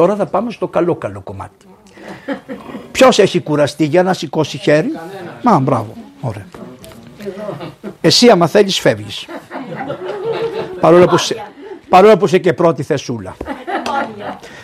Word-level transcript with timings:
Τώρα 0.00 0.16
θα 0.16 0.26
πάμε 0.26 0.50
στο 0.50 0.68
καλό 0.68 0.94
καλό 0.94 1.20
κομμάτι. 1.20 1.66
Ποιος 2.90 3.18
έχει 3.18 3.40
κουραστεί 3.40 3.84
για 3.84 4.02
να 4.02 4.12
σηκώσει 4.12 4.58
χέρι; 4.58 4.90
Μα 5.42 5.58
μπράβο. 5.58 5.94
Ωραία. 6.20 6.46
Εσύ 8.00 8.28
άμα 8.28 8.46
θέλεις 8.46 8.80
φεύγεις. 8.80 9.26
Παρόλο 10.80 11.06
που, 11.06 11.16
σε, 11.16 11.46
παρόλο 11.88 12.16
που 12.16 12.24
είσαι 12.24 12.38
και 12.38 12.52
πρώτη 12.52 12.82
θεσούλα. 12.82 13.36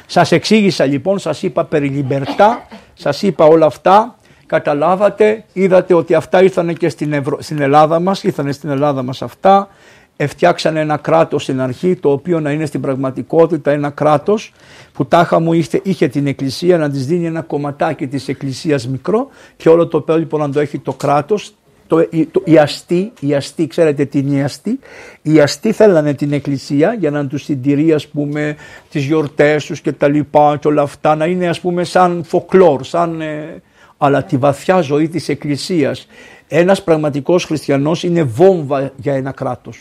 Σας 0.07 0.33
εξήγησα 0.33 0.85
λοιπόν, 0.85 1.19
σας 1.19 1.43
είπα 1.43 1.65
περί 1.65 1.89
λιμπερτά, 1.89 2.67
σας 2.95 3.23
είπα 3.23 3.45
όλα 3.45 3.67
αυτά, 3.67 4.17
καταλάβατε, 4.47 5.45
είδατε 5.53 5.95
ότι 5.95 6.15
αυτά 6.15 6.43
ήρθαν 6.43 6.75
και 6.75 6.89
στην, 6.89 7.25
στην 7.39 7.61
Ελλάδα 7.61 8.01
μας, 8.01 8.23
ήρθαν 8.23 8.53
στην 8.53 8.71
Ελλάδα 8.71 9.03
μας 9.03 9.23
αυτά, 9.23 9.69
φτιάξανε 10.17 10.81
ένα 10.81 10.97
κράτος 10.97 11.43
στην 11.43 11.61
αρχή 11.61 11.97
το 11.97 12.11
οποίο 12.11 12.41
να 12.41 12.51
είναι 12.51 12.67
στην 12.67 12.81
πραγματικότητα 12.81 13.71
ένα 13.71 13.91
κράτος 13.91 14.53
που 14.93 15.07
τάχα 15.07 15.41
μου 15.41 15.53
είχε, 15.53 15.81
είχε 15.83 16.09
την 16.09 16.27
εκκλησία 16.27 16.79
να 16.79 16.91
της 16.91 17.07
δίνει 17.07 17.27
ένα 17.27 17.43
κομματάκι 17.43 18.07
της 18.07 18.29
εκκλησίας 18.29 18.89
μικρό 18.89 19.29
και 19.57 19.69
όλο 19.69 19.87
το 19.87 19.99
υπόλοιπο 19.99 20.39
να 20.39 20.51
το 20.51 20.61
έχει 20.61 20.79
το 20.79 20.93
κράτος 20.93 21.55
το, 21.87 22.09
το, 22.31 22.43
οι 22.45 22.59
αστεί, 22.59 23.13
οι 23.21 23.35
αστεί, 23.35 23.67
ξέρετε 23.67 24.05
τι 24.05 24.19
είναι 24.19 24.37
οι 24.37 24.43
αστεί, 24.43 24.79
οι 25.23 25.41
αστεί 25.41 25.73
θέλανε 25.73 26.15
την 26.15 26.33
εκκλησία 26.33 26.97
για 26.99 27.11
να 27.11 27.27
τους 27.27 27.43
συντηρεί 27.43 27.93
ας 27.93 28.07
πούμε 28.07 28.57
τις 28.91 29.05
γιορτές 29.05 29.67
τους 29.67 29.81
και 29.81 29.93
τα 29.93 30.09
λοιπά 30.09 30.57
και 30.61 30.69
όλα 30.69 30.83
αυτά 30.83 31.15
να 31.15 31.25
είναι 31.25 31.49
ας 31.49 31.61
πούμε 31.61 31.85
σαν 31.85 32.25
φοκλόρ, 32.25 32.85
σαν, 32.85 33.21
ε, 33.21 33.63
αλλά 33.97 34.23
τη 34.23 34.37
βαθιά 34.37 34.81
ζωή 34.81 35.09
της 35.09 35.29
εκκλησίας 35.29 36.07
ένας 36.49 36.83
πραγματικός 36.83 37.45
χριστιανός 37.45 38.03
είναι 38.03 38.23
βόμβα 38.23 38.93
για 38.97 39.15
ένα 39.15 39.31
κράτος. 39.31 39.79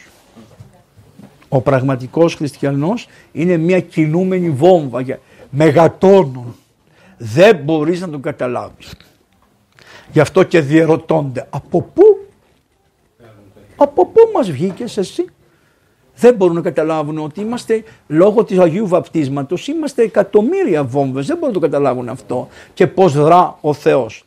Ο 1.55 1.61
πραγματικός 1.61 2.35
χριστιανός 2.35 3.07
είναι 3.31 3.57
μια 3.57 3.79
κινούμενη 3.79 4.49
βόμβα 4.49 5.01
για 5.01 5.19
μεγατόνων. 5.49 6.55
Δεν 7.17 7.55
μπορείς 7.55 8.01
να 8.01 8.09
τον 8.09 8.21
καταλάβεις. 8.21 8.95
Γι' 10.11 10.19
αυτό 10.19 10.43
και 10.43 10.59
διερωτώνται 10.59 11.47
από 11.49 11.81
πού, 11.81 12.03
από 13.75 14.05
πού 14.05 14.19
μας 14.33 14.51
βγήκες 14.51 14.97
εσύ; 14.97 15.25
Δεν 16.15 16.35
μπορούν 16.35 16.55
να 16.55 16.61
καταλάβουν 16.61 17.17
ότι 17.17 17.41
είμαστε 17.41 17.83
λόγω 18.07 18.43
του 18.43 18.61
Αγίου 18.61 18.87
Βαπτίσματος 18.87 19.67
είμαστε 19.67 20.03
εκατομμύρια 20.03 20.83
βόμβες. 20.83 21.25
Δεν 21.25 21.37
μπορούν 21.37 21.53
να 21.53 21.59
το 21.61 21.67
καταλάβουν 21.67 22.09
αυτό 22.09 22.47
και 22.73 22.87
πώς 22.87 23.13
δρά 23.13 23.57
ο 23.61 23.73
Θεός. 23.73 24.25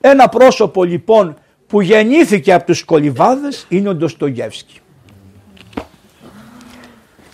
Ένα 0.00 0.28
πρόσωπο 0.28 0.84
λοιπόν 0.84 1.36
που 1.66 1.80
γεννήθηκε 1.80 2.52
από 2.52 2.66
τους 2.66 2.84
κολυβάδες 2.84 3.66
είναι 3.68 3.88
ο 3.88 3.94
Ντοστογεύσκη. 3.94 4.80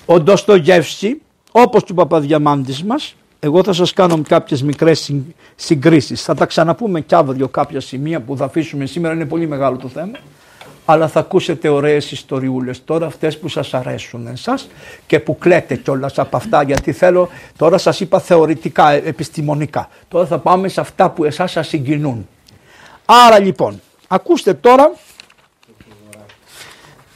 Ο 0.06 0.20
Ντοστογεύσκη 0.20 1.20
όπως 1.52 1.84
του 1.84 1.94
Παπαδιαμάντης 1.94 2.84
μας 2.84 3.14
εγώ 3.44 3.62
θα 3.62 3.72
σας 3.72 3.92
κάνω 3.92 4.22
κάποιες 4.28 4.62
μικρές 4.62 5.14
συγκρίσεις. 5.54 6.22
Θα 6.22 6.34
τα 6.34 6.46
ξαναπούμε 6.46 7.00
κι 7.00 7.14
αύριο 7.14 7.48
κάποια 7.48 7.80
σημεία 7.80 8.20
που 8.20 8.36
θα 8.36 8.44
αφήσουμε 8.44 8.86
σήμερα, 8.86 9.14
είναι 9.14 9.24
πολύ 9.24 9.46
μεγάλο 9.46 9.76
το 9.76 9.88
θέμα. 9.88 10.18
Αλλά 10.84 11.08
θα 11.08 11.20
ακούσετε 11.20 11.68
ωραίες 11.68 12.10
ιστοριούλες 12.10 12.84
τώρα 12.84 13.06
αυτές 13.06 13.38
που 13.38 13.48
σας 13.48 13.74
αρέσουν 13.74 14.26
εσάς 14.26 14.68
και 15.06 15.20
που 15.20 15.38
κλαίτε 15.38 15.76
κιόλας 15.76 16.18
από 16.18 16.36
αυτά 16.36 16.62
γιατί 16.62 16.92
θέλω, 16.92 17.28
τώρα 17.56 17.78
σας 17.78 18.00
είπα 18.00 18.20
θεωρητικά, 18.20 18.90
επιστημονικά. 18.90 19.88
Τώρα 20.08 20.26
θα 20.26 20.38
πάμε 20.38 20.68
σε 20.68 20.80
αυτά 20.80 21.10
που 21.10 21.24
εσάς 21.24 21.50
σας 21.50 21.68
συγκινούν. 21.68 22.28
Άρα 23.04 23.38
λοιπόν, 23.38 23.80
ακούστε 24.08 24.54
τώρα 24.54 24.92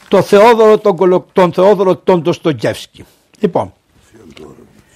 το 0.09 0.23
Θεόδωρο, 0.23 0.79
τον, 0.79 1.25
τον 1.33 1.53
Θεόδωρο 1.53 1.97
τον 1.97 2.23
Ντοστογεύσκη. 2.23 3.05
Λοιπόν, 3.41 3.73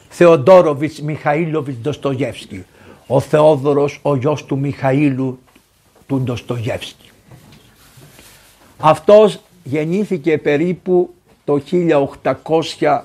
Θεοδόροβιτς 0.09 1.01
Μιχαήλοβιτς 1.01 1.79
Ντοστογεύσκη. 1.79 2.65
Ο 3.07 3.21
Θεόδωρος 3.21 3.99
ο 4.03 4.17
γιος 4.17 4.45
του 4.45 4.59
Μιχαήλου 4.59 5.39
του 6.07 6.21
Ντοστογεύσκη. 6.21 7.11
Αυτός 8.79 9.41
γεννήθηκε 9.63 10.39
περίπου 10.39 11.15
το 11.45 11.63
1800 12.23 13.01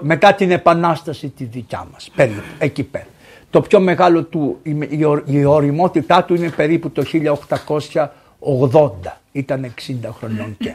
μετά 0.00 0.34
την 0.34 0.50
επανάσταση 0.50 1.28
τη 1.28 1.44
δικιά 1.44 1.86
μας, 1.92 2.10
περίπου, 2.16 2.42
εκεί 2.58 2.82
πέρα. 2.82 3.06
Το 3.50 3.60
πιο 3.60 3.80
μεγάλο 3.80 4.22
του, 4.22 4.58
η 5.24 5.44
οριμότητά 5.44 6.24
του 6.24 6.34
είναι 6.34 6.50
περίπου 6.50 6.90
το 6.90 7.04
1880, 8.72 8.90
ήταν 9.32 9.74
60 9.86 9.94
χρονών 10.18 10.56
και. 10.58 10.74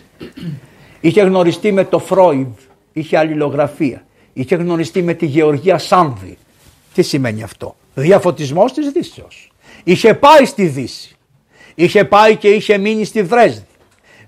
Είχε 1.02 1.22
γνωριστεί 1.22 1.72
με 1.72 1.86
το 1.86 2.00
Φρόιντ, 2.00 2.54
είχε 2.94 3.18
αλληλογραφία 3.18 4.06
είχε 4.34 4.56
γνωριστεί 4.56 5.02
με 5.02 5.14
τη 5.14 5.26
Γεωργία 5.26 5.78
Σάμβη. 5.78 6.38
Τι 6.94 7.02
σημαίνει 7.02 7.44
αυτό; 7.44 7.76
Διαφωτισμός 7.94 8.74
της 8.74 8.90
Δύσεως. 8.92 9.52
Είχε 9.84 10.14
πάει 10.14 10.46
στη 10.46 10.68
Δύση. 10.68 11.16
Είχε 11.76 12.06
πάει 12.06 12.36
και 12.36 12.50
είχε 12.50 12.78
μείνει 12.78 13.06
στη 13.06 13.24
Βρέσδη. 13.24 13.66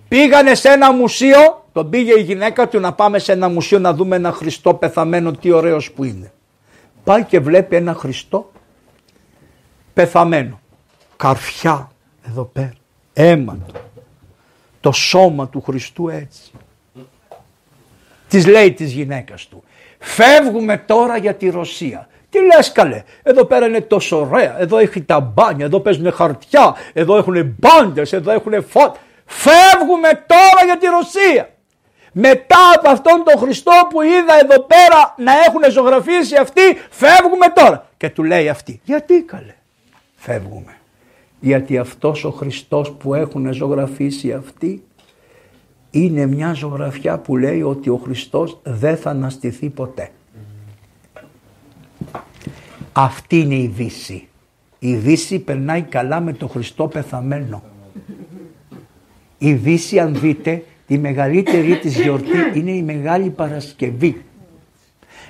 Πήγανε 0.08 0.56
σε 0.56 0.70
ένα 0.70 0.94
μουσείο, 0.94 1.66
τον 1.72 1.90
πήγε 1.90 2.20
η 2.20 2.22
γυναίκα 2.22 2.68
του 2.68 2.80
να 2.80 2.94
πάμε 2.94 3.20
σε 3.20 3.32
ένα 3.32 3.50
μουσείο 3.50 3.80
να 3.80 3.94
δούμε 3.94 4.16
ένα 4.16 4.32
Χριστό 4.32 4.74
πεθαμένο, 4.74 5.32
τι 5.32 5.52
ωραίος 5.52 5.92
που 5.92 6.04
είναι. 6.04 6.32
Πάει 7.04 7.24
και 7.24 7.40
βλέπει 7.40 7.76
ένα 7.76 7.94
Χριστό 7.94 8.52
πεθαμένο. 9.94 10.60
Καρφιά 11.16 11.92
εδώ 12.28 12.44
πέρα, 12.44 12.74
αίμα 13.14 13.58
Το 14.82 14.92
σώμα 14.92 15.48
του 15.48 15.62
Χριστού 15.62 16.10
έτσι. 16.10 16.52
Της 18.28 18.48
λέει 18.48 18.74
της 18.74 18.92
γυναίκας 18.92 19.48
του. 19.48 19.64
Φεύγουμε 20.00 20.78
τώρα 20.78 21.18
για 21.18 21.34
τη 21.34 21.50
Ρωσία. 21.50 22.08
Τι 22.30 22.40
λες 22.40 22.72
καλέ, 22.72 23.04
εδώ 23.24 23.46
πέρα 23.46 23.66
είναι 23.66 23.82
τόσο 23.82 24.20
ωραία, 24.20 24.60
εδώ 24.60 24.78
έχει 24.78 25.02
τα 25.02 25.20
μπάνια, 25.20 25.66
εδώ 25.66 25.80
παίζουν 25.80 26.12
χαρτιά, 26.12 26.76
εδώ 26.94 27.18
έχουν 27.18 27.56
μπάντες, 27.60 28.14
εδώ 28.14 28.32
έχουν 28.32 28.66
φώτα. 28.68 28.96
Φεύγουμε 29.26 30.08
τώρα 30.28 30.66
για 30.66 30.78
τη 30.78 30.86
Ρωσία. 30.86 31.50
Μετά 32.12 32.58
από 32.76 32.90
αυτόν 32.90 33.24
τον 33.24 33.40
Χριστό 33.40 33.72
που 33.90 34.02
είδα 34.02 34.40
εδώ 34.42 34.60
πέρα 34.60 35.16
να 35.18 35.32
έχουν 35.32 35.72
ζωγραφίσει 35.72 36.36
αυτοί, 36.36 36.62
φεύγουμε 36.90 37.48
τώρα. 37.56 37.88
Και 37.98 38.10
του 38.10 38.24
λέει 38.24 38.50
αυτή, 38.50 38.82
γιατί 38.84 39.22
καλέ, 39.22 39.56
φεύγουμε. 40.16 40.78
Γιατί 41.44 41.78
αυτός 41.78 42.24
ο 42.24 42.30
Χριστός 42.30 42.92
που 42.92 43.14
έχουν 43.14 43.54
ζωγραφίσει 43.54 44.32
αυτοί 44.32 44.84
είναι 45.92 46.26
μια 46.26 46.54
ζωγραφιά 46.54 47.18
που 47.18 47.38
λέει 47.38 47.62
ότι 47.62 47.90
ο 47.90 47.96
Χριστός 47.96 48.60
δεν 48.64 48.98
θα 48.98 49.10
αναστηθεί 49.10 49.70
ποτέ. 49.70 50.12
Αυτή 52.94 53.40
είναι 53.40 53.56
η 53.56 53.68
Δύση. 53.68 54.28
Η 54.80 54.96
Δύση 54.96 55.40
περνάει 55.40 55.82
καλά 55.82 56.20
με 56.20 56.34
τον 56.34 56.50
Χριστό 56.50 56.88
πεθαμένο. 56.88 57.64
Η 59.38 59.54
Δύση 59.54 60.00
αν 60.00 60.20
δείτε 60.20 60.64
η 60.88 60.98
μεγαλύτερη 60.98 61.80
της 61.80 62.00
γιορτή 62.02 62.60
είναι 62.60 62.72
η 62.72 62.82
Μεγάλη 62.82 63.30
Παρασκευή. 63.30 64.22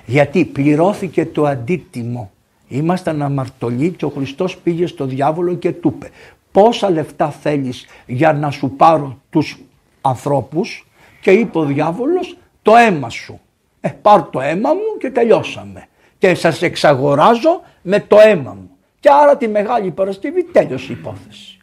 Γιατί 0.06 0.44
πληρώθηκε 0.44 1.26
το 1.26 1.44
αντίτιμο. 1.44 2.33
Ήμασταν 2.68 3.22
αμαρτωλοί 3.22 3.90
και 3.90 4.04
ο 4.04 4.08
Χριστός 4.08 4.56
πήγε 4.56 4.86
στο 4.86 5.04
διάβολο 5.04 5.54
και 5.54 5.72
του 5.72 5.92
είπε 5.96 6.10
πόσα 6.52 6.90
λεφτά 6.90 7.30
θέλεις 7.30 7.86
για 8.06 8.32
να 8.32 8.50
σου 8.50 8.70
πάρω 8.70 9.18
τους 9.30 9.58
ανθρώπους; 10.00 10.88
Και 11.20 11.30
είπε 11.30 11.58
ο 11.58 11.64
διάβολος 11.64 12.36
το 12.62 12.76
αίμα 12.76 13.08
σου. 13.08 13.40
Ε, 13.80 13.88
πάρ 13.88 14.22
το 14.22 14.40
αίμα 14.40 14.74
μου 14.74 14.98
και 14.98 15.10
τελειώσαμε. 15.10 15.86
Και 16.18 16.34
σας 16.34 16.62
εξαγοράζω 16.62 17.60
με 17.82 18.00
το 18.00 18.16
αίμα 18.18 18.54
μου. 18.54 18.70
Και 19.00 19.08
άρα 19.10 19.36
τη 19.36 19.48
Μεγάλη 19.48 19.90
Παρασκευή 19.90 20.44
τέλειωσε 20.44 20.92
η 20.92 20.96
υπόθεση. 21.00 21.58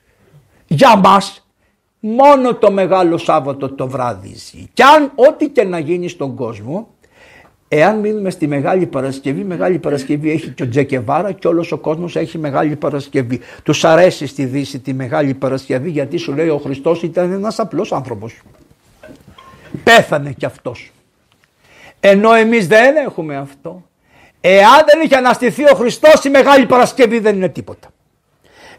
Για 0.67 0.95
μας 0.95 1.47
μόνο 1.99 2.55
το 2.55 2.71
Μεγάλο 2.71 3.17
Σάββατο 3.17 3.69
το 3.73 3.87
βράδυ 3.87 4.35
ζει. 4.35 4.67
Και 4.73 4.83
αν 4.83 5.11
ό,τι 5.15 5.49
και 5.49 5.63
να 5.63 5.79
γίνει 5.79 6.07
στον 6.07 6.35
κόσμο, 6.35 6.87
εάν 7.73 7.99
μείνουμε 7.99 8.29
στη 8.29 8.47
Μεγάλη 8.47 8.85
Παρασκευή, 8.85 9.43
Μεγάλη 9.43 9.79
Παρασκευή 9.79 10.31
έχει 10.31 10.49
και 10.49 10.63
ο 10.63 10.69
Τζεκεβάρα 10.69 11.31
και 11.31 11.47
όλος 11.47 11.71
ο 11.71 11.77
κόσμος 11.77 12.15
έχει 12.15 12.37
Μεγάλη 12.37 12.75
Παρασκευή. 12.75 13.39
Τους 13.63 13.83
αρέσει 13.85 14.27
στη 14.27 14.45
Δύση 14.45 14.79
τη 14.79 14.93
Μεγάλη 14.93 15.33
Παρασκευή 15.33 15.89
γιατί 15.89 16.17
σου 16.17 16.33
λέει 16.33 16.47
ο 16.47 16.57
Χριστός 16.57 17.03
ήταν 17.03 17.31
ένας 17.31 17.59
απλός 17.59 17.91
άνθρωπος. 17.91 18.41
Πέθανε 19.83 20.31
κι 20.31 20.45
αυτός. 20.45 20.91
Ενώ 21.99 22.33
εμείς 22.33 22.67
δεν 22.67 22.95
έχουμε 22.95 23.35
αυτό. 23.35 23.83
Εάν 24.41 24.85
δεν 24.85 25.01
είχε 25.03 25.15
αναστηθεί 25.15 25.63
ο 25.63 25.75
Χριστός 25.75 26.23
η 26.23 26.29
Μεγάλη 26.29 26.65
Παρασκευή 26.65 27.19
δεν 27.19 27.35
είναι 27.35 27.49
τίποτα. 27.49 27.89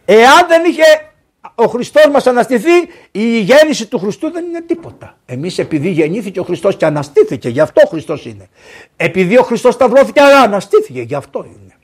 Εάν 0.05 0.47
δεν 0.49 0.65
είχε 0.65 1.12
ο 1.55 1.65
Χριστός 1.65 2.09
μας 2.13 2.27
αναστηθεί 2.27 2.71
η 3.11 3.41
γέννηση 3.41 3.87
του 3.87 3.99
Χριστού 3.99 4.31
δεν 4.31 4.45
είναι 4.45 4.61
τίποτα. 4.61 5.19
Εμείς 5.27 5.59
επειδή 5.59 5.91
γεννήθηκε 5.91 6.41
ο 6.41 6.43
Χριστός 6.43 6.77
και 6.77 6.85
αναστήθηκε 6.85 7.49
γι' 7.49 7.61
αυτό 7.61 7.83
ο 7.85 7.89
Χριστός 7.89 8.27
είναι. 8.27 8.49
Επειδή 8.97 9.39
ο 9.39 9.43
Χριστός 9.43 9.75
σταυρώθηκε 9.75 10.21
αλλά 10.21 10.41
αναστήθηκε 10.41 11.01
γι' 11.01 11.15
αυτό 11.15 11.45
είναι. 11.47 11.77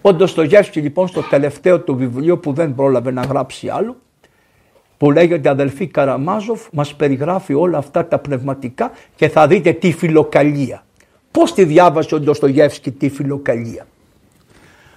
Ο 0.00 0.14
Ντοστογεύσκη 0.14 0.80
λοιπόν 0.80 1.08
στο 1.08 1.22
τελευταίο 1.22 1.80
του 1.80 1.96
βιβλίο 1.96 2.38
που 2.38 2.52
δεν 2.52 2.74
πρόλαβε 2.74 3.10
να 3.10 3.22
γράψει 3.22 3.68
άλλο 3.68 3.96
που 4.96 5.10
λέγεται 5.10 5.48
αδελφή 5.48 5.86
Καραμάζοφ 5.86 6.66
μας 6.72 6.94
περιγράφει 6.94 7.54
όλα 7.54 7.78
αυτά 7.78 8.06
τα 8.06 8.18
πνευματικά 8.18 8.92
και 9.16 9.28
θα 9.28 9.46
δείτε 9.46 9.72
τη 9.72 9.92
φιλοκαλία. 9.92 10.84
Πώς 11.30 11.54
τη 11.54 11.64
διάβασε 11.64 12.14
ο 12.14 12.20
Ντοστογεύσκη 12.20 12.90
τη 12.90 13.08
φιλοκαλία; 13.08 13.86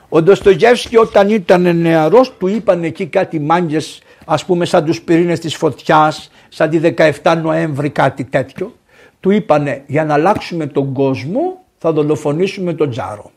Ο 0.09 0.21
Ντοστογεύσκη 0.21 0.97
όταν 0.97 1.29
ήταν 1.29 1.77
νεαρός 1.77 2.37
του 2.37 2.47
είπαν 2.47 2.83
εκεί 2.83 3.05
κάτι 3.05 3.39
μάγκες 3.39 4.01
ας 4.25 4.45
πούμε 4.45 4.65
σαν 4.65 4.85
τους 4.85 5.01
πυρήνες 5.01 5.39
της 5.39 5.55
φωτιάς, 5.55 6.31
σαν 6.49 6.69
τη 6.69 6.79
17 7.23 7.37
Νοέμβρη 7.41 7.89
κάτι 7.89 8.23
τέτοιο. 8.23 8.75
Του 9.19 9.29
είπανε 9.29 9.83
για 9.87 10.05
να 10.05 10.13
αλλάξουμε 10.13 10.67
τον 10.67 10.93
κόσμο 10.93 11.65
θα 11.77 11.91
δολοφονήσουμε 11.91 12.73
τον 12.73 12.89
Τζάρο. 12.89 13.31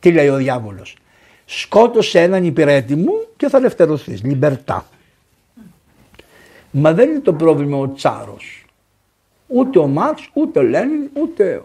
Τι 0.00 0.12
λέει 0.12 0.28
ο 0.28 0.36
διάβολος. 0.36 0.96
Σκότωσε 1.44 2.20
έναν 2.20 2.44
υπηρέτη 2.44 2.94
μου 2.94 3.12
και 3.36 3.48
θα 3.48 3.56
ελευθερωθείς. 3.56 4.22
Λιμπερτά. 4.22 4.86
Μα 6.70 6.92
δεν 6.92 7.10
είναι 7.10 7.20
το 7.20 7.32
πρόβλημα 7.32 7.76
ο 7.76 7.92
Τσάρος. 7.92 8.64
Ούτε 9.46 9.78
ο 9.78 9.86
Μάρξ, 9.86 10.30
ούτε 10.32 10.58
ο 10.58 10.62
Λένιν, 10.62 11.10
ούτε... 11.12 11.62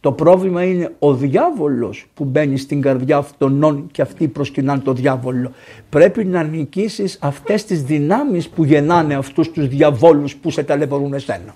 Το 0.00 0.12
πρόβλημα 0.12 0.64
είναι 0.64 0.94
ο 0.98 1.14
διάβολος 1.14 2.06
που 2.14 2.24
μπαίνει 2.24 2.56
στην 2.56 2.80
καρδιά 2.80 3.16
αυτών 3.16 3.86
και 3.92 4.02
αυτοί 4.02 4.28
προσκυνάνε 4.28 4.80
το 4.80 4.92
διάβολο. 4.92 5.52
Πρέπει 5.88 6.24
να 6.24 6.42
νικήσεις 6.42 7.18
αυτές 7.20 7.64
τις 7.64 7.82
δυνάμεις 7.82 8.48
που 8.48 8.64
γεννάνε 8.64 9.14
αυτούς 9.14 9.50
τους 9.50 9.68
διαβόλους 9.68 10.36
που 10.36 10.50
σε 10.50 10.62
ταλαιπωρούν 10.62 11.14
εσένα. 11.14 11.54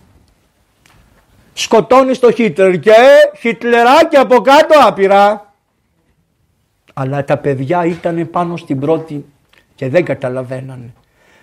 Σκοτώνεις 1.53 2.19
το 2.19 2.33
Χίτλερ 2.33 2.79
και 2.79 2.93
Χιτλεράκι 3.39 4.17
από 4.17 4.41
κάτω 4.41 4.75
άπειρα. 4.87 5.55
Αλλά 6.95 7.25
τα 7.25 7.37
παιδιά 7.37 7.85
ήταν 7.85 8.31
πάνω 8.31 8.57
στην 8.57 8.81
πρώτη 8.81 9.25
και 9.75 9.89
δεν 9.89 10.05
καταλαβαίνανε 10.05 10.93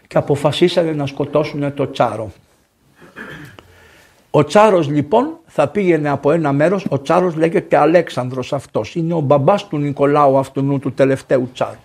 και 0.08 0.18
αποφασίσανε 0.18 0.92
να 0.92 1.06
σκοτώσουν 1.06 1.74
το 1.74 1.92
Τσάρο. 1.92 2.32
Ο 4.34 4.44
Τσάρος 4.44 4.90
λοιπόν 4.90 5.38
θα 5.46 5.68
πήγαινε 5.68 6.10
από 6.10 6.32
ένα 6.32 6.52
μέρος, 6.52 6.86
ο 6.90 7.02
Τσάρος 7.02 7.36
λέγεται 7.36 7.78
Αλέξανδρος 7.78 8.54
αυτός, 8.54 8.96
είναι 8.96 9.14
ο 9.14 9.20
μπαμπάς 9.20 9.68
του 9.68 9.78
Νικολάου 9.78 10.38
αυτού 10.38 10.80
του 10.80 10.94
τελευταίου 10.94 11.50
Τσάρου. 11.54 11.80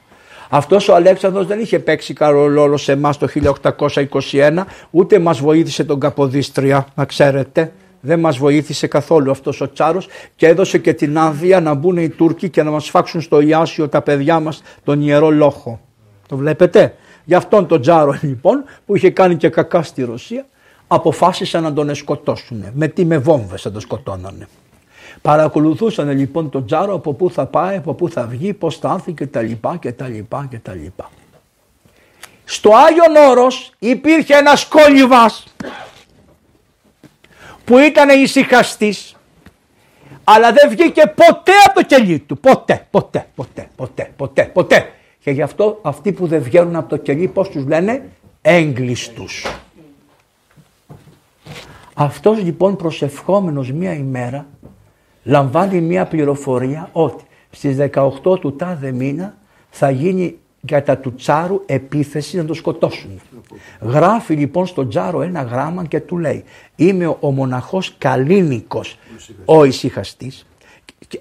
Αυτός 0.49 0.89
ο 0.89 0.95
Αλέξανδρος 0.95 1.47
δεν 1.47 1.61
είχε 1.61 1.79
παίξει 1.79 2.15
καλό 2.15 2.47
ρόλο 2.47 2.77
σε 2.77 2.93
εμάς 2.93 3.19
το 3.19 3.27
1821, 3.27 4.65
ούτε 4.91 5.19
μας 5.19 5.41
βοήθησε 5.41 5.85
τον 5.85 6.01
Καποδίστρια, 6.01 6.87
να 6.95 7.05
ξέρετε. 7.05 7.73
Δεν 8.01 8.21
μας 8.21 8.39
βοήθησε 8.39 8.87
καθόλου 8.87 9.31
αυτός 9.31 9.61
ο 9.61 9.73
Τσάρος 9.73 10.09
και 10.37 10.47
έδωσε 10.47 10.79
και 10.79 10.93
την 10.93 11.19
άδεια 11.19 11.61
να 11.61 11.75
μπουν 11.75 11.97
οι 11.97 12.09
Τούρκοι 12.09 12.49
και 12.49 12.63
να 12.63 12.71
μας 12.71 12.91
φάξουν 12.91 13.21
στο 13.21 13.41
Ιάσιο 13.41 13.89
τα 13.89 14.03
παιδιά 14.03 14.41
μας 14.41 14.63
τον 14.85 15.03
Ιερό 15.03 15.31
Λόχο. 15.31 15.81
Το 16.29 16.37
βλέπετε; 16.37 16.95
Γι' 17.25 17.35
αυτόν 17.35 17.67
τον 17.67 17.81
Τζάρο 17.81 18.19
λοιπόν 18.21 18.65
που 18.87 18.97
είχε 18.97 19.11
κάνει 19.11 19.37
και 19.37 19.49
κακά 19.49 19.83
στη 19.83 20.03
Ρωσία 20.03 20.47
αποφάσισαν 20.89 21.63
να 21.63 21.73
τον 21.73 21.95
σκοτώσουν. 21.95 22.65
Με 22.75 22.89
τι 22.89 23.05
με 23.05 23.19
βόμβες 23.19 23.63
θα 23.63 23.73
τον 23.73 23.81
σκοτώνανε. 23.81 24.49
Παρακολουθούσαν 25.23 26.11
λοιπόν 26.11 26.51
τον 26.51 26.67
Τζάρο 26.67 26.95
από 26.95 27.13
πού 27.13 27.31
θα 27.31 27.47
πάει, 27.47 27.77
από 27.77 27.95
πού 27.95 28.09
θα 28.09 28.27
βγει, 28.27 28.53
πώς 28.53 28.77
θα 28.77 28.93
έρθει 28.95 29.13
και 29.13 29.27
τα 29.27 29.43
λοιπά 29.43 29.77
και 29.77 29.93
τα 29.93 30.09
λοιπά 30.09 30.47
και 30.51 30.59
τα 30.59 30.75
λοιπά. 30.75 31.11
Στο 32.45 32.71
Άγιον 32.75 33.31
Όρος 33.31 33.73
υπήρχε 33.79 34.35
ένας 34.35 34.65
κόλυβας 34.65 35.45
που 37.65 37.79
ήταν 37.79 38.23
ησυχαστής, 38.23 39.17
αλλά 40.25 40.53
δεν 40.53 40.71
βγήκε 40.71 41.13
ποτέ 41.15 41.53
από 41.67 41.75
το 41.75 41.83
κελί 41.83 42.19
του. 42.19 42.39
Ποτέ, 42.39 42.87
ποτέ, 42.91 43.27
ποτέ, 43.35 43.69
ποτέ, 43.77 44.13
ποτέ, 44.17 44.45
ποτέ. 44.45 44.91
Και 45.21 45.31
γι' 45.31 45.43
αυτό 45.43 45.79
αυτοί 45.83 46.13
που 46.13 46.27
δεν 46.27 46.43
βγαίνουν 46.43 46.77
από 46.77 46.89
το 46.89 46.97
κελί 46.97 47.29
πώς 47.29 47.49
τους 47.49 47.67
λένε; 47.67 48.09
Έγκλειστους. 48.43 49.47
Αυτός 51.99 52.43
λοιπόν 52.43 52.77
προσευχόμενος 52.77 53.73
μία 53.73 53.95
ημέρα 53.95 54.47
λαμβάνει 55.23 55.81
μία 55.81 56.07
πληροφορία 56.07 56.89
ότι 56.93 57.25
στις 57.51 57.77
18 57.95 58.41
του 58.41 58.57
τάδε 58.57 58.93
μήνα 58.93 59.37
θα 59.71 59.91
γίνει 59.91 60.39
κατά 60.67 60.99
του 60.99 61.15
Τσάρου 61.15 61.63
επίθεση 61.67 62.37
να 62.37 62.45
το 62.45 62.55
σκοτώσουν. 62.55 63.21
Γράφει 63.81 64.35
λοιπόν 64.35 64.67
στον 64.67 64.89
Τσάρο 64.89 65.23
ένα 65.23 65.43
γράμμα 65.43 65.85
και 65.85 66.01
του 66.01 66.19
λέει 66.19 66.45
είμαι 66.77 67.17
ο 67.21 67.31
μοναχός 67.31 67.95
Καλίνικος 67.99 68.99
ο 69.45 69.65
ησυχαστής 69.65 70.47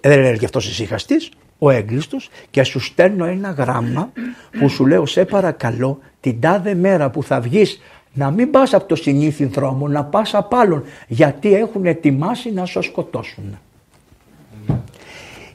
δεν 0.01 0.19
λέει 0.19 0.37
και 0.37 0.45
αυτός 0.45 0.69
ησυχαστής 0.69 1.31
ο 1.59 1.69
έγκλειστος 1.69 2.29
και 2.51 2.63
σου 2.63 2.79
στέλνω 2.79 3.25
ένα 3.25 3.51
γράμμα 3.51 4.11
που 4.59 4.69
σου 4.69 4.85
λέω 4.85 5.05
σε 5.05 5.25
παρακαλώ 5.25 5.99
την 6.19 6.39
τάδε 6.39 6.73
μέρα 6.73 7.09
που 7.09 7.23
θα 7.23 7.41
βγεις 7.41 7.79
να 8.15 8.31
μην 8.31 8.51
πας 8.51 8.73
από 8.73 8.85
το 8.85 8.95
συνήθι 8.95 9.45
δρόμο, 9.45 9.87
να 9.87 10.03
πας 10.03 10.33
απ' 10.33 10.53
άλλον 10.53 10.83
γιατί 11.07 11.55
έχουν 11.55 11.85
ετοιμάσει 11.85 12.51
να 12.51 12.65
σου 12.65 12.81
σκοτώσουν. 12.81 13.59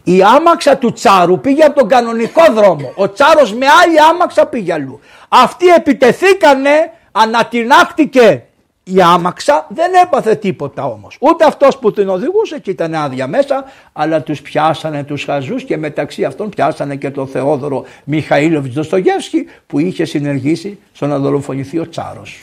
Η 0.05 0.23
άμαξα 0.23 0.77
του 0.77 0.93
Τσάρου 0.93 1.41
πήγε 1.41 1.63
από 1.63 1.79
τον 1.79 1.89
κανονικό 1.89 2.43
δρόμο. 2.53 2.93
Ο 2.97 3.13
Τσάρος 3.13 3.55
με 3.55 3.67
άλλη 3.83 4.01
άμαξα 4.11 4.47
πήγε 4.47 4.73
αλλού. 4.73 5.01
Αυτοί 5.29 5.67
επιτεθήκανε, 5.67 6.93
ανατινάχτηκε 7.13 8.45
η 8.85 9.03
άμαξα, 9.03 9.67
δεν 9.69 9.91
έπαθε 10.03 10.35
τίποτα 10.35 10.85
όμως. 10.85 11.17
Ούτε 11.21 11.45
αυτός 11.45 11.79
που 11.79 11.93
την 11.93 12.09
οδηγούσε 12.09 12.59
και 12.59 12.71
ήταν 12.71 12.95
άδεια 12.95 13.27
μέσα, 13.27 13.65
αλλά 13.93 14.23
τους 14.23 14.43
πιάσανε 14.43 15.05
τους 15.05 15.25
χαζούς 15.25 15.65
και 15.65 15.77
μεταξύ 15.77 16.25
αυτών 16.25 16.49
πιάσανε 16.49 16.97
και 16.97 17.11
τον 17.11 17.27
Θεόδωρο 17.27 17.85
Μιχαήλοβιτς 18.05 18.75
Δοστογεύσκη 18.75 19.47
που 19.67 19.79
είχε 19.79 20.05
συνεργήσει 20.05 20.79
στο 20.93 21.07
να 21.07 21.19
δολοφονηθεί 21.19 21.79
ο 21.79 21.89
Τσάρος. 21.89 22.43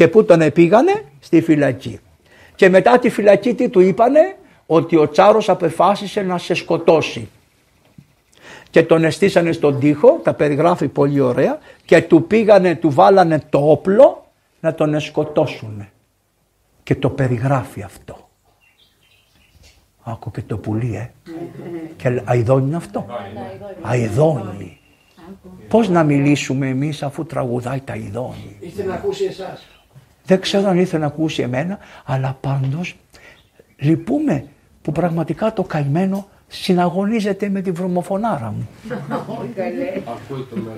Και 0.00 0.08
πού 0.08 0.24
τον 0.24 0.52
πήγανε 0.52 1.04
στη 1.18 1.40
φυλακή. 1.40 2.00
Και 2.54 2.68
μετά 2.68 2.98
τη 2.98 3.10
φυλακή 3.10 3.54
τι 3.54 3.68
του 3.68 3.80
είπανε, 3.80 4.36
ότι 4.66 4.96
ο 4.96 5.08
Τσάρος 5.08 5.48
απεφάσισε 5.48 6.22
να 6.22 6.38
σε 6.38 6.54
σκοτώσει. 6.54 7.28
Και 8.70 8.82
τον 8.82 9.04
εστίσανε 9.04 9.52
στον 9.52 9.78
τοίχο, 9.78 10.20
τα 10.22 10.34
περιγράφει 10.34 10.88
πολύ 10.88 11.20
ωραία, 11.20 11.58
και 11.84 12.02
του 12.02 12.26
πήγανε, 12.26 12.74
του 12.74 12.90
βάλανε 12.90 13.42
το 13.50 13.70
όπλο 13.70 14.26
να 14.60 14.74
τον 14.74 15.00
σκοτώσουν. 15.00 15.88
Και 16.82 16.94
το 16.94 17.10
περιγράφει 17.10 17.82
αυτό. 17.82 18.28
Άκου 20.02 20.30
και 20.30 20.42
το 20.42 20.58
πουλί, 20.58 20.96
ε. 20.96 21.10
Και 21.96 22.22
αηδόνι 22.24 22.66
είναι 22.66 22.76
αυτό. 22.76 23.06
Αηδόνι. 23.80 24.80
Πώς 25.68 25.88
να 25.88 26.04
μιλήσουμε 26.04 26.68
εμείς 26.68 27.02
αφού 27.02 27.24
τραγουδάει 27.24 27.80
τα 27.80 27.92
αηδόνι. 27.92 28.56
Ήθελε 28.60 28.88
να 28.88 28.94
ακούσει 28.94 29.24
εσάς. 29.24 29.69
Δεν 30.30 30.40
ξέρω 30.40 30.68
αν 30.68 30.78
ήθελε 30.78 31.00
να 31.00 31.06
ακούσει 31.06 31.42
εμένα, 31.42 31.78
αλλά 32.04 32.38
πάντως 32.40 32.96
λυπούμε 33.76 34.44
που 34.82 34.92
πραγματικά 34.92 35.52
το 35.52 35.62
καημένο 35.62 36.28
συναγωνίζεται 36.48 37.48
με 37.48 37.60
τη 37.60 37.70
βρωμοφωνάρα 37.70 38.54
μου. 38.56 38.68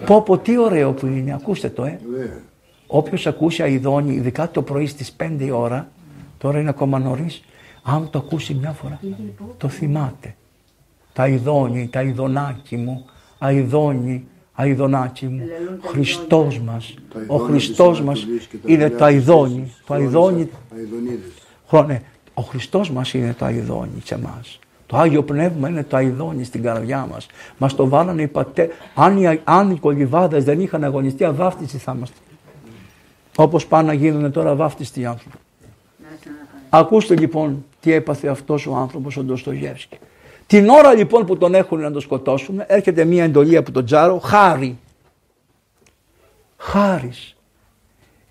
πω 0.07 0.23
πω 0.23 0.39
τι 0.39 0.59
ωραίο 0.59 0.93
που 0.93 1.07
είναι, 1.07 1.35
ακούστε 1.35 1.69
το 1.69 1.85
ε. 1.85 2.01
Όποιος 2.87 3.27
ακούσει 3.27 3.63
αηδόνι, 3.63 4.15
ειδικά 4.15 4.51
το 4.51 4.63
πρωί 4.63 4.87
στις 4.87 5.17
5 5.21 5.37
η 5.39 5.51
ώρα, 5.51 5.89
τώρα 6.39 6.61
είναι 6.61 6.69
ακόμα 6.69 6.99
νωρίς, 6.99 7.43
αν 7.83 8.11
το 8.11 8.19
ακούσει 8.19 8.55
μια 8.55 8.71
φορά, 8.71 9.01
το 9.57 9.69
θυμάται. 9.69 10.35
Τα 11.13 11.23
αηδόνι, 11.23 11.89
τα 11.89 11.99
αηδονάκι 11.99 12.77
μου, 12.77 13.05
αηδόνι, 13.39 14.27
αηδονάκι 14.63 15.27
μου, 15.27 15.43
Χριστός 15.83 16.59
μας, 16.59 16.95
ο 17.27 17.37
Χριστός 17.37 18.03
μας 18.03 18.27
είναι 18.65 18.91
το 18.91 19.05
αηδόνι, 19.05 19.75
το 19.87 19.95
αηδόνι, 19.95 20.49
ο 22.35 22.43
Χριστός 22.43 22.91
μας 22.91 23.15
είναι 23.15 23.35
το 23.39 23.45
αηδόνι 23.45 24.03
σε 24.05 24.15
εμάς. 24.15 24.59
Το 24.87 24.97
Άγιο 24.97 25.23
Πνεύμα 25.23 25.69
είναι 25.69 25.83
το 25.83 25.97
αηδόνι 25.97 26.45
στην 26.45 26.63
καρδιά 26.63 27.07
μας. 27.11 27.27
Μας 27.59 27.75
το 27.75 27.89
βάλανε 27.89 28.23
οι 28.23 28.27
πατέ... 28.27 28.71
Αν 28.95 29.23
οι, 29.23 29.41
αν 29.45 29.71
οι 29.71 29.79
κολυβάδες 29.79 30.45
δεν 30.45 30.61
είχαν 30.61 30.85
αγωνιστεί, 30.85 31.25
αβάφτιστοι 31.25 31.79
θα 31.79 31.93
είμαστε. 31.97 32.17
Όπως 33.37 33.67
πάνε 33.67 33.87
να 33.87 33.93
γίνουν 33.93 34.33
τώρα 34.33 34.55
βάφτιστοι 34.55 35.05
άνθρωποι. 35.05 35.37
Ακούστε 36.69 37.17
λοιπόν 37.17 37.65
τι 37.81 37.93
έπαθε 37.93 38.29
αυτός 38.29 38.67
ο 38.67 38.77
άνθρωπος 38.77 39.17
ο 39.17 39.23
Ντοστογεύσκη. 39.23 39.99
Την 40.53 40.69
ώρα 40.69 40.95
λοιπόν 40.95 41.27
που 41.27 41.37
τον 41.37 41.55
έχουν 41.55 41.81
να 41.81 41.91
τον 41.91 42.01
σκοτώσουν 42.01 42.63
έρχεται 42.67 43.05
μια 43.05 43.25
εντολή 43.25 43.57
από 43.57 43.71
τον 43.71 43.85
Τζάρο, 43.85 44.19
χάρη. 44.19 44.79
Χάρης. 46.57 47.37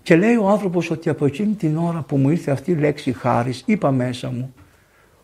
Και 0.02 0.16
λέει 0.16 0.36
ο 0.36 0.48
άνθρωπος 0.48 0.90
ότι 0.90 1.08
από 1.08 1.26
εκείνη 1.26 1.54
την 1.54 1.76
ώρα 1.76 2.04
που 2.08 2.16
μου 2.16 2.30
ήρθε 2.30 2.50
αυτή 2.50 2.70
η 2.70 2.74
λέξη 2.74 3.12
χάρης, 3.12 3.62
είπα 3.66 3.90
μέσα 3.90 4.30
μου, 4.30 4.54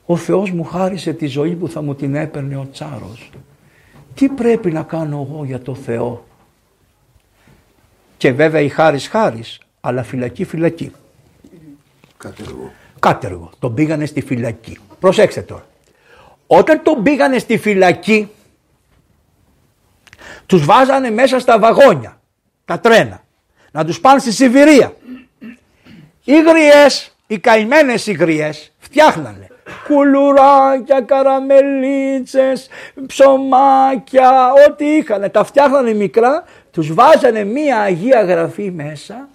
ο 0.07 0.17
Θεός 0.17 0.51
μου 0.51 0.65
χάρισε 0.65 1.13
τη 1.13 1.27
ζωή 1.27 1.55
που 1.55 1.69
θα 1.69 1.83
μου 1.83 1.95
την 1.95 2.15
έπαιρνε 2.15 2.57
ο 2.57 2.69
Τσάρος. 2.73 3.31
Τι 4.15 4.29
πρέπει 4.29 4.73
να 4.73 4.83
κάνω 4.83 5.29
εγώ 5.31 5.45
για 5.45 5.61
το 5.61 5.75
Θεό; 5.75 6.25
Και 8.17 8.33
βέβαια 8.33 8.61
η 8.61 8.69
χάρης 8.69 9.09
χάρης, 9.09 9.61
αλλά 9.81 10.03
φυλακή 10.03 10.45
φυλακή. 10.45 10.93
Κάτεργο. 12.17 12.71
Κάτεργο. 12.99 13.51
Τον 13.59 13.75
πήγανε 13.75 14.07
στη 14.07 14.21
φυλακή. 14.21 14.79
Προσέξτε 15.01 15.41
τώρα. 15.41 15.68
Όταν 16.51 16.83
τον 16.83 17.03
πήγανε 17.03 17.39
στη 17.39 17.59
φυλακή, 17.59 18.31
τους 20.47 20.65
βάζανε 20.65 21.11
μέσα 21.11 21.39
στα 21.39 21.59
βαγόνια, 21.59 22.21
τα 22.65 22.81
τρένα, 22.81 23.25
να 23.71 23.85
τους 23.85 24.01
πάνε 24.01 24.19
στη 24.19 24.33
Σιβηρία. 24.33 24.93
Οι 26.25 26.43
γριές 26.43 27.13
οι 27.31 27.39
καημένες 27.39 28.07
οι 28.07 28.13
γριές 28.13 28.73
φτιάχνανε 28.79 29.49
κουλουράκια, 29.87 31.01
καραμελίτσες, 31.01 32.69
ψωμάκια, 33.07 34.53
ό,τι 34.69 34.85
είχαν. 34.85 35.31
Τα 35.31 35.45
φτιάχνανε 35.45 35.93
μικρά, 35.93 36.45
τους 36.71 36.95
βάζανε 36.95 37.45
μία 37.45 37.81
Αγία 37.81 38.23
Γραφή 38.23 38.71
μέσα 38.71 39.29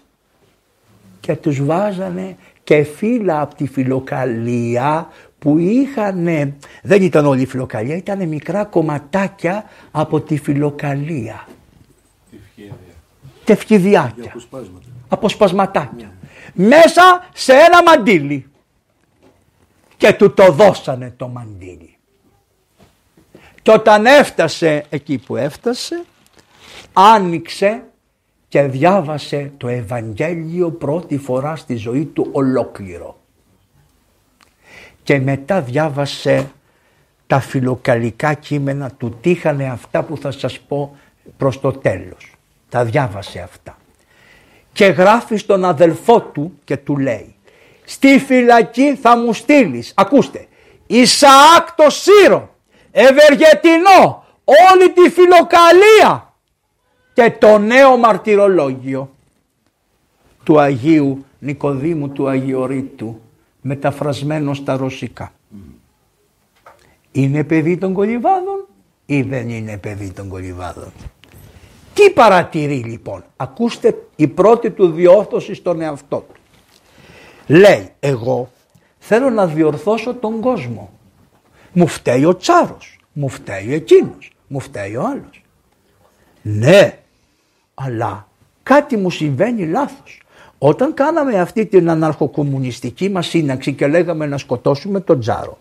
και 1.19 1.35
τους 1.35 1.65
βάζανε 1.65 2.37
και 2.63 2.83
φύλλα 2.83 3.41
από 3.41 3.55
τη 3.55 3.67
φιλοκαλία 3.67 5.07
που 5.43 5.57
είχαν, 5.57 6.25
δεν 6.81 7.01
ήταν 7.01 7.25
όλη 7.25 7.41
η 7.41 7.45
φιλοκαλία, 7.45 7.95
ήταν 7.95 8.27
μικρά 8.27 8.65
κομματάκια 8.65 9.63
από 9.91 10.21
τη 10.21 10.37
φιλοκαλία. 10.37 11.47
Τευκιδιάκια. 13.43 14.29
Αποσπάσματα. 14.29 14.85
Αποσπασματάκια. 15.07 16.11
Μέσα 16.53 17.29
σε 17.33 17.53
ένα 17.53 17.83
μαντίλι. 17.83 18.47
Και 19.97 20.13
του 20.13 20.33
το 20.33 20.51
δώσανε 20.51 21.13
το 21.17 21.27
μαντίλι. 21.27 21.97
Και 23.61 23.71
όταν 23.71 24.05
έφτασε 24.05 24.85
εκεί 24.89 25.17
που 25.17 25.35
έφτασε, 25.35 26.03
άνοιξε 26.93 27.83
και 28.47 28.61
διάβασε 28.61 29.51
το 29.57 29.67
Ευαγγέλιο 29.67 30.71
πρώτη 30.71 31.17
φορά 31.17 31.55
στη 31.55 31.75
ζωή 31.75 32.05
του 32.05 32.29
ολόκληρο. 32.31 33.17
Και 35.03 35.19
μετά 35.19 35.61
διάβασε 35.61 36.51
τα 37.27 37.39
φιλοκαλικά 37.39 38.33
κείμενα 38.33 38.91
του 38.91 39.17
τύχανε 39.21 39.69
αυτά 39.69 40.03
που 40.03 40.17
θα 40.17 40.31
σας 40.31 40.59
πω 40.59 40.97
προς 41.37 41.59
το 41.59 41.71
τέλος. 41.71 42.31
Τα 42.69 42.85
διάβασε 42.85 43.39
αυτά. 43.39 43.77
Και 44.73 44.85
γράφει 44.85 45.35
στον 45.35 45.65
αδελφό 45.65 46.21
του 46.21 46.59
και 46.63 46.77
του 46.77 46.97
λέει 46.97 47.35
στη 47.85 48.19
φυλακή 48.19 48.95
θα 48.95 49.17
μου 49.17 49.33
στείλεις, 49.33 49.93
ακούστε, 49.95 50.47
Ισαάκ 50.87 51.71
το 51.75 51.89
Σύρο, 51.89 52.55
Ευεργετινό, 52.91 54.25
όλη 54.43 54.91
τη 54.91 55.09
φιλοκαλία 55.09 56.33
και 57.13 57.31
το 57.39 57.57
νέο 57.57 57.97
μαρτυρολόγιο 57.97 59.15
του 60.43 60.59
Αγίου 60.59 61.25
Νικοδήμου 61.39 62.09
του 62.09 62.27
Αγιορείτου 62.27 63.21
μεταφρασμένος 63.63 64.57
στα 64.57 64.77
ρωσικά. 64.77 65.33
Είναι 67.11 67.43
παιδί 67.43 67.77
των 67.77 67.93
κολυβάδων 67.93 68.67
ή 69.05 69.21
δεν 69.21 69.49
είναι 69.49 69.77
παιδί 69.77 70.11
των 70.11 70.27
κολυβάδων; 70.27 70.91
Τι 71.93 72.09
παρατηρεί 72.09 72.83
λοιπόν; 72.83 73.23
Ακούστε 73.37 74.07
η 74.15 74.27
πρώτη 74.27 74.71
του 74.71 74.91
διόρθωση 74.91 75.53
στον 75.53 75.81
εαυτό 75.81 76.17
του. 76.17 76.39
Λέει 77.47 77.89
εγώ 77.99 78.51
θέλω 78.99 79.29
να 79.29 79.47
διορθώσω 79.47 80.13
τον 80.13 80.41
κόσμο. 80.41 80.91
Μου 81.71 81.87
φταίει 81.87 82.25
ο 82.25 82.37
Τσάρος. 82.37 82.99
Μου 83.13 83.29
φταίει 83.29 83.73
εκείνος. 83.73 84.31
Μου 84.47 84.59
φταίει 84.59 84.95
ο 84.95 85.03
άλλος. 85.07 85.43
Ναι, 86.41 86.99
αλλά 87.73 88.27
κάτι 88.63 88.97
μου 88.97 89.09
συμβαίνει 89.09 89.65
λάθος. 89.65 90.21
Όταν 90.65 90.93
κάναμε 90.93 91.39
αυτή 91.39 91.65
την 91.65 91.89
αναρχοκομμουνιστική 91.89 93.09
μας 93.09 93.27
σύναξη 93.27 93.73
και 93.73 93.87
λέγαμε 93.87 94.25
να 94.25 94.37
σκοτώσουμε 94.37 94.99
τον 94.99 95.19
Τσάρο, 95.19 95.57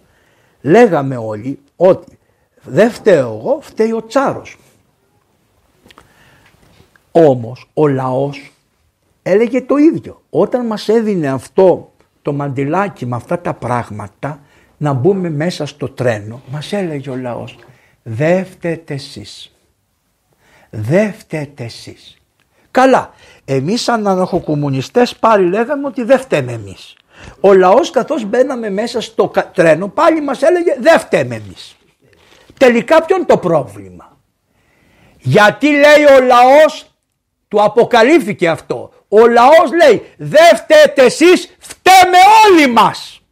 λέγαμε 0.60 1.16
όλοι 1.16 1.58
ότι 1.76 2.18
δεν 2.62 2.90
φταίω 2.90 3.38
εγώ, 3.38 3.58
φταίει 3.60 3.92
ο 3.92 4.06
Τσάρος. 4.06 4.58
Όμως 7.12 7.70
ο 7.74 7.88
λαός 7.88 8.52
έλεγε 9.22 9.62
το 9.62 9.76
ίδιο. 9.76 10.22
Όταν 10.30 10.66
μας 10.66 10.88
έδινε 10.88 11.28
αυτό 11.28 11.92
το 12.22 12.32
μαντιλάκι 12.32 13.06
με 13.06 13.16
αυτά 13.16 13.40
τα 13.40 13.54
πράγματα 13.54 14.40
να 14.76 14.92
μπούμε 14.92 15.30
μέσα 15.30 15.66
στο 15.66 15.88
τρένο, 15.88 16.42
μας 16.50 16.72
έλεγε 16.72 17.10
ο 17.10 17.16
λαός 17.16 17.58
δεν 18.02 18.46
φταίτε 18.46 18.94
εσείς. 18.94 19.56
Δεν 20.70 21.12
φταίτε 21.12 21.64
εσείς. 21.64 22.21
Καλά, 22.72 23.10
εμείς 23.44 23.82
σαν 23.82 24.06
αναρχοκομμουνιστές 24.06 25.16
πάλι 25.16 25.48
λέγαμε 25.48 25.86
ότι 25.86 26.02
δεν 26.02 26.18
φταίμε 26.18 26.52
εμείς. 26.52 26.96
Ο 27.40 27.52
λαός 27.52 27.90
καθώς 27.90 28.24
μπαίναμε 28.24 28.70
μέσα 28.70 29.00
στο 29.00 29.32
τρένο 29.54 29.88
πάλι 29.88 30.20
μας 30.22 30.42
έλεγε 30.42 30.76
δεν 30.80 30.98
φταίμε 30.98 31.34
εμείς. 31.34 31.76
Τελικά 32.58 33.02
ποιο 33.02 33.16
είναι 33.16 33.24
το 33.24 33.38
πρόβλημα; 33.38 34.18
Γιατί 35.18 35.66
λέει 35.66 36.16
ο 36.18 36.20
λαός 36.24 36.94
του 37.48 37.62
αποκαλύφθηκε 37.62 38.48
αυτό. 38.48 38.92
Ο 39.08 39.26
λαός 39.26 39.72
λέει 39.84 40.02
δεν 40.16 40.56
φταίτε 40.56 41.04
εσείς 41.04 41.56
φταίμε 41.58 42.18
όλοι 42.46 42.72
μας. 42.72 43.22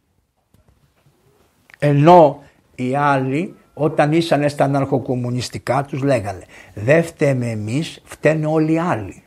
Ενώ 1.79 2.43
οι 2.75 2.95
άλλοι 2.95 3.55
όταν 3.73 4.11
ήσανε 4.11 4.47
στα 4.47 4.63
αναρχοκομμουνιστικά 4.63 5.83
τους 5.83 6.01
λέγανε 6.01 6.45
δεν 6.73 7.03
φταίμε 7.03 7.49
εμείς 7.49 8.01
φταίνε 8.03 8.45
όλοι 8.45 8.73
οι 8.73 8.79
άλλοι. 8.79 9.20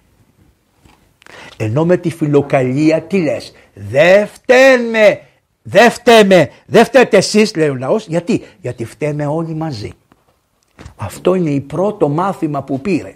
Ενώ 1.57 1.85
με 1.85 1.97
τη 1.97 2.11
φιλοκαλία 2.11 3.03
τι 3.03 3.23
λες; 3.23 3.53
Δεν 3.75 4.27
φταίμε, 4.27 5.21
δεν 5.63 5.91
φταίμε, 5.91 6.51
δεν 6.67 6.85
φταίτε 6.85 7.17
εσείς 7.17 7.55
λέει 7.55 7.69
ο 7.69 7.75
λαός 7.75 8.07
γιατί, 8.07 8.43
γιατί 8.61 8.85
φταίμε 8.85 9.27
όλοι 9.27 9.55
μαζί. 9.55 9.93
Αυτό 10.97 11.35
είναι 11.35 11.51
η 11.51 11.61
πρώτο 11.61 12.09
μάθημα 12.09 12.63
που 12.63 12.81
πήρε. 12.81 13.15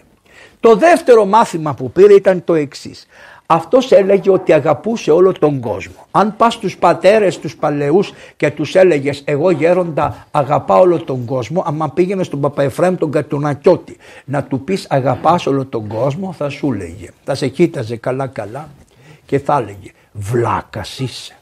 Το 0.60 0.76
δεύτερο 0.76 1.24
μάθημα 1.24 1.74
που 1.74 1.92
πήρε 1.92 2.14
ήταν 2.14 2.44
το 2.44 2.54
εξής. 2.54 3.06
Αυτός 3.50 3.92
έλεγε 3.92 4.30
ότι 4.30 4.52
αγαπούσε 4.52 5.10
όλο 5.10 5.32
τον 5.32 5.60
κόσμο. 5.60 6.06
Αν 6.10 6.36
πας 6.36 6.54
στους 6.54 6.76
πατέρες 6.76 7.38
τους 7.38 7.56
παλαιούς 7.56 8.12
και 8.36 8.50
τους 8.50 8.74
έλεγες 8.74 9.22
εγώ 9.24 9.50
γέροντα 9.50 10.26
αγαπάω 10.30 10.80
όλο 10.80 11.04
τον 11.04 11.24
κόσμο, 11.24 11.62
άμα 11.66 11.90
πήγαινε 11.90 12.22
στον 12.22 12.40
Παπαεφραίμ 12.40 12.96
τον 12.96 13.10
Κατουνακιώτη 13.10 13.96
να 14.24 14.44
του 14.44 14.60
πεις 14.60 14.86
αγαπάς 14.90 15.46
όλο 15.46 15.64
τον 15.64 15.86
κόσμο 15.86 16.32
θα 16.32 16.48
σου 16.48 16.72
έλεγε. 16.72 17.10
Θα 17.24 17.34
σε 17.34 17.48
κοίταζε 17.48 17.96
καλά 17.96 18.26
καλά 18.26 18.68
και 19.26 19.38
θα 19.38 19.58
έλεγε 19.58 19.90
βλάκας 20.12 20.98
είσαι. 20.98 21.36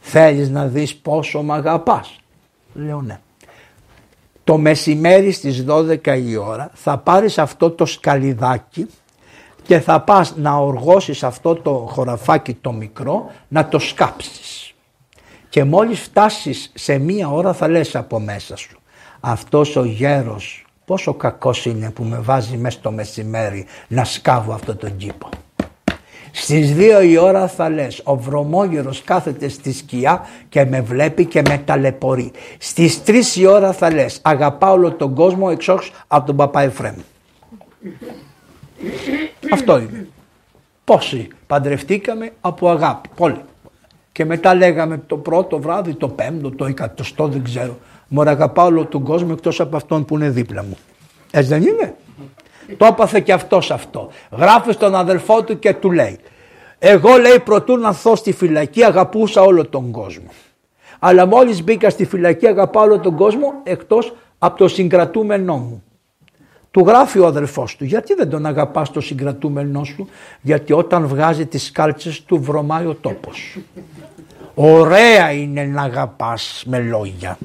Θέλεις 0.00 0.50
να 0.50 0.66
δεις 0.66 0.96
πόσο 0.96 1.42
μ' 1.42 1.52
αγαπάς; 1.52 2.20
Λέω 2.74 3.00
ναι 3.00 3.20
το 4.44 4.58
μεσημέρι 4.58 5.32
στις 5.32 5.64
12 5.68 6.06
η 6.06 6.36
ώρα 6.36 6.70
θα 6.74 6.98
πάρεις 6.98 7.38
αυτό 7.38 7.70
το 7.70 7.86
σκαλιδάκι 7.86 8.86
και 9.62 9.80
θα 9.80 10.00
πας 10.00 10.36
να 10.36 10.56
οργώσεις 10.56 11.22
αυτό 11.22 11.54
το 11.54 11.86
χωραφάκι 11.90 12.54
το 12.54 12.72
μικρό 12.72 13.30
να 13.48 13.68
το 13.68 13.78
σκάψεις. 13.78 14.74
Και 15.48 15.64
μόλις 15.64 16.00
φτάσεις 16.00 16.70
σε 16.74 16.98
μία 16.98 17.30
ώρα 17.30 17.52
θα 17.52 17.68
λες 17.68 17.96
από 17.96 18.20
μέσα 18.20 18.56
σου 18.56 18.76
αυτός 19.24 19.76
ο 19.76 19.84
γέρος 19.84 20.64
πόσο 20.84 21.14
κακός 21.14 21.66
είναι 21.66 21.90
που 21.90 22.04
με 22.04 22.18
βάζει 22.18 22.56
μέσα 22.56 22.78
στο 22.78 22.90
μεσημέρι 22.90 23.66
να 23.88 24.04
σκάβω 24.04 24.52
αυτό 24.52 24.76
το 24.76 24.90
κήπο. 24.90 25.28
Στις 26.30 26.74
δύο 26.74 27.02
η 27.02 27.16
ώρα 27.16 27.48
θα 27.48 27.70
λες 27.70 28.00
ο 28.04 28.16
βρωμόγερος 28.16 29.02
κάθεται 29.02 29.48
στη 29.48 29.72
σκιά 29.72 30.26
και 30.48 30.64
με 30.64 30.80
βλέπει 30.80 31.24
και 31.24 31.42
με 31.48 31.58
ταλαιπωρεί. 31.58 32.32
Στις 32.58 33.02
τρεις 33.04 33.36
η 33.36 33.46
ώρα 33.46 33.72
θα 33.72 33.92
λες 33.92 34.18
αγαπάω 34.22 34.72
όλο 34.72 34.92
τον 34.92 35.14
κόσμο 35.14 35.48
εξώς 35.50 35.92
από 36.06 36.26
τον 36.26 36.36
παπά 36.36 36.60
Εφραίμ. 36.60 36.94
Αυτό 39.52 39.78
είναι; 39.78 40.08
Πόσοι 40.84 41.28
παντρευτήκαμε 41.46 42.32
από 42.40 42.70
αγάπη. 42.70 43.08
Πολύ. 43.16 43.40
Και 44.12 44.24
μετά 44.24 44.54
λέγαμε 44.54 45.02
το 45.06 45.16
πρώτο 45.16 45.58
βράδυ, 45.58 45.94
το 45.94 46.08
πέμπτο, 46.08 46.50
το 46.50 46.64
εκατοστό 46.64 47.26
δεν 47.28 47.44
ξέρω. 47.44 47.78
Μωρά 48.08 48.30
αγαπάω 48.30 48.66
όλο 48.66 48.86
τον 48.86 49.02
κόσμο 49.02 49.28
εκτός 49.32 49.60
από 49.60 49.76
αυτόν 49.76 50.04
που 50.04 50.16
είναι 50.16 50.28
δίπλα 50.30 50.62
μου. 50.62 50.76
Έτσι 51.30 51.48
δεν 51.48 51.62
είναι; 51.62 51.94
Το 52.76 52.84
έπαθε 52.84 53.20
και 53.20 53.32
αυτός 53.32 53.70
αυτό. 53.70 54.08
Γράφει 54.30 54.72
στον 54.72 54.94
αδελφό 54.94 55.42
του 55.42 55.58
και 55.58 55.74
του 55.74 55.90
λέει 55.90 56.18
εγώ 56.84 57.16
λέει 57.16 57.38
προτού 57.44 57.76
να 57.76 57.92
θώ 57.92 58.16
στη 58.16 58.32
φυλακή 58.32 58.84
αγαπούσα 58.84 59.42
όλο 59.42 59.66
τον 59.66 59.90
κόσμο. 59.90 60.30
Αλλά 60.98 61.26
μόλις 61.26 61.62
μπήκα 61.62 61.90
στη 61.90 62.04
φυλακή 62.04 62.46
αγαπάω 62.46 62.82
όλο 62.82 62.98
τον 62.98 63.16
κόσμο 63.16 63.52
εκτός 63.62 64.14
από 64.38 64.58
το 64.58 64.68
συγκρατούμενό 64.68 65.56
μου. 65.56 65.82
Του 66.72 66.84
γράφει 66.86 67.18
ο 67.18 67.26
αδελφός 67.26 67.76
του 67.76 67.84
γιατί 67.84 68.14
δεν 68.14 68.30
τον 68.30 68.46
αγαπάς 68.46 68.90
το 68.90 69.00
συγκρατούμενό 69.00 69.84
σου; 69.84 70.08
Γιατί 70.40 70.72
όταν 70.72 71.06
βγάζει 71.06 71.46
τις 71.46 71.70
κάλτσες 71.70 72.22
του 72.22 72.42
βρωμάει 72.42 72.86
ο 72.86 72.94
τόπος. 72.94 73.58
Ωραία 74.54 75.32
είναι 75.32 75.64
να 75.64 75.82
αγαπάς 75.82 76.64
με 76.66 76.78
λόγια. 76.78 77.38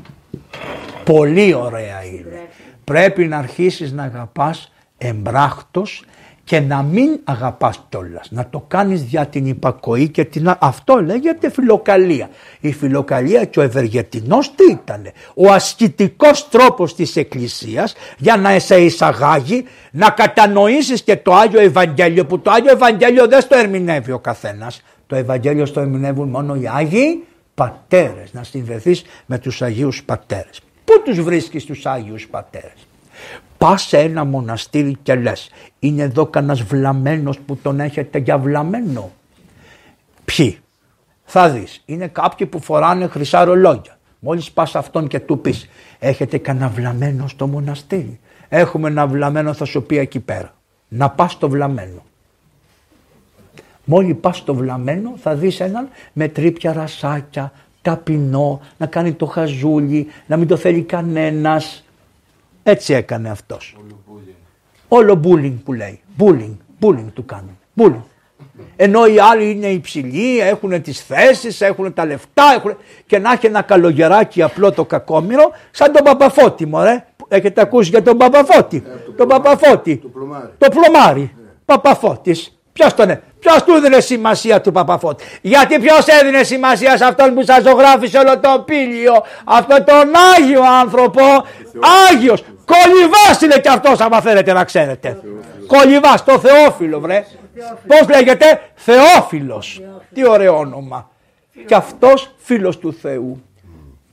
Πολύ 1.04 1.54
ωραία 1.54 2.04
είναι. 2.06 2.48
Πρέπει 2.84 3.26
να 3.26 3.38
αρχίσεις 3.38 3.92
να 3.92 4.04
αγαπάς 4.04 4.72
εμπράχτος 4.98 6.04
και 6.48 6.60
να 6.60 6.82
μην 6.82 7.20
αγαπάς 7.24 7.86
κιόλας, 7.90 8.32
να 8.32 8.48
το 8.50 8.66
κάνεις 8.68 9.02
για 9.02 9.26
την 9.26 9.46
υπακοή 9.46 10.10
και 10.10 10.26
την... 10.26 10.56
Αυτό 10.60 10.96
λέγεται 10.96 11.50
φιλοκαλία. 11.50 12.30
Η 12.60 12.74
φιλοκαλία 12.74 13.46
και 13.46 13.60
ο 13.60 13.62
ευεργετινός 13.62 14.56
τι 14.56 14.72
ήταν, 14.72 15.12
ο 15.34 15.52
ασκητικός 15.52 16.50
τρόπος 16.50 16.96
της 16.96 17.16
Εκκλησίας 17.16 17.96
για 18.18 18.38
να 18.38 18.60
σε 18.60 18.82
εισαγάγει, 18.82 19.64
να 19.92 20.10
κατανοήσεις 20.10 21.02
και 21.02 21.16
το 21.16 21.34
Άγιο 21.34 21.60
Ευαγγέλιο 21.60 22.26
που 22.26 22.40
το 22.40 22.52
Άγιο 22.52 22.72
Ευαγγέλιο 22.72 23.28
δεν 23.28 23.42
στο 23.42 23.58
ερμηνεύει 23.58 24.12
ο 24.12 24.20
καθένας, 24.20 24.82
Το 25.08 25.16
Ευαγγέλιο 25.16 25.66
στο 25.66 25.80
ερμηνεύουν 25.80 26.30
μόνο 26.30 26.56
οι 26.56 26.68
Άγιοι 26.68 27.24
Πατέρες. 27.56 28.34
Να 28.34 28.44
συνδεθείς 28.44 29.04
με 29.26 29.38
τους 29.38 29.62
Αγίους 29.62 30.04
Πατέρες. 30.04 30.62
Πού 30.86 31.02
τους 31.04 31.22
βρίσκεις 31.22 31.66
τους 31.66 31.86
Άγιους 31.86 32.28
Πατέρες; 32.28 32.87
Πας 33.58 33.82
σε 33.82 33.98
ένα 33.98 34.24
μοναστήρι 34.24 34.98
και 35.04 35.16
λες 35.16 35.50
είναι 35.80 36.02
εδώ 36.02 36.26
κανένας 36.26 36.62
βλαμμένος 36.62 37.40
που 37.40 37.56
τον 37.56 37.80
έχετε 37.80 38.18
για 38.18 38.38
βλαμμένο. 38.38 39.12
Ποιοι; 40.26 40.60
Θα 41.24 41.50
δεις 41.50 41.84
είναι 41.86 42.08
κάποιοι 42.08 42.48
που 42.48 42.62
φοράνε 42.62 43.08
χρυσά 43.08 43.44
ρολόγια. 43.44 43.98
Μόλις 44.20 44.52
πας 44.52 44.76
αυτόν 44.76 45.08
και 45.08 45.20
του 45.20 45.40
πεις 45.40 45.70
έχετε 46.00 46.38
κανένα 46.38 46.70
βλαμμένο 46.70 47.28
στο 47.28 47.48
μοναστήρι; 47.48 48.20
Έχουμε 48.50 48.88
ένα 48.88 49.08
βλαμμένο 49.08 49.54
θα 49.54 49.66
σου 49.66 49.84
πει 49.84 49.98
εκεί 49.98 50.20
πέρα. 50.20 50.54
Να 50.88 51.10
πας 51.10 51.32
στο 51.32 51.50
βλαμμένο. 51.50 52.06
Μόλις 53.84 54.16
πας 54.16 54.38
στο 54.38 54.56
βλαμμένο 54.56 55.14
θα 55.18 55.36
δεις 55.36 55.60
έναν 55.60 55.90
με 56.14 56.28
τρίπια 56.28 56.74
ρασάκια, 56.74 57.52
ταπεινό, 57.82 58.62
να 58.78 58.86
κάνει 58.86 59.14
το 59.14 59.26
χαζούλι, 59.26 60.08
να 60.28 60.38
μην 60.38 60.48
το 60.48 60.58
θέλει 60.58 60.82
κανένας. 60.82 61.82
Έτσι 62.70 62.94
έκανε 62.94 63.30
αυτός. 63.30 63.76
Όλο 64.88 65.20
bullying 65.24 65.54
που 65.66 65.74
λέει. 65.74 66.00
Bullying, 66.20 66.58
bullying 66.82 67.12
του 67.14 67.26
κάνουν. 67.26 67.58
Bullying. 67.78 68.04
Ενώ 68.76 69.06
οι 69.06 69.20
άλλοι 69.20 69.50
είναι 69.50 69.68
υψηλοί, 69.68 70.40
έχουν 70.40 70.82
τις 70.82 71.02
θέσεις, 71.06 71.62
έχουν 71.62 71.94
τα 71.94 72.06
λεφτά 72.06 72.54
έχουν... 72.56 72.78
και 73.06 73.20
να 73.20 73.32
έχει 73.32 73.46
ένα 73.46 73.62
καλογεράκι 73.62 74.42
απλό 74.42 74.72
το 74.72 74.86
κακόμοιρο 74.86 75.52
σαν 75.72 75.92
τον 75.92 76.04
Παπαφώτη 76.04 76.66
μωρέ. 76.66 77.06
Έχετε 77.28 77.62
ακούσει 77.62 77.90
για 77.90 78.02
τον 78.02 78.18
Παπαφώτη; 78.18 78.84
Ε, 78.86 79.12
τον 79.12 79.28
Παπαφώτη. 79.28 79.98
Το 79.98 80.08
πλωμάρι. 80.08 80.50
Το 80.58 80.68
πλωμάρι. 80.70 81.22
Ε. 81.22 81.42
Παπαφώτης. 81.66 82.60
Ποιος 82.74 82.94
τον 82.94 83.06
είναι. 83.06 83.22
Ποιος 83.40 83.64
του 83.64 83.74
έδινε 83.74 84.00
σημασία 84.00 84.62
του 84.62 84.72
Παπαφώτη; 84.72 85.24
Γιατί 85.42 85.80
ποιος 85.80 86.06
έδινε 86.08 86.44
σημασία 86.44 86.98
σε 86.98 87.06
αυτόν 87.06 87.34
που 87.34 87.44
σας 87.44 87.64
ζωγράφησε 87.64 88.18
όλο 88.18 88.40
το 88.40 88.64
πύλιο; 88.66 89.14
Αυτόν 89.44 89.84
τον 89.86 90.12
Άγιο 90.36 90.62
άνθρωπο. 90.82 91.22
Άγιος. 92.12 92.44
Κολυβάς 92.72 93.42
είναι 93.42 93.60
κι 93.60 93.68
αυτός, 93.68 94.00
άμα 94.00 94.22
θέλετε 94.22 94.54
να 94.54 94.64
ξέρετε. 94.64 95.20
Κολυβάς, 95.68 96.24
το 96.24 96.40
Θεόφιλο, 96.40 97.00
βρε. 97.00 97.26
Πώς 97.88 98.08
λέγεται, 98.10 98.62
Θεόφιλος. 98.76 99.82
Τι 100.14 100.28
ωραίο 100.28 100.58
όνομα. 100.58 101.10
Και 101.66 101.76
αυτός 101.76 102.36
φίλος 102.38 102.78
του 102.78 102.94
Θεού 102.94 103.42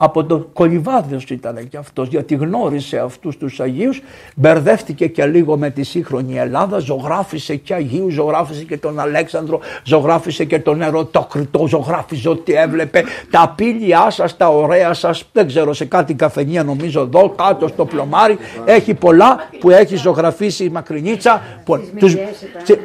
από 0.04 0.25
το 0.25 0.49
κολυβάδιος 0.52 1.25
ήταν 1.25 1.68
και 1.68 1.76
αυτός 1.76 2.08
γιατί 2.08 2.34
γνώρισε 2.34 2.99
αυτούς 2.99 3.37
τους 3.37 3.61
Αγίους 3.61 4.02
μπερδεύτηκε 4.37 5.06
και 5.06 5.26
λίγο 5.26 5.56
με 5.56 5.70
τη 5.70 5.82
σύγχρονη 5.82 6.38
Ελλάδα 6.38 6.78
ζωγράφισε 6.78 7.56
και 7.56 7.75
Αγίου, 7.75 8.11
ζωγράφισε 8.11 8.64
και 8.64 8.76
τον 8.76 9.00
Αλέξανδρο 9.00 9.61
ζωγράφισε 9.84 10.44
και 10.44 10.58
τον 10.58 10.82
Ερωτόκριτο 10.82 11.66
ζωγράφισε 11.66 12.28
ό,τι 12.28 12.52
έβλεπε. 12.52 13.04
Τα 13.30 13.52
πύλια 13.56 14.11
σας, 14.11 14.37
τα 14.37 14.49
ωραία 14.49 14.94
σας 14.94 15.25
δεν 15.32 15.46
ξέρω 15.46 15.73
σε 15.73 15.84
κάτι 15.84 16.14
καφενεία 16.14 16.62
νομίζω 16.62 17.00
εδώ 17.00 17.28
κάτω 17.37 17.68
στο 17.68 17.84
πλωμάρι 17.84 18.38
έχει 18.64 18.94
πολλά 18.94 19.49
που 19.61 19.70
έχει 19.70 19.96
ζωγραφίσει 19.96 20.64
η 20.64 20.68
Μακρινίτσα 20.68 21.42
που, 21.64 21.80
τους, 21.99 22.16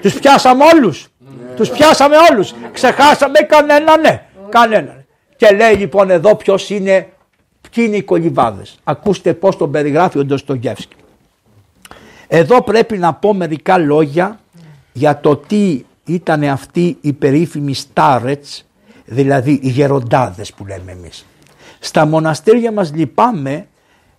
τους 0.02 0.14
πιάσαμε 0.14 0.64
όλους. 0.76 1.08
Τους 1.56 1.70
πιάσαμε 1.70 2.16
όλους. 2.32 2.54
Ξεχάσαμε 2.72 3.40
κανένα 3.40 3.98
ναι 3.98 4.24
κανένα 4.50 4.99
και 5.40 5.56
λέει 5.56 5.74
λοιπόν 5.74 6.10
εδώ 6.10 6.36
ποιος 6.36 6.70
είναι, 6.70 7.10
ποιοι 7.72 7.84
είναι 7.88 7.96
οι 7.96 8.02
κολυβάδες. 8.02 8.80
Ακούστε 8.84 9.34
πώς 9.34 9.58
τον 9.58 9.72
περιγράφει 9.72 10.20
ο 10.20 10.26
Ντοστογεύσκη. 10.26 10.96
Εδώ 12.28 12.62
πρέπει 12.64 12.98
να 12.98 13.14
πω 13.14 13.34
μερικά 13.34 13.78
λόγια 13.78 14.40
για 14.94 15.20
το 15.20 15.36
τι 15.36 15.84
ήταν 16.06 16.44
αυτοί 16.44 16.98
οι 17.02 17.14
περίφημοι 17.14 17.74
στάρετς, 17.74 18.66
δηλαδή 19.06 19.60
οι 19.64 19.70
γεροντάδες 19.70 20.54
που 20.54 20.66
λέμε 20.66 20.92
εμείς. 20.92 21.26
Στα 21.80 22.06
μοναστήρια 22.06 22.72
μας 22.72 22.94
λυπάμαι 22.94 23.68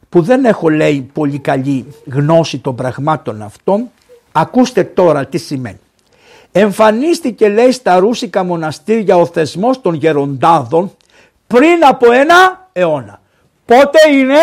που 0.08 0.22
δεν 0.22 0.44
έχω 0.44 0.68
λέει 0.68 1.10
πολύ 1.12 1.38
καλή 1.38 1.86
γνώση 2.06 2.58
των 2.58 2.74
πραγμάτων 2.74 3.42
αυτών. 3.42 3.90
Ακούστε 4.32 4.84
τώρα 4.84 5.26
τι 5.26 5.38
σημαίνει. 5.38 5.80
Εμφανίστηκε 6.52 7.48
λέει 7.48 7.72
στα 7.72 7.98
ρούσικα 7.98 8.44
μοναστήρια 8.44 9.16
ο 9.16 9.26
θεσμός 9.26 9.80
των 9.80 9.94
γεροντάδων 9.94 10.92
πριν 11.54 11.84
από 11.88 12.12
ένα 12.12 12.68
αιώνα. 12.72 13.20
Πότε 13.64 13.98
είναι; 14.12 14.38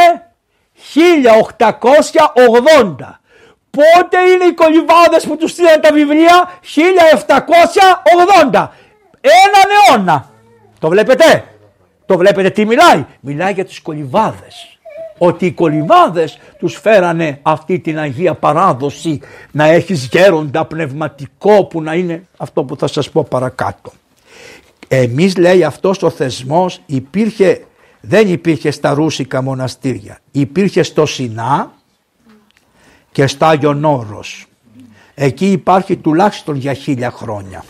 1880. 0.94 3.20
Πότε 3.70 4.18
είναι 4.32 4.46
οι 4.46 4.54
κολυβάδες 4.54 5.26
που 5.28 5.38
τους 5.38 5.52
στείλαν 5.52 5.82
τα 5.82 5.92
βιβλία; 5.94 6.50
1780. 6.62 8.72
Έναν 9.22 9.68
αιώνα. 9.78 10.30
Το 10.80 10.90
βλέπετε; 10.90 11.44
Το 12.06 12.18
βλέπετε 12.18 12.50
τι 12.50 12.66
μιλάει; 12.66 13.06
Μιλάει 13.20 13.54
για 13.54 13.66
τους 13.66 13.82
κολυβάδες. 13.82 14.78
Ότι 15.18 15.46
οι 15.46 15.52
κολυβάδες 15.52 16.40
τους 16.60 16.76
φέρανε 16.76 17.40
αυτή 17.42 17.80
την 17.80 18.00
Αγία 18.00 18.34
παράδοση 18.34 19.20
να 19.52 19.66
έχεις 19.66 20.08
γέροντα 20.12 20.66
πνευματικό 20.66 21.66
που 21.66 21.82
να 21.82 21.94
είναι 21.94 22.24
αυτό 22.38 22.64
που 22.64 22.78
θα 22.78 22.88
σας 22.88 23.10
πω 23.10 23.26
παρακάτω. 23.30 23.92
Εμείς 24.88 25.38
λέει 25.38 25.64
αυτός 25.64 26.04
ο 26.04 26.10
θεσμός 26.10 26.82
υπήρχε, 26.86 27.66
δεν 28.02 28.32
υπήρχε 28.32 28.72
στα 28.72 28.94
ρούσικα 28.94 29.42
μοναστήρια. 29.42 30.20
Υπήρχε 30.32 30.84
στο 30.84 31.06
Σινά 31.06 31.72
και 33.12 33.28
στα 33.28 33.48
Άγιον 33.48 33.86
Όρος. 33.86 34.46
Εκεί 35.16 35.52
υπάρχει 35.52 35.98
τουλάχιστον 35.98 36.56
για 36.56 36.74
χίλια 36.74 37.12
χρόνια. 37.12 37.64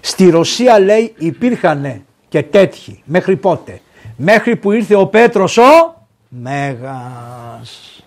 Στη 0.00 0.30
Ρωσία 0.30 0.78
λέει 0.78 1.14
υπήρχαν 1.18 2.04
και 2.28 2.42
τέτοιοι. 2.42 3.02
Μέχρι 3.04 3.36
πότε; 3.36 3.80
Μέχρι 4.16 4.56
που 4.56 4.72
ήρθε 4.72 4.94
ο 4.94 5.06
Πέτρος 5.06 5.56
ο 5.56 6.06
Μέγας. 6.28 8.02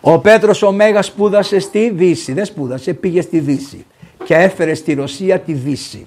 Ο 0.00 0.18
Πέτρος 0.18 0.62
ο 0.62 0.72
Μέγας 0.72 1.06
σπούδασε 1.06 1.58
στη 1.58 1.90
Δύση. 1.90 2.32
Δεν 2.32 2.44
σπούδασε, 2.44 2.94
πήγε 2.94 3.20
στη 3.20 3.40
Δύση 3.40 3.86
και 4.24 4.34
έφερε 4.34 4.74
στη 4.74 4.94
Ρωσία 4.94 5.38
τη 5.38 5.52
Δύση. 5.52 6.06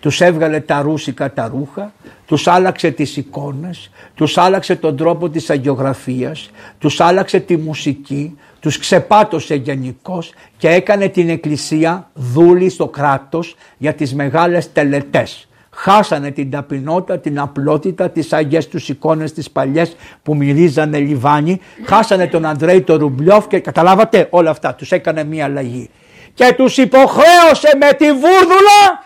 Τους 0.00 0.20
έβγαλε 0.20 0.60
τα 0.60 0.80
ρούσικα 0.80 1.32
τα 1.32 1.48
ρούχα, 1.48 1.92
τους 2.26 2.46
άλλαξε 2.46 2.90
τις 2.90 3.16
εικόνες, 3.16 3.90
τους 4.14 4.38
άλλαξε 4.38 4.76
τον 4.76 4.96
τρόπο 4.96 5.28
της 5.28 5.50
αγιογραφίας, 5.50 6.50
τους 6.78 7.00
άλλαξε 7.00 7.40
τη 7.40 7.56
μουσική, 7.56 8.38
τους 8.60 8.78
ξεπάτωσε 8.78 9.54
γενικώς 9.54 10.32
και 10.56 10.68
έκανε 10.68 11.08
την 11.08 11.28
εκκλησία 11.28 12.10
δούλη 12.14 12.68
στο 12.68 12.88
κράτος 12.88 13.56
για 13.78 13.94
τις 13.94 14.14
μεγάλες 14.14 14.72
τελετές. 14.72 15.48
Χάσανε 15.70 16.30
την 16.30 16.50
ταπεινότητα, 16.50 17.18
την 17.18 17.38
απλότητα, 17.38 18.10
τις 18.10 18.32
αγιές 18.32 18.68
τους 18.68 18.88
εικόνες 18.88 19.32
τις 19.32 19.50
παλιές 19.50 19.96
που 20.22 20.36
μυρίζανε 20.36 20.98
λιβάνι. 20.98 21.60
Χάσανε 21.84 22.26
τον 22.26 22.46
Αντρέη 22.46 22.80
τον 22.80 22.98
Ρουμπλιόφ 22.98 23.46
και 23.46 23.58
καταλάβατε 23.58 24.26
όλα 24.30 24.50
αυτά. 24.50 24.74
Τους 24.74 24.92
έκανε 24.92 25.24
μια 25.24 25.44
αλλαγή 25.44 25.90
και 26.34 26.54
τους 26.56 26.76
υποχρέωσε 26.76 27.76
με 27.80 27.92
τη 27.92 28.12
βούρδουλα 28.12 29.04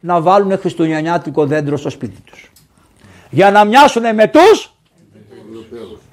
να 0.00 0.20
βάλουν 0.20 0.58
χριστουγεννιάτικο 0.58 1.46
δέντρο 1.46 1.76
στο 1.76 1.90
σπίτι 1.90 2.20
τους. 2.20 2.50
Για 3.30 3.50
να 3.50 3.64
μοιάσουν 3.64 4.14
με 4.14 4.26
τους 4.26 4.74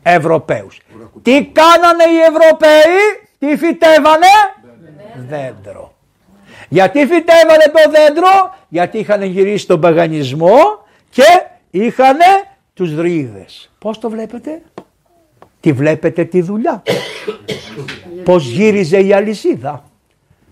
Ευρωπαίους. 0.03 0.79
Τι 1.21 1.45
κάνανε 1.45 2.03
οι 2.03 2.19
Ευρωπαίοι, 2.19 2.99
τι 3.39 3.57
φυτέβανε, 3.57 4.27
δέντρο. 5.27 5.93
Γιατί 6.69 6.99
φυτέβανε 6.99 7.63
το 7.63 7.91
δέντρο, 7.91 8.55
γιατί 8.67 8.97
είχαν 8.97 9.21
γυρίσει 9.23 9.67
τον 9.67 9.81
παγανισμό 9.81 10.85
και 11.09 11.43
είχαν 11.69 12.17
τους 12.73 12.95
δρύδες. 12.95 13.71
Πώς 13.79 13.99
το 13.99 14.09
βλέπετε, 14.09 14.61
τι 15.59 15.71
βλέπετε 15.71 16.23
τη 16.23 16.41
δουλειά. 16.41 16.83
Πώς 18.23 18.47
γύριζε 18.47 18.99
η 18.99 19.13
αλυσίδα. 19.13 19.86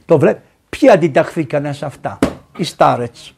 Το 0.05 0.19
βλέ... 0.19 0.37
Ποιοι 0.69 0.89
αντιταχθήκανε 0.89 1.73
σε 1.73 1.85
αυτά, 1.85 2.19
οι 2.57 2.63
Στάρετς. 2.63 3.33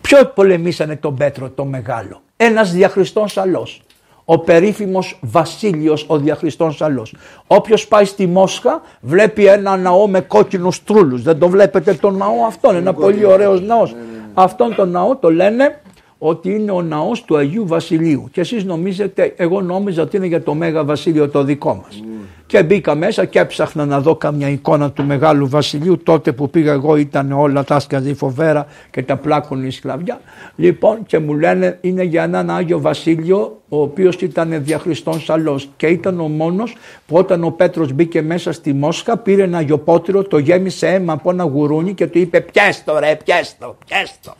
Ποιο 0.00 0.26
πολεμήσανε 0.26 0.96
τον 0.96 1.16
Πέτρο 1.16 1.50
το 1.50 1.64
μεγάλο; 1.64 2.22
Ένας 2.36 2.72
διαχριστών 2.72 3.28
σαλός. 3.28 3.82
Ο 4.24 4.38
περίφημος 4.38 5.18
Βασίλειος 5.20 6.04
ο 6.08 6.18
διαχριστών 6.18 6.72
σαλός. 6.72 7.14
Όποιος 7.46 7.88
πάει 7.88 8.04
στη 8.04 8.26
Μόσχα 8.26 8.82
βλέπει 9.00 9.46
ένα 9.46 9.76
ναό 9.76 10.08
με 10.08 10.20
κόκκινους 10.20 10.84
τρούλους. 10.84 11.22
Δεν 11.22 11.38
το 11.38 11.48
βλέπετε 11.48 11.94
το 11.94 12.10
ναό 12.10 12.44
αυτόν, 12.46 12.74
ένα 12.74 12.94
πολύ 12.94 13.24
ωραίος 13.24 13.60
ναός. 13.60 13.92
Ναι, 13.92 13.98
ναι, 13.98 14.04
ναι. 14.04 14.24
Αυτόν 14.34 14.74
τον 14.74 14.90
ναό 14.90 15.16
το 15.16 15.30
λένε 15.30 15.80
ότι 16.22 16.50
είναι 16.54 16.70
ο 16.70 16.82
ναός 16.82 17.24
του 17.24 17.36
Αγίου 17.36 17.66
Βασιλείου 17.66 18.28
και 18.32 18.40
εσείς 18.40 18.64
νομίζετε, 18.64 19.34
εγώ 19.36 19.60
νόμιζα 19.60 20.02
ότι 20.02 20.16
είναι 20.16 20.26
για 20.26 20.42
το 20.42 20.54
Μέγα 20.54 20.84
Βασίλειο 20.84 21.28
το 21.28 21.44
δικό 21.44 21.74
μας. 21.74 22.02
Και 22.46 22.62
μπήκα 22.62 22.94
μέσα 22.94 23.24
και 23.24 23.38
έψαχνα 23.38 23.86
να 23.86 24.00
δω 24.00 24.16
καμιά 24.16 24.48
εικόνα 24.48 24.90
του 24.90 25.04
Μεγάλου 25.04 25.48
Βασιλείου 25.48 25.98
τότε 26.02 26.32
που 26.32 26.50
πήγα 26.50 26.72
εγώ 26.72 26.96
ήταν 26.96 27.32
όλα 27.32 27.64
τα 27.64 27.80
σκαζί 27.80 28.14
φοβέρα 28.14 28.66
και 28.90 29.02
τα 29.02 29.16
πλάκουν 29.16 29.64
η 29.64 29.70
σκλαβιά. 29.70 30.20
Λοιπόν 30.56 31.06
και 31.06 31.18
μου 31.18 31.34
λένε 31.34 31.78
είναι 31.80 32.02
για 32.02 32.22
έναν 32.22 32.50
Άγιο 32.50 32.80
Βασίλειο 32.80 33.60
ο 33.68 33.82
οποίος 33.82 34.14
ήταν 34.14 34.64
διαχριστών 34.64 35.20
σαλός 35.20 35.68
και 35.76 35.86
ήταν 35.86 36.20
ο 36.20 36.28
μόνος 36.28 36.76
που 37.06 37.16
όταν 37.16 37.44
ο 37.44 37.50
Πέτρος 37.50 37.92
μπήκε 37.92 38.22
μέσα 38.22 38.52
στη 38.52 38.72
Μόσχα 38.72 39.16
πήρε 39.16 39.42
ένα 39.42 39.60
γιοπότηρο, 39.60 40.22
το 40.22 40.38
γέμισε 40.38 40.86
αίμα 40.86 41.12
από 41.12 41.30
ένα 41.30 41.44
γουρούνι 41.44 41.94
και 41.94 42.06
του 42.06 42.18
είπε 42.18 42.40
πιέστο 42.40 42.98
ρε 42.98 43.16
πιέστο, 43.24 43.76
πιέστο. 43.86 44.34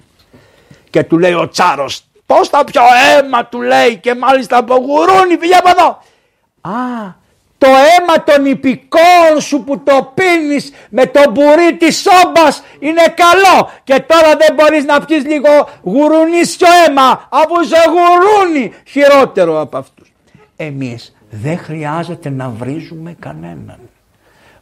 Και 0.91 1.05
του 1.05 1.19
λέει 1.19 1.33
ο 1.33 1.49
Τσάρος 1.49 2.05
πώς 2.31 2.49
θα 2.49 2.65
πιω 2.65 2.83
αίμα 2.83 3.47
του 3.47 3.61
λέει 3.61 3.97
και 3.97 4.15
μάλιστα 4.15 4.57
από 4.57 4.75
γουρούνι 4.75 5.37
πήγε 5.37 5.55
από 5.55 5.69
εδώ. 5.69 5.89
Α, 6.61 7.19
το 7.59 7.67
αίμα 7.67 8.25
των 8.25 8.47
υπηκών 8.47 9.41
σου 9.41 9.65
που 9.65 9.79
το 9.79 10.13
πίνεις 10.15 10.73
με 10.91 11.07
το 11.07 11.31
μπουρί 11.31 11.77
της 11.79 12.01
σόμπας 12.01 12.63
είναι 12.79 13.03
καλό 13.15 13.71
και 13.85 14.05
τώρα 14.07 14.37
δεν 14.37 14.55
μπορείς 14.55 14.85
να 14.85 15.05
πιεις 15.05 15.25
λίγο 15.25 15.69
γουρουνίσιο 15.83 16.67
αίμα 16.87 17.29
αφού 17.31 17.65
σε 17.65 17.77
γουρούνι 17.93 18.73
χειρότερο 18.87 19.61
από 19.61 19.77
αυτούς. 19.77 20.13
Εμείς 20.57 21.17
δεν 21.31 21.59
χρειάζεται 21.59 22.31
να 22.31 22.49
βρίζουμε 22.49 23.17
κανέναν. 23.19 23.79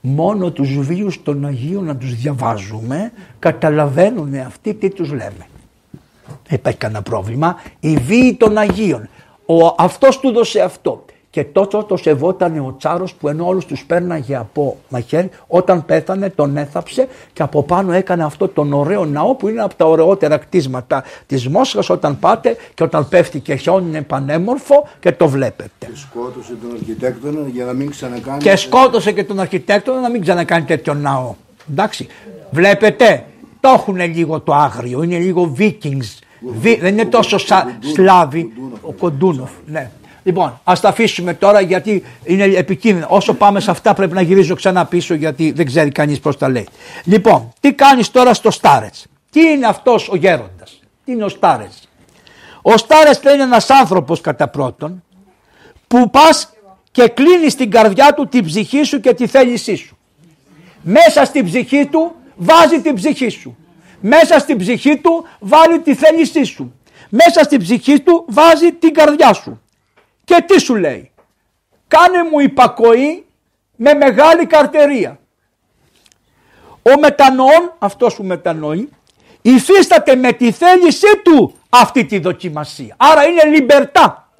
Μόνο 0.00 0.50
τους 0.50 0.78
βίους 0.78 1.22
των 1.22 1.44
Αγίων 1.44 1.84
να 1.84 1.96
τους 1.96 2.14
διαβάζουμε 2.14 3.12
καταλαβαίνουν 3.38 4.34
αυτοί 4.34 4.74
τι 4.74 4.90
τους 4.90 5.10
λέμε. 5.10 5.46
Δεν 6.28 6.58
υπάρχει 6.58 6.78
κανένα 6.78 7.02
πρόβλημα. 7.02 7.56
Οι 7.80 7.96
βίοι 7.96 8.34
των 8.34 8.58
Αγίων. 8.58 9.08
Ο, 9.46 9.56
αυτός 9.78 10.20
του 10.20 10.32
δώσε 10.32 10.60
αυτό. 10.60 11.04
Και 11.30 11.44
τόσο 11.44 11.84
το 11.84 11.96
σεβόταν 11.96 12.58
ο 12.58 12.74
Τσάρος 12.78 13.14
που 13.14 13.28
ενώ 13.28 13.46
όλους 13.46 13.66
τους 13.66 13.84
πέρναγε 13.84 14.36
από 14.36 14.76
μαχαίρι 14.88 15.30
όταν 15.46 15.84
πέθανε 15.84 16.30
τον 16.30 16.56
έθαψε 16.56 17.08
και 17.32 17.42
από 17.42 17.62
πάνω 17.62 17.92
έκανε 17.92 18.24
αυτό 18.24 18.48
τον 18.48 18.72
ωραίο 18.72 19.04
ναό 19.04 19.34
που 19.34 19.48
είναι 19.48 19.62
από 19.62 19.74
τα 19.74 19.84
ωραιότερα 19.84 20.36
κτίσματα 20.36 21.04
της 21.26 21.48
Μόσχας 21.48 21.90
όταν 21.90 22.18
πάτε 22.18 22.56
και 22.74 22.82
όταν 22.82 23.08
πέφτει 23.08 23.40
και 23.40 23.54
χιόνι 23.54 23.88
είναι 23.88 24.02
πανέμορφο 24.02 24.88
και 25.00 25.12
το 25.12 25.28
βλέπετε. 25.28 25.70
Και 25.78 25.86
σκότωσε 25.94 26.52
τον 26.62 26.70
αρχιτέκτονα 26.72 27.48
για 27.48 27.64
να 27.64 27.72
μην 27.72 27.90
ξανακάνει. 27.90 28.42
Και 28.42 28.56
σκότωσε 28.56 29.12
και 29.12 29.24
τον 29.24 29.40
αρχιτέκτονα 29.40 30.00
να 30.00 30.10
μην 30.10 30.20
ξανακάνει 30.20 30.64
τέτοιο 30.64 30.94
ναό. 30.94 31.34
Εντάξει. 31.70 32.06
Βλέπετε, 32.50 33.24
το 33.60 33.68
έχουν 33.68 33.96
λίγο 33.96 34.40
το 34.40 34.54
άγριο, 34.54 35.02
είναι 35.02 35.18
λίγο 35.18 35.54
Vikings. 35.58 36.18
δεν 36.80 36.86
είναι 36.86 37.04
τόσο 37.04 37.38
σα, 37.38 37.66
Σλάβοι. 37.94 38.52
Ο 38.80 38.92
Κοντούνοφ. 38.92 39.50
Ναι. 39.66 39.90
Λοιπόν, 40.22 40.60
ας 40.64 40.80
τα 40.80 40.88
αφήσουμε 40.88 41.34
τώρα 41.34 41.60
γιατί 41.60 42.04
είναι 42.24 42.44
επικίνδυνο. 42.44 43.06
Όσο 43.10 43.34
πάμε 43.34 43.60
σε 43.60 43.70
αυτά 43.70 43.94
πρέπει 43.94 44.14
να 44.14 44.20
γυρίζω 44.20 44.54
ξανά 44.54 44.84
πίσω 44.84 45.14
γιατί 45.14 45.50
δεν 45.50 45.66
ξέρει 45.66 45.90
κανείς 45.90 46.20
πώς 46.20 46.36
τα 46.36 46.48
λέει. 46.48 46.68
Λοιπόν, 47.04 47.52
τι 47.60 47.72
κάνεις 47.72 48.10
τώρα 48.10 48.34
στο 48.34 48.50
Στάρετς; 48.50 49.06
Τι 49.30 49.40
είναι 49.40 49.66
αυτός 49.66 50.08
ο 50.08 50.16
γέροντας; 50.16 50.80
Τι 51.04 51.12
είναι 51.12 51.24
ο 51.24 51.28
Στάρετς; 51.28 51.88
Ο 52.62 52.76
Στάρετς 52.76 53.20
είναι 53.22 53.42
ένας 53.42 53.70
άνθρωπος 53.70 54.20
κατά 54.20 54.48
πρώτον 54.48 55.02
που 55.86 56.10
πας 56.10 56.52
και 56.90 57.08
κλείνεις 57.08 57.54
την 57.54 57.70
καρδιά 57.70 58.14
του 58.14 58.28
την 58.28 58.44
ψυχή 58.44 58.82
σου 58.82 59.00
και 59.00 59.14
τη 59.14 59.26
θέλησή 59.26 59.74
σου. 59.74 59.96
Μέσα 60.82 61.24
στην 61.24 61.44
ψυχή 61.44 61.86
του 61.86 62.14
βάζει 62.38 62.80
την 62.80 62.94
ψυχή 62.94 63.28
σου. 63.28 63.56
Μέσα 64.00 64.38
στην 64.38 64.58
ψυχή 64.58 64.96
του 64.96 65.26
βάλει 65.38 65.80
τη 65.80 65.94
θέλησή 65.94 66.44
σου. 66.44 66.72
Μέσα 67.08 67.42
στην 67.42 67.58
ψυχή 67.58 68.00
του 68.00 68.24
βάζει 68.28 68.72
την 68.72 68.94
καρδιά 68.94 69.32
σου. 69.32 69.62
Και 70.24 70.44
τι 70.46 70.60
σου 70.60 70.74
λέει; 70.74 71.10
Κάνε 71.88 72.22
μου 72.30 72.38
υπακοή 72.40 73.26
με 73.76 73.94
μεγάλη 73.94 74.46
καρτερία. 74.46 75.18
Ο 76.82 76.98
μετανοών, 76.98 77.74
αυτός 77.78 78.14
που 78.14 78.24
μετανοεί, 78.24 78.88
υφίσταται 79.42 80.14
με 80.14 80.32
τη 80.32 80.52
θέλησή 80.52 81.16
του 81.24 81.54
αυτή 81.68 82.04
τη 82.04 82.18
δοκιμασία. 82.18 82.94
Άρα 82.96 83.24
είναι 83.24 83.44
λιμπερτά. 83.44 84.32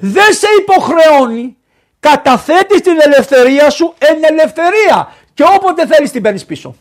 Δεν 0.00 0.32
σε 0.32 0.46
υποχρεώνει, 0.60 1.56
καταθέτεις 2.00 2.80
την 2.80 3.00
ελευθερία 3.00 3.70
σου 3.70 3.94
εν 3.98 4.24
ελευθερία 4.24 5.12
και 5.34 5.44
όποτε 5.54 5.86
θέλεις 5.86 6.10
την 6.10 6.22
παίρνεις 6.22 6.44
πίσω. 6.44 6.74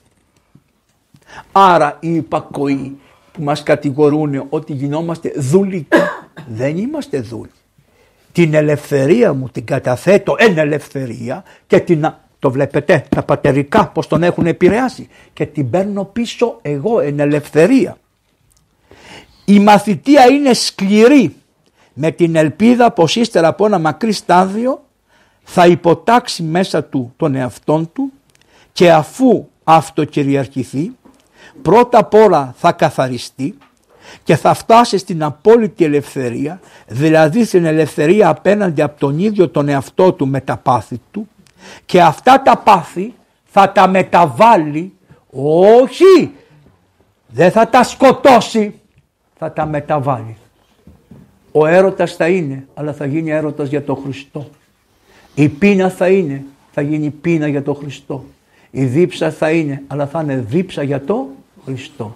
Άρα 1.52 1.98
η 2.00 2.16
υπακοή 2.16 2.98
που 3.32 3.44
μας 3.44 3.64
κατηγορούν 3.64 4.46
ότι 4.50 4.74
γινόμαστε 4.74 5.32
δούλικοι, 5.36 5.98
δεν 6.48 6.78
είμαστε 6.78 7.20
δούλοι 7.22 7.50
την 8.36 8.54
ελευθερία 8.54 9.34
μου 9.34 9.50
την 9.50 9.66
καταθέτω 9.66 10.36
εν 10.38 10.58
ελευθερία 10.58 11.44
και 11.68 11.80
την, 11.80 12.14
το 12.40 12.52
βλέπετε 12.52 13.06
τα 13.10 13.24
πατερικά 13.24 13.88
πως 13.88 14.08
τον 14.08 14.24
έχουν 14.24 14.46
επηρεάσει 14.46 15.08
και 15.34 15.46
την 15.46 15.70
παίρνω 15.70 16.04
πίσω 16.04 16.60
εγώ 16.62 17.00
εν 17.00 17.20
ελευθερία. 17.20 17.98
Η 19.46 19.60
μαθητεία 19.60 20.26
είναι 20.26 20.54
σκληρή 20.54 21.36
με 21.94 22.12
την 22.12 22.36
ελπίδα 22.36 22.92
πως 22.92 23.16
ύστερα 23.16 23.48
από 23.48 23.66
ένα 23.66 23.80
μακρύ 23.80 24.12
στάδιο 24.12 24.86
θα 25.44 25.68
υποτάξει 25.68 26.44
μέσα 26.44 26.84
του 26.84 27.14
τον 27.18 27.36
εαυτόν 27.36 27.92
του 27.94 28.12
και 28.74 28.92
αφού 28.92 29.48
αυτοκυριαρχηθεί 29.64 30.92
πρώτα 31.62 31.98
απ' 31.98 32.14
όλα 32.14 32.54
θα 32.58 32.72
καθαριστεί 32.72 33.58
και 34.24 34.36
θα 34.36 34.54
φτάσει 34.54 34.98
στην 34.98 35.24
απόλυτη 35.24 35.84
ελευθερία, 35.84 36.60
δηλαδή 36.88 37.46
στην 37.46 37.66
ελευθερία 37.66 38.30
απέναντι 38.30 38.82
από 38.82 39.00
τον 39.00 39.20
ίδιο 39.20 39.50
τον 39.50 39.70
εαυτό 39.70 40.14
του 40.14 40.28
με 40.28 40.42
τα 40.42 40.58
πάθη 40.58 41.00
του 41.12 41.28
και 41.86 42.02
αυτά 42.02 42.42
τα 42.42 42.58
πάθη 42.58 43.14
θα 43.46 43.72
τα 43.72 43.88
μεταβάλει, 43.88 44.94
όχι, 45.82 46.34
δεν 47.28 47.52
θα 47.52 47.68
τα 47.68 47.84
σκοτώσει, 47.84 48.80
θα 49.38 49.52
τα 49.52 49.66
μεταβάλει. 49.66 50.38
Ο 51.52 51.66
έρωτας 51.66 52.16
θα 52.16 52.28
είναι, 52.28 52.68
αλλά 52.74 52.94
θα 52.94 53.06
γίνει 53.06 53.32
έρωτας 53.32 53.70
για 53.70 53.84
τον 53.84 53.98
Χριστό. 54.04 54.50
Η 55.36 55.50
πείνα 55.50 55.90
θα 55.90 56.08
είναι, 56.08 56.44
θα 56.72 56.82
γίνει 56.82 57.10
πείνα 57.10 57.48
για 57.48 57.64
τον 57.64 57.76
Χριστό. 57.76 58.26
Η 58.72 58.86
δίψα 58.86 59.32
θα 59.32 59.52
είναι, 59.52 59.84
αλλά 59.88 60.08
θα 60.08 60.22
είναι 60.22 60.36
δίψα 60.36 60.84
για 60.84 61.02
τον 61.02 61.26
Χριστό. 61.66 62.16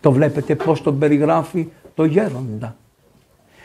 Το 0.00 0.12
βλέπετε 0.12 0.54
πώς 0.54 0.82
τον 0.82 0.98
περιγράφει 0.98 1.68
το 1.94 2.04
γέροντα. 2.04 2.76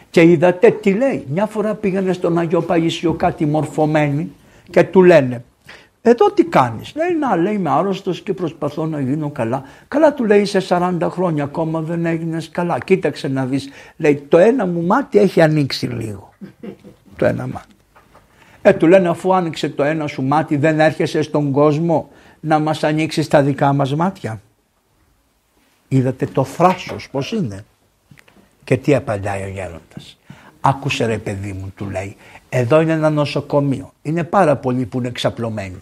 Και 0.10 0.22
είδατε 0.22 0.72
τι 0.72 0.92
λέει. 0.94 1.26
Μια 1.30 1.46
φορά 1.46 1.76
πήγανε 1.76 2.14
στον 2.14 2.38
Αγιο 2.38 2.62
Παγισιο 2.62 3.14
κάτι 3.14 3.46
μορφωμένοι 3.46 4.32
και 4.70 4.84
του 4.84 5.04
λένε 5.04 5.44
εδώ 6.02 6.32
τι 6.32 6.44
κάνεις. 6.44 6.94
Λέει 6.96 7.18
να 7.20 7.36
λέει 7.36 7.54
είμαι 7.54 7.70
άρρωστος 7.70 8.22
και 8.22 8.34
προσπαθώ 8.34 8.86
να 8.86 9.00
γίνω 9.00 9.30
καλά. 9.30 9.64
Καλά 9.88 10.14
του 10.14 10.26
λέει 10.26 10.46
σε 10.46 10.62
40 10.70 10.98
χρόνια 11.02 11.44
ακόμα 11.44 11.82
δεν 11.82 12.06
έγινες 12.06 12.50
καλά. 12.50 12.78
Κοίταξε 12.80 13.28
να 13.28 13.46
δεις. 13.46 13.70
Λέει 13.98 14.26
το 14.28 14.38
ένα 14.38 14.66
μου 14.66 14.86
μάτι 14.86 15.20
έχει 15.20 15.42
ανοίξει 15.42 15.88
λίγο. 15.88 16.34
το 17.16 17.26
ένα 17.26 17.48
μάτι. 17.48 17.74
Ε 18.62 18.74
του 18.74 18.88
λένε 18.88 19.10
αφού 19.10 19.34
άνοιξε 19.34 19.70
το 19.70 19.84
ένα 19.84 20.08
σου 20.08 20.24
μάτι 20.24 20.56
δεν 20.58 20.80
έρχεσαι 20.80 21.22
στον 21.22 21.52
κόσμο 21.52 22.10
να 22.40 22.60
μας 22.60 22.84
ανοίξεις 22.84 23.28
τα 23.28 23.42
δικά 23.42 23.74
μας 23.74 23.96
μάτια. 23.96 24.42
Είδατε 25.92 26.26
το 26.26 26.44
θράσος 26.44 27.10
πως 27.10 27.32
είναι; 27.32 27.66
Και 28.64 28.78
τι 28.78 28.96
απαντάει 28.96 29.44
ο 29.44 29.48
γέροντας; 29.48 30.18
Άκουσε 30.62 31.06
ρε 31.06 31.18
παιδί 31.18 31.54
μου 31.54 31.74
του 31.76 31.90
λέει. 31.90 32.16
Εδώ 32.50 32.82
είναι 32.82 32.92
ένα 32.92 33.10
νοσοκομείο. 33.10 33.94
Είναι 34.02 34.24
πάρα 34.24 34.56
πολλοί 34.56 34.86
που 34.86 34.98
είναι 34.98 35.10
ξαπλωμένοι. 35.10 35.82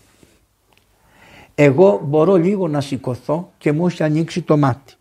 Εγώ 1.55 2.01
μπορώ 2.03 2.35
λίγο 2.35 2.67
να 2.67 2.81
σηκωθώ 2.81 3.51
και 3.57 3.71
μου 3.71 3.87
έχει 3.87 4.03
ανοίξει 4.03 4.41
το 4.41 4.57
μάτι. 4.57 4.93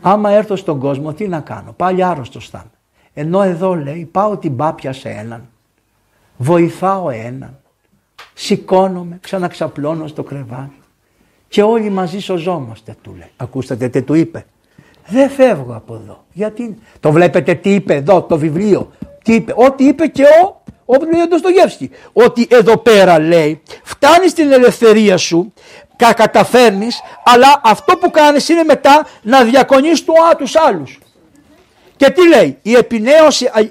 Άμα 0.00 0.30
έρθω 0.30 0.56
στον 0.56 0.78
κόσμο 0.78 1.12
τι 1.12 1.28
να 1.28 1.40
κάνω; 1.40 1.72
Πάλι 1.72 2.04
άρρωστος 2.04 2.48
θα 2.48 2.58
είμαι. 2.58 2.70
Ενώ 3.14 3.42
εδώ 3.42 3.74
λέει 3.74 4.04
πάω 4.04 4.36
την 4.36 4.56
πάπια 4.56 4.92
σε 4.92 5.08
έναν. 5.08 5.48
Βοηθάω 6.36 7.10
έναν. 7.10 7.58
Σηκώνομαι, 8.34 9.18
ξαναξαπλώνω 9.22 10.06
στο 10.06 10.22
κρεβάτι 10.22 10.82
και 11.48 11.62
όλοι 11.62 11.90
μαζί 11.90 12.18
σωζόμαστε 12.18 12.96
του 13.02 13.14
λέει. 13.18 13.30
Ακούσατε 13.36 13.88
τι 13.88 14.02
του 14.02 14.14
είπε; 14.14 14.46
Δεν 15.06 15.30
φεύγω 15.30 15.74
από 15.74 15.94
εδώ. 15.94 16.24
Γιατί; 16.32 16.78
Το 17.00 17.12
βλέπετε 17.12 17.54
τι 17.54 17.74
είπε 17.74 17.94
εδώ 17.94 18.22
το 18.22 18.38
βιβλίο. 18.38 18.90
Τι 19.22 19.34
είπε; 19.34 19.52
Ό,τι 19.56 19.84
είπε 19.84 20.06
και 20.06 20.22
ο, 20.22 20.62
ο 20.84 20.94
λέει 21.12 21.20
ο 21.20 21.90
Ότι 22.12 22.46
εδώ 22.50 22.76
πέρα 22.76 23.18
λέει 23.18 23.62
φτάνεις 23.82 24.30
στην 24.30 24.52
ελευθερία 24.52 25.16
σου 25.16 25.52
και 25.96 26.12
καταφέρνεις 26.16 27.00
αλλά 27.24 27.60
αυτό 27.64 27.96
που 27.96 28.10
κάνεις 28.10 28.48
είναι 28.48 28.64
μετά 28.64 29.06
να 29.22 29.44
διακονείς 29.44 30.04
του 30.04 30.12
α, 30.12 30.36
τους 30.36 30.56
άλλους. 30.56 30.98
Και 31.96 32.10
τι 32.10 32.28
λέει, 32.28 32.58
η, 32.62 32.70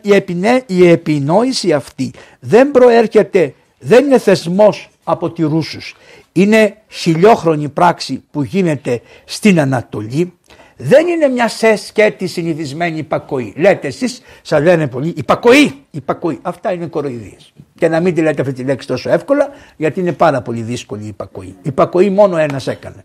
η, 0.02 0.14
επινέ, 0.14 0.64
η 0.66 0.88
επινόηση 0.88 1.74
αυτή 1.74 2.12
δεν 2.40 2.72
προέρχεται, 2.72 3.54
δεν 3.80 4.06
είναι 4.06 4.18
θεσμός 4.18 4.90
από 5.04 5.32
τη 5.32 5.44
Ρούσους 5.44 5.96
είναι 6.42 6.78
χιλιόχρονη 6.88 7.70
πράξη 7.70 8.24
που 8.32 8.44
γίνεται 8.44 9.02
στην 9.26 9.60
Ανατολή 9.60 10.34
δεν 10.78 11.08
είναι 11.08 11.28
μια 11.28 11.48
σε 11.48 11.76
σκέτη 11.76 12.28
συνηθισμένη 12.28 12.98
υπακοή. 12.98 13.54
Λέτε 13.58 13.88
εσείς, 13.88 14.22
σας 14.42 14.62
λένε 14.62 14.88
πολύ 14.88 15.14
υπακοή, 15.18 15.86
υπακοή. 15.92 16.40
Αυτά 16.42 16.72
είναι 16.72 16.86
κοροϊδίες. 16.86 17.54
Και 17.78 17.88
να 17.88 18.00
μην 18.00 18.14
τη 18.14 18.22
λέτε 18.22 18.42
αυτή 18.42 18.54
τη 18.54 18.64
λέξη 18.64 18.88
τόσο 18.88 19.10
εύκολα, 19.10 19.50
γιατί 19.78 20.00
είναι 20.00 20.14
πάρα 20.14 20.42
πολύ 20.42 20.62
δύσκολη 20.62 21.04
η 21.04 21.08
υπακοή. 21.08 21.56
Υπακοή 21.62 22.10
μόνο 22.10 22.38
ένας 22.38 22.68
έκανε. 22.68 23.04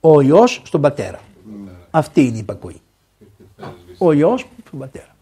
Ο 0.00 0.20
ιό 0.20 0.46
στον 0.46 0.80
πατέρα. 0.80 1.20
Αυτή 1.90 2.20
είναι 2.20 2.36
η 2.36 2.38
υπακοή. 2.38 2.80
Ο 3.98 4.12
ιό 4.12 4.38
στον 4.66 4.78
πατέρα. 4.78 5.16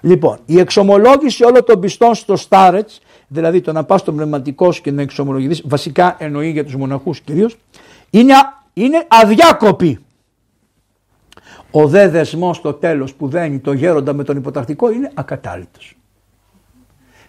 Λοιπόν, 0.00 0.38
η 0.46 0.58
εξομολόγηση 0.58 1.44
όλων 1.44 1.64
των 1.64 1.80
πιστών 1.80 2.14
στο 2.14 2.36
Στάρετς, 2.36 3.00
δηλαδή 3.32 3.60
το 3.60 3.72
να 3.72 3.84
πας 3.84 4.00
στον 4.00 4.14
πνευματικός 4.14 4.80
και 4.80 4.90
να 4.90 5.02
εξομολογηθείς, 5.02 5.62
βασικά 5.66 6.16
εννοεί 6.18 6.50
για 6.50 6.64
τους 6.64 6.76
μοναχούς 6.76 7.20
κυρίως, 7.20 7.56
είναι, 8.10 8.34
είναι 8.72 9.06
αδιάκοπη. 9.08 9.98
Ο 11.70 11.88
δε 11.88 12.08
δεσμός 12.08 12.56
στο 12.56 12.72
τέλος 12.72 13.14
που 13.14 13.28
δένει 13.28 13.58
το 13.58 13.72
γέροντα 13.72 14.12
με 14.12 14.24
τον 14.24 14.36
υποτακτικό 14.36 14.92
είναι 14.92 15.10
ακατάλητος. 15.14 15.96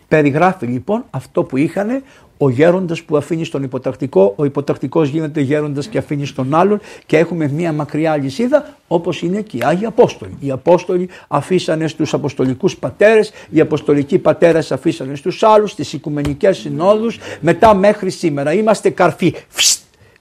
Περιγράφει 0.08 0.66
λοιπόν 0.66 1.06
αυτό 1.10 1.44
που 1.44 1.58
είχαν 1.58 2.04
ο 2.44 2.50
γέροντας 2.50 3.02
που 3.02 3.18
αφήνει 3.18 3.44
στον 3.44 3.64
υποτακτικό, 3.64 4.34
ο 4.36 4.46
υποτακτικός 4.46 5.10
γίνεται 5.10 5.42
γέροντας 5.42 5.88
και 5.88 5.98
αφήνει 5.98 6.26
στον 6.26 6.56
άλλον 6.56 6.80
και 7.06 7.18
έχουμε 7.18 7.48
μια 7.48 7.74
μακριά 7.74 8.18
λυσίδα 8.18 8.78
όπως 8.88 9.22
είναι 9.22 9.42
και 9.42 9.58
οι 9.58 9.62
Άγιοι 9.64 9.86
Απόστολοι. 9.86 10.38
Οι 10.40 10.52
Απόστολοι 10.52 11.10
αφήσανε 11.28 11.88
στους 11.88 12.14
Αποστολικούς 12.14 12.78
πατέρες, 12.78 13.32
οι 13.50 13.60
Αποστολικοί 13.60 14.18
πατέρες 14.18 14.72
αφήσανε 14.72 15.16
στους 15.16 15.44
άλλους, 15.44 15.72
στις 15.72 15.94
Οικουμενικές 15.94 16.58
Συνόδους, 16.58 17.20
μετά 17.40 17.74
μέχρι 17.74 18.10
σήμερα. 18.10 18.54
Είμαστε 18.54 18.90
καρφοί. 18.90 19.34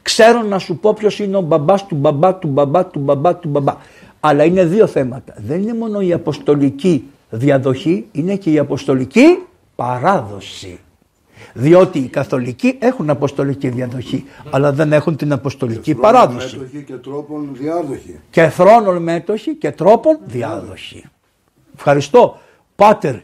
Ξέρω 0.03 0.43
να 0.43 0.59
σου 0.59 0.77
πω 0.79 0.95
ποιος 0.95 1.19
είναι 1.19 1.37
ο 1.37 1.41
μπαμπάς 1.41 1.87
του 1.87 1.95
μπαμπά 1.95 2.35
του 2.35 2.49
μπαμπά 2.49 2.87
του 2.87 2.99
μπαμπά 2.99 3.37
του 3.37 3.49
μπαμπά. 3.49 3.77
Αλλά 4.21 4.45
είναι 4.45 4.65
δύο 4.65 4.87
θέματα. 4.87 5.35
Δεν 5.37 5.63
είναι 5.63 5.75
μόνο 5.75 6.01
η 6.01 6.13
αποστολική 6.13 7.05
διαδοχή, 7.31 8.07
είναι 8.13 8.37
και 8.37 8.51
η 8.51 8.59
αποστολική 8.59 9.39
παράδοση. 9.75 10.79
Διότι 11.53 11.99
οι 11.99 12.09
καθολικοί 12.09 12.77
έχουν 12.79 13.11
αποστολική 13.11 13.69
διαδοχή, 13.69 14.25
αλλά 14.51 14.73
δεν 14.73 14.93
έχουν 14.93 15.17
την 15.17 15.33
αποστολική 15.33 15.81
και 15.81 15.95
παράδοση. 15.95 16.57
Μέτοχη 16.57 16.85
και 16.85 16.95
τρόπον 16.95 17.49
διάδοχη. 17.53 18.21
Και 18.31 18.49
θρόνων 18.49 19.03
μέτοχη 19.03 19.55
και 19.55 19.71
τρόπον 19.71 20.19
διάδοχη. 20.25 21.05
Ευχαριστώ. 21.77 22.41
Πάτερ, 22.77 23.15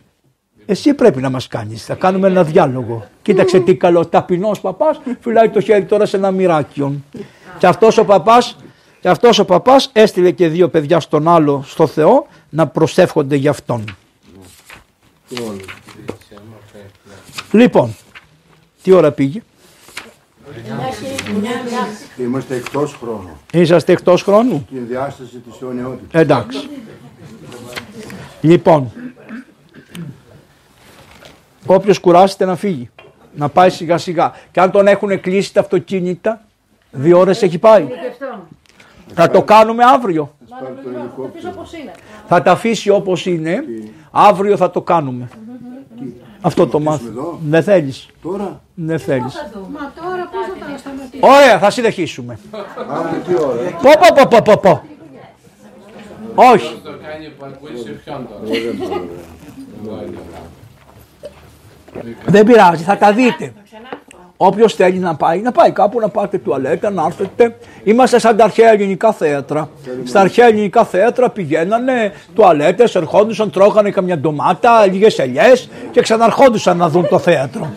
εσύ 0.67 0.95
πρέπει 0.95 1.21
να 1.21 1.31
μας 1.31 1.47
κάνεις. 1.47 1.85
Θα 1.85 1.95
κάνουμε 1.95 2.29
ένα 2.29 2.45
διάλογο. 2.45 3.07
Κοίταξε 3.23 3.61
τι 3.61 3.75
καλό. 3.75 4.07
Ταπεινός 4.07 4.61
παπάς 4.61 5.01
φυλάει 5.21 5.49
το 5.49 5.61
χέρι 5.61 5.85
τώρα 5.85 6.07
σε 6.07 6.17
ένα 6.17 6.31
μοιράκιο. 6.31 7.01
Και 7.59 7.67
αυτός 7.67 7.99
ο 7.99 8.05
παπάς 8.05 8.57
και 9.01 9.09
αυτός 9.09 9.39
ο 9.39 9.45
παπάς 9.45 9.91
έστειλε 9.93 10.31
και 10.31 10.49
δύο 10.49 10.69
παιδιά 10.69 11.01
στον 11.01 11.29
άλλο 11.29 11.63
στο 11.67 11.87
Θεό 11.87 12.27
να 12.51 12.67
προσεύχονται 12.67 13.37
για 13.37 13.51
αυτόν. 13.51 13.85
Λοιπόν, 17.53 17.95
τι 18.87 18.93
ώρα 18.93 19.13
πήγε; 19.13 19.43
Είμαστε 22.19 22.55
εκτός 22.55 22.95
χρόνου. 22.95 23.41
Είσαστε 23.53 23.93
εκτός 23.93 24.23
χρόνου; 24.23 24.67
Την 24.71 24.87
διάσταση 24.87 25.37
της 25.37 25.61
αιωνιότητας. 25.63 26.21
Εντάξει. 26.23 26.69
Λοιπόν, 28.41 28.93
όποιος 31.67 31.99
κουράσεται 31.99 32.45
να 32.45 32.57
φύγει. 32.57 32.91
Να 33.35 33.49
πάει 33.49 33.71
σιγά 33.71 33.99
σιγά. 33.99 34.33
Και 34.51 34.61
αν 34.61 34.71
τον 34.71 34.87
έχουν 34.87 35.21
κλείσει 35.21 35.53
τα 35.53 35.61
αυτοκίνητα, 35.61 36.41
δύο 36.91 37.19
ώρες 37.19 37.43
έχει 37.43 37.59
πάει. 37.59 37.89
Θα 39.15 39.31
το 39.31 39.43
κάνουμε 39.43 39.85
αύριο. 39.85 40.35
Πάρε 40.49 40.75
το 40.83 40.89
ελικόπτερο. 40.89 41.67
Θα 42.29 42.43
τα 42.43 42.51
αφήσει 42.51 42.91
όπως 42.91 43.27
είναι. 43.27 43.65
Αύριο 44.11 44.57
θα 44.57 44.71
το 44.71 44.83
κάνουμε. 44.83 45.29
Αυτό 46.47 46.67
το 46.67 46.81
μάθημα. 46.81 47.11
εδώ; 47.11 47.39
Δεν 47.43 47.63
θέλεις. 47.63 48.07
Τώρα, 48.23 48.61
Δεν 48.75 48.99
θέλεις. 48.99 49.35
Μα 49.73 49.93
τώρα 50.03 50.29
πώς 50.33 50.59
θα 50.59 50.67
τα 50.73 50.79
σταματήσει. 50.79 51.19
Ωραία, 51.21 51.59
θα 51.59 51.71
συνεχίσουμε. 51.71 52.39
άντε 52.89 53.17
τι 53.27 53.35
ώρα; 53.35 53.71
Πω, 53.83 53.91
πω, 53.99 54.15
πω, 54.15 54.27
πω, 54.31 54.41
πω, 54.45 54.61
πω. 54.61 54.83
Όχι. 56.35 56.81
Το 56.85 56.91
κάνει 56.91 57.29
που 57.39 57.45
ακούει 57.45 57.77
σε 57.77 57.91
ποιον 57.91 58.29
τώρα; 58.29 60.05
Δεν 62.27 62.47
πειράζει, 62.47 62.83
θα 62.83 62.97
τα 62.99 63.13
δείτε. 63.13 63.53
Όποιος 64.37 64.75
θέλει 64.75 64.99
να 64.99 65.15
πάει, 65.15 65.41
να 65.41 65.53
πάει 65.53 65.71
κάπου 65.71 66.01
να 66.01 66.09
πάτε 66.09 66.39
τουαλέτα, 66.39 66.91
να 66.91 67.05
έρθετε. 67.07 67.57
Είμαστε 67.85 68.19
σαν 68.19 68.37
τα 68.37 68.45
αρχαία 68.45 68.71
ελληνικά 68.73 69.13
θέατρα. 69.13 69.69
Στα 70.05 70.21
αρχαία 70.21 70.47
ελληνικά 70.47 70.85
θέατρα 70.85 71.31
πηγαίνανε 71.31 72.13
τουαλέτες, 72.35 72.95
ερχόντουσαν, 72.95 73.51
τρώγανε 73.51 73.91
καμιά 73.91 74.19
ντομάτα, 74.19 74.87
λίγες 74.87 75.19
ελιές 75.19 75.69
και 75.91 76.01
ξαναρχόντουσαν 76.01 76.77
να 76.77 76.89
δουν 76.89 77.09
το 77.09 77.19
θέατρο. 77.19 77.73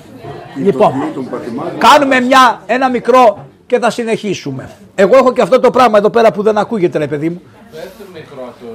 Λοιπόν, 0.63 0.93
Των 1.13 1.29
πατημάτων. 1.29 1.77
κάνουμε 1.77 2.19
μια, 2.19 2.61
ένα 2.65 2.89
μικρό 2.89 3.45
και 3.67 3.79
θα 3.79 3.89
συνεχίσουμε. 3.89 4.69
Εγώ 4.95 5.17
έχω 5.17 5.33
και 5.33 5.41
αυτό 5.41 5.59
το 5.59 5.69
πράγμα 5.69 5.97
εδώ 5.97 6.09
πέρα 6.09 6.31
που 6.31 6.41
δεν 6.41 6.57
ακούγεται 6.57 6.97
ρε 6.97 7.07
παιδί 7.07 7.29
μου. 7.29 7.41
Πες 7.71 7.81
το 7.97 8.03
μικρό 8.13 8.53
το 8.59 8.67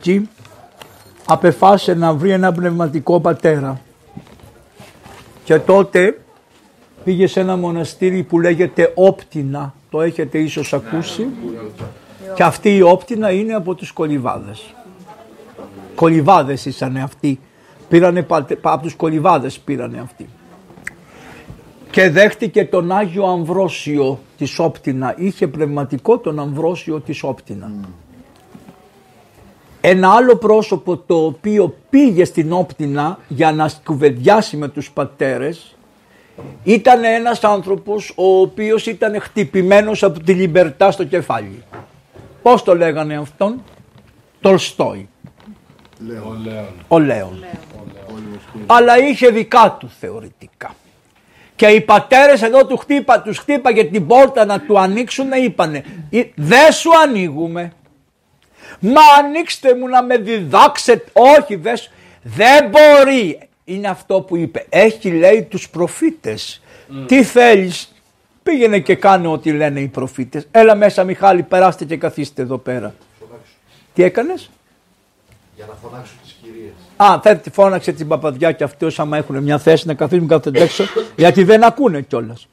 τι; 0.00 0.20
Απεφάσισε 1.32 1.94
να 1.94 2.14
βρει 2.14 2.30
ένα 2.30 2.52
πνευματικό 2.52 3.20
πατέρα. 3.20 3.80
Και 5.44 5.58
τότε 5.58 6.20
πήγε 7.04 7.26
σε 7.26 7.40
ένα 7.40 7.56
μοναστήρι 7.56 8.22
που 8.22 8.40
λέγεται 8.40 8.92
Όπτινα. 8.94 9.74
Το 9.90 10.00
έχετε 10.00 10.38
ίσως 10.38 10.72
ακούσει. 10.72 11.26
Και 12.34 12.42
αυτή 12.42 12.76
η 12.76 12.82
Όπτινα 12.82 13.30
είναι 13.30 13.54
από 13.54 13.74
τους 13.74 13.92
κολυβάδες. 13.92 14.74
Κολυβάδες 15.94 16.64
ήσαν 16.64 16.96
αυτοί. 16.96 17.40
Πήρανε, 17.88 18.22
πατε- 18.22 18.58
από 18.62 18.82
τους 18.82 18.94
κολυβάδες 18.94 19.58
πήρανε 19.58 20.00
αυτοί. 20.00 20.28
Και 21.90 22.10
δέχτηκε 22.10 22.64
τον 22.64 22.92
Άγιο 22.92 23.24
Αμβρόσιο 23.24 24.18
της 24.38 24.58
Όπτινα. 24.58 25.14
Είχε 25.16 25.46
πνευματικό 25.46 26.18
τον 26.18 26.38
Αμβρόσιο 26.38 27.00
της 27.00 27.22
Όπτινα. 27.22 27.70
Ένα 29.80 30.12
άλλο 30.14 30.36
πρόσωπο 30.36 30.96
το 30.96 31.24
οποίο 31.24 31.76
πήγε 31.90 32.24
στην 32.24 32.52
Όπτινα 32.52 33.18
για 33.28 33.52
να 33.52 33.70
κουβεντιάσει 33.84 34.56
με 34.56 34.68
τους 34.68 34.90
πατέρες 34.90 35.74
ήταν 36.64 37.04
ένας 37.04 37.44
άνθρωπος 37.44 38.12
ο 38.16 38.40
οποίος 38.40 38.86
ήταν 38.86 39.20
χτυπημένος 39.20 40.02
από 40.02 40.20
τη 40.20 40.32
λιμπερτά 40.32 40.90
στο 40.90 41.04
κεφάλι. 41.04 41.62
Πώς 42.42 42.62
το 42.62 42.74
λέγανε 42.76 43.16
αυτόν; 43.16 43.62
Τολστόι, 44.40 45.08
Ο 45.98 46.34
Λέων. 46.44 46.66
ο 46.88 46.98
Λέων. 46.98 47.44
Αλλά 48.66 48.98
είχε 48.98 49.28
δικά 49.28 49.76
του 49.80 49.90
θεωρητικά. 50.00 50.74
Και 51.56 51.66
οι 51.66 51.80
πατέρες 51.80 52.42
εδώ 52.42 52.66
του 52.66 52.76
χτύπα, 52.76 53.22
τους 53.22 53.38
χτύπαγε 53.38 53.84
την 53.84 54.06
πόρτα 54.06 54.44
να 54.44 54.60
του 54.60 54.78
ανοίξουν 54.78 55.26
είπανε 55.44 55.84
«Ε, 56.10 56.22
δεν 56.34 56.72
σου 56.72 56.90
ανοίγουμε. 57.04 57.72
Μα 58.80 59.00
ανοίξτε 59.18 59.74
μου 59.74 59.88
να 59.88 60.02
με 60.02 60.16
διδάξετε. 60.16 61.04
Όχι 61.12 61.56
δεν, 61.56 61.76
σου- 61.76 61.90
δεν 62.22 62.68
μπορεί. 62.68 63.38
Είναι 63.64 63.88
αυτό 63.88 64.20
που 64.20 64.36
είπε. 64.36 64.66
Έχει 64.68 65.10
λέει 65.10 65.42
τους 65.42 65.70
προφήτες. 65.70 66.62
Τι 67.06 67.22
θέλεις; 67.24 67.94
Πήγαινε 68.42 68.78
και 68.78 68.94
κάνε 68.94 69.26
ό,τι 69.28 69.52
λένε 69.52 69.80
οι 69.80 69.86
προφήτες. 69.88 70.46
Έλα 70.50 70.74
μέσα 70.74 71.04
Μιχάλη 71.04 71.42
περάστε 71.42 71.84
και 71.84 71.96
καθίστε 71.96 72.42
εδώ 72.42 72.58
πέρα. 72.58 72.94
Τι 73.94 74.02
έκανες; 74.02 74.50
για 75.56 75.64
να 75.68 75.74
φωνάξω 75.82 76.12
τις 76.22 76.36
κυρίες. 76.42 76.72
Α, 76.96 77.20
θα 77.22 77.36
τη 77.36 77.50
φώναξε 77.50 77.92
την 77.92 78.08
παπαδιά 78.08 78.52
και 78.52 78.64
αυτοί 78.64 78.86
άμα 78.96 79.16
έχουν 79.16 79.42
μια 79.42 79.58
θέση 79.58 79.86
να 79.86 79.94
καθίσουν 79.94 80.28
κάθονται 80.28 80.62
έξω, 80.62 80.84
γιατί 81.16 81.44
δεν 81.44 81.64
ακούνε 81.64 82.00
κιόλας. 82.00 82.48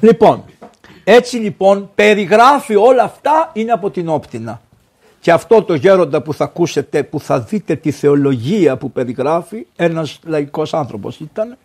Λοιπόν, 0.00 0.44
έτσι 1.04 1.36
λοιπόν 1.36 1.90
περιγράφει 1.94 2.74
όλα 2.74 3.02
αυτά 3.02 3.50
είναι 3.52 3.72
από 3.72 3.90
την 3.90 4.08
όπτινα. 4.08 4.60
Και 5.24 5.32
αυτό 5.32 5.62
το 5.62 5.74
γέροντα 5.74 6.22
που 6.22 6.34
θα 6.34 6.44
ακούσετε, 6.44 7.02
που 7.02 7.20
θα 7.20 7.40
δείτε 7.40 7.74
τη 7.74 7.90
θεολογία 7.90 8.76
που 8.76 8.92
περιγράφει, 8.92 9.66
ένας 9.76 10.18
λαϊκός 10.24 10.74
άνθρωπος 10.74 11.20
ήταν 11.20 11.56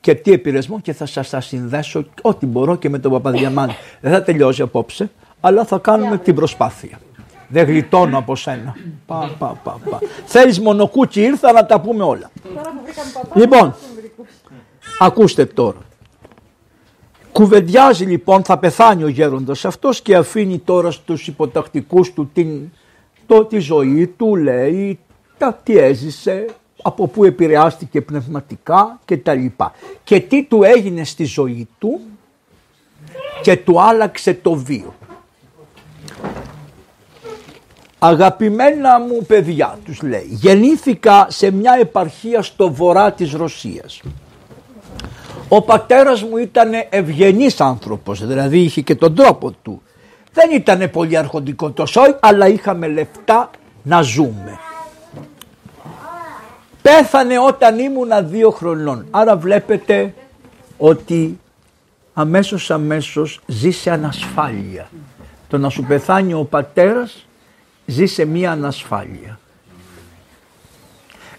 και 0.00 0.14
τι 0.14 0.32
επηρεσμό 0.32 0.80
και 0.80 0.92
θα 0.92 1.06
σας 1.06 1.30
τα 1.30 1.40
συνδέσω 1.40 2.04
ό,τι 2.22 2.46
μπορώ 2.46 2.76
και 2.76 2.88
με 2.88 2.98
τον 2.98 3.12
Παπαδιαμάντη. 3.12 3.74
Δεν 4.00 4.12
θα 4.12 4.22
τελειώσει 4.22 4.62
απόψε, 4.62 5.10
αλλά 5.40 5.64
θα 5.64 5.78
κάνουμε 5.78 6.18
την 6.18 6.34
προσπάθεια. 6.34 7.00
Δεν 7.48 7.66
γλιτώνω 7.66 8.18
από 8.18 8.36
σένα. 8.36 8.76
Πα, 9.06 9.30
πα, 9.38 9.60
πα, 9.62 9.78
πα. 9.90 9.98
Θέλεις 10.24 10.60
μονοκούτσι 10.60 11.20
ήρθα 11.20 11.52
να 11.52 11.66
τα 11.66 11.80
πούμε 11.80 12.04
όλα. 12.04 12.30
Λοιπόν, 13.34 13.74
ακούστε 14.98 15.44
τώρα. 15.44 15.78
Κουβεντιάζει 17.32 18.04
λοιπόν, 18.04 18.44
θα 18.44 18.58
πεθάνει 18.58 19.02
ο 19.02 19.08
γέροντας 19.08 19.64
αυτός 19.64 20.00
και 20.00 20.16
αφήνει 20.16 20.58
τώρα 20.58 20.90
στους 20.90 21.26
υποτακτικούς 21.26 22.12
του 22.12 22.30
την, 22.32 22.70
το, 23.30 23.44
τη 23.44 23.58
ζωή 23.58 24.06
του, 24.06 24.36
λέει, 24.36 24.98
τα 25.38 25.60
τι 25.62 25.78
έζησε, 25.78 26.46
από 26.82 27.06
πού 27.06 27.24
επηρεάστηκε 27.24 28.00
πνευματικά 28.00 28.98
και 29.04 29.16
τα 29.16 29.34
λοιπά. 29.34 29.72
Και 30.04 30.20
τι 30.20 30.44
του 30.44 30.62
έγινε 30.62 31.04
στη 31.04 31.24
ζωή 31.24 31.68
του, 31.78 32.00
και 33.42 33.56
του 33.56 33.80
άλλαξε 33.80 34.34
το 34.34 34.54
βίο. 34.54 34.94
Αγαπημένα 37.98 39.00
μου 39.00 39.24
παιδιά 39.26 39.78
τους 39.84 40.02
λέει 40.02 40.28
γεννήθηκα 40.30 41.26
σε 41.30 41.50
μια 41.50 41.76
επαρχία 41.80 42.42
στο 42.42 42.72
βορρά 42.72 43.12
της 43.12 43.32
Ρωσίας. 43.32 44.00
Ο 45.48 45.62
πατέρας 45.62 46.22
μου 46.22 46.36
ήταν 46.36 46.70
ευγενής 46.90 47.60
άνθρωπος 47.60 48.26
δηλαδή 48.26 48.58
είχε 48.58 48.80
και 48.80 48.94
τον 48.94 49.14
τρόπο 49.14 49.50
του. 49.50 49.82
Δεν 50.32 50.50
ήταν 50.52 50.90
πολύ 50.90 51.16
αρχοντικό 51.16 51.70
το 51.70 51.86
σόι 51.86 52.16
αλλά 52.20 52.48
είχαμε 52.48 52.88
λεφτά 52.88 53.50
να 53.82 54.02
ζούμε. 54.02 54.58
Πέθανε 56.82 57.38
όταν 57.38 57.78
ήμουνα 57.78 58.22
δύο 58.22 58.50
χρονών. 58.50 59.06
Άρα 59.10 59.36
βλέπετε 59.36 60.14
ότι 60.78 61.38
αμέσως 62.14 62.70
αμέσως 62.70 63.40
ζει 63.46 63.70
σε 63.70 63.90
ανασφάλεια. 63.90 64.90
Το 65.48 65.58
να 65.58 65.68
σου 65.68 65.82
πεθάνει 65.82 66.32
ο 66.34 66.44
πατέρας 66.44 67.26
ζει 67.86 68.06
σε 68.06 68.24
μία 68.24 68.50
ανασφάλεια. 68.50 69.38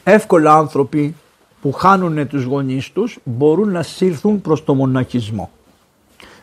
Εύκολα 0.04 0.54
άνθρωποι 0.54 1.15
που 1.62 1.71
χάνουν 1.71 2.27
τους 2.27 2.43
γονείς 2.43 2.91
τους 2.91 3.19
μπορούν 3.23 3.71
να 3.71 3.84
σύρθουν 3.84 4.41
προς 4.41 4.63
το 4.63 4.73
μοναχισμό. 4.73 5.51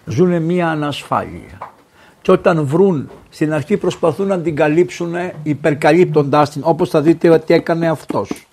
Ζούνε 0.04 0.38
μία 0.38 0.68
ανασφάλεια. 0.68 1.58
Και 2.28 2.34
όταν 2.34 2.64
βρουν, 2.64 3.10
στην 3.30 3.52
αρχή 3.52 3.76
προσπαθούν 3.76 4.26
να 4.26 4.40
την 4.40 4.56
καλύψουν 4.56 5.14
υπερκαλύπτοντάς 5.42 6.50
την, 6.50 6.62
όπως 6.64 6.90
θα 6.90 7.00
δείτε 7.00 7.28
ότι 7.28 7.54
έκανε 7.54 7.88
αυτός. 7.88 8.46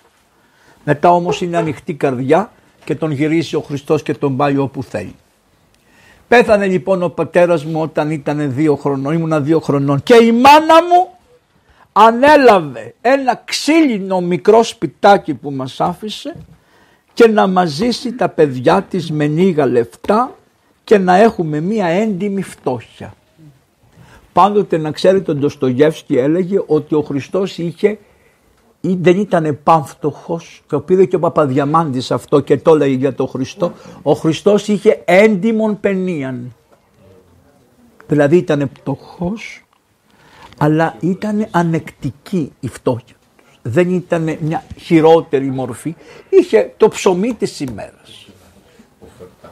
Μετά 0.84 1.12
όμως 1.12 1.40
είναι 1.40 1.56
ανοιχτή 1.56 1.94
καρδιά 1.94 2.52
και 2.84 2.94
τον 2.94 3.10
γυρίσει 3.10 3.56
ο 3.56 3.60
Χριστός 3.60 4.02
και 4.02 4.14
τον 4.14 4.36
πάει 4.36 4.56
όπου 4.56 4.82
θέλει. 4.82 5.14
Πέθανε 6.28 6.66
λοιπόν 6.66 7.02
ο 7.02 7.08
πατέρας 7.08 7.64
μου 7.64 7.80
όταν 7.80 8.10
ήταν 8.10 8.54
δύο 8.54 8.76
χρονών, 8.76 9.14
ήμουνα 9.14 9.40
δύο 9.40 9.60
χρονών 9.60 10.02
και 10.02 10.14
η 10.14 10.32
μάνα 10.32 10.82
μου 10.82 11.08
ανέλαβε 11.92 12.94
ένα 13.00 13.42
ξύλινο 13.44 14.20
μικρό 14.20 14.62
σπιτάκι 14.62 15.34
που 15.34 15.50
μας 15.50 15.80
άφησε 15.80 16.36
και 17.14 17.28
να 17.28 17.46
μαζίσει 17.46 18.12
τα 18.12 18.28
παιδιά 18.28 18.82
της 18.82 19.10
με 19.10 19.26
λίγα 19.26 19.66
λεφτά 19.66 20.34
και 20.84 20.98
να 20.98 21.16
έχουμε 21.16 21.60
μία 21.60 21.86
έντιμη 21.86 22.42
φτώχεια. 22.42 23.14
Πάντοτε 24.36 24.76
να 24.76 24.90
ξέρετε 24.90 25.30
ο 25.30 25.34
Ντοστογεύσκη 25.34 26.16
έλεγε 26.16 26.62
ότι 26.66 26.94
ο 26.94 27.02
Χριστός 27.02 27.58
είχε 27.58 27.98
ή 28.80 28.96
δεν 29.00 29.18
ήταν 29.18 29.58
πανφτωχός, 29.62 30.62
το 30.66 30.80
πήρε 30.80 31.04
και 31.04 31.16
ο 31.16 31.18
Παπαδιαμάντης 31.18 32.10
αυτό 32.10 32.40
και 32.40 32.58
το 32.58 32.74
λέει 32.74 32.94
για 32.94 33.14
τον 33.14 33.28
Χριστό, 33.28 33.72
ο 34.02 34.12
Χριστός 34.12 34.68
είχε 34.68 35.02
έντιμον 35.04 35.80
παινίαν. 35.80 36.54
Δηλαδή 38.06 38.36
ήταν 38.36 38.70
πτωχός, 38.72 39.64
αλλά 40.58 40.96
ήταν 41.00 41.46
ανεκτική 41.50 42.52
η 42.60 42.68
φτώχεια 42.68 43.16
Δεν 43.62 43.94
ήταν 43.94 44.36
μια 44.40 44.64
χειρότερη 44.76 45.50
μορφή, 45.50 45.94
είχε 46.28 46.72
το 46.76 46.88
ψωμί 46.88 47.34
της 47.34 47.60
ημέρας. 47.60 48.28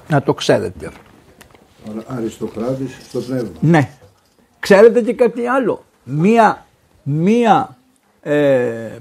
Να 0.08 0.22
το 0.22 0.34
ξέρετε. 0.34 0.90
Αριστοκράτης 2.06 2.98
στο 3.08 3.20
πνεύμα. 3.20 3.50
Ναι. 3.60 3.90
Ξέρετε 4.64 5.00
και 5.00 5.12
κάτι 5.12 5.46
άλλο. 5.46 5.84
Μία, 6.04 6.66
μία 7.02 7.76
ε, 8.22 8.34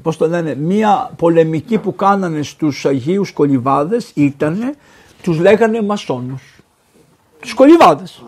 πώς 0.02 0.17
το 0.17 0.28
λένε, 0.28 0.56
μία 0.56 1.12
πολεμική 1.15 1.78
που 1.78 1.95
κάνανε 1.95 2.41
στους 2.41 2.86
Αγίους 2.86 3.32
Κολυβάδες 3.32 4.12
ήταν, 4.13 4.76
τους 5.21 5.39
λέγανε 5.39 5.82
μασόνους. 5.82 6.60
Τους 7.39 7.54
Κολυβάδες. 7.54 8.23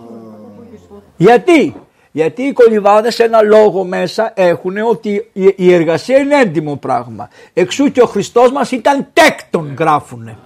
Γιατί, 1.17 1.75
γιατί 2.11 2.43
οι 2.43 2.53
Κολυβάδες 2.53 3.19
ένα 3.19 3.41
λόγο 3.41 3.83
μέσα 3.83 4.31
έχουν 4.35 4.77
ότι 4.77 5.31
η 5.55 5.73
εργασία 5.73 6.17
είναι 6.17 6.35
έντιμο 6.35 6.75
πράγμα. 6.75 7.29
Εξού 7.53 7.91
και 7.91 8.01
ο 8.01 8.05
Χριστός 8.05 8.51
μας 8.51 8.71
ήταν 8.71 9.07
τέκτον 9.13 9.75
γράφουνε. 9.79 10.37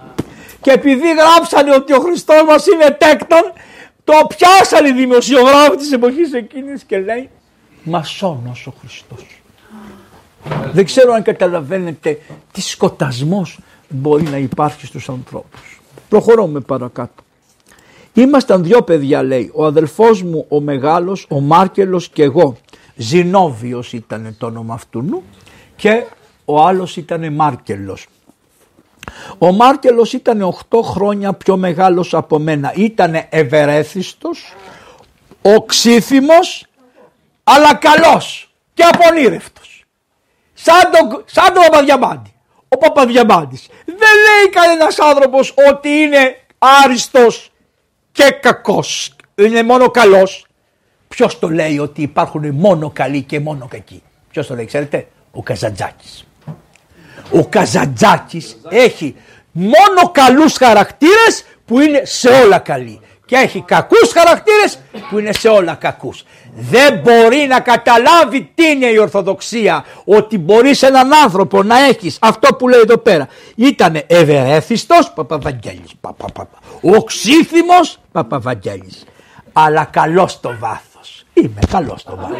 Και 0.60 0.70
επειδή 0.70 1.08
γράψανε 1.12 1.74
ότι 1.74 1.92
ο 1.92 2.00
Χριστός 2.00 2.42
μας 2.46 2.66
είναι 2.66 2.90
τέκτον, 2.90 3.52
το 4.04 4.12
πιάσανε 4.36 4.88
οι 4.88 4.92
δημοσιογράφοι 4.92 5.76
της 5.76 5.92
εποχής 5.92 6.32
εκείνης 6.32 6.82
και 6.82 6.98
λέει 6.98 7.28
μασόνος 7.82 8.66
ο 8.66 8.72
Χριστός. 8.80 9.42
Δεν 10.72 10.84
ξέρω 10.84 11.12
αν 11.12 11.22
καταλαβαίνετε 11.22 12.18
τι 12.52 12.60
σκοτασμός 12.60 13.58
μπορεί 13.88 14.22
να 14.22 14.36
υπάρχει 14.36 14.86
στους 14.86 15.08
ανθρώπους. 15.08 15.80
Προχωρούμε 16.08 16.60
παρακάτω. 16.60 17.22
Ήμασταν 18.14 18.62
δυο 18.62 18.82
παιδιά 18.82 19.22
λέει, 19.22 19.50
ο 19.54 19.64
αδελφός 19.64 20.22
μου 20.22 20.44
ο 20.48 20.60
μεγάλος, 20.60 21.26
ο 21.28 21.40
Μάρκελος 21.40 22.08
και 22.08 22.22
εγώ. 22.22 22.56
Ζινόβιος 22.96 23.92
ήταν 23.92 24.34
το 24.38 24.46
όνομα 24.46 24.74
αυτού 24.74 25.22
και 25.76 26.04
ο 26.44 26.62
άλλος 26.62 26.96
ήταν 26.96 27.32
Μάρκελος. 27.32 28.06
Ο 29.38 29.52
Μάρκελος 29.52 30.12
ήταν 30.12 30.42
8 30.70 30.82
χρόνια 30.82 31.32
πιο 31.32 31.56
μεγάλος 31.56 32.14
από 32.14 32.38
μένα. 32.38 32.72
Ήταν 32.74 33.26
ευερέθιστος, 33.28 34.54
οξύθυμος, 35.42 36.66
αλλά 37.44 37.74
καλός 37.74 38.52
και 38.74 38.82
απονήρευτος. 38.82 39.84
Σαν 40.54 40.80
τον, 40.90 41.24
σαν 41.26 41.52
τον 41.52 41.62
Παπαδιαμάντη. 41.62 42.34
Ο 42.68 42.76
Παπαδιαμάντης. 42.76 43.66
Δεν 43.84 43.96
λέει 43.96 44.50
κανένας 44.52 44.98
άνθρωπος 44.98 45.54
ότι 45.70 45.88
είναι 45.88 46.36
άριστος 46.58 47.52
και 48.12 48.30
κακός. 48.42 49.16
Είναι 49.34 49.62
μόνο 49.62 49.90
καλός. 49.90 50.46
Ποιος 51.08 51.38
το 51.38 51.48
λέει 51.48 51.78
ότι 51.78 52.02
υπάρχουν 52.02 52.54
μόνο 52.54 52.90
καλοί 52.90 53.22
και 53.22 53.40
μόνο 53.40 53.66
κακοί. 53.70 54.02
Ποιος 54.30 54.46
το 54.46 54.54
λέει 54.54 54.64
ξέρετε; 54.64 55.08
Ο 55.32 55.42
Καζαντζάκης. 55.42 56.24
Ο 57.32 57.46
Καζαντζάκης 57.46 58.56
έχει 58.68 59.14
μόνο 59.52 60.10
καλούς 60.12 60.56
χαρακτήρες 60.56 61.44
που 61.66 61.80
είναι 61.80 62.02
σε 62.04 62.28
όλα 62.28 62.58
καλοί 62.58 63.00
και 63.26 63.36
έχει 63.36 63.60
κακούς 63.60 64.12
χαρακτήρες 64.12 64.78
που 65.10 65.18
είναι 65.18 65.32
σε 65.32 65.48
όλα 65.48 65.74
κακούς. 65.74 66.24
Δεν 66.54 66.98
μπορεί 66.98 67.46
να 67.48 67.60
καταλάβει 67.60 68.50
τι 68.54 68.66
είναι 68.66 68.86
η 68.86 68.98
Ορθοδοξία 68.98 69.84
ότι 70.04 70.38
μπορείς 70.38 70.78
σε 70.78 70.86
έναν 70.86 71.12
άνθρωπο 71.12 71.62
να 71.62 71.84
έχεις 71.84 72.18
αυτό 72.20 72.54
που 72.54 72.68
λέει 72.68 72.80
εδώ 72.80 72.98
πέρα. 72.98 73.28
Ήταν 73.54 74.02
ευερέθιστος 74.06 75.12
Παπαβαγγέλης, 75.12 75.90
οξύθυμος 76.80 77.98
Παπαβαγγέλης, 78.12 79.04
αλλά 79.52 79.84
καλός 79.84 80.32
στο 80.32 80.56
βάθος. 80.58 80.89
Είμαι 81.42 81.60
καλός 81.70 82.00
στο 82.00 82.16
βάθος. 82.16 82.38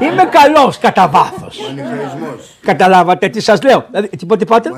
Είμαι 0.00 0.24
καλός 0.24 0.78
κατά 0.78 1.08
βάθος. 1.08 1.74
Καταλάβατε 2.60 3.28
τι 3.28 3.40
σας 3.40 3.62
λέω. 3.62 3.86
Δηλαδή, 3.90 4.08
τι 4.36 4.44
πάτε; 4.44 4.70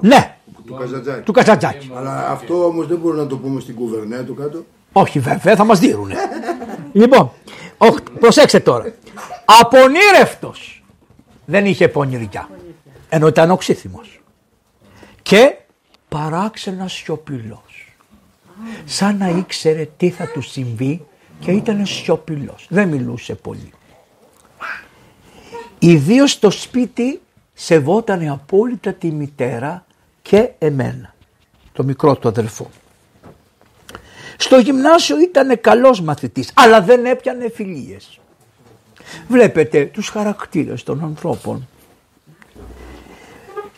Ναι. 0.00 0.36
Του 0.66 0.74
Καζατζάκη. 0.74 1.20
Του 1.20 1.32
Καζατζάκη. 1.32 1.90
Αλλά 1.96 2.28
αυτό 2.28 2.64
όμως 2.64 2.86
δεν 2.86 2.98
μπορούμε 2.98 3.22
να 3.22 3.28
το 3.28 3.36
πούμε 3.36 3.60
στην 3.60 3.74
κουβερνέα 3.74 4.24
του 4.24 4.34
κάτω. 4.34 4.64
Όχι 4.92 5.18
βέβαια, 5.18 5.56
θα 5.56 5.64
μας 5.64 5.78
δίνουνε. 5.78 6.14
λοιπόν, 6.92 7.30
προσέξτε 8.20 8.60
τώρα. 8.60 8.92
Απονήρευτος 9.44 10.84
δεν 11.44 11.66
είχε 11.66 11.88
πονηριά. 11.88 12.48
Ενώ 13.08 13.26
ήταν 13.26 13.50
οξύθυμος. 13.50 14.20
Και 15.22 15.56
παράξενας 16.08 16.92
σιωπηλός. 16.92 17.71
Σαν 18.84 19.16
να 19.16 19.28
ήξερε 19.28 19.88
τι 19.96 20.10
θα 20.10 20.26
του 20.26 20.40
συμβεί 20.40 21.06
και 21.38 21.50
ήταν 21.50 21.86
σιωπηλός. 21.86 22.66
Δεν 22.68 22.88
μιλούσε 22.88 23.34
πολύ. 23.34 23.72
Ιδίως 25.78 26.30
στο 26.30 26.50
σπίτι 26.50 27.20
σεβότανε 27.54 28.30
απόλυτα 28.30 28.92
τη 28.92 29.10
μητέρα 29.10 29.86
και 30.22 30.50
εμένα, 30.58 31.14
το 31.72 31.84
μικρό 31.84 32.16
του 32.16 32.28
αδελφό. 32.28 32.70
Στο 34.36 34.58
γυμνάσιο 34.58 35.20
ήταν 35.20 35.60
καλός 35.60 36.00
μαθητής, 36.00 36.50
αλλά 36.54 36.82
δεν 36.82 37.04
έπιανε 37.04 37.50
φιλίες. 37.50 38.18
Βλέπετε 39.28 39.84
τους 39.84 40.08
χαρακτήρες 40.08 40.82
των 40.82 41.04
ανθρώπων. 41.04 41.68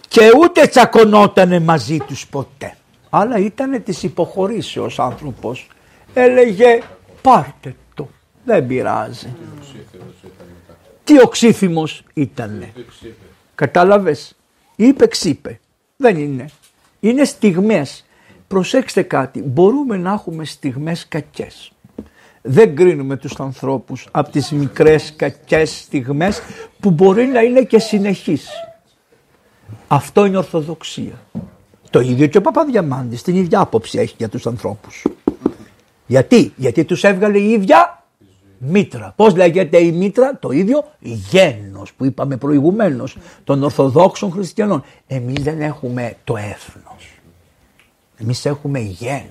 Και 0.08 0.30
ούτε 0.40 0.66
τσακωνότανε 0.66 1.60
μαζί 1.60 1.98
τους 1.98 2.26
ποτέ. 2.26 2.76
Αλλά 3.16 3.38
ήταν 3.38 3.82
της 3.82 4.02
υποχωρήσεως 4.02 4.98
άνθρωπος. 4.98 5.68
Έλεγε 6.14 6.80
πάρτε 7.22 7.74
το, 7.94 8.08
δεν 8.44 8.66
πειράζει. 8.66 9.36
Τι 11.04 11.22
οξύθυμος 11.22 12.04
ήτανε; 12.14 12.72
Κατάλαβες; 13.54 14.36
Είπε 14.76 15.06
ξύπε. 15.06 15.60
Δεν 15.96 16.16
είναι. 16.16 16.48
Είναι 17.00 17.24
στιγμές. 17.24 18.04
Προσέξτε 18.48 19.02
κάτι. 19.02 19.42
Μπορούμε 19.42 19.96
να 19.96 20.12
έχουμε 20.12 20.44
στιγμές 20.44 21.08
κακές. 21.08 21.72
Δεν 22.42 22.76
κρίνουμε 22.76 23.16
τους 23.16 23.40
ανθρώπους 23.40 24.08
από 24.10 24.30
τις 24.30 24.50
μικρές 24.50 25.12
κακές 25.16 25.80
στιγμές 25.80 26.40
που 26.80 26.90
μπορεί 26.90 27.26
να 27.26 27.40
είναι 27.40 27.62
και 27.62 27.78
συνεχείς. 27.78 28.48
Αυτό 29.88 30.24
είναι 30.24 30.36
ορθοδοξία. 30.36 31.22
Το 31.94 32.00
ίδιο 32.00 32.26
και 32.26 32.38
ο 32.38 32.40
Παπαδιαμάντης 32.40 33.22
την 33.22 33.36
ίδια 33.36 33.60
άποψη 33.60 33.98
έχει 33.98 34.14
για 34.18 34.28
τους 34.28 34.46
ανθρώπους. 34.46 35.06
Γιατί, 36.06 36.52
γιατί 36.56 36.84
τους 36.84 37.04
έβγαλε 37.04 37.38
η 37.38 37.50
ίδια 37.50 38.04
μήτρα. 38.58 39.12
Πώς 39.16 39.36
λέγεται 39.36 39.78
η 39.78 39.92
μήτρα, 39.92 40.38
το 40.38 40.50
ίδιο 40.50 40.84
γένος 41.00 41.92
που 41.92 42.04
είπαμε 42.04 42.36
προηγουμένως 42.36 43.16
των 43.44 43.62
Ορθοδόξων 43.62 44.30
Χριστιανών. 44.30 44.84
Εμείς 45.06 45.42
δεν 45.42 45.60
έχουμε 45.60 46.16
το 46.24 46.36
έθνος. 46.36 47.20
Εμείς 48.16 48.44
έχουμε 48.44 48.78
γένος. 48.78 49.28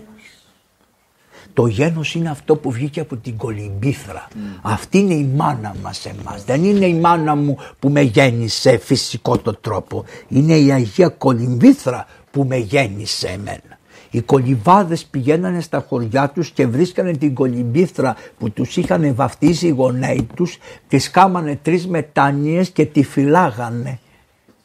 Το 1.54 1.68
γένος 1.68 2.16
είναι 2.16 2.30
αυτό 2.30 2.56
που 2.56 2.72
βγήκε 2.72 3.00
από 3.00 3.16
την 3.16 3.38
κολυμπήθρα. 3.38 4.28
Αυτή 4.62 4.98
είναι 4.98 5.14
η 5.14 5.30
μάνα 5.36 5.76
μας 5.82 6.06
εμάς. 6.06 6.44
Δεν 6.44 6.64
είναι 6.64 6.86
η 6.86 6.94
μάνα 6.94 7.36
μου 7.36 7.58
που 7.80 7.90
με 7.90 8.02
γέννησε 8.02 8.78
φυσικό 8.78 9.38
το 9.38 9.54
τρόπο. 9.54 10.06
Είναι 10.28 10.58
η 10.58 10.72
Αγία 10.72 11.10
Κολυμπήθρα 11.10 12.08
που 12.34 12.44
με 12.44 12.58
γέννησε 12.58 13.28
εμένα. 13.28 13.78
Οι 14.12 14.22
κολυβάδες 14.22 15.06
πηγαίνανε 15.06 15.62
στα 15.62 15.86
χωριά 15.90 16.30
τους 16.30 16.50
και 16.50 16.68
βρίσκανε 16.68 17.12
την 17.12 17.34
κολυμπήθρα 17.34 18.16
που 18.38 18.52
τους 18.52 18.78
είχαν 18.78 19.16
βαφτίσει 19.16 19.68
οι 19.68 19.70
γονέοι 19.70 20.28
τους, 20.36 20.58
τη 20.88 21.00
σκάμανε 21.00 21.60
τρεις 21.62 21.88
μετάνιες 21.88 22.70
και 22.70 22.86
τη 22.86 23.04
φυλάγανε. 23.04 24.00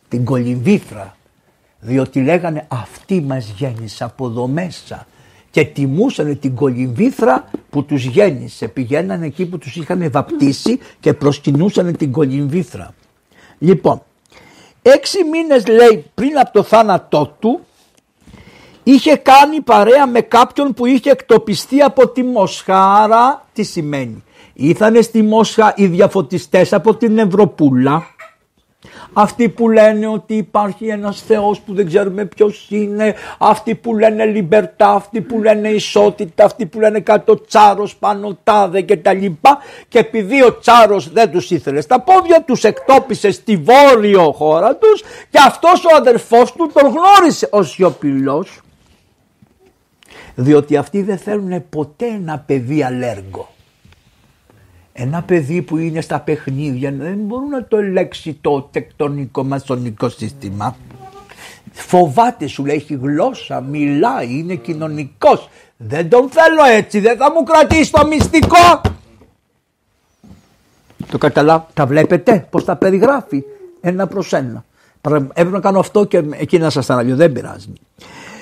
Την 0.09 0.25
κολυμπήθρα. 0.25 1.17
Διότι 1.81 2.21
λέγανε 2.21 2.67
αυτή 2.69 3.21
μας 3.21 3.53
γέννησε 3.57 4.05
από 4.05 4.27
εδώ 4.27 4.47
μέσα 4.47 5.07
και 5.51 5.65
τιμούσαν 5.65 6.39
την 6.39 6.55
κολυμβήθρα 6.55 7.51
που 7.71 7.85
τους 7.85 8.05
γέννησε. 8.05 8.69
Πηγαίνανε 8.69 9.27
εκεί 9.27 9.47
που 9.47 9.59
τους 9.59 9.77
είχαν 9.77 10.11
βαπτίσει 10.11 10.79
και 11.01 11.15
προσκυνούσαν 11.15 11.97
την 11.97 12.13
κολυμβήθρα. 12.13 12.95
Λοιπόν, 13.59 14.03
έξι 14.83 15.25
μήνες 15.25 15.67
λέει 15.67 16.11
πριν 16.15 16.39
από 16.39 16.53
το 16.53 16.63
θάνατό 16.63 17.37
του 17.39 17.61
είχε 18.83 19.17
κάνει 19.17 19.61
παρέα 19.61 20.07
με 20.07 20.21
κάποιον 20.21 20.75
που 20.75 20.87
είχε 20.87 21.11
εκτοπιστεί 21.11 21.81
από 21.83 22.09
τη 22.09 22.23
Μοσχάρα. 22.23 23.47
Τι 23.53 23.63
σημαίνει; 23.63 24.25
Ήρθανε 24.53 25.01
στη 25.01 25.23
Μόσχα 25.23 25.73
οι 25.77 25.87
διαφωτιστές 25.87 26.73
από 26.73 26.95
την 26.95 27.19
Ευρωπούλα 27.19 28.07
αυτοί 29.13 29.49
που 29.49 29.69
λένε 29.69 30.07
ότι 30.07 30.35
υπάρχει 30.35 30.87
ένας 30.87 31.23
Θεός 31.23 31.61
που 31.61 31.75
δεν 31.75 31.87
ξέρουμε 31.87 32.25
ποιος 32.25 32.67
είναι, 32.71 33.15
αυτοί 33.39 33.75
που 33.75 33.97
λένε 33.97 34.25
λιμπερτά, 34.25 34.91
αυτοί 34.91 35.21
που 35.21 35.43
λένε 35.43 35.69
ισότητα, 35.69 36.45
αυτοί 36.45 36.67
που 36.67 36.81
λένε 36.81 37.01
κάτω 37.01 37.41
τσάρος 37.41 37.97
πάνω 37.97 38.39
τάδε 38.45 38.81
και 38.81 38.97
τα 38.97 39.13
λοιπά 39.13 39.59
και 39.89 39.99
επειδή 39.99 40.43
ο 40.43 40.59
τσάρος 40.59 41.13
δεν 41.13 41.31
τους 41.31 41.51
ήθελε 41.51 41.81
στα 41.81 42.01
πόδια 42.01 42.43
τους 42.43 42.65
εκτόπισε 42.65 43.31
στη 43.31 43.57
βόρειο 43.57 44.33
χώρα 44.33 44.77
τους 44.77 45.03
και 45.31 45.39
αυτός 45.47 45.85
ο 45.85 45.97
αδερφός 45.97 46.53
του 46.53 46.71
τον 46.73 46.83
γνώρισε 46.83 47.49
ο 47.51 47.63
σιωπηλός 47.63 48.61
διότι 50.35 50.77
αυτοί 50.77 51.03
δεν 51.03 51.19
θέλουν 51.19 51.69
ποτέ 51.69 52.07
ένα 52.07 52.39
παιδί 52.47 52.83
αλέργο. 52.83 53.49
Ένα 55.01 55.23
παιδί 55.23 55.63
που 55.63 55.77
είναι 55.77 56.01
στα 56.01 56.21
παιχνίδια 56.21 56.93
δεν 56.93 57.17
μπορούν 57.17 57.49
να 57.49 57.65
το 57.65 57.77
ελέξει 57.77 58.39
το 58.41 58.69
τεκτονικό 58.71 59.45
μασονικό 59.45 60.09
σύστημα. 60.09 60.77
Φοβάται 61.73 62.47
σου 62.47 62.65
λέει 62.65 62.77
έχει 62.77 62.95
γλώσσα, 62.95 63.61
μιλάει, 63.61 64.39
είναι 64.39 64.55
κοινωνικός. 64.55 65.49
Δεν 65.77 66.09
τον 66.09 66.31
θέλω 66.31 66.65
έτσι, 66.65 67.01
δεν 67.01 67.17
θα 67.17 67.33
μου 67.33 67.43
κρατήσει 67.43 67.93
το 67.93 68.07
μυστικό. 68.07 68.81
Το 71.11 71.19
καταλάβω, 71.19 71.67
τα 71.75 71.87
βλέπετε 71.87 72.47
πώς 72.51 72.65
τα 72.65 72.77
περιγράφει 72.77 73.45
ένα 73.81 74.07
προς 74.07 74.33
ένα. 74.33 74.65
Έπρεπε 75.01 75.51
να 75.51 75.61
κάνω 75.61 75.79
αυτό 75.79 76.05
και 76.05 76.23
εκεί 76.31 76.59
να 76.59 76.71
σας 76.71 76.91
αναλύω, 76.91 77.17
δεν 77.17 77.33
πειράζει. 77.33 77.73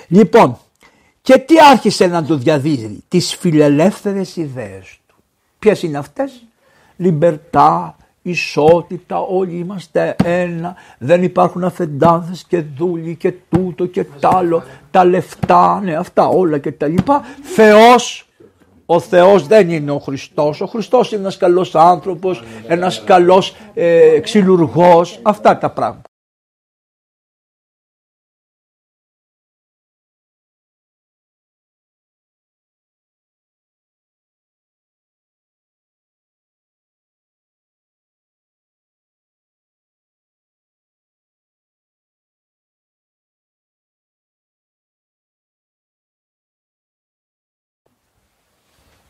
Λοιπόν, 0.09 0.59
και 1.23 1.39
τι 1.39 1.55
άρχισε 1.71 2.07
να 2.07 2.25
του 2.25 2.37
διαδίδει, 2.37 3.05
τις 3.09 3.35
φιλελεύθερες 3.35 4.37
ιδέες 4.37 4.99
του. 5.07 5.15
Ποιες 5.59 5.83
είναι 5.83 5.99
αυτές, 5.99 6.46
λιμπερτά, 6.97 7.97
ισότητα, 8.23 9.19
όλοι 9.21 9.57
είμαστε 9.57 10.17
ένα, 10.25 10.75
δεν 10.99 11.23
υπάρχουν 11.23 11.65
αφεντάδες 11.65 12.45
και 12.49 12.63
δούλοι 12.77 13.15
και 13.15 13.33
τούτο 13.49 13.87
και 13.87 14.05
τ' 14.05 14.25
άλλο, 14.25 14.63
τα 14.91 15.05
λεφτά, 15.05 15.81
ναι 15.81 15.95
αυτά 15.95 16.29
όλα 16.29 16.59
και 16.59 16.73
τα 16.73 16.87
λοιπά. 16.87 17.23
Θεός, 17.43 18.29
ο 18.87 19.01
Θεός 19.01 19.47
δεν 19.47 19.71
είναι 19.71 19.91
ο 19.91 19.99
Χριστός, 19.99 20.61
ο 20.61 20.67
Χριστός 20.67 21.13
είναι 21.13 21.21
ένας 21.21 21.37
καλός 21.37 21.75
άνθρωπος, 21.75 22.43
ένας 22.67 23.05
καλός 23.05 23.57
ε, 23.75 24.19
ξυλουργός, 24.21 25.19
αυτά 25.23 25.59
τα 25.59 25.71
πράγματα. 25.71 26.09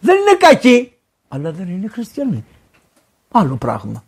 Δεν 0.00 0.16
είναι 0.16 0.36
κακοί, 0.38 0.92
αλλά 1.28 1.52
δεν 1.52 1.68
είναι 1.68 1.88
χριστιανοί. 1.88 2.44
Άλλο 3.30 3.56
πράγμα. 3.56 4.04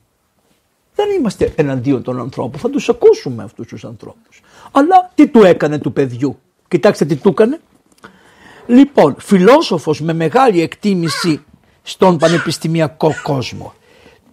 Δεν 0.95 1.11
είμαστε 1.19 1.53
εναντίον 1.57 2.03
των 2.03 2.21
ανθρώπων, 2.21 2.61
θα 2.61 2.71
τους 2.71 2.89
ακούσουμε 2.89 3.43
αυτούς 3.43 3.67
τους 3.67 3.85
ανθρώπους. 3.85 4.41
Αλλά 4.73 5.11
τι 5.15 5.29
του 5.29 5.43
έκανε 5.43 5.79
του 5.79 5.93
παιδιού. 5.93 6.39
Κοιτάξτε 6.69 7.05
τι 7.05 7.17
του 7.17 7.29
έκανε. 7.29 7.61
Λοιπόν, 8.67 9.15
φιλόσοφος 9.19 10.01
με 10.01 10.13
μεγάλη 10.13 10.61
εκτίμηση 10.61 11.45
στον 11.83 12.19
πανεπιστημιακό 12.19 13.15
κόσμο. 13.23 13.75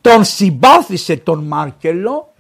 Τον 0.02 0.24
συμπάθησε 0.24 1.18
τον 1.18 1.44
Μάρκελο 1.44 2.34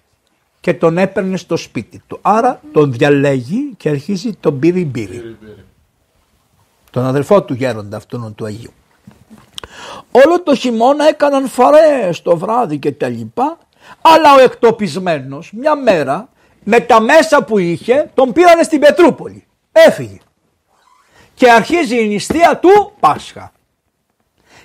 και 0.59 0.73
τον 0.73 0.97
έπαιρνε 0.97 1.37
στο 1.37 1.57
σπίτι 1.57 2.01
του. 2.07 2.19
Άρα 2.21 2.61
τον 2.71 2.91
διαλέγει 2.91 3.73
και 3.77 3.89
αρχίζει 3.89 4.35
τον 4.35 4.53
μπύρι 4.53 4.85
μπύρι. 4.85 5.37
Τον 6.91 7.05
αδερφό 7.05 7.43
του 7.43 7.53
γέροντα 7.53 7.97
αυτόν 7.97 8.35
του 8.35 8.45
Αγίου. 8.45 8.73
Όλο 10.23 10.41
το 10.43 10.55
χειμώνα 10.55 11.07
έκαναν 11.07 11.47
φαρές 11.47 12.21
το 12.21 12.37
βράδυ 12.37 12.77
και 12.77 12.91
τα 12.91 13.07
λοιπά. 13.07 13.57
Αλλά 14.01 14.33
ο 14.35 14.39
εκτοπισμένος 14.39 15.51
μια 15.53 15.75
μέρα 15.75 16.29
με 16.63 16.79
τα 16.79 16.99
μέσα 17.01 17.43
που 17.43 17.57
είχε 17.57 18.11
τον 18.13 18.33
πήρανε 18.33 18.63
στην 18.63 18.79
Πετρούπολη. 18.79 19.45
Έφυγε. 19.71 20.17
Και 21.33 21.51
αρχίζει 21.51 22.03
η 22.03 22.07
νηστεία 22.07 22.57
του 22.57 22.93
Πάσχα. 22.99 23.51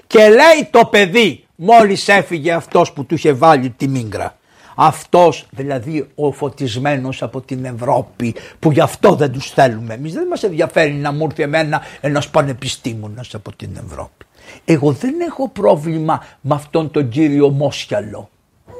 Και 0.06 0.28
λέει 0.28 0.68
το 0.70 0.84
παιδί 0.84 1.46
μόλις 1.56 2.08
έφυγε 2.08 2.52
αυτός 2.52 2.92
που 2.92 3.04
του 3.04 3.14
είχε 3.14 3.32
βάλει 3.32 3.70
τη 3.70 3.88
μίγκρα. 3.88 4.38
Αυτός 4.76 5.46
δηλαδή 5.50 6.10
ο 6.14 6.32
φωτισμένος 6.32 7.22
από 7.22 7.40
την 7.40 7.64
Ευρώπη 7.64 8.34
που 8.58 8.70
γι' 8.70 8.80
αυτό 8.80 9.14
δεν 9.14 9.32
τους 9.32 9.50
θέλουμε. 9.50 9.94
Εμείς 9.94 10.12
δεν 10.12 10.26
μας 10.26 10.42
ενδιαφέρει 10.42 10.92
να 10.92 11.12
μου 11.12 11.24
έρθει 11.24 11.42
εμένα 11.42 11.82
ένας 12.00 12.28
πανεπιστήμονας 12.28 13.34
από 13.34 13.56
την 13.56 13.70
Ευρώπη. 13.86 14.24
Εγώ 14.64 14.92
δεν 14.92 15.20
έχω 15.20 15.48
πρόβλημα 15.48 16.24
με 16.40 16.54
αυτόν 16.54 16.90
τον 16.90 17.08
κύριο 17.08 17.48
Μόσιαλο 17.48 18.30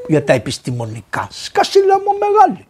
για 0.09 0.25
τα 0.25 0.33
επιστημονικά. 0.33 1.29
Σκασίλα 1.31 1.99
μου 1.99 2.19
μεγάλη. 2.19 2.67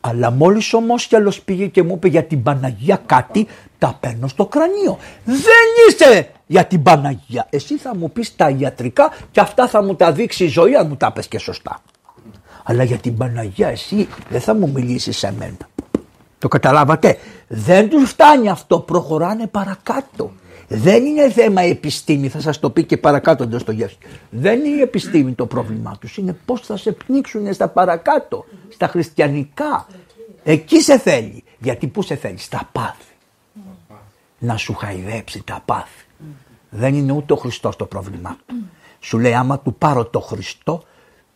Αλλά 0.00 0.30
μόλις 0.30 0.72
ο 0.72 0.80
Μόσιαλος 0.80 1.40
πήγε 1.40 1.66
και 1.66 1.82
μου 1.82 1.94
είπε 1.94 2.08
για 2.08 2.24
την 2.24 2.42
Παναγία 2.42 3.02
κάτι, 3.06 3.46
τα 3.78 3.96
παίρνω 4.00 4.28
στο 4.28 4.46
κρανίο. 4.46 4.98
Δεν 5.24 5.66
είσαι 5.88 6.30
για 6.46 6.64
την 6.64 6.82
Παναγία. 6.82 7.46
Εσύ 7.50 7.76
θα 7.76 7.96
μου 7.96 8.10
πεις 8.10 8.36
τα 8.36 8.48
ιατρικά 8.48 9.12
και 9.30 9.40
αυτά 9.40 9.68
θα 9.68 9.82
μου 9.82 9.94
τα 9.94 10.12
δείξει 10.12 10.44
η 10.44 10.48
ζωή 10.48 10.74
αν 10.74 10.86
μου 10.88 10.96
τα 10.96 11.12
πες 11.12 11.28
και 11.28 11.38
σωστά. 11.38 11.82
Αλλά 12.64 12.82
για 12.82 12.96
την 12.96 13.16
Παναγία 13.16 13.68
εσύ 13.68 14.08
δεν 14.30 14.40
θα 14.40 14.54
μου 14.54 14.70
μιλήσεις 14.74 15.18
σε 15.18 15.34
μένα. 15.38 15.68
Το 16.38 16.48
καταλάβατε. 16.48 17.18
Δεν 17.48 17.88
τους 17.88 18.10
φτάνει 18.10 18.48
αυτό. 18.48 18.78
Προχωράνε 18.80 19.46
παρακάτω. 19.46 20.32
Δεν 20.68 21.04
είναι 21.04 21.30
θέμα 21.30 21.60
επιστήμη, 21.60 22.28
θα 22.28 22.40
σας 22.40 22.58
το 22.58 22.70
πει 22.70 22.84
και 22.84 22.96
παρακάτω 22.96 23.48
το 23.48 23.58
Στογεύσκη. 23.58 24.06
Δεν 24.30 24.64
είναι 24.64 24.76
η 24.76 24.80
επιστήμη 24.80 25.32
το 25.32 25.46
πρόβλημά 25.46 25.96
τους, 26.00 26.16
είναι 26.16 26.36
πώς 26.44 26.60
θα 26.60 26.76
σε 26.76 26.92
πνίξουν 26.92 27.52
στα 27.52 27.68
παρακάτω, 27.68 28.44
στα 28.68 28.86
χριστιανικά. 28.86 29.86
Εκεί 30.44 30.80
σε 30.80 30.98
θέλει. 30.98 31.44
Γιατί 31.58 31.86
πού 31.86 32.02
σε 32.02 32.14
θέλει, 32.14 32.38
στα 32.38 32.68
πάθη. 32.72 33.12
Να 34.38 34.56
σου 34.56 34.74
χαϊδέψει 34.74 35.42
τα 35.44 35.62
πάθη. 35.64 36.04
Δεν 36.70 36.94
είναι 36.94 37.12
ούτε 37.12 37.32
ο 37.32 37.36
Χριστός 37.36 37.76
το 37.76 37.84
πρόβλημά 37.84 38.36
του. 38.46 38.54
Σου 39.00 39.18
λέει 39.18 39.34
άμα 39.34 39.58
του 39.58 39.74
πάρω 39.74 40.04
το 40.04 40.20
Χριστό, 40.20 40.82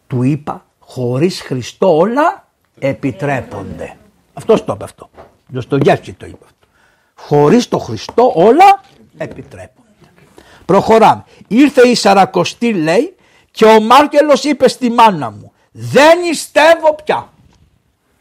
του 0.06 0.22
είπα 0.22 0.66
χωρίς 0.78 1.40
Χριστό 1.40 1.96
όλα 1.96 2.48
επιτρέπονται. 2.78 3.96
Αυτός 4.32 4.64
το 4.64 4.72
είπε 4.72 4.84
αυτό. 4.84 5.10
Το 5.52 5.60
Στογεύσκη 5.60 6.12
το 6.12 6.26
είπε 6.26 6.44
αυτό. 6.44 6.66
Χωρίς 7.14 7.68
το 7.68 7.78
Χριστό 7.78 8.32
όλα 8.34 8.80
επιτρέπονται. 9.18 10.12
Προχωράμε. 10.64 11.24
Ήρθε 11.48 11.88
η 11.88 11.94
Σαρακοστή 11.94 12.72
λέει 12.72 13.14
και 13.50 13.64
ο 13.64 13.80
Μάρκελος 13.80 14.44
είπε 14.44 14.68
στη 14.68 14.90
μάνα 14.90 15.30
μου 15.30 15.52
δεν 15.80 16.22
ιστεύω 16.30 16.94
πια. 17.04 17.32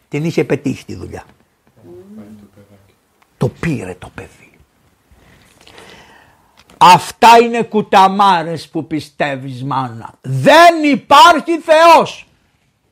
Την 0.10 0.26
είχε 0.26 0.44
πετύχει 0.44 0.86
τη 0.86 0.96
δουλειά. 0.96 1.24
Το 3.38 3.50
πήρε 3.60 3.96
το 4.00 4.10
παιδί. 4.16 4.52
Αυτά 6.78 7.38
είναι 7.42 7.62
κουταμάρες 7.62 8.70
που 8.70 8.88
πιστεύεις 8.88 9.64
μάνα. 9.64 10.14
Δεν 10.22 10.84
υπάρχει 10.84 11.58
Θεός. 11.58 12.28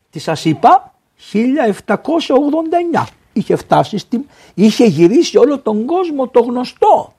Τι 0.10 0.20
σας 0.20 0.46
είπα; 0.46 0.94
1789 1.32 3.04
είχε 3.34 3.56
φτάσει 3.56 3.98
στη... 3.98 4.26
είχε 4.54 4.86
γυρίσει 4.86 5.38
όλο 5.38 5.60
τον 5.60 5.86
κόσμο 5.86 6.28
το 6.28 6.42
γνωστό. 6.42 7.15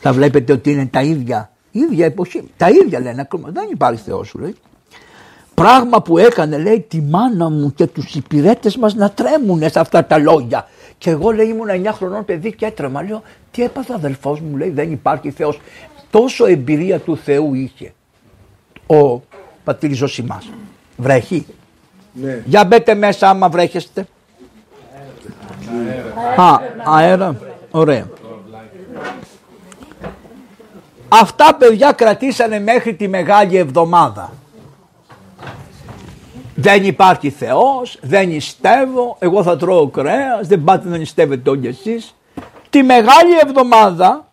Θα 0.00 0.12
βλέπετε 0.12 0.52
ότι 0.52 0.72
είναι 0.72 0.86
τα 0.86 1.02
ίδια, 1.02 1.50
ίδια 1.70 2.04
εποχή. 2.04 2.50
Τα 2.56 2.68
ίδια 2.68 3.00
λένε 3.00 3.20
ακόμα. 3.20 3.48
Δεν 3.52 3.68
υπάρχει 3.72 4.02
Θεός 4.02 4.28
σου 4.28 4.38
λέει. 4.38 4.54
Πράγμα 5.54 6.02
που 6.02 6.18
έκανε 6.18 6.58
λέει 6.58 6.80
τη 6.88 7.00
μάνα 7.00 7.50
μου 7.50 7.72
και 7.74 7.86
τους 7.86 8.14
υπηρέτες 8.14 8.76
μας 8.76 8.94
να 8.94 9.10
τρέμουν 9.10 9.70
σε 9.70 9.80
αυτά 9.80 10.04
τα 10.04 10.18
λόγια. 10.18 10.68
Και 10.98 11.10
εγώ 11.10 11.30
λέει 11.30 11.46
ήμουν 11.46 11.68
9 11.68 11.92
χρονών 11.92 12.24
παιδί 12.24 12.54
και 12.54 12.66
έτρεμα. 12.66 13.02
Λέω 13.02 13.22
τι 13.50 13.62
έπαθα 13.62 13.94
αδελφός 13.94 14.40
μου 14.40 14.56
λέει 14.56 14.70
δεν 14.70 14.92
υπάρχει 14.92 15.30
Θεός. 15.30 15.60
Τόσο 16.10 16.46
εμπειρία 16.46 16.98
του 16.98 17.16
Θεού 17.16 17.54
είχε 17.54 17.92
ο 18.86 19.22
πατήρ 19.64 19.92
Ζωσιμάς. 19.92 20.50
Βρέχει; 20.96 21.46
Ναι. 22.12 22.42
Για 22.46 22.64
μπέτε 22.64 22.94
μέσα 22.94 23.28
άμα 23.28 23.48
βρέχεστε. 23.48 24.06
Α, 26.36 26.58
αέρα. 26.84 27.36
Ωραία. 27.70 28.06
Αυτά 31.12 31.54
παιδιά 31.54 31.92
κρατήσανε 31.92 32.60
μέχρι 32.60 32.94
τη 32.94 33.08
Μεγάλη 33.08 33.56
Εβδομάδα. 33.56 34.32
Δεν 36.54 36.84
υπάρχει 36.84 37.30
Θεός, 37.30 37.98
δεν 38.00 38.28
νηστεύω, 38.28 39.16
εγώ 39.18 39.42
θα 39.42 39.56
τρώω 39.56 39.88
κρέας, 39.88 40.46
δεν 40.46 40.64
πάτε 40.64 40.88
να 40.88 40.96
νηστεύετε 40.96 41.50
όλοι 41.50 41.68
εσείς. 41.68 42.14
Τη 42.70 42.82
Μεγάλη 42.82 43.38
Εβδομάδα 43.42 44.28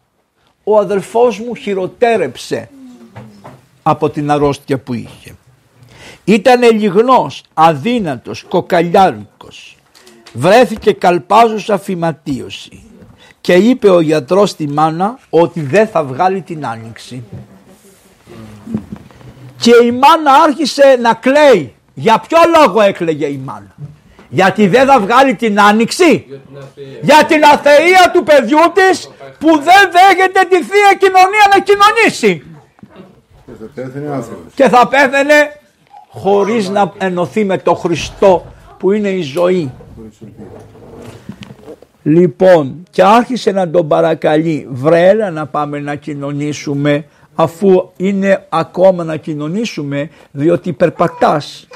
ο 0.63 0.77
αδελφός 0.77 1.39
μου 1.39 1.55
χειροτέρεψε 1.55 2.69
από 3.83 4.09
την 4.09 4.31
αρρώστια 4.31 4.77
που 4.77 4.93
είχε. 4.93 5.35
Ήταν 6.23 6.61
λιγνός, 6.61 7.43
αδύνατος, 7.53 8.43
κοκαλιάρικος. 8.43 9.77
Βρέθηκε 10.33 10.91
καλπάζουσα 10.91 11.77
φυματίωση 11.77 12.86
και 13.47 13.53
είπε 13.53 13.89
ο 13.89 13.99
γιατρός 13.99 14.49
στη 14.49 14.67
μάνα 14.67 15.19
ότι 15.29 15.61
δεν 15.61 15.87
θα 15.87 16.03
βγάλει 16.03 16.41
την 16.41 16.65
άνοιξη. 16.65 17.23
Και 19.57 19.71
η 19.85 19.91
μάνα 19.91 20.31
άρχισε 20.43 20.97
να 21.01 21.13
κλαίει. 21.13 21.75
Για 21.93 22.23
ποιο 22.27 22.37
λόγο 22.57 22.81
έκλαιγε 22.81 23.25
η 23.25 23.41
μάνα; 23.45 23.75
Γιατί 24.29 24.67
δεν 24.67 24.87
θα 24.87 24.99
βγάλει 24.99 25.35
την 25.35 25.59
άνοιξη; 25.59 26.25
Για 27.01 27.25
την 27.27 27.43
αθεία 27.43 28.11
του 28.13 28.23
παιδιού 28.23 28.59
της 28.73 29.09
που 29.39 29.47
δεν 29.47 29.91
δέχεται 29.91 30.39
τη 30.49 30.63
Θεία 30.63 30.93
Κοινωνία 30.99 31.45
να 31.53 31.59
κοινωνήσει. 31.59 32.43
Και 33.45 33.53
θα 33.59 33.67
πέθανε 33.73 34.09
άνθρωπος. 34.09 34.53
Και 34.55 34.69
θα 34.69 34.87
πέθαινε 34.87 35.59
χωρίς 36.09 36.69
να 36.69 36.93
ενωθεί 36.97 37.45
με 37.45 37.57
το 37.57 37.73
Χριστό 37.73 38.45
που 38.77 38.91
είναι 38.91 39.09
η 39.09 39.21
ζωή. 39.21 39.71
Λοιπόν 42.07 42.83
και 42.89 43.03
άρχισε 43.03 43.51
να 43.51 43.69
τον 43.69 43.87
παρακαλεί 43.87 44.67
βρε 44.71 45.07
έλα 45.07 45.31
να 45.31 45.45
πάμε 45.45 45.79
να 45.79 45.95
κοινωνήσουμε 45.95 47.05
αφού 47.35 47.91
είναι 47.97 48.45
ακόμα 48.49 49.03
να 49.03 49.15
κοινωνήσουμε 49.15 50.09
διότι 50.31 50.73
περπατάς. 50.73 51.67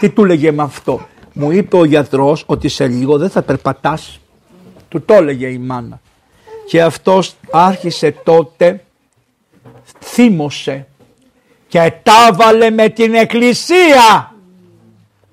Τι 0.00 0.10
του 0.10 0.24
λέγε 0.24 0.52
με 0.52 0.62
αυτό; 0.62 1.06
Μου 1.32 1.50
είπε 1.50 1.76
ο 1.76 1.84
γιατρός 1.84 2.42
ότι 2.46 2.68
σε 2.68 2.86
λίγο 2.86 3.18
δεν 3.18 3.30
θα 3.30 3.42
περπατάς. 3.42 4.20
Του 4.88 5.02
το 5.02 5.14
έλεγε 5.14 5.46
η 5.46 5.58
μάνα. 5.58 6.00
Και 6.66 6.82
αυτός 6.82 7.34
άρχισε 7.50 8.14
τότε, 8.24 8.84
θύμωσε 10.00 10.86
και 11.68 11.92
τα 12.02 12.32
βάλε 12.32 12.70
με 12.70 12.88
την 12.88 13.14
εκκλησία. 13.14 14.34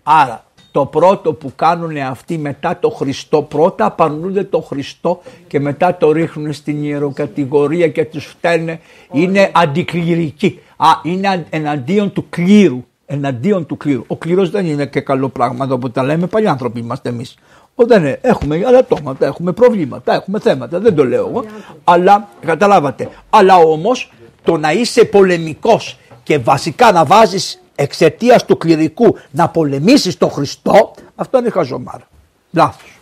Άρα 0.03 0.45
το 0.73 0.85
πρώτο 0.85 1.33
που 1.33 1.51
κάνουν 1.55 1.97
αυτοί 1.97 2.37
μετά 2.37 2.77
το 2.79 2.89
Χριστό, 2.89 3.41
πρώτα 3.41 3.85
απαρνούνται 3.85 4.43
το 4.43 4.59
Χριστό 4.61 5.21
και 5.47 5.59
μετά 5.59 5.97
το 5.97 6.11
ρίχνουν 6.11 6.53
στην 6.53 6.83
ιεροκατηγορία 6.83 7.87
και 7.87 8.05
τους 8.05 8.25
φταίνε, 8.25 8.79
είναι 9.11 9.51
αντικληρικοί. 9.53 10.59
Α, 10.77 10.87
είναι 11.03 11.45
εναντίον 11.49 12.13
του 12.13 12.25
κλήρου. 12.29 12.83
Εναντίον 13.05 13.65
του 13.65 13.77
κλήρου. 13.77 14.03
Ο 14.07 14.17
κλήρος 14.17 14.49
δεν 14.49 14.65
είναι 14.65 14.85
και 14.85 14.99
καλό 14.99 15.29
πράγμα 15.29 15.65
εδώ 15.65 15.77
που 15.77 15.91
τα 15.91 16.03
λέμε, 16.03 16.27
παλιοί 16.27 16.47
άνθρωποι 16.47 16.79
είμαστε 16.79 17.09
εμείς. 17.09 17.35
Ο, 17.75 17.85
δεν 17.85 17.99
είναι. 17.99 18.19
Έχουμε 18.21 18.63
αλατώματα, 18.65 19.25
έχουμε 19.25 19.51
προβλήματα, 19.51 20.13
έχουμε 20.13 20.39
θέματα, 20.39 20.79
δεν 20.79 20.95
το 20.95 21.05
λέω 21.05 21.27
εγώ. 21.27 21.43
Αλλά, 21.83 22.29
καταλάβατε, 22.45 23.09
αλλά 23.29 23.55
όμως 23.57 24.13
το 24.43 24.57
να 24.57 24.71
είσαι 24.71 25.05
πολεμικός 25.05 25.97
και 26.23 26.37
βασικά 26.37 26.91
να 26.91 27.05
βάζεις 27.05 27.62
εξαιτίας 27.75 28.45
του 28.45 28.57
κληρικού 28.57 29.17
να 29.31 29.49
πολεμήσεις 29.49 30.17
τον 30.17 30.29
Χριστό, 30.29 30.93
αυτό 31.15 31.37
είναι 31.37 31.49
χαζομάρα. 31.49 32.07
Λάθος. 32.51 32.97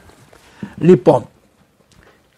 Λοιπόν, 0.77 1.29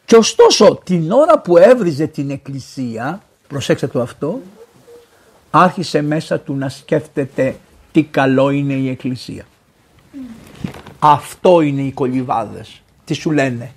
και 0.06 0.16
ωστόσο 0.16 0.80
την 0.84 1.12
ώρα 1.12 1.40
που 1.40 1.58
έβριζε 1.58 2.08
την 2.08 2.30
εκκλησία, 2.30 3.22
προσέξτε 3.48 3.88
το 3.88 4.02
αυτό, 4.02 4.40
άρχισε 5.50 6.02
μέσα 6.02 6.40
του 6.40 6.56
να 6.56 6.70
σκέφτεται 6.70 7.56
τι 7.92 8.04
καλό 8.04 8.50
είναι 8.50 8.74
η 8.74 8.90
εκκλησία. 8.90 9.46
Αυτό 11.00 11.62
είναι 11.62 11.82
οι 11.82 11.92
κολυβάδες. 11.92 12.82
Τι 13.06 13.14
σου 13.14 13.32
λένε; 13.32 13.74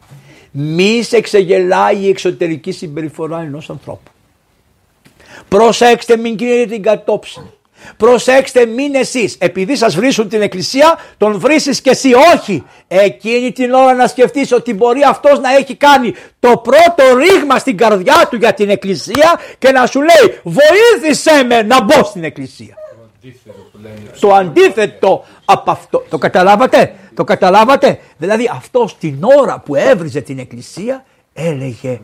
Μη 0.50 1.02
σε 1.02 1.20
ξεγελάει 1.20 1.96
η 1.96 2.08
εξωτερική 2.08 2.72
συμπεριφορά 2.72 3.40
ενός 3.40 3.70
ανθρώπου. 3.70 4.10
Προσέξτε 5.48 6.16
μην 6.16 6.36
κρίνετε 6.36 6.70
την 6.70 6.82
κατόψη. 6.82 7.40
Προσέξτε 7.96 8.66
μην 8.66 8.94
εσείς 8.94 9.36
επειδή 9.38 9.76
σας 9.76 9.94
βρίσουν 9.94 10.28
την 10.28 10.42
εκκλησία 10.42 10.98
τον 11.16 11.38
βρίσεις 11.38 11.80
και 11.80 11.90
εσύ 11.90 12.12
όχι. 12.34 12.64
Εκείνη 12.88 13.52
την 13.52 13.72
ώρα 13.72 13.94
να 13.94 14.06
σκεφτείς 14.06 14.52
ότι 14.52 14.74
μπορεί 14.74 15.02
αυτός 15.02 15.40
να 15.40 15.56
έχει 15.56 15.74
κάνει 15.74 16.14
το 16.40 16.56
πρώτο 16.56 17.16
ρήγμα 17.16 17.58
στην 17.58 17.76
καρδιά 17.76 18.28
του 18.30 18.36
για 18.36 18.54
την 18.54 18.70
εκκλησία 18.70 19.40
και 19.58 19.70
να 19.70 19.86
σου 19.86 20.00
λέει 20.00 20.38
βοήθησέ 20.42 21.44
με 21.44 21.62
να 21.62 21.82
μπω 21.82 22.04
στην 22.04 22.24
εκκλησία. 22.24 22.74
Το 24.20 24.34
αντίθετο 24.34 25.24
από 25.44 25.70
αυτό. 25.70 26.04
Το 26.08 26.18
καταλάβατε; 26.18 26.94
Το 27.14 27.24
καταλάβατε; 27.24 27.98
Δηλαδή 28.16 28.50
αυτός 28.52 28.98
την 28.98 29.24
ώρα 29.38 29.60
που 29.60 29.74
έβριζε 29.74 30.20
την 30.20 30.38
εκκλησία 30.38 31.04
έλεγε 31.32 32.00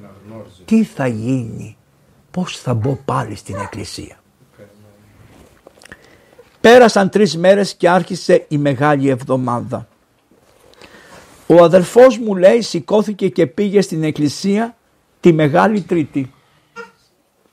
τι 0.65 0.85
θα 0.85 1.07
γίνει; 1.07 1.77
Πώς 2.31 2.59
θα 2.59 2.75
μπω 2.75 2.99
πάλι 3.05 3.37
στην 3.37 3.57
εκκλησία; 3.57 4.22
Πέρασαν 6.63 7.09
τρεις 7.09 7.37
μέρες 7.37 7.75
και 7.75 7.89
άρχισε 7.89 8.45
η 8.49 8.59
Μεγάλη 8.59 9.09
Εβδομάδα. 9.09 9.89
Ο 11.47 11.65
αδελφός 11.65 12.19
μου 12.19 12.37
λέει 12.37 12.61
σηκώθηκε 12.63 13.29
και 13.29 13.47
πήγε 13.47 13.81
στην 13.81 14.03
εκκλησία 14.03 14.77
τη 15.21 15.33
Μεγάλη 15.33 15.81
Τρίτη. 15.81 16.33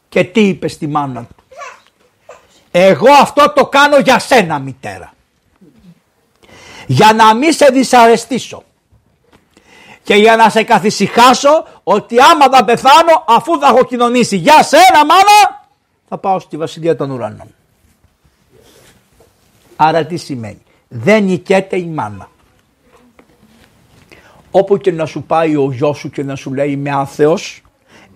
Και 0.10 0.24
τι 0.24 0.48
είπε 0.48 0.68
στη 0.68 0.88
μάνα 0.88 1.22
του; 1.22 1.44
Εγώ 2.72 3.12
αυτό 3.22 3.54
το 3.56 3.66
κάνω 3.66 3.98
για 3.98 4.20
σένα 4.20 4.60
μητέρα. 4.60 5.14
Για 6.88 7.14
να 7.14 7.36
μην 7.36 7.54
σε 7.54 7.66
δυσαρεστήσω. 7.72 8.64
Και 10.04 10.16
για 10.16 10.36
να 10.36 10.50
σε 10.50 10.64
καθησυχάσω 10.64 11.68
ότι 11.84 12.16
άμα 12.20 12.58
θα 12.58 12.66
πεθάνω 12.66 13.24
αφού 13.28 13.60
θα 13.60 13.68
έχω 13.68 13.86
κοινωνήσει 13.86 14.38
για 14.38 14.64
σένα 14.64 15.06
μάνα 15.06 15.68
θα 16.10 16.18
πάω 16.18 16.40
στη 16.40 16.58
Βασιλεία 16.58 16.96
των 16.96 17.12
Ουρανών. 17.12 17.54
Άρα 19.82 20.06
τι 20.06 20.18
σημαίνει; 20.18 20.62
Δεν 20.88 21.24
νικέται 21.24 21.78
η 21.78 21.86
μάνα. 21.86 22.30
Όπου 24.52 24.78
και 24.78 24.92
να 24.92 25.06
σου 25.06 25.24
πάει 25.24 25.56
ο 25.56 25.72
γιος 25.72 25.98
σου 25.98 26.10
και 26.10 26.24
να 26.24 26.36
σου 26.36 26.54
λέει 26.54 26.72
είμαι 26.72 26.90
άθεος, 26.92 27.62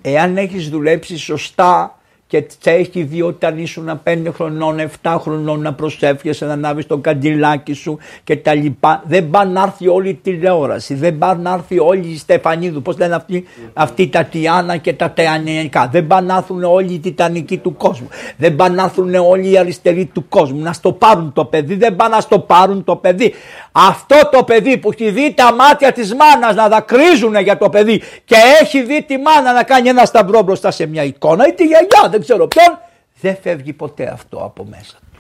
εάν 0.02 0.38
έχεις 0.38 0.70
δουλέψει 0.70 1.18
σωστά 1.18 2.00
και 2.34 2.46
σε 2.62 2.72
έχει 2.72 3.04
δει 3.04 3.22
όταν 3.22 3.58
ήσουν 3.58 4.02
5 4.04 4.18
χρονών, 4.34 4.90
7 5.04 5.18
χρονών 5.20 5.62
να 5.62 5.74
προσεύχεσαι, 5.74 6.46
να 6.46 6.54
ανάβεις 6.54 6.86
το 6.86 6.98
καντιλάκι 6.98 7.74
σου 7.74 7.98
και 8.24 8.36
τα 8.36 8.54
λοιπά. 8.54 9.04
Δεν 9.06 9.30
πάει 9.30 9.48
να 9.48 9.62
έρθει 9.62 9.88
όλη 9.88 10.10
η 10.10 10.14
τηλεόραση, 10.14 10.94
δεν 10.94 11.18
πάει 11.18 11.36
να 11.36 11.54
έρθει 11.54 11.80
όλη 11.80 12.08
η 12.08 12.18
Στεφανίδου, 12.18 12.82
πώς 12.82 12.98
λένε 12.98 13.16
αυτοί, 13.16 13.46
αυτοί 13.74 14.08
τα 14.08 14.24
Τιάννα 14.24 14.78
και 14.78 14.94
τα 14.94 15.12
Τεανιακά. 15.12 15.90
Δεν 15.92 16.08
πάει 16.08 16.22
να 16.22 16.38
έρθουν 16.38 16.64
όλοι 16.64 16.94
οι 16.94 17.00
Τιτανικοί 17.00 17.58
του 17.58 17.76
κόσμου. 17.78 18.08
Δεν 18.38 18.56
πάει 18.56 18.70
να 18.70 18.84
έρθουν 18.84 19.16
όλοι 19.16 19.52
οι 19.52 19.58
αριστεροί 19.58 20.06
του 20.06 20.28
κόσμου. 20.30 20.60
Να 20.60 20.74
στο 20.74 20.92
πάρουν 20.92 21.34
το 21.34 21.46
παιδί, 21.46 21.76
δεν 21.76 21.96
πάει 21.96 22.10
να 22.10 22.20
στο 22.20 22.40
πάρουν 22.40 22.84
το 22.84 22.96
παιδί. 22.96 23.34
Αυτό 23.72 24.16
το 24.32 24.44
παιδί 24.44 24.78
που 24.78 24.92
έχει 24.92 25.10
δει 25.10 25.34
τα 25.34 25.54
μάτια 25.54 25.92
της 25.92 26.14
μάνας 26.14 26.56
να 26.56 26.68
δακρύζουν 26.68 27.36
για 27.36 27.58
το 27.58 27.70
παιδί 27.70 28.02
και 28.26 28.36
έχει 28.62 28.84
δει 28.84 29.04
τη 29.04 29.18
μάνα 29.18 29.54
να 29.54 29.64
κάνει 29.64 29.90
ένα 29.90 30.06
σταυρό 30.06 30.42
μπροστά 30.42 30.72
σε 30.72 30.86
μια 30.86 31.04
εικόνα 31.04 31.48
ή 31.48 31.54
τη 31.54 31.64
γιαγιά, 31.64 32.10
δεν 32.10 32.23
ξέρω 32.24 32.48
ποιον, 32.48 32.80
δεν 33.22 33.38
φεύγει 33.42 33.74
ποτέ 33.74 34.08
αυτό 34.08 34.38
από 34.38 34.66
μέσα 34.66 34.98
του. 35.12 35.20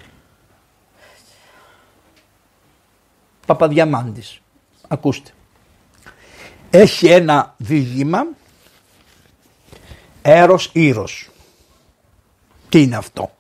Παπαδιαμάντης, 3.45 4.41
ακούστε. 4.87 5.31
έχει 6.69 7.07
ένα 7.07 7.53
δίγημα 7.57 8.25
έρος 10.21 10.69
ήρος. 10.73 11.29
Τι 12.69 12.81
είναι 12.81 12.95
αυτό; 12.95 13.31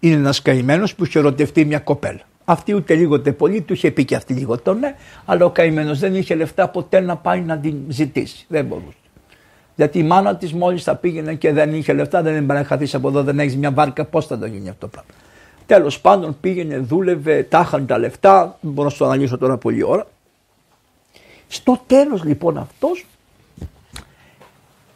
Είναι 0.00 0.14
ένας 0.14 0.42
καημένος 0.42 0.94
που 0.94 1.04
είχε 1.04 1.18
ερωτευτεί 1.18 1.64
μια 1.64 1.78
κοπέλα. 1.78 2.20
Αυτή 2.44 2.74
ούτε 2.74 2.94
λίγο 2.94 3.14
ούτε 3.14 3.32
πολύ 3.32 3.60
του 3.60 3.72
είχε 3.72 3.90
πει 3.90 4.04
και 4.04 4.14
αυτή 4.14 4.34
λίγο 4.34 4.58
το 4.58 4.74
ναι, 4.74 4.96
αλλά 5.24 5.44
ο 5.44 5.50
καημένος 5.50 5.98
δεν 5.98 6.14
είχε 6.14 6.34
λεφτά 6.34 6.68
ποτέ 6.68 7.00
να 7.00 7.16
πάει 7.16 7.40
να 7.40 7.58
την 7.58 7.76
ζητήσει. 7.88 8.44
Δεν 8.48 8.64
μπορούσε. 8.64 8.96
Γιατί 9.76 9.98
η 9.98 10.02
μάνα 10.02 10.36
της 10.36 10.52
μόλις 10.52 10.82
θα 10.82 10.94
πήγαινε 10.96 11.34
και 11.34 11.52
δεν 11.52 11.74
είχε 11.74 11.92
λεφτά, 11.92 12.22
δεν 12.22 12.44
μπορεί 12.44 12.58
να 12.58 12.64
χαθείς 12.64 12.94
από 12.94 13.08
εδώ, 13.08 13.22
δεν 13.22 13.38
έχεις 13.38 13.56
μια 13.56 13.70
βάρκα, 13.70 14.04
πώς 14.04 14.26
θα 14.26 14.38
το 14.38 14.46
γίνει 14.46 14.68
αυτό 14.68 14.80
το 14.80 14.88
πράγμα. 14.88 15.10
Τέλος 15.66 16.00
πάντων 16.00 16.36
πήγαινε, 16.40 16.78
δούλευε, 16.78 17.42
τάχαν 17.42 17.86
τα 17.86 17.98
λεφτά, 17.98 18.58
δεν 18.60 18.72
μπορώ 18.72 18.84
να 18.84 18.90
σου 18.90 18.98
το 18.98 19.04
αναλύσω 19.04 19.38
τώρα 19.38 19.56
πολλή 19.56 19.82
ώρα. 19.82 20.06
Στο 21.48 21.82
τέλος 21.86 22.24
λοιπόν 22.24 22.58
αυτός 22.58 23.06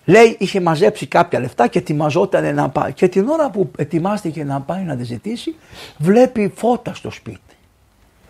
λέει 0.04 0.36
είχε 0.38 0.60
μαζέψει 0.60 1.06
κάποια 1.06 1.40
λεφτά 1.40 1.66
και 1.66 1.78
ετοιμαζόταν 1.78 2.54
να 2.54 2.68
πάει. 2.68 2.92
Και 2.92 3.08
την 3.08 3.28
ώρα 3.28 3.50
που 3.50 3.70
ετοιμάστηκε 3.76 4.44
να 4.44 4.60
πάει 4.60 4.82
να 4.82 4.96
τη 4.96 5.04
ζητήσει, 5.04 5.54
βλέπει 5.98 6.52
φώτα 6.56 6.94
στο 6.94 7.10
σπίτι. 7.10 7.40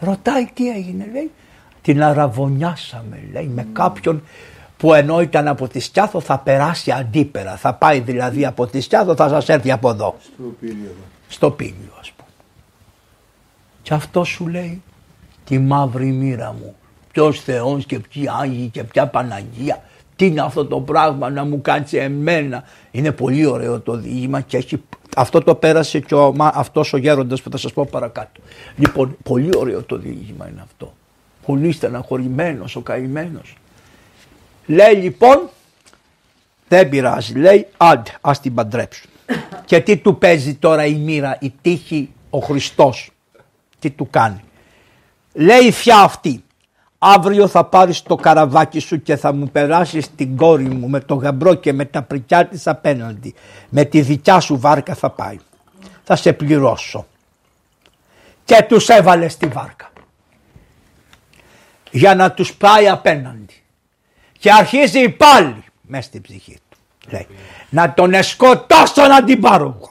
Ρωτάει 0.01 0.51
τι 0.55 0.71
έγινε, 0.71 1.09
λέει. 1.13 1.31
Την 1.83 2.03
αραβωνιάσαμε, 2.03 3.23
λέει, 3.33 3.51
με 3.55 3.67
κάποιον 3.73 4.23
που 4.81 4.95
ενώ 4.95 5.21
ήταν 5.21 5.49
από 5.49 5.69
τη 5.69 5.81
Σκιάθο 5.81 6.21
θα 6.21 6.39
περάσει 6.39 6.91
αντίπερα. 6.91 7.57
Θα 7.57 7.75
πάει 7.75 8.01
δηλαδή 8.01 8.47
από 8.47 8.67
τη 8.67 8.81
Σκιάθο, 8.81 9.15
θα 9.15 9.29
σας 9.29 9.49
έρθει 9.49 9.71
από 9.71 9.91
εδώ. 9.91 10.17
Στο 10.35 10.43
πήλιο. 10.61 10.95
Στο 11.29 11.51
πήλιο 11.51 11.93
ας 12.01 12.11
πούμε. 12.11 12.29
Και 13.83 13.95
αυτό 13.95 14.25
σου 14.25 14.49
λέει 14.49 14.83
τη 15.45 15.59
μαύρη 15.59 16.07
μοίρα 16.07 16.53
μου. 16.53 16.75
Ποιος 17.13 17.41
Θεός 17.41 17.87
και 17.87 17.99
ποιοι 17.99 18.29
Άγιοι 18.41 18.69
και 18.69 18.85
ποια 18.85 19.07
Παναγία. 19.07 19.83
Τι 20.17 20.27
είναι 20.27 20.41
αυτό 20.41 20.67
το 20.67 20.81
πράγμα 20.81 21.31
να 21.31 21.45
μου 21.45 21.61
κάτσει 21.61 21.97
εμένα. 21.97 22.65
Είναι 22.91 23.13
πολύ 23.13 23.47
ωραίο 23.47 23.81
το 23.81 23.97
διήγημα 23.97 24.41
και 24.41 24.57
έχει, 24.57 24.83
αυτό 25.17 25.41
το 25.41 25.55
πέρασε 25.55 26.01
και 26.01 26.15
ο, 26.15 26.35
αυτός 26.39 26.93
ο 26.93 26.97
γέροντας 26.97 27.43
που 27.43 27.51
θα 27.51 27.57
σας 27.57 27.73
πω 27.73 27.89
παρακάτω. 27.91 28.41
Λοιπόν, 28.77 29.17
πολύ 29.23 29.51
ωραίο 29.57 29.83
το 29.83 29.97
διήγημα 29.97 30.49
είναι 30.49 30.61
αυτό. 30.65 30.93
Πολύ 31.47 31.73
στεναχωρημένος 31.73 32.77
ο 32.77 32.81
καημένος. 32.81 33.55
Λέει 34.67 34.95
λοιπόν, 34.95 35.49
δεν 36.69 36.89
πειράζει, 36.89 37.35
λέει 37.35 37.67
άντε 37.77 38.11
ας 38.21 38.41
την 38.41 38.55
παντρέψουν. 38.55 39.11
και 39.65 39.81
τι 39.81 39.97
του 39.97 40.19
παίζει 40.19 40.55
τώρα 40.55 40.85
η 40.85 40.95
μοίρα, 40.95 41.37
η 41.41 41.53
τύχη, 41.63 42.13
ο 42.31 42.39
Χριστός; 42.39 43.11
Τι 43.79 43.91
του 43.91 44.11
κάνει; 44.11 44.45
Λέει 45.33 45.67
η 45.67 45.73
φιά 45.73 45.99
αυτή, 45.99 46.45
αύριο 46.99 47.49
θα 47.49 47.65
πάρεις 47.65 48.03
το 48.03 48.15
καραβάκι 48.15 48.79
σου 48.79 49.03
και 49.03 49.17
θα 49.17 49.33
μου 49.33 49.49
περάσεις 49.49 50.15
την 50.15 50.37
κόρη 50.37 50.65
μου 50.65 50.89
με 50.89 51.01
το 51.01 51.15
γαμπρό 51.15 51.55
και 51.55 51.73
με 51.73 51.85
τα 51.85 52.03
πρικιά 52.03 52.47
της 52.47 52.67
απέναντι. 52.67 53.35
Με 53.69 53.85
τη 53.85 54.01
δικιά 54.01 54.41
σου 54.41 54.59
βάρκα 54.59 54.95
θα 54.95 55.11
πάει. 55.11 55.39
Θα 56.05 56.17
σε 56.17 56.33
πληρώσω. 56.33 57.07
Και 58.45 58.65
τους 58.69 58.89
έβαλε 58.89 59.29
στη 59.29 59.47
βάρκα. 59.47 59.91
Για 61.91 62.15
να 62.15 62.33
τους 62.33 62.55
πάει 62.55 62.89
απέναντι. 62.89 63.40
Και 64.41 64.53
αρχίζει 64.53 65.09
πάλι 65.09 65.65
μέσα 65.81 66.03
στην 66.03 66.23
ψυχή 66.23 66.59
του. 66.71 66.79
Λέει, 67.11 67.27
να 67.71 67.95
τον 67.95 68.15
εσκοτώσω 68.15 69.07
να 69.07 69.25
την 69.25 69.41
πάρω 69.41 69.77
εγώ. 69.77 69.91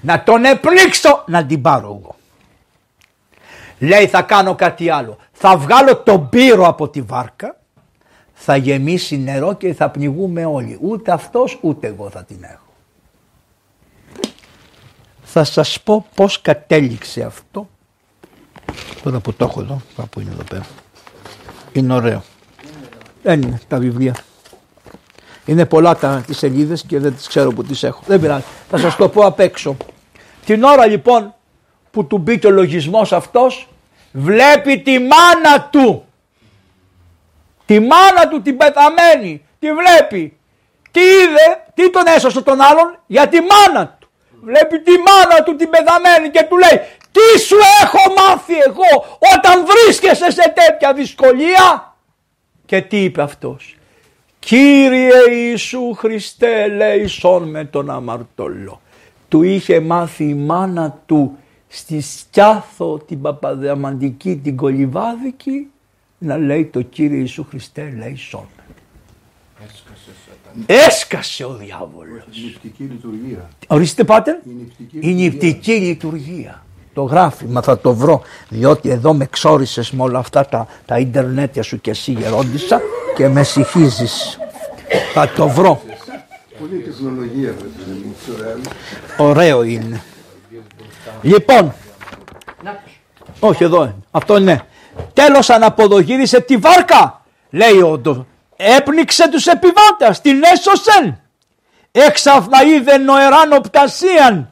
Να 0.00 0.22
τον 0.22 0.44
επλήξω 0.44 1.24
να 1.26 1.46
την 1.46 1.62
πάρω 1.62 1.86
εγώ. 1.86 2.16
Λέει 3.78 4.06
θα 4.06 4.22
κάνω 4.22 4.54
κάτι 4.54 4.90
άλλο. 4.90 5.18
Θα 5.32 5.56
βγάλω 5.56 5.96
τον 5.96 6.28
πύρο 6.28 6.66
από 6.66 6.88
τη 6.88 7.02
βάρκα, 7.02 7.60
θα 8.34 8.56
γεμίσει 8.56 9.18
νερό 9.18 9.52
και 9.54 9.74
θα 9.74 9.90
πνιγούμε 9.90 10.44
όλοι. 10.44 10.78
Ούτε 10.80 11.12
αυτός 11.12 11.58
ούτε 11.60 11.86
εγώ 11.86 12.10
θα 12.10 12.24
την 12.24 12.38
έχω. 12.42 12.72
Θα 15.22 15.44
σας 15.44 15.80
πω 15.80 16.06
πώς 16.14 16.40
κατέληξε 16.40 17.22
αυτό. 17.22 17.68
Τώρα 19.02 19.20
που 19.20 19.32
το 19.32 19.44
έχω 19.44 19.60
εδώ, 19.60 19.80
κάπου 19.96 20.20
είναι 20.20 20.30
εδώ 20.30 20.42
πέρα. 20.42 20.66
Είναι 21.72 21.94
ωραίο. 21.94 22.22
Δεν 23.28 23.42
είναι 23.42 23.60
τα 23.68 23.78
βιβλία. 23.78 24.14
Είναι 25.44 25.66
πολλά 25.66 25.96
τα, 25.96 26.22
τις 26.26 26.38
σελίδες 26.38 26.84
και 26.86 26.98
δεν 26.98 27.16
τις 27.16 27.28
ξέρω 27.28 27.50
που 27.50 27.64
τις 27.64 27.82
έχω. 27.82 28.02
Δεν 28.06 28.20
πειράζει. 28.20 28.44
Θα 28.70 28.78
σας 28.78 28.96
το 28.96 29.08
πω 29.08 29.24
απ' 29.24 29.40
έξω. 29.40 29.76
Την 30.44 30.62
ώρα 30.62 30.86
λοιπόν 30.86 31.34
που 31.90 32.06
του 32.06 32.18
μπήκε 32.18 32.46
ο 32.46 32.50
λογισμός 32.50 33.12
αυτός 33.12 33.68
βλέπει 34.12 34.80
τη 34.80 34.98
μάνα 34.98 35.68
του. 35.70 36.04
Τη 37.66 37.80
μάνα 37.80 38.28
του 38.28 38.42
την 38.42 38.56
πεθαμένη. 38.56 39.42
Τη 39.58 39.68
βλέπει. 39.72 40.38
Τι 40.90 41.00
είδε, 41.00 41.64
τι 41.74 41.90
τον 41.90 42.06
έσωσε 42.06 42.42
τον 42.42 42.60
άλλον; 42.60 42.98
Για 43.06 43.28
τη 43.28 43.38
μάνα 43.40 43.96
του. 43.98 44.08
Βλέπει 44.42 44.80
τη 44.80 44.92
μάνα 45.06 45.42
του 45.42 45.56
την 45.56 45.70
πεθαμένη 45.70 46.30
και 46.30 46.46
του 46.48 46.56
λέει 46.56 46.80
τι 47.12 47.40
σου 47.40 47.56
έχω 47.82 48.12
μάθει 48.18 48.54
εγώ 48.66 49.18
όταν 49.36 49.66
βρίσκεσαι 49.66 50.30
σε 50.30 50.52
τέτοια 50.54 50.92
δυσκολία; 50.92 51.87
Και 52.68 52.82
τι 52.82 53.04
είπε 53.04 53.22
αυτός; 53.22 53.76
Κύριε 54.38 55.10
Ιησού 55.30 55.94
Χριστέ 55.94 57.06
σον 57.06 57.48
με 57.48 57.64
τον 57.64 57.90
αμαρτωλό. 57.90 58.80
Του 59.28 59.42
είχε 59.42 59.80
μάθει 59.80 60.24
η 60.24 60.34
μάνα 60.34 61.02
του 61.06 61.36
στη 61.68 62.00
Σκιάθο 62.00 62.98
την 62.98 63.20
Παπαδιαμαντική 63.20 64.36
την 64.36 64.56
Κολυβάδικη 64.56 65.66
να 66.18 66.36
λέει 66.36 66.66
το 66.66 66.82
Κύριε 66.82 67.18
Ιησού 67.18 67.46
Χριστέ 67.50 68.14
σον. 68.16 68.48
Έσκασε 70.66 71.44
ο 71.44 71.54
διάβολος. 71.54 72.24
Η 72.32 72.44
νηπτική 72.44 72.82
λειτουργία. 72.82 73.48
Ορίστε 73.66 74.04
πάτερ. 74.04 74.34
Η 74.34 74.40
νηπτική 74.44 74.98
Η 75.00 75.14
νηπτική 75.14 75.72
λειτουργία. 75.72 76.66
Το 76.98 77.04
γράφει, 77.04 77.44
μα 77.44 77.62
θα 77.62 77.78
το 77.78 77.94
βρω, 77.94 78.22
διότι 78.48 78.90
εδώ 78.90 79.14
με 79.14 79.26
ξόρισες 79.26 79.90
με 79.90 80.02
όλα 80.02 80.18
αυτά 80.18 80.46
τα, 80.46 80.66
τα 80.86 80.98
ίντερνετια 80.98 81.62
σου 81.62 81.80
και 81.80 81.90
εσύ 81.90 82.12
γερόντισα 82.12 82.80
και 83.16 83.28
με 83.28 83.42
συγχύζεις. 83.42 84.38
Θα 85.14 85.28
το 85.28 85.48
βρω. 85.48 85.82
Πολύ 86.58 86.78
τεχνολογία 86.78 87.54
βέβαια. 87.54 87.94
είναι 87.96 88.14
ωραίο. 88.38 89.28
Ωραίο 89.28 89.62
είναι. 89.62 90.02
Λοιπόν, 91.22 91.74
όχι 93.40 93.64
εδώ 93.64 93.82
είναι, 93.82 93.96
αυτό 94.10 94.36
είναι. 94.36 94.62
Τέλος 95.12 95.50
αναποδογύρισε 95.50 96.40
τη 96.40 96.56
βάρκα, 96.56 97.24
λέει 97.50 97.80
ο 97.82 97.98
Ντο. 97.98 98.26
Έπνιξε 98.56 99.30
τους 99.30 99.46
επιβάτες, 99.46 100.20
την 100.20 100.42
έσωσεν. 100.42 101.20
Έξαφνα 101.90 102.62
είδε 102.62 102.96
νοεράν 102.96 103.52
οπτασίαν 103.52 104.50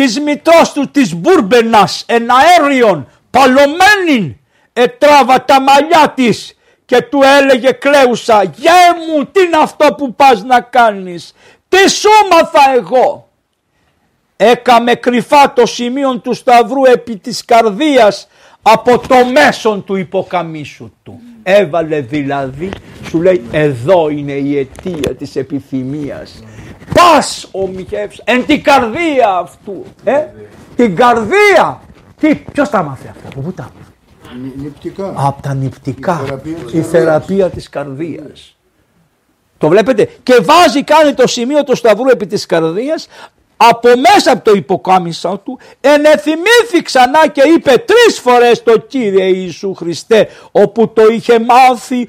της 0.00 0.20
μητρός 0.20 0.72
του 0.72 0.90
της 0.90 1.14
Μπούρμπενας 1.14 2.04
εν 2.06 2.26
αέριον 2.30 3.08
παλωμένην 3.30 4.36
ετράβα 4.72 5.44
τα 5.44 5.60
μαλλιά 5.60 6.12
της 6.14 6.56
και 6.84 7.02
του 7.02 7.20
έλεγε 7.38 7.70
κλαίουσα 7.70 8.42
«Γε 8.42 8.70
μου 9.08 9.24
τι 9.24 9.42
είναι 9.42 9.56
αυτό 9.62 9.94
που 9.94 10.14
πας 10.14 10.42
να 10.42 10.60
κάνεις, 10.60 11.34
τι 11.68 11.90
σου 11.90 12.08
μάθα 12.30 12.74
εγώ» 12.76 13.28
έκαμε 14.36 14.94
κρυφά 14.94 15.52
το 15.52 15.66
σημείο 15.66 16.18
του 16.18 16.34
σταυρού 16.34 16.84
επί 16.84 17.16
της 17.16 17.44
καρδίας 17.44 18.28
από 18.62 18.98
το 18.98 19.24
μέσον 19.24 19.84
του 19.84 19.96
υποκαμίσου 19.96 20.92
του. 21.02 21.20
Έβαλε 21.42 22.00
δηλαδή, 22.00 22.70
σου 23.10 23.22
λέει 23.22 23.42
εδώ 23.50 24.08
είναι 24.08 24.32
η 24.32 24.58
αιτία 24.58 25.14
της 25.14 25.36
επιθυμίας. 25.36 26.42
Πας 26.94 27.48
ο 27.52 27.66
Μιχεύς 27.66 28.20
εν 28.24 28.46
την 28.46 28.62
καρδία 28.62 29.28
αυτού. 29.42 29.84
Ε, 30.04 30.24
την 30.76 30.96
καρδία. 30.96 31.80
Τι, 32.20 32.34
ποιος 32.34 32.68
τα 32.68 32.82
μάθει 32.82 33.06
αυτά, 33.10 33.28
από 33.28 33.40
πού 33.40 33.52
τα 33.52 33.62
μάθει. 33.62 34.42
Νη- 34.42 34.62
Νηπτικά. 34.62 35.12
Από 35.16 35.42
τα 35.42 35.54
νηπτικά. 35.54 36.20
Η 36.22 36.26
θεραπεία 36.26 36.54
της 36.54 36.62
Η 36.62 36.72
καρδιάς. 36.72 36.90
θεραπεία 36.90 37.50
της 37.50 37.68
καρδίας. 37.68 38.56
Το 39.58 39.68
βλέπετε 39.68 40.08
και 40.22 40.38
βάζει 40.42 40.84
κάνει 40.84 41.14
το 41.14 41.26
σημείο 41.26 41.64
του 41.64 41.76
σταυρού 41.76 42.08
επί 42.08 42.26
της 42.26 42.46
καρδίας 42.46 43.08
από 43.62 43.88
μέσα 43.96 44.32
από 44.32 44.44
το 44.44 44.52
υποκάμισό 44.56 45.40
του 45.44 45.58
ενεθυμήθη 45.80 46.82
ξανά 46.82 47.28
και 47.28 47.42
είπε 47.42 47.70
τρεις 47.86 48.20
φορές 48.20 48.62
το 48.62 48.78
Κύριε 48.78 49.24
Ιησού 49.24 49.74
Χριστέ 49.74 50.28
όπου 50.52 50.92
το 50.92 51.02
είχε 51.06 51.38
μάθει 51.38 52.08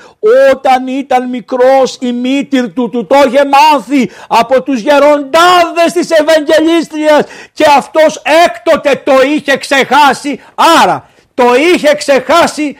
όταν 0.51 0.87
ήταν 0.87 1.29
μικρός 1.29 1.97
η 2.01 2.11
μήτυρ 2.11 2.73
του 2.73 2.89
του 2.89 3.07
το 3.07 3.15
είχε 3.27 3.41
μάθει 3.45 4.09
από 4.27 4.61
τους 4.61 4.79
γεροντάδες 4.79 5.91
της 5.93 6.09
Ευαγγελίστριας 6.11 7.23
και 7.53 7.65
αυτός 7.77 8.21
έκτοτε 8.45 9.01
το 9.03 9.13
είχε 9.35 9.57
ξεχάσει 9.57 10.39
άρα 10.81 11.09
το 11.33 11.43
είχε 11.73 11.95
ξεχάσει 11.95 12.77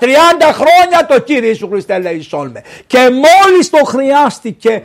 30 0.00 0.06
χρόνια 0.52 1.06
το 1.08 1.20
Κύριε 1.20 1.48
Ιησού 1.48 1.68
Χριστέ 1.68 1.98
λέει 1.98 2.20
σόλμε. 2.20 2.62
Και 2.86 2.98
μόλις 2.98 3.70
το 3.70 3.84
χρειάστηκε 3.84 4.82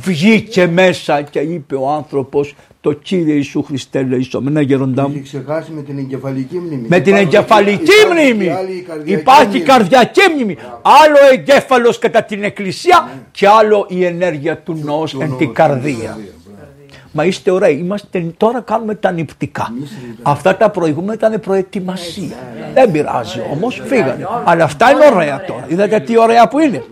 βγήκε 0.00 0.66
μέσα 0.66 1.22
και 1.22 1.38
είπε 1.38 1.74
ο 1.74 1.88
άνθρωπος 1.90 2.54
το 2.80 2.92
Κύριε 2.92 3.34
Ιησού 3.34 3.62
Χριστέ 3.62 4.02
λεϊσόμεν. 4.02 4.52
Ναι 4.52 4.60
γεροντά 4.60 5.02
μου. 5.08 5.14
Έχει 5.14 5.22
ξεχάσει 5.24 5.70
με 5.72 5.82
την 5.82 5.98
εγκεφαλική 5.98 6.56
μνήμη. 6.58 6.86
Με 6.88 7.00
την 7.00 7.12
Υπάρχει- 7.16 7.34
εγκεφαλική 7.36 7.82
υπάρχει 7.82 8.32
μνήμη 8.32 8.44
και 8.44 8.52
άλλη 8.52 8.80
καρδιακή 8.88 9.20
υπάρχει 9.20 9.46
μνήμη. 9.48 9.64
καρδιακή 9.64 10.20
μνήμη. 10.34 10.56
Άλλο 10.82 11.16
εγκέφαλος 11.32 11.98
κατά 11.98 12.22
την 12.22 12.42
εκκλησία 12.44 13.08
και 13.30 13.48
άλλο 13.48 13.86
η 13.88 14.04
ενέργεια 14.04 14.58
του 14.58 14.78
νόος 14.84 15.10
Του 15.10 15.20
εν 15.20 15.28
νόου, 15.28 15.36
την 15.36 15.46
στην 15.46 15.54
καρδία. 15.64 15.94
μπράβο. 15.96 16.20
Μα 17.12 17.24
είστε 17.24 17.50
ωραίοι. 17.50 17.78
Είμαστε, 17.80 18.24
τώρα 18.36 18.60
κάνουμε 18.60 18.94
τα 18.94 19.10
νηπτικά. 19.10 19.72
Αυτά 20.22 20.56
τα 20.56 20.70
προηγούμενα 20.70 21.12
ήταν 21.14 21.40
προετοιμασία. 21.40 22.36
Δεν 22.74 22.90
πειράζει 22.90 23.40
όμως, 23.52 23.82
φύγανε. 23.86 24.26
Αλλά 24.44 24.64
αυτά 24.64 24.90
είναι 24.90 25.04
ωραία 25.14 25.44
τώρα. 25.44 25.64
Είδατε 25.68 26.00
τι 26.00 26.18
ωραία 26.18 26.48
που 26.48 26.58
είναι. 26.58 26.82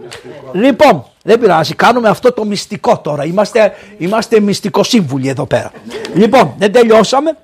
Λοιπόν, 0.53 1.05
δεν 1.27 1.39
πειράζει. 1.39 1.75
Κάνουμε 1.75 2.09
αυτό 2.09 2.33
το 2.33 2.45
μυστικό 2.45 2.99
τώρα. 2.99 3.25
Είμαστε, 3.25 3.75
είμαστε 3.99 4.41
μυστικοσύμβουλοι 4.41 5.29
εδώ 5.29 5.47
πέρα. 5.47 5.73
Λοιπόν, 6.15 6.55
δεν 6.59 6.73
τελειώσαμε. 6.73 7.37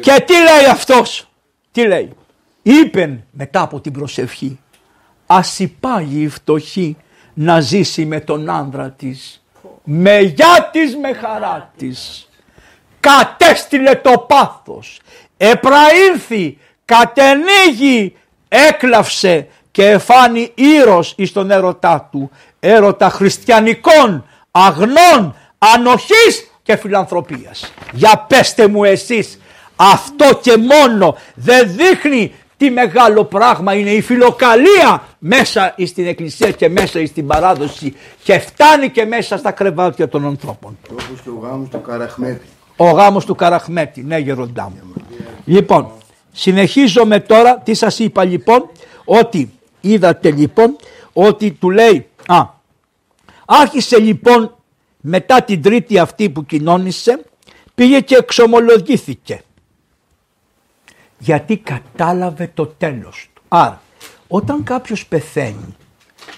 Και 0.00 0.24
τι 0.26 0.32
λέει 0.32 0.70
αυτός; 0.70 1.28
Τι 1.72 1.86
λέει; 1.86 2.10
Είπεν 2.62 3.24
μετά 3.30 3.60
από 3.60 3.80
την 3.80 3.92
προσευχή. 3.92 4.58
Ας 5.26 5.58
υπάγει 5.58 6.22
η 6.22 6.28
φτωχή 6.28 6.96
να 7.34 7.60
ζήσει 7.60 8.04
με 8.04 8.20
τον 8.20 8.50
άνδρα 8.50 8.90
της. 8.90 9.44
Με 9.84 10.18
γιά 10.18 10.68
της 10.72 10.96
με 10.96 11.12
χαρά 11.12 11.72
της. 11.76 12.28
Κατέστηλε 13.00 13.94
το 13.94 14.18
πάθος. 14.18 15.00
Επραήλθη, 15.36 16.58
κατενήγει, 16.84 18.16
έκλαυσε 18.48 19.48
και 19.70 19.88
εφάνει 19.88 20.52
ήρος 20.54 21.14
εις 21.16 21.32
τον 21.32 21.50
έρωτά 21.50 22.08
του. 22.12 22.30
Έρωτα 22.64 23.10
χριστιανικών, 23.10 24.24
αγνών, 24.50 25.36
ανοχής 25.58 26.50
και 26.62 26.76
φιλανθρωπίας. 26.76 27.72
Για 27.92 28.24
πέστε 28.28 28.66
μου 28.68 28.84
εσείς, 28.84 29.38
αυτό 29.76 30.38
και 30.42 30.56
μόνο 30.56 31.16
δεν 31.34 31.70
δείχνει 31.76 32.34
τι 32.56 32.70
μεγάλο 32.70 33.24
πράγμα 33.24 33.74
είναι 33.74 33.90
η 33.90 34.00
φιλοκαλία 34.00 35.02
μέσα 35.18 35.74
στην 35.86 36.06
εκκλησία 36.06 36.50
και 36.50 36.68
μέσα 36.68 37.06
στην 37.06 37.26
παράδοση 37.26 37.96
και 38.22 38.38
φτάνει 38.38 38.90
και 38.90 39.04
μέσα 39.04 39.36
στα 39.36 39.50
κρεβάτια 39.50 40.08
των 40.08 40.26
ανθρώπων. 40.26 40.78
Όπως 40.90 41.20
και 41.24 41.28
ο 41.28 41.38
γάμος 41.42 41.68
του 41.68 41.80
Καραχμέτη. 41.80 42.46
Ο 42.76 42.90
γάμος 42.90 43.24
του 43.24 43.34
Καραχμέτη, 43.34 44.02
ναι 44.02 44.18
γεροντά 44.18 44.72
μου. 44.74 44.92
Λοιπόν, 45.44 45.90
συνεχίζομαι 46.32 47.20
τώρα, 47.20 47.58
τι 47.58 47.74
σας 47.74 47.98
είπα 47.98 48.24
λοιπόν, 48.24 48.70
ότι 49.04 49.52
είδατε 49.80 50.30
λοιπόν, 50.30 50.76
ότι 51.12 51.50
του 51.50 51.70
λέει, 51.70 52.06
α, 52.26 52.46
άρχισε 53.44 53.98
λοιπόν 53.98 54.56
μετά 55.00 55.42
την 55.42 55.62
τρίτη 55.62 55.98
αυτή 55.98 56.30
που 56.30 56.44
κοινώνησε, 56.44 57.24
πήγε 57.74 58.00
και 58.00 58.14
εξομολογήθηκε. 58.14 59.42
Γιατί 61.18 61.56
κατάλαβε 61.56 62.50
το 62.54 62.66
τέλος 62.66 63.28
του. 63.34 63.42
Άρα, 63.48 63.82
όταν 64.28 64.62
κάποιος 64.62 65.06
πεθαίνει 65.06 65.76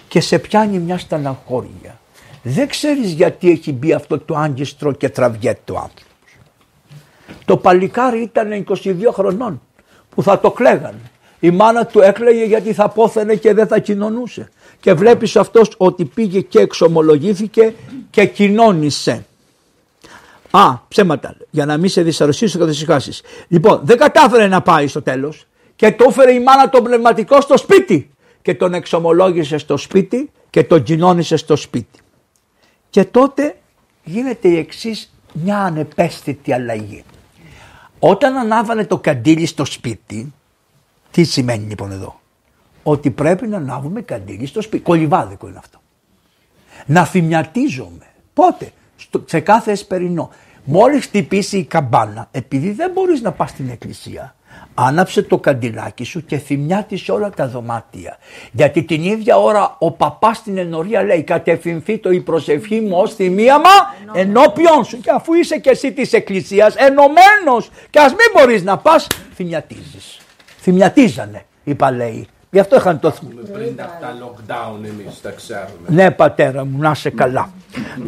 και 0.09 0.20
σε 0.20 0.39
πιάνει 0.39 0.78
μια 0.78 0.99
στεναχώρια, 0.99 1.99
δεν 2.43 2.68
ξέρεις 2.68 3.12
γιατί 3.12 3.51
έχει 3.51 3.72
μπει 3.72 3.93
αυτό 3.93 4.18
το 4.18 4.35
άγγιστρο 4.35 4.93
και 4.93 5.09
τραβιέται 5.09 5.72
ο 5.72 5.76
άνθρωπος. 5.76 6.12
Το 7.45 7.57
παλικάρι 7.57 8.22
ήταν 8.22 8.64
22 8.68 8.95
χρονών 9.12 9.61
που 10.11 10.22
θα 10.22 10.41
το 10.41 10.51
κλαίγανε. 10.51 11.11
Η 11.41 11.51
μάνα 11.51 11.87
του 11.87 12.01
έκλαιγε 12.01 12.45
γιατί 12.45 12.72
θα 12.72 12.89
πόθαινε 12.89 13.35
και 13.35 13.55
δεν 13.55 13.66
θα 13.66 13.78
κοινωνούσε. 13.78 14.49
Και 14.85 14.93
βλέπεις 14.93 15.37
αυτός 15.37 15.70
ότι 15.76 16.05
πήγε 16.05 16.41
και 16.41 16.59
εξομολογήθηκε 16.59 17.74
και 18.11 18.24
κοινώνησε. 18.24 19.26
Α, 20.51 20.78
ψέματα. 20.89 21.28
λέω, 21.28 21.47
Για 21.51 21.66
να 21.66 21.76
μην 21.76 21.89
σε 21.89 22.03
δυσαρρωσίσω 22.03 22.59
και 22.59 22.64
δυσυχάσεις. 22.64 23.22
Λοιπόν, 23.49 23.80
δεν 23.85 23.99
κατάφερε 23.99 24.47
να 24.47 24.62
πάει 24.62 24.87
στο 24.87 25.03
τέλος 25.03 25.47
και 25.76 25.93
το 25.93 26.05
έφερε 26.09 26.32
η 26.32 26.41
μάνα 26.41 26.68
τον 26.68 26.85
πνευματικό 26.85 27.41
στο 27.41 27.57
σπίτι. 27.57 28.11
Και 28.43 28.55
τον 28.55 28.74
εξομολόγησε 28.74 29.59
στο 29.59 29.76
σπίτι 29.76 30.30
και 30.51 30.64
τον 30.64 30.82
κοινώνησε 30.82 31.37
στο 31.37 31.57
σπίτι. 31.57 31.99
Και 32.91 33.05
τότε 33.05 33.57
γίνεται 34.05 34.49
η 34.49 34.57
εξής 34.57 35.14
μια 35.32 35.59
ανεπαίσθητη 35.59 36.53
αλλαγή. 36.53 37.05
Όταν 37.99 38.37
ανάβανε 38.37 38.85
το 38.85 38.99
καντήλι 38.99 39.47
στο 39.47 39.64
σπίτι, 39.64 40.32
τι 41.11 41.24
σημαίνει 41.24 41.66
λοιπόν 41.68 41.93
εδώ; 41.93 42.20
Ότι 42.87 43.11
πρέπει 43.11 43.47
να 43.47 43.57
ανάβουμε 43.57 44.01
καντήλι 44.01 44.47
στο 44.47 44.62
σπίτι. 44.62 44.82
Κολυβάδικο 44.82 45.49
είναι 45.49 45.59
αυτό. 45.59 45.78
Να 46.87 47.05
θυμιατίζομαι. 47.05 48.07
Πότε; 48.35 48.72
Στο, 48.97 49.24
σε 49.26 49.41
κάθε 49.41 49.70
εσπερινό. 49.70 50.30
Μόλις 50.64 51.05
χτυπήσει 51.05 51.59
η 51.59 51.64
καμπάνα, 51.64 52.28
επειδή 52.30 52.70
δεν 52.70 52.91
μπορείς 52.91 53.20
να 53.20 53.32
πας 53.32 53.51
στην 53.51 53.68
εκκλησία, 53.70 54.35
άναψε 54.74 55.22
το 55.22 55.39
καντιλάκι 55.39 56.05
σου 56.05 56.24
και 56.24 56.39
θυμιάτισε 56.39 57.12
όλα 57.12 57.30
τα 57.30 57.49
δωμάτια. 57.49 58.16
Γιατί 58.53 58.82
την 58.82 59.03
ίδια 59.03 59.37
ώρα 59.39 59.76
ο 59.78 59.91
παπάς 59.91 60.37
στην 60.37 60.59
ενορία 60.59 61.03
λέει 61.03 61.22
κατευθυνθεί 61.22 61.99
το 61.99 62.11
η 62.11 62.20
προσευχή 62.20 62.80
μου 62.80 62.97
ως 62.99 63.14
θυμίαμα 63.14 63.95
ενώπιον 64.12 64.85
σου. 64.85 65.01
Και 65.01 65.11
αφού 65.11 65.35
είσαι 65.35 65.59
και 65.59 65.70
εσύ 65.70 65.93
της 65.93 66.12
εκκλησίας 66.12 66.74
ενωμένος 66.74 67.70
και 67.91 67.99
ας 67.99 68.11
μην 68.11 68.26
μπορείς 68.35 68.62
να 68.62 68.78
πας, 68.78 69.07
θυμιατίζεις. 69.35 70.20
Θυμιατίζανε, 70.59 71.45
είπα 71.64 71.91
λέει. 71.91 72.28
Γι' 72.55 72.61
αυτό 72.61 72.76
είχαν 72.76 73.00
το 73.00 73.11
θυμ- 73.11 73.52
Πριν 73.52 73.80
από 73.80 74.00
τα 74.00 74.14
lockdown 74.20 74.84
εμείς 74.84 75.20
τα 75.20 75.30
ξέρουμε. 75.30 75.68
ναι, 75.88 76.11
πατέρα 76.11 76.64
μου, 76.64 76.78
να 76.78 76.90
είσαι 76.90 77.11
καλά. 77.11 77.50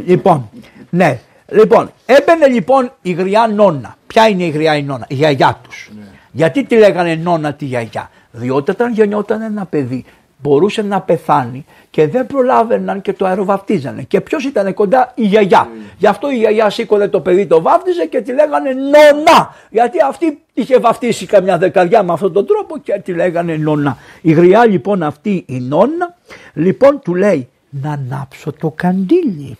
λοιπόν, 0.06 0.50
ναι. 0.90 1.18
Λοιπόν, 1.48 1.90
έμπαινε 2.06 2.46
λοιπόν 2.46 2.92
η 3.02 3.12
γριά 3.12 3.46
νόνα. 3.54 3.96
Ποια 4.06 4.28
είναι 4.28 4.42
η 4.44 4.48
γριά 4.48 4.76
η 4.76 4.82
νόνα, 4.82 5.04
η 5.08 5.14
γιαγιά 5.14 5.58
τους. 5.62 5.90
Γιατί 6.32 6.64
τη 6.64 6.76
λέγανε 6.78 7.14
νόνα 7.14 7.52
τη 7.54 7.64
γιαγιά, 7.64 8.10
Διότι 8.30 8.70
όταν 8.70 8.92
γεννιόταν 8.92 9.42
ένα 9.42 9.64
παιδί, 9.66 10.04
μπορούσε 10.38 10.82
να 10.82 11.00
πεθάνει 11.00 11.64
και 11.90 12.08
δεν 12.08 12.26
προλάβαιναν 12.26 13.02
και 13.02 13.12
το 13.12 13.26
αεροβαφτίζανε. 13.26 14.02
Και 14.02 14.20
ποιος 14.20 14.44
ήταν 14.44 14.74
κοντά, 14.74 15.12
η 15.14 15.22
γιαγιά. 15.22 15.68
Γι' 15.98 16.06
αυτό 16.06 16.30
η 16.30 16.36
γιαγιά 16.36 16.70
σήκωνε 16.70 17.08
το 17.08 17.20
παιδί, 17.20 17.46
το 17.46 17.62
βάφτιζε 17.62 18.06
και 18.06 18.20
τη 18.20 18.32
λέγανε 18.32 18.72
νόνα. 18.72 19.54
Γιατί 19.70 19.98
αυτή 20.08 20.42
είχε 20.52 20.78
βαφτίσει 20.78 21.26
καμιά 21.26 21.58
δεκαριά 21.58 22.02
με 22.02 22.12
αυτόν 22.12 22.32
τον 22.32 22.46
τρόπο 22.46 22.78
και 22.78 23.00
τη 23.04 23.12
λέγανε 23.12 23.56
νόνα. 23.56 23.98
Η 24.22 24.32
γριά 24.32 24.66
λοιπόν 24.66 25.02
αυτή 25.02 25.44
η 25.46 25.60
νόνα, 25.60 26.16
λοιπόν 26.52 27.00
του 27.00 27.14
λέει 27.14 27.48
να 27.70 27.92
ανάψω 27.92 28.52
το 28.52 28.72
καντήλι. 28.76 29.56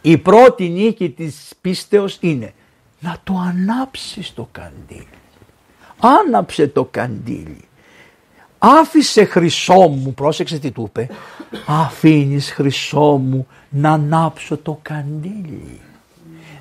Η 0.00 0.18
πρώτη 0.18 0.68
νίκη 0.68 1.10
της 1.10 1.52
πίστεως 1.60 2.18
είναι 2.20 2.52
να 3.00 3.16
το 3.24 3.34
ανάψεις 3.48 4.34
το 4.34 4.48
καντήλι. 4.52 5.06
Άναψε 5.98 6.66
το 6.68 6.84
καντήλι. 6.84 7.64
Άφησε 8.80 9.24
χρυσό 9.24 9.74
μου, 9.74 10.14
πρόσεξε 10.14 10.58
τι 10.58 10.70
του 10.70 10.84
είπε, 10.88 11.08
αφήνεις 11.66 12.50
χρυσό 12.50 13.20
μου 13.22 13.46
να 13.68 13.90
ανάψω 13.90 14.56
το 14.56 14.78
καντήλι. 14.82 15.80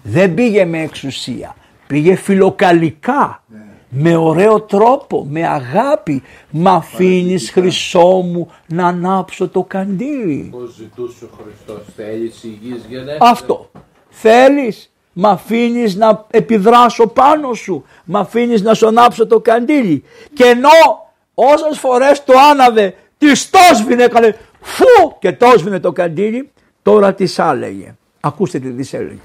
Δεν 0.04 0.34
πήγε 0.34 0.66
με 0.66 0.82
εξουσία, 0.82 1.56
πήγε 1.88 2.16
φιλοκαλικά, 2.16 3.44
με 3.90 4.16
ωραίο 4.16 4.62
τρόπο, 4.62 5.26
με 5.30 5.48
αγάπη. 5.48 6.24
Μ' 6.50 6.68
αφήνεις 6.68 7.50
χρυσό 7.52 8.08
μου 8.08 8.52
να 8.68 8.88
ανάψω 8.88 9.48
το 9.48 9.64
καντήλι. 9.64 10.50
Πώς 10.52 10.74
ζητούσε 10.74 11.26
ο 11.26 11.30
Χριστός, 11.44 11.86
θέλεις 11.96 12.44
υγιής 12.44 12.86
γενέθλια. 12.90 13.18
Αυτό. 13.22 13.72
Θέλεις, 14.10 14.94
μ' 15.14 15.26
αφήνεις 15.26 15.96
να 15.96 16.26
επιδράσω 16.30 17.08
πάνω 17.08 17.54
σου, 17.54 17.84
μ' 18.04 18.18
αφήνεις 18.18 18.62
να 18.62 18.74
σου 18.74 18.88
ανάψω 18.88 19.28
το 19.28 19.40
καντήλι. 19.40 20.04
Και 20.34 20.44
ενώ 20.44 21.04
όσες 21.36 21.80
φορές 21.80 22.24
το 22.24 22.34
άναβε, 22.52 22.96
της 23.18 23.50
το 23.50 23.60
σβήνε, 23.76 24.04
έκανε 24.04 24.38
φου 24.62 25.18
και 25.20 25.34
το 25.34 25.54
σβήνε 25.58 25.80
το 25.80 25.92
καντήλι, 25.92 26.52
τώρα 26.82 27.14
τη 27.14 27.34
άλεγε. 27.38 27.96
Ακούστε 28.20 28.60
τι 28.60 28.72
της 28.72 28.94
έλεγε. 28.94 29.20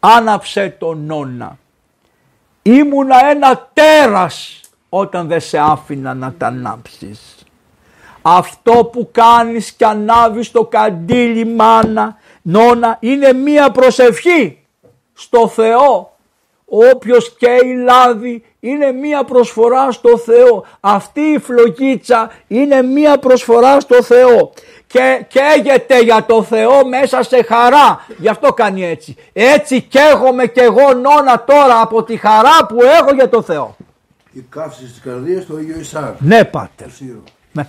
Άναψε 0.00 0.76
τον 0.78 1.04
νόνα. 1.06 1.58
Ήμουνα 2.62 3.30
ένα 3.30 3.70
τέρας 3.72 4.60
όταν 4.88 5.26
δεν 5.26 5.40
σε 5.40 5.58
άφηνα 5.58 6.14
να 6.14 6.32
τα 6.32 6.46
ανάψεις. 6.46 7.34
Αυτό 8.22 8.84
που 8.84 9.08
κάνεις 9.12 9.72
και 9.72 9.84
ανάβεις 9.84 10.50
το 10.50 10.64
καντήλι 10.64 11.44
μάνα, 11.44 12.16
νόνα, 12.42 12.96
είναι 13.00 13.32
μία 13.32 13.70
προσευχή 13.70 14.58
στο 15.14 15.48
Θεό. 15.48 16.16
Όποιος 16.64 17.36
καίει 17.36 17.74
λάδι 17.84 18.44
είναι 18.66 18.92
μία 18.92 19.24
προσφορά 19.24 19.90
στο 19.90 20.18
Θεό. 20.18 20.64
Αυτή 20.80 21.20
η 21.20 21.38
φλογίτσα 21.38 22.30
είναι 22.46 22.82
μία 22.82 23.18
προσφορά 23.18 23.80
στο 23.80 24.02
Θεό. 24.02 24.52
Και 24.86 25.24
καίγεται 25.28 26.00
για 26.00 26.24
το 26.26 26.42
Θεό 26.42 26.86
μέσα 26.86 27.22
σε 27.22 27.42
χαρά. 27.42 28.06
Γι' 28.18 28.28
αυτό 28.28 28.52
κάνει 28.52 28.84
έτσι. 28.84 29.16
Έτσι 29.32 29.80
καίγομαι 29.80 30.46
κι 30.46 30.60
εγώ 30.60 30.92
νόνα 30.92 31.44
τώρα 31.46 31.80
από 31.80 32.02
τη 32.02 32.16
χαρά 32.16 32.66
που 32.68 32.76
έχω 32.82 33.14
για 33.14 33.28
το 33.28 33.42
Θεό. 33.42 33.76
Η 34.32 34.44
καύση 34.48 34.84
της 34.84 35.00
καρδίας 35.04 35.44
του 35.44 35.56
Αγίου 35.56 35.80
Ισάκ. 35.80 36.14
Ναι 36.18 36.44
πάτερ. 36.44 36.90
Σύρο. 36.90 37.22
Ναι. 37.52 37.66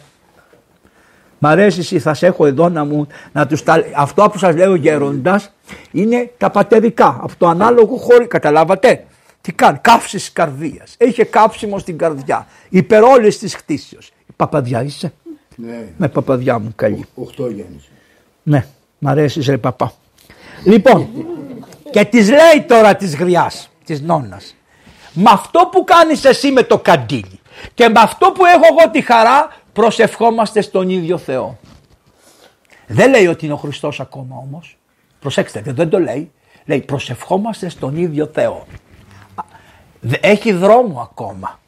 Μ' 1.40 1.46
αρέσει 1.46 1.80
εσύ, 1.80 2.00
θα 2.00 2.14
σε 2.14 2.26
έχω 2.26 2.46
εδώ 2.46 2.70
να 2.70 2.86
μου 2.86 3.08
να 3.32 3.48
τους 3.48 3.64
τα... 3.64 3.84
Αυτό 3.96 4.30
που 4.32 4.38
σας 4.38 4.56
λέω 4.56 4.76
γέροντας 4.76 5.54
είναι 5.92 6.32
τα 6.38 6.50
πατερικά. 6.50 7.20
Από 7.22 7.34
το 7.38 7.48
ανάλογο 7.48 7.96
χώρι, 7.96 8.28
καταλάβατε; 8.28 9.06
Τι 9.48 9.54
κάνει, 9.54 9.78
καύσης 9.82 10.32
καρδίας. 10.32 10.96
Έχει 10.98 11.26
κάψιμο 11.26 11.80
στην 11.80 11.98
καρδιά. 11.98 12.48
Υπερ 12.70 13.04
όλης 13.04 13.40
της 13.40 13.56
χτίσεως. 13.56 14.12
Παπαδιά 14.36 14.84
είσαι; 14.84 15.14
Ναι, 15.56 15.88
Με 15.98 16.08
παπαδιά 16.08 16.60
μου 16.60 16.74
καλή. 16.76 17.06
οχτώ 17.16 17.48
γέννησε. 17.50 17.88
Ναι, 18.44 18.66
μ' 18.98 19.08
αρέσεις 19.08 19.48
ρε 19.48 19.58
παπά. 19.58 19.94
Λοιπόν, 20.64 21.10
και 21.92 22.06
τη 22.06 22.26
λέει 22.26 22.66
τώρα 22.68 22.96
της 22.96 23.16
γριάς, 23.16 23.70
της 23.86 24.02
νόνας. 24.02 24.56
Με 25.14 25.30
αυτό 25.30 25.70
που 25.72 25.84
κάνεις 25.84 26.26
εσύ 26.26 26.52
με 26.52 26.64
το 26.64 26.80
καντήλι 26.80 27.40
και 27.74 27.90
με 27.90 28.00
αυτό 28.00 28.32
που 28.32 28.46
έχω 28.46 28.64
εγώ 28.80 28.92
τη 28.92 29.02
χαρά 29.02 29.56
προσευχόμαστε 29.74 30.62
στον 30.62 30.90
ίδιο 30.90 31.18
Θεό. 31.18 31.60
Δεν 32.88 33.10
λέει 33.10 33.28
ότι 33.28 33.46
είναι 33.46 33.54
ο 33.54 33.58
Χριστός 33.58 34.00
ακόμα 34.00 34.36
όμως. 34.36 34.78
Προσέξτε, 35.20 35.62
δεν 35.66 35.90
το 35.90 36.00
λέει. 36.00 36.32
Λέει 36.66 36.80
προσευχόμαστε 36.82 37.70
στον 37.70 37.98
ίδιο 37.98 38.30
Θεό. 38.34 38.66
Δε- 40.00 40.18
Έχει 40.22 40.52
δρόμο 40.52 41.00
ακόμα. 41.02 41.60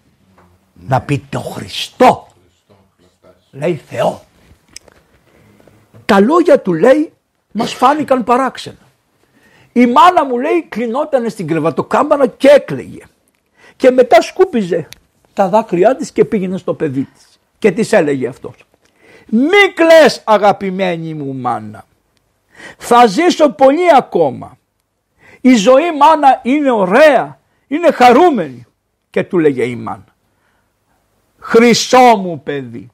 Να 0.88 1.02
πει 1.02 1.26
το 1.30 1.40
Χριστό. 1.40 2.28
Λέει 3.52 3.82
Θεό. 3.90 4.22
Τα 6.06 6.20
λόγια 6.20 6.60
του 6.62 6.74
λέει 6.74 7.14
μας 7.52 7.74
φάνηκαν 7.74 8.24
παράξενα. 8.24 8.78
Η 9.74 9.86
μάνα 9.86 10.26
μου 10.26 10.38
λέει 10.40 10.66
κλεινόταν 10.70 11.30
στην 11.30 11.48
κρεβατοκάμαρα 11.48 12.28
και 12.28 12.48
έκλαιγε. 12.48 13.04
Και 13.76 13.92
μετά 13.92 14.22
σκούπιζε 14.22 14.88
τα 15.34 15.50
δάκρυά 15.50 15.96
της 15.96 16.12
και 16.12 16.26
πήγαινε 16.26 16.58
στο 16.58 16.74
παιδί 16.74 17.04
της. 17.04 17.40
Και 17.60 17.72
της 17.72 17.92
έλεγε 17.94 18.28
αυτός. 18.28 18.54
Μη 19.28 19.74
κλαις 19.76 20.22
αγαπημένη 20.26 21.14
μου 21.14 21.34
μάνα. 21.36 21.86
Θα 22.78 23.06
ζήσω 23.06 23.50
πολύ 23.50 23.96
ακόμα. 23.98 24.58
Η 25.42 25.56
ζωή 25.56 25.96
μάνα 25.98 26.40
είναι 26.44 26.72
ωραία. 26.72 27.39
Είναι 27.70 27.92
χαρούμενη. 27.92 28.66
Και 29.10 29.24
του 29.24 29.38
λέγε 29.38 29.64
η 29.64 29.76
μάνα. 29.76 30.16
Χρυσό 31.40 32.16
μου 32.18 32.42
παιδί. 32.44 32.90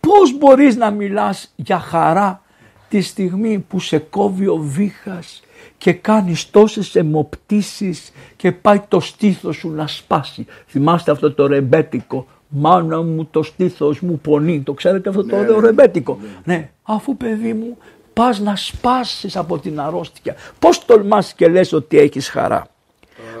Πώς 0.00 0.38
μπορείς 0.38 0.76
να 0.76 0.90
μιλάς 0.90 1.52
για 1.56 1.78
χαρά 1.78 2.42
τη 2.88 3.00
στιγμή 3.00 3.58
που 3.58 3.80
σε 3.80 3.98
κόβει 3.98 4.46
ο 4.46 4.56
βήχας 4.56 5.42
και 5.78 5.92
κάνεις 5.92 6.50
τόσες 6.50 6.96
αιμοπτήσεις 6.96 8.12
και 8.36 8.52
πάει 8.52 8.80
το 8.88 9.00
στήθος 9.00 9.56
σου 9.56 9.70
να 9.70 9.86
σπάσει. 9.86 10.46
Θυμάστε 10.66 11.10
αυτό 11.10 11.32
το 11.34 11.46
ρεμπέτικο. 11.46 12.26
Μάνα 12.48 13.02
μου 13.02 13.24
το 13.24 13.42
στήθος 13.42 14.00
μου 14.00 14.18
πονεί. 14.18 14.60
Το 14.60 14.72
ξέρετε 14.72 15.08
αυτό 15.08 15.24
το 15.24 15.36
ωραίο 15.36 15.60
ρεμπέτικο; 15.60 16.18
Ναι. 16.44 16.70
αφού 16.82 17.16
παιδί 17.16 17.52
μου 17.52 17.78
πας 18.12 18.40
να 18.40 18.56
σπάσεις 18.56 19.36
από 19.36 19.58
την 19.58 19.80
αρρώστια. 19.80 20.34
Πώς 20.58 20.84
τολμάς 20.84 21.32
και 21.32 21.48
λες 21.48 21.72
ότι 21.72 21.98
έχεις 21.98 22.28
χαρά; 22.28 22.66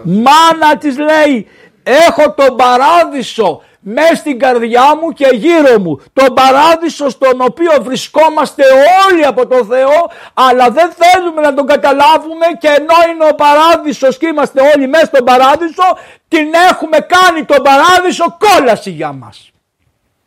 Μάνα 0.04 0.76
της 0.78 0.98
λέει 0.98 1.46
έχω 1.82 2.32
τον 2.32 2.56
παράδεισο 2.56 3.62
μέσα 3.80 4.14
στην 4.14 4.38
καρδιά 4.38 4.96
μου 5.00 5.12
και 5.12 5.28
γύρω 5.32 5.78
μου. 5.78 6.00
Τον 6.12 6.34
παράδεισο 6.34 7.08
στον 7.08 7.40
οποίο 7.40 7.70
βρισκόμαστε 7.82 8.62
όλοι 9.08 9.26
από 9.26 9.46
το 9.46 9.64
Θεό 9.64 10.10
αλλά 10.34 10.70
δεν 10.70 10.90
θέλουμε 10.90 11.40
να 11.40 11.54
τον 11.54 11.66
καταλάβουμε 11.66 12.46
και 12.58 12.68
ενώ 12.68 12.94
είναι 13.12 13.24
ο 13.30 13.34
παράδεισος 13.34 14.18
και 14.18 14.26
είμαστε 14.26 14.60
όλοι 14.74 14.88
μέσα 14.88 15.06
στον 15.06 15.24
παράδεισο 15.24 15.82
την 16.28 16.46
έχουμε 16.70 16.98
κάνει 16.98 17.44
τον 17.44 17.62
παράδεισο 17.62 18.36
κόλαση 18.38 18.90
για 18.90 19.12
μας. 19.12 19.52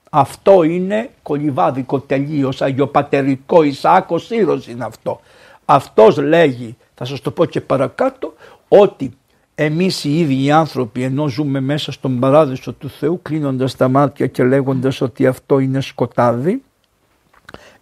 Αυτό 0.10 0.64
είναι 0.64 1.10
κολυβάδικο 1.22 2.00
τελείως, 2.00 2.62
αγιοπατερικό 2.62 3.64
Ισάκος 3.64 4.26
Σύρος 4.26 4.68
είναι 4.68 4.86
αυτό. 4.86 5.20
Αυτός 5.66 6.18
λέγει, 6.18 6.78
θα 6.96 7.06
σας 7.06 7.22
το 7.22 7.32
πω 7.32 7.46
και 7.46 7.62
παρακάτω, 7.62 8.34
ότι 8.68 9.18
εμείς 9.56 10.04
οι 10.04 10.20
ίδιοι 10.20 10.44
οι 10.44 10.52
άνθρωποι 10.52 11.04
ενώ 11.04 11.28
ζούμε 11.28 11.60
μέσα 11.60 11.92
στον 11.92 12.20
παράδεισο 12.20 12.74
του 12.74 12.90
Θεού 12.90 13.20
κλείνοντας 13.22 13.76
τα 13.76 13.88
μάτια 13.88 14.28
και 14.28 14.44
λέγοντας 14.44 15.02
ότι 15.02 15.28
αυτό 15.28 15.60
είναι 15.60 15.82
σκοτάδι 15.82 16.62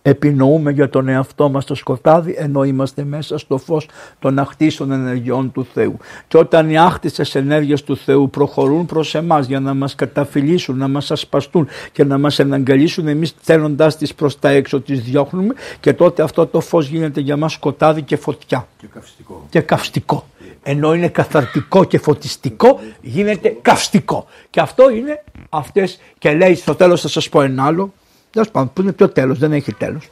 επινοούμε 0.06 0.72
για 0.72 0.90
τον 0.90 1.08
εαυτό 1.08 1.50
μας 1.50 1.66
το 1.66 1.76
σκοτάδι 1.76 2.36
ενώ 2.38 2.64
είμαστε 2.64 3.04
μέσα 3.04 3.38
στο 3.38 3.58
φως 3.58 3.88
των 4.20 4.40
αχτίσεων 4.40 4.92
ενεργειών 4.92 5.52
του 5.52 5.66
Θεού. 5.74 5.98
Και 6.28 6.38
όταν 6.38 6.70
οι 6.70 6.78
άχτισες 6.78 7.36
ενέργειες 7.36 7.84
του 7.84 7.98
Θεού 7.98 8.30
προχωρούν 8.30 8.86
προς 8.86 9.16
εμάς 9.16 9.46
για 9.46 9.60
να 9.60 9.74
μας 9.74 9.96
καταφυλίσουν, 9.96 10.78
να 10.78 10.88
μας 10.88 11.12
ασπαστούν 11.12 11.68
και 11.92 12.04
να 12.04 12.18
μας 12.18 12.40
εναγκαλίσουν 12.40 13.08
εμείς 13.08 13.36
θέλοντας 13.42 13.98
τις 13.98 14.14
προς 14.14 14.40
τα 14.40 14.50
έξω 14.50 14.82
τις 14.82 15.02
διώχνουμε 15.02 15.54
και 15.80 15.94
τότε 15.94 16.24
αυτό 16.24 16.48
το 16.48 16.60
φως 16.60 16.88
γίνεται 16.88 17.20
για 17.22 17.38
μας 17.38 17.54
σκοτάδι 17.54 18.02
και 18.02 18.16
φωτιά 18.16 18.68
Και 18.78 18.88
καυστικό. 18.94 19.48
και 19.50 19.60
καυστικό. 19.60 20.26
Ενώ 20.64 20.94
είναι 20.94 21.08
καθαρτικό 21.08 21.84
και 21.84 21.98
φωτιστικό 21.98 22.80
γίνεται 23.02 23.58
καυστικό. 23.62 24.26
Και 24.50 24.60
αυτό 24.60 24.90
είναι 24.90 25.24
αυτές 25.50 26.00
και 26.18 26.34
λέει 26.34 26.56
στο 26.56 26.76
τέλος 26.76 27.02
θα 27.02 27.08
σας 27.08 27.30
πω 27.30 27.42
ένα 27.42 27.66
άλλο. 27.66 27.94
Δεν 28.34 28.46
πάντων 28.52 28.74
που 28.74 28.82
είναι 28.82 28.92
πιο 28.92 29.10
τέλος, 29.10 29.40
δεν 29.40 29.52
έχει 29.52 29.74
τέλος. 29.74 30.10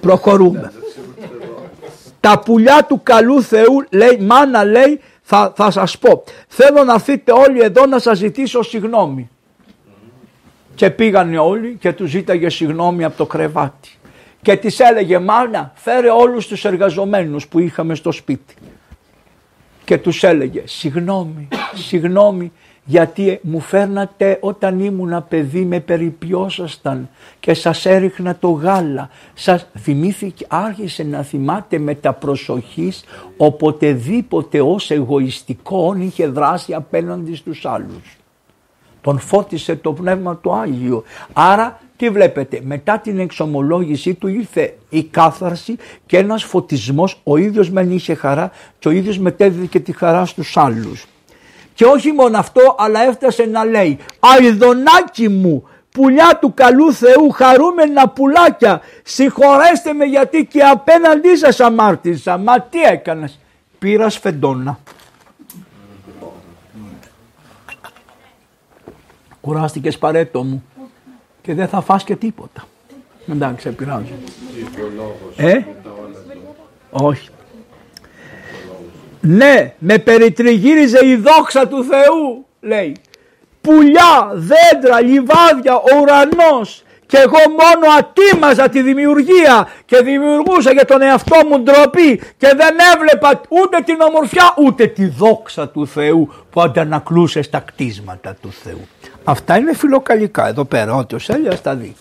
Προχωρούμε. 0.00 0.72
Τα 2.20 2.38
πουλιά 2.38 2.84
του 2.88 3.00
καλού 3.02 3.42
Θεού 3.42 3.84
λέει, 3.90 4.18
μάνα 4.20 4.64
λέει, 4.64 5.00
θα, 5.22 5.52
θα 5.56 5.70
σας 5.70 5.98
πω. 5.98 6.24
Θέλω 6.48 6.84
να 6.84 6.92
έρθετε 6.94 7.32
όλοι 7.32 7.60
εδώ 7.60 7.86
να 7.86 7.98
σας 7.98 8.18
ζητήσω 8.18 8.62
συγγνώμη. 8.62 9.30
Και 10.74 10.90
πήγανε 10.90 11.38
όλοι 11.38 11.76
και 11.80 11.92
τους 11.92 12.10
ζήταγε 12.10 12.48
συγγνώμη 12.48 13.04
από 13.04 13.16
το 13.16 13.26
κρεβάτι. 13.26 13.88
Και 14.42 14.56
της 14.56 14.80
έλεγε 14.80 15.18
μάνα 15.18 15.72
φέρε 15.74 16.10
όλους 16.10 16.46
τους 16.46 16.64
εργαζομένους 16.64 17.46
που 17.46 17.58
είχαμε 17.58 17.94
στο 17.94 18.12
σπίτι. 18.12 18.54
Και 19.84 19.98
τους 19.98 20.22
έλεγε 20.22 20.62
συγγνώμη, 20.64 21.48
συγγνώμη 21.74 22.52
γιατί 22.84 23.38
μου 23.42 23.60
φέρνατε 23.60 24.38
όταν 24.40 24.80
ήμουνα 24.80 25.22
παιδί 25.22 25.64
με 25.64 25.80
περιποιόσασταν 25.80 27.08
και 27.40 27.54
σας 27.54 27.86
έριχνα 27.86 28.36
το 28.36 28.50
γάλα. 28.50 29.08
Σας 29.34 29.66
θυμήθηκε, 29.78 30.46
άρχισε 30.48 31.02
να 31.02 31.22
θυμάται 31.22 31.78
με 31.78 31.94
τα 31.94 32.12
προσοχής 32.12 33.04
οποτεδήποτε 33.36 34.60
ως 34.60 34.90
εγωιστικό 34.90 35.94
είχε 35.98 36.26
δράσει 36.26 36.74
απέναντι 36.74 37.34
στους 37.34 37.66
άλλους. 37.66 38.16
Τον 39.00 39.18
φώτισε 39.18 39.76
το 39.76 39.92
Πνεύμα 39.92 40.36
του 40.36 40.52
Άγιο. 40.52 41.02
Άρα 41.32 41.80
τι 42.02 42.10
βλέπετε, 42.10 42.60
μετά 42.62 42.98
την 42.98 43.18
εξομολόγησή 43.18 44.14
του 44.14 44.28
ήρθε 44.28 44.76
η 44.88 45.04
κάθαρση 45.04 45.76
και 46.06 46.18
ένας 46.18 46.44
φωτισμός, 46.44 47.20
ο 47.24 47.36
ίδιος 47.36 47.70
μεν 47.70 47.90
είχε 47.90 48.14
χαρά 48.14 48.50
και 48.78 48.88
ο 48.88 48.90
ίδιος 48.90 49.18
μετέδιδε 49.18 49.66
και 49.66 49.80
τη 49.80 49.92
χαρά 49.92 50.24
στους 50.24 50.56
άλλους. 50.56 51.06
Και 51.74 51.84
όχι 51.84 52.12
μόνο 52.12 52.38
αυτό, 52.38 52.74
αλλά 52.78 53.00
έφτασε 53.00 53.44
να 53.44 53.64
λέει 53.64 53.98
«Αιδονάκι 54.40 55.28
μου, 55.28 55.68
πουλιά 55.92 56.38
του 56.40 56.54
καλού 56.54 56.92
Θεού, 56.92 57.30
χαρούμενα 57.30 58.08
πουλάκια, 58.08 58.80
συγχωρέστε 59.02 59.92
με 59.92 60.04
γιατί 60.04 60.46
και 60.46 60.62
απέναντί 60.62 61.36
σας 61.36 61.60
αμάρτησα». 61.60 62.38
Μα 62.38 62.60
τι 62.60 62.82
έκανες, 62.82 63.38
πήρας 63.78 64.14
σφεντόνα. 64.14 64.78
Κουράστηκες 69.40 69.98
παρέτο 69.98 70.42
μου 70.42 70.62
και 71.42 71.54
δεν 71.54 71.68
θα 71.68 71.80
φας 71.80 72.04
και 72.04 72.16
τίποτα. 72.16 72.64
Εντάξει, 73.28 73.68
σε 73.68 73.72
πειράζει. 73.72 74.12
Ε, 75.36 75.60
όχι. 76.90 77.28
Ναι, 79.20 79.74
με 79.78 79.98
περιτριγύριζε 79.98 81.06
η 81.06 81.16
δόξα 81.16 81.68
του 81.68 81.84
Θεού, 81.84 82.46
λέει. 82.60 82.96
Πουλιά, 83.60 84.30
δέντρα, 84.32 85.00
λιβάδια, 85.00 85.76
ο 85.76 86.00
ουρανός 86.00 86.84
και 87.12 87.18
εγώ 87.18 87.38
μόνο 87.48 87.86
ατίμαζα 87.98 88.68
τη 88.68 88.82
δημιουργία 88.82 89.68
και 89.84 90.02
δημιουργούσα 90.02 90.72
για 90.72 90.84
τον 90.84 91.02
εαυτό 91.02 91.36
μου 91.48 91.60
ντροπή 91.60 92.16
και 92.16 92.52
δεν 92.56 92.76
έβλεπα 92.94 93.40
ούτε 93.48 93.80
την 93.84 94.00
ομορφιά 94.00 94.54
ούτε 94.56 94.86
τη 94.86 95.06
δόξα 95.06 95.68
του 95.68 95.86
Θεού 95.86 96.32
που 96.50 96.60
αντανακλούσε 96.60 97.42
στα 97.42 97.58
κτίσματα 97.58 98.36
του 98.42 98.52
Θεού. 98.52 98.88
Αυτά 99.24 99.56
είναι 99.56 99.74
φιλοκαλικά 99.74 100.48
εδώ 100.48 100.64
πέρα, 100.64 100.94
ό,τι 100.94 101.14
ο 101.14 101.18
Σέλιας 101.18 101.62
τα 101.62 101.74
δει. 101.74 101.94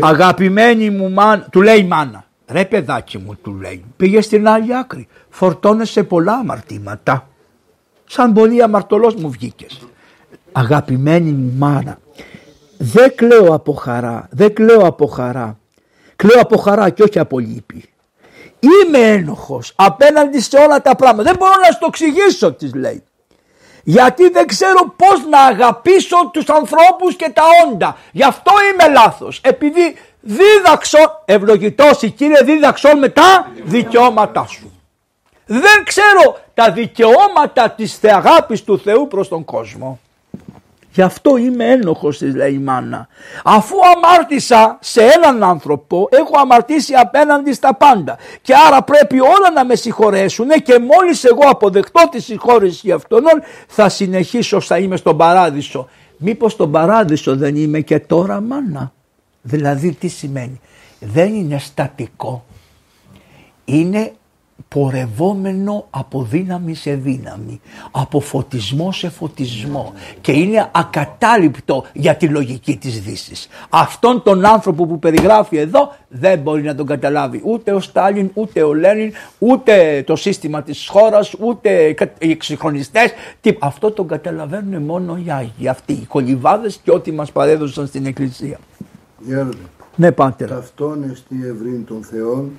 Αγαπημένη 0.00 0.90
μου 0.90 1.10
μάνα, 1.10 1.46
του 1.50 1.62
λέει 1.62 1.78
η 1.78 1.84
μάνα, 1.84 2.24
ρε 2.46 2.64
παιδάκι 2.64 3.18
μου 3.18 3.36
του 3.42 3.52
λέει, 3.52 3.84
πήγε 3.96 4.20
στην 4.20 4.48
άλλη 4.48 4.76
άκρη, 4.76 5.08
φορτώνεσαι 5.28 6.02
πολλά 6.02 6.32
αμαρτήματα. 6.32 7.28
Σαν 8.06 8.32
πολύ 8.32 8.62
αμαρτωλός 8.62 9.14
μου 9.14 9.30
βγήκες. 9.30 9.78
Αγαπημένη 10.52 11.30
μου 11.30 11.52
μάνα, 11.58 11.98
δεν 12.78 13.14
κλαίω 13.14 13.54
από 13.54 13.72
χαρά, 13.72 14.28
δεν 14.30 14.54
κλαίω 14.54 14.86
από 14.86 15.06
χαρά. 15.06 15.58
Κλαίω 16.16 16.40
από 16.40 16.56
χαρά 16.56 16.90
και 16.90 17.02
όχι 17.02 17.18
από 17.18 17.38
λύπη. 17.38 17.84
Είμαι 18.58 18.98
ένοχος 18.98 19.72
απέναντι 19.76 20.40
σε 20.40 20.56
όλα 20.56 20.82
τα 20.82 20.96
πράγματα. 20.96 21.22
Δεν 21.22 21.36
μπορώ 21.38 21.52
να 21.66 21.72
σου 21.72 21.78
το 21.80 21.86
εξηγήσω, 21.88 22.52
της 22.52 22.74
λέει. 22.74 23.02
Γιατί 23.88 24.28
δεν 24.28 24.46
ξέρω 24.46 24.94
πώς 24.96 25.26
να 25.30 25.40
αγαπήσω 25.40 26.30
τους 26.32 26.48
ανθρώπους 26.48 27.16
και 27.16 27.30
τα 27.34 27.42
όντα. 27.66 27.96
Γι' 28.12 28.24
αυτό 28.24 28.52
είμαι 28.72 28.92
λάθος. 28.92 29.40
Επειδή 29.42 29.96
δίδαξω, 30.20 31.22
ευλογητός 31.24 32.02
η 32.02 32.10
Κύριε 32.10 32.42
δίδαξω 32.42 32.96
με 32.96 33.08
τα 33.08 33.50
δικαιώματά 33.64 34.46
σου. 34.46 34.72
Δεν 35.46 35.84
ξέρω 35.84 36.38
τα 36.54 36.70
δικαιώματα 36.70 37.70
της 37.70 38.04
αγάπης 38.04 38.64
του 38.64 38.78
Θεού 38.78 39.08
προς 39.08 39.28
τον 39.28 39.44
κόσμο. 39.44 40.00
Γι' 40.96 41.02
αυτό 41.02 41.36
είμαι 41.36 41.64
ένοχος 41.64 42.18
της 42.18 42.34
λέει 42.34 42.52
η 42.52 42.58
μάνα. 42.58 43.08
Αφού 43.44 43.76
αμάρτησα 43.94 44.78
σε 44.80 45.02
έναν 45.02 45.42
άνθρωπο 45.42 46.08
έχω 46.10 46.38
αμαρτήσει 46.38 46.94
απέναντι 46.94 47.52
στα 47.52 47.74
πάντα. 47.74 48.18
Και 48.42 48.54
άρα 48.66 48.82
πρέπει 48.82 49.20
όλα 49.20 49.50
να 49.54 49.64
με 49.64 49.74
συγχωρέσουν 49.74 50.48
και 50.48 50.78
μόλις 50.78 51.24
εγώ 51.24 51.42
αποδεχτώ 51.48 52.08
τη 52.10 52.20
συγχώρεση 52.20 52.90
αυτών 52.90 53.22
θα 53.66 53.88
συνεχίσω 53.88 54.60
θα 54.60 54.78
είμαι 54.78 54.96
στον 54.96 55.16
παράδεισο. 55.16 55.88
Μήπως 56.16 56.52
στον 56.52 56.70
παράδεισο 56.70 57.36
δεν 57.36 57.56
είμαι 57.56 57.80
και 57.80 58.00
τώρα 58.00 58.40
μάνα; 58.40 58.92
Δηλαδή 59.42 59.92
τι 59.92 60.08
σημαίνει; 60.08 60.60
Δεν 61.00 61.34
είναι 61.34 61.58
στατικό. 61.58 62.44
Είναι 63.64 64.12
πορευόμενο 64.68 65.86
από 65.90 66.22
δύναμη 66.22 66.74
σε 66.74 66.94
δύναμη, 66.94 67.60
από 67.90 68.20
φωτισμό 68.20 68.92
σε 68.92 69.08
φωτισμό 69.08 69.92
και 70.20 70.32
είναι 70.32 70.70
ακατάληπτο 70.74 71.84
για 71.92 72.16
τη 72.16 72.28
λογική 72.28 72.76
της 72.76 73.00
Δύσης. 73.00 73.48
Αυτόν 73.70 74.22
τον 74.22 74.44
άνθρωπο 74.44 74.86
που 74.86 74.98
περιγράφει 74.98 75.56
εδώ 75.56 75.92
δεν 76.08 76.38
μπορεί 76.38 76.62
να 76.62 76.74
τον 76.74 76.86
καταλάβει 76.86 77.40
ούτε 77.44 77.72
ο 77.72 77.80
Στάλιν, 77.80 78.30
ούτε 78.34 78.62
ο 78.62 78.74
Λένιν, 78.74 79.12
ούτε 79.38 80.02
το 80.06 80.16
σύστημα 80.16 80.62
της 80.62 80.88
χώρας, 80.88 81.34
ούτε 81.40 81.94
οι 82.18 82.30
εξυγχρονιστές. 82.30 83.12
Αυτό 83.58 83.90
τον 83.90 84.08
καταλαβαίνουν 84.08 84.82
μόνο 84.82 85.20
οι 85.24 85.30
Άγιοι, 85.30 85.68
αυτοί 85.68 85.92
οι 85.92 86.06
κολυβάδες 86.08 86.80
και 86.84 86.90
ό,τι 86.90 87.12
μας 87.12 87.32
παρέδωσαν 87.32 87.86
στην 87.86 88.06
Εκκλησία. 88.06 88.58
Γέροντα. 89.18 89.56
Ναι, 89.96 90.12
Πάτερ. 90.12 90.48
Ταυτόν 90.48 91.10
εστί 91.10 91.36
ευρύν 91.44 91.84
των 91.84 92.02
Θεών, 92.02 92.50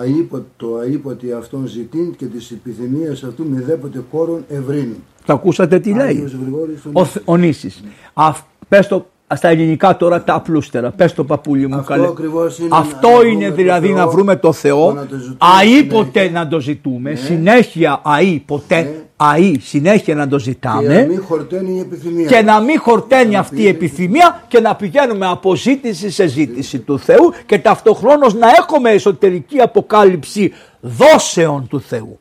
αείποτο 0.00 0.76
αείποτε 0.82 1.34
αυτόν 1.38 1.66
ζητήν 1.66 2.14
και 2.16 2.24
της 2.26 2.50
επιθυμίας 2.50 3.22
αυτού 3.24 3.44
με 3.48 3.60
δέποτε 3.60 4.04
κόρον 4.10 4.44
ευρύν. 4.48 4.88
Το 5.26 5.32
ακούσατε 5.32 5.78
τι 5.78 5.92
λέει; 5.94 6.06
Άγιος 6.06 6.32
Γρηγόρης 6.40 6.84
ο 6.84 6.90
Ο, 6.92 7.04
Θ- 7.04 7.22
ο 7.24 7.36
Νήσης. 7.36 7.82
Αφ- 8.14 8.42
πες 8.68 8.86
το 8.88 9.06
στα 9.34 9.48
ελληνικά 9.48 9.96
τώρα 9.96 10.22
τα 10.24 10.34
απλούστερα. 10.34 10.90
Πες 10.90 11.14
το 11.14 11.24
παππούλι 11.24 11.66
μου 11.66 11.74
Αυτό 11.76 11.92
καλέ. 11.92 12.06
ακριβώς 12.06 12.58
είναι 12.58 12.68
Αυτό 12.72 13.08
να 13.08 13.18
βρούμε 13.18 13.32
είναι 13.32 13.48
το 13.48 13.54
δηλαδή 13.54 13.86
Θεό, 13.86 13.96
να 13.96 14.08
βρούμε 14.08 14.36
το 14.36 14.52
Θεό. 14.52 14.92
να 14.92 15.06
το 15.06 15.16
ζητούμε 15.16 15.36
Αήποτε 15.60 16.10
συνέχεια. 16.20 16.30
να 16.40 16.48
το 16.48 16.60
ζητούμε. 16.60 17.14
Συνέχεια 17.14 18.00
αή 18.04 18.42
ποτέ. 18.46 18.80
Ναι. 18.80 19.05
Αή 19.16 19.58
συνέχεια 19.60 20.14
να 20.14 20.28
το 20.28 20.36
και 20.36 20.42
ζητάμε. 20.42 21.00
να 21.02 21.06
μην 21.06 21.22
χορταίνει 21.22 21.76
η 21.76 21.80
επιθυμία. 21.80 22.26
Και 22.26 22.42
να 22.42 22.60
μην 22.60 22.80
χορταίνει 22.80 23.36
αυτή 23.36 23.62
η 23.62 23.68
επιθυμία 23.68 24.44
και 24.48 24.60
να 24.60 24.76
πηγαίνουμε 24.76 25.26
από 25.26 25.54
ζήτηση 25.54 26.10
σε 26.10 26.26
ζήτηση 26.26 26.78
του 26.78 26.98
Θεού 26.98 27.32
και 27.46 27.58
ταυτοχρόνως 27.58 28.34
να 28.34 28.48
έχουμε 28.48 28.90
εσωτερική 28.90 29.60
αποκάλυψη 29.60 30.52
δόσεων 30.80 31.66
του 31.68 31.80
Θεού. 31.80 32.18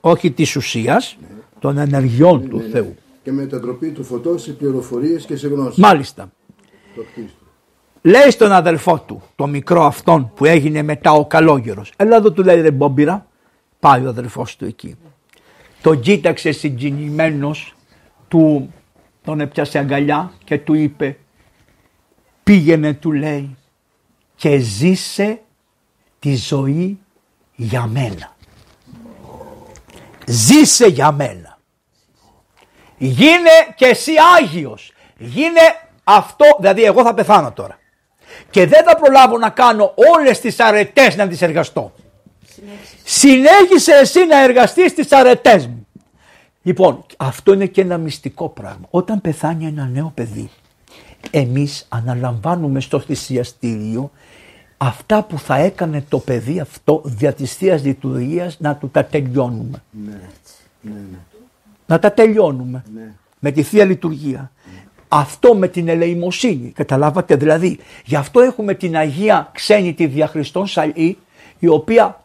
Όχι 0.00 0.30
της 0.30 0.56
ουσίας, 0.56 1.16
των 1.58 1.78
ενεργειών 1.78 2.48
του 2.48 2.56
Ναι, 2.56 2.62
ναι. 2.62 2.68
Θεού. 2.68 2.94
Και 3.22 3.32
μετατροπή 3.32 3.90
του 3.90 4.04
φωτός 4.04 4.42
σε 4.42 4.52
πληροφορίες 4.52 5.24
και 5.24 5.36
σε 5.36 5.48
γνώση. 5.48 5.80
Μάλιστα. 5.80 6.32
Το 6.94 7.02
κτίστο. 7.12 7.44
Λέει 8.02 8.30
στον 8.30 8.52
αδελφό 8.52 9.00
του, 9.06 9.22
το 9.36 9.46
μικρό 9.46 9.84
αυτόν 9.84 10.32
που 10.34 10.44
έγινε 10.44 10.82
μετά 10.82 11.12
ο 11.12 11.26
καλόγερος. 11.26 11.92
Έλα 11.96 12.16
εδώ 12.16 12.32
του 12.32 12.42
λέει 12.42 12.60
ρε 12.60 12.70
Μπόμπιρα, 12.70 13.26
πάει 13.80 14.04
ο 14.04 14.08
αδελφός 14.08 14.56
του 14.56 14.64
εκεί. 14.64 14.96
Τον 15.84 16.00
κοίταξε 16.00 16.52
συγκινημένος, 16.52 17.74
του, 18.28 18.72
τον 19.24 19.40
έπιασε 19.40 19.78
αγκαλιά 19.78 20.32
και 20.44 20.58
του 20.58 20.74
είπε 20.74 21.18
πήγαινε 22.42 22.92
του 22.92 23.12
λέει 23.12 23.56
και 24.36 24.58
ζήσε 24.58 25.40
τη 26.18 26.36
ζωή 26.36 26.98
για 27.54 27.86
μένα. 27.86 28.36
Ζήσε 30.26 30.86
για 30.86 31.12
μένα. 31.12 31.58
Γίνε 32.98 33.50
και 33.76 33.86
εσύ 33.86 34.12
Άγιος. 34.38 34.92
Γίνε 35.18 35.60
αυτό, 36.04 36.44
δηλαδή 36.58 36.84
εγώ 36.84 37.02
θα 37.02 37.14
πεθάνω 37.14 37.52
τώρα. 37.52 37.78
Και 38.50 38.66
δεν 38.66 38.84
θα 38.84 38.96
προλάβω 38.96 39.38
να 39.38 39.50
κάνω 39.50 39.94
όλες 40.16 40.40
τις 40.40 40.60
αρετές 40.60 41.16
να 41.16 41.28
τις 41.28 41.42
εργαστώ. 41.42 41.92
Συνέχισε 43.04 43.92
εσύ 43.92 44.26
να 44.26 44.42
εργαστείς 44.42 44.94
τις 44.94 45.12
αρετές 45.12 45.66
μου. 45.66 45.86
Λοιπόν, 46.62 47.04
αυτό 47.16 47.52
είναι 47.52 47.66
και 47.66 47.80
ένα 47.80 47.98
μυστικό 47.98 48.48
πράγμα. 48.48 48.86
Όταν 48.90 49.20
πεθάνει 49.20 49.66
ένα 49.66 49.86
νέο 49.86 50.12
παιδί, 50.14 50.50
εμείς 51.30 51.86
αναλαμβάνουμε 51.88 52.80
στο 52.80 53.00
θυσιαστήριο 53.00 54.10
αυτά 54.76 55.22
που 55.22 55.38
θα 55.38 55.56
έκανε 55.56 56.04
το 56.08 56.18
παιδί 56.18 56.60
αυτό 56.60 57.02
δια 57.04 57.32
της 57.32 57.54
Θείας 57.54 57.84
Λειτουργίας 57.84 58.56
να 58.60 58.76
του 58.76 58.88
τα 58.88 59.04
τελειώνουμε. 59.04 59.82
Ναι, 59.90 60.20
ναι, 60.80 60.90
ναι. 60.90 61.18
Να 61.86 61.98
τα 61.98 62.12
τελειώνουμε 62.12 62.84
Ναι. 62.94 63.12
με 63.38 63.50
τη 63.50 63.62
Θεία 63.62 63.84
Λειτουργία. 63.84 64.50
Αυτό 65.08 65.54
με 65.54 65.68
την 65.68 65.88
ελεημοσύνη, 65.88 66.70
καταλάβατε 66.70 67.36
δηλαδή. 67.36 67.78
Γι' 68.04 68.16
αυτό 68.16 68.40
έχουμε 68.40 68.74
την 68.74 68.96
Αγία 68.96 69.50
Ξένη 69.52 69.94
τη 69.94 70.06
Διαχριστόν 70.06 70.66
Σαλή, 70.66 71.18
η 71.58 71.66
οποία 71.68 72.23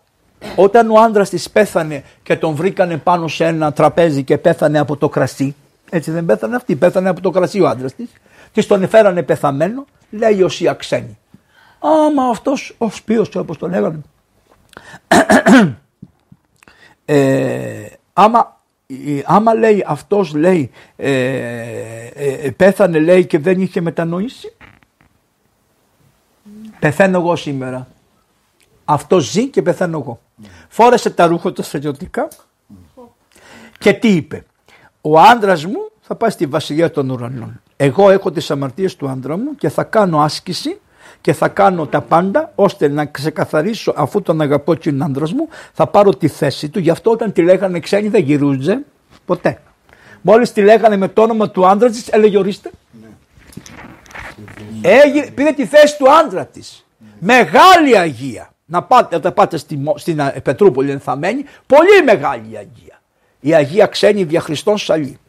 όταν 0.55 0.91
ο 0.91 0.99
άντρας 0.99 1.29
της 1.29 1.49
πέθανε 1.49 2.03
και 2.23 2.35
τον 2.35 2.55
βρήκανε 2.55 2.97
πάνω 2.97 3.27
σε 3.27 3.45
ένα 3.45 3.73
τραπέζι 3.73 4.23
και 4.23 4.37
πέθανε 4.37 4.79
από 4.79 4.97
το 4.97 5.09
κρασί, 5.09 5.55
έτσι 5.89 6.11
δεν 6.11 6.25
πέθανε 6.25 6.55
αυτή, 6.55 6.75
πέθανε 6.75 7.09
από 7.09 7.21
το 7.21 7.29
κρασί 7.29 7.61
ο 7.61 7.67
άντρας 7.67 7.95
της, 7.95 8.09
της 8.53 8.67
τον 8.67 8.83
εφέρανε 8.83 9.23
πεθαμένο, 9.23 9.85
λέει 10.09 10.35
η 10.37 10.43
Οσία 10.43 10.73
Ξένη. 10.73 11.17
Άμα 11.79 12.29
αυτός 12.29 12.75
ο 12.77 12.89
Σπίος 12.89 13.35
όπως 13.35 13.57
τον 13.57 13.69
λέγανε, 13.69 14.01
ε, 17.05 17.85
άμα, 18.13 18.61
ε, 18.87 19.21
άμα 19.25 19.53
λέει 19.53 19.83
αυτός 19.87 20.33
λέει 20.33 20.71
ε, 20.95 21.11
ε, 22.13 22.33
ε, 22.41 22.51
πέθανε 22.51 22.99
λέει 22.99 23.25
και 23.25 23.39
δεν 23.39 23.61
είχε 23.61 23.81
μετανοήσει 23.81 24.53
πεθαίνω 26.79 27.19
εγώ 27.19 27.35
σήμερα 27.35 27.87
αυτός 28.85 29.31
ζει 29.31 29.47
και 29.47 29.61
πεθαίνω 29.61 29.99
εγώ 29.99 30.19
φόρεσε 30.67 31.09
τα 31.09 31.25
ρούχα 31.25 31.51
του 31.51 31.63
στρατιωτικά 31.63 32.27
και 33.77 33.93
τι 33.93 34.07
είπε; 34.07 34.45
Ο 35.01 35.19
άντρας 35.19 35.65
μου 35.65 35.91
θα 36.01 36.15
πάει 36.15 36.29
στη 36.29 36.45
βασιλεία 36.45 36.91
των 36.91 37.09
ουρανών. 37.09 37.61
Εγώ 37.75 38.09
έχω 38.09 38.31
τις 38.31 38.51
αμαρτίες 38.51 38.95
του 38.95 39.09
άντρα 39.09 39.37
μου 39.37 39.55
και 39.55 39.69
θα 39.69 39.83
κάνω 39.83 40.21
άσκηση 40.21 40.79
και 41.21 41.33
θα 41.33 41.47
κάνω 41.47 41.87
τα 41.87 42.01
πάντα 42.01 42.51
ώστε 42.55 42.87
να 42.87 43.05
ξεκαθαρίσω 43.05 43.93
αφού 43.95 44.21
τον 44.21 44.41
αγαπώ 44.41 44.75
και 44.75 44.89
είναι 44.89 45.03
άντρας 45.03 45.33
μου 45.33 45.47
θα 45.73 45.87
πάρω 45.87 46.15
τη 46.15 46.27
θέση 46.27 46.69
του. 46.69 46.79
Γι' 46.79 46.89
αυτό 46.89 47.11
όταν 47.11 47.31
τη 47.31 47.41
λέγανε 47.41 47.79
ξένοι 47.79 48.07
δεν 48.07 48.23
γυρούζε 48.23 48.85
ποτέ. 49.25 49.61
Μόλις 50.21 50.51
τη 50.51 50.61
λέγανε 50.61 50.97
με 50.97 51.07
το 51.07 51.21
όνομα 51.21 51.49
του 51.49 51.67
άντρα 51.67 51.89
της 51.89 52.07
έλεγε 52.07 52.37
ορίστε. 52.37 52.71
Έγινε, 54.81 55.31
πήρε 55.31 55.51
τη 55.51 55.65
θέση 55.65 55.97
του 55.97 56.11
άντρα 56.11 56.45
της. 56.45 56.85
Μεγάλη 57.19 57.97
αγία 57.97 58.48
να 58.69 58.83
πάτε, 58.83 59.15
να 59.15 59.21
τα 59.21 59.31
πάτε 59.31 59.57
στη, 59.57 59.77
Μο- 59.77 59.97
στην 59.97 60.21
α, 60.21 60.33
Πετρούπολη 60.43 60.91
ενθαμένη 60.91 61.43
πολύ 61.67 62.03
μεγάλη 62.05 62.57
αγία 62.57 63.01
η 63.39 63.53
Αγία 63.53 63.85
Ξένη 63.85 64.23
Διαχριστών 64.23 64.77
Σαλή 64.77 65.19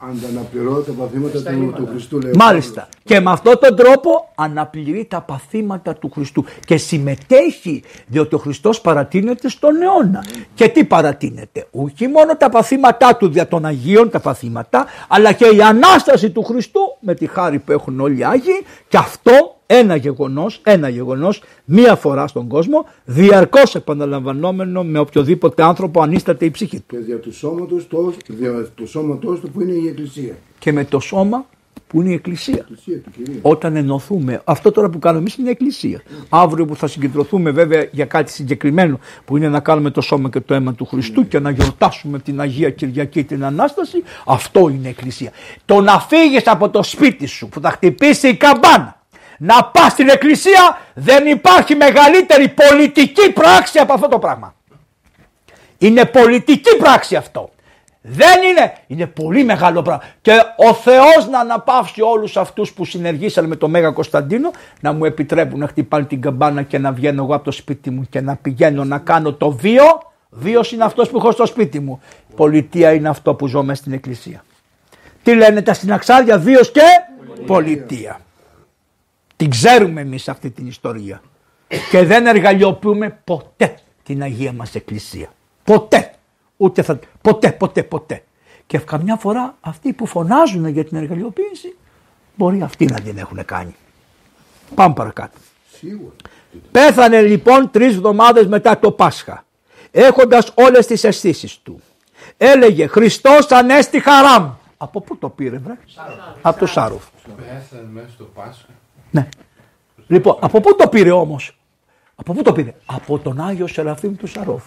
Ανταναπληρώ 0.00 0.80
τα 0.80 0.92
παθήματα 0.92 1.42
του, 1.42 1.72
του 1.76 1.86
Χριστού, 1.90 2.20
λέει. 2.20 2.30
ο 2.30 2.34
Μάλιστα. 2.36 2.88
Και 3.04 3.20
με 3.20 3.30
αυτόν 3.30 3.58
τον 3.58 3.76
τρόπο 3.76 4.32
αναπληρεί 4.34 5.04
τα 5.04 5.20
παθήματα 5.20 5.94
του 5.94 6.10
Χριστού 6.10 6.44
και 6.66 6.76
συμμετέχει 6.76 7.82
διότι 8.06 8.34
ο 8.34 8.38
Χριστός 8.38 8.80
παρατείνεται 8.80 9.48
στον 9.48 9.82
αιώνα. 9.82 10.24
Και 10.54 10.68
τι 10.68 10.84
παρατείνεται; 10.84 11.66
Όχι 11.70 12.06
μόνο 12.06 12.36
τα 12.36 12.48
παθήματά 12.48 13.16
του 13.16 13.28
δια 13.28 13.48
των 13.48 13.64
Αγίων 13.64 14.10
τα 14.10 14.20
παθήματα 14.20 14.86
αλλά 15.08 15.32
και 15.32 15.46
η 15.46 15.62
Ανάσταση 15.62 16.30
του 16.30 16.42
Χριστού 16.42 16.80
με 17.00 17.14
τη 17.14 17.26
χάρη 17.26 17.58
που 17.58 17.72
έχουν 17.72 18.00
όλοι 18.00 18.18
οι 18.18 18.24
Άγιοι 18.24 18.64
και 18.88 18.96
αυτό 18.96 19.57
ένα 19.70 19.96
γεγονός, 19.96 20.60
ένα 20.64 20.88
γεγονός 20.88 21.42
μία 21.64 21.96
φορά 21.96 22.26
στον 22.26 22.48
κόσμο 22.48 22.86
διαρκώς 23.04 23.74
επαναλαμβανόμενο 23.74 24.84
με 24.84 24.98
οποιοδήποτε 24.98 25.62
άνθρωπο 25.62 26.02
ανίσταται 26.02 26.44
η 26.44 26.50
ψυχή 26.50 26.76
του. 26.76 26.96
Και 26.96 26.98
δια 26.98 27.16
του 27.18 27.34
σώματος, 27.34 27.88
το, 27.88 28.12
δια 28.26 28.66
του 28.74 28.86
σώματος 28.86 29.40
του 29.40 29.50
που 29.50 29.60
είναι 29.60 29.72
η 29.72 29.88
Εκκλησία. 29.88 30.34
Και 30.58 30.72
με 30.72 30.84
το 30.84 31.00
σώμα 31.00 31.46
που 31.86 32.00
είναι 32.00 32.10
η 32.10 32.12
Εκκλησία. 32.12 32.54
Η 32.54 32.58
Εκκλησία 32.58 33.00
του 33.00 33.10
Κυρίου. 33.10 33.38
όταν 33.42 33.76
ενωθούμε, 33.76 34.40
αυτό 34.44 34.70
τώρα 34.72 34.88
που 34.88 34.98
κάνουμε 34.98 35.20
εμείς 35.20 35.36
είναι 35.36 35.48
η 35.48 35.50
Εκκλησία. 35.50 36.02
Αύριο 36.28 36.64
που 36.64 36.76
θα 36.76 36.86
συγκεντρωθούμε 36.86 37.50
βέβαια 37.50 37.88
για 37.90 38.04
κάτι 38.04 38.30
συγκεκριμένο 38.30 38.98
που 39.24 39.36
είναι 39.36 39.48
να 39.48 39.60
κάνουμε 39.60 39.90
το 39.90 40.00
σώμα 40.00 40.30
και 40.30 40.40
το 40.40 40.54
αίμα 40.54 40.74
του 40.74 40.84
Χριστού 40.84 41.28
και 41.28 41.38
να 41.38 41.50
γιορτάσουμε 41.50 42.18
την 42.18 42.40
Αγία 42.40 42.70
Κυριακή 42.70 43.24
την 43.24 43.44
Ανάσταση, 43.44 44.02
αυτό 44.26 44.68
είναι 44.68 44.86
η 44.86 44.90
Εκκλησία. 44.90 45.30
Το 45.64 45.80
να 45.80 46.00
φύγεις 46.00 46.46
από 46.46 46.70
το 46.70 46.82
σπίτι 46.82 47.26
σου 47.26 47.48
που 47.48 47.60
θα 47.60 47.70
χτυπήσει 47.70 48.28
η 48.28 48.36
καμπάνα, 48.36 48.97
να 49.38 49.64
πας 49.64 49.92
στην 49.92 50.08
Εκκλησία 50.08 50.78
δεν 50.94 51.26
υπάρχει 51.26 51.74
μεγαλύτερη 51.74 52.48
πολιτική 52.48 53.32
πράξη 53.32 53.78
από 53.78 53.92
αυτό 53.92 54.08
το 54.08 54.18
πράγμα. 54.18 54.54
Είναι 55.78 56.04
πολιτική 56.04 56.76
πράξη 56.76 57.16
αυτό. 57.16 57.50
Δεν 58.00 58.42
είναι. 58.50 58.72
Είναι 58.86 59.06
πολύ 59.06 59.44
μεγάλο 59.44 59.82
πράγμα. 59.82 60.04
Και 60.20 60.32
ο 60.56 60.74
Θεός 60.74 61.28
να 61.30 61.40
αναπαύσει 61.40 62.02
όλους 62.02 62.36
αυτούς 62.36 62.72
που 62.72 62.84
συνεργήσαν 62.84 63.46
με 63.46 63.56
τον 63.56 63.70
Μέγα 63.70 63.90
Κωνσταντίνο 63.90 64.50
να 64.80 64.92
μου 64.92 65.04
επιτρέπουν 65.04 65.58
να 65.58 65.66
χτυπάνε 65.66 66.04
την 66.04 66.20
καμπάνα 66.20 66.62
και 66.62 66.78
να 66.78 66.92
βγαίνω 66.92 67.22
εγώ 67.22 67.34
από 67.34 67.44
το 67.44 67.50
σπίτι 67.50 67.90
μου 67.90 68.06
και 68.10 68.20
να 68.20 68.36
πηγαίνω 68.36 68.84
να 68.84 68.98
κάνω 68.98 69.32
το 69.32 69.50
βίο. 69.50 70.02
Βίος 70.30 70.72
είναι 70.72 70.84
αυτός 70.84 71.10
που 71.10 71.16
έχω 71.16 71.30
στο 71.30 71.46
σπίτι 71.46 71.80
μου. 71.80 72.00
Πολιτεία 72.36 72.92
είναι 72.92 73.08
αυτό 73.08 73.34
που 73.34 73.46
ζω 73.46 73.62
μέσα 73.62 73.80
στην 73.80 73.92
εκκλησία. 73.92 74.44
Τι 75.22 75.34
λένε 75.34 75.62
τα 75.62 75.74
συναξάρια, 75.74 76.38
βίος 76.38 76.70
και 76.70 76.82
πολιτεία. 77.46 78.20
Την 79.38 79.50
ξέρουμε 79.50 80.00
εμείς 80.00 80.28
αυτή 80.28 80.50
την 80.50 80.66
ιστορία. 80.66 81.22
Και 81.90 82.04
δεν 82.04 82.26
εργαλειοποιούμε 82.26 83.20
ποτέ 83.24 83.74
την 84.02 84.22
Αγία 84.22 84.52
μας 84.52 84.74
Εκκλησία. 84.74 85.32
Ποτέ. 85.64 86.14
Ούτε 86.56 86.82
θα... 86.82 86.98
Ποτέ, 87.20 87.52
ποτέ, 87.52 87.82
ποτέ. 87.82 88.22
Και 88.66 88.78
καμιά 88.78 89.16
φορά 89.16 89.56
αυτοί 89.60 89.92
που 89.92 90.06
φωνάζουν 90.06 90.66
για 90.66 90.84
την 90.84 90.96
εργαλειοποίηση 90.96 91.76
μπορεί 92.34 92.62
αυτοί 92.62 92.84
να 92.84 93.00
την 93.00 93.18
έχουν 93.18 93.44
κάνει. 93.44 93.76
Πάμε 94.74 94.94
παρακάτω. 94.94 95.38
Σίγουρα. 95.78 96.14
Πέθανε 96.70 97.20
λοιπόν 97.20 97.70
τρεις 97.70 97.94
εβδομάδες 97.94 98.46
μετά 98.46 98.78
το 98.78 98.92
Πάσχα 98.92 99.44
έχοντας 99.90 100.52
όλες 100.54 100.86
τις 100.86 101.04
αισθήσεις 101.04 101.58
του. 101.62 101.80
Έλεγε 102.36 102.86
Χριστός 102.86 103.46
ανέστη 103.50 104.00
χαράμ. 104.00 104.50
Από 104.76 105.00
πού 105.00 105.16
το 105.16 105.28
πήρε 105.28 105.58
βρε; 105.58 105.78
Από 106.42 106.58
το 106.58 106.66
Σάρουφ. 106.66 107.04
Πέθανε 107.36 107.88
μέσα 107.92 108.08
στο 108.08 108.24
Πάσχα. 108.24 108.68
Ναι. 109.10 109.28
Λοιπόν, 110.06 110.36
από 110.40 110.60
πού 110.60 110.76
το 110.76 110.88
πήρε 110.88 111.10
όμως; 111.10 111.58
Από 112.14 112.32
πού 112.32 112.42
το 112.42 112.52
πήρε; 112.52 112.74
Από 112.86 113.18
τον 113.18 113.40
Άγιο 113.40 113.66
Σεραφείμ 113.66 114.14
του 114.16 114.26
Σαρόφ. 114.26 114.64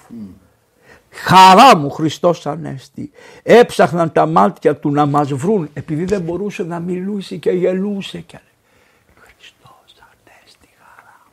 Χαρά 1.09 1.77
μου 1.77 1.89
Χριστός 1.89 2.45
Ανέστη. 2.47 3.11
Έψαχναν 3.43 4.11
τα 4.11 4.25
μάτια 4.25 4.75
του 4.75 4.91
να 4.91 5.05
μας 5.05 5.33
βρουν 5.33 5.69
επειδή 5.73 6.05
δεν 6.05 6.21
μπορούσε 6.21 6.63
να 6.63 6.79
μιλούσε 6.79 7.35
και 7.35 7.51
γελούσε 7.51 8.19
και 8.19 8.39
λέει 8.43 8.75
Χριστός 9.15 9.95
Ανέστη 9.99 10.69
χαρά 10.79 11.25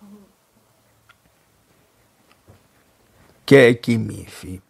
μου. 0.00 0.18
Και 3.44 3.72
κοιμήθη. 3.72 4.60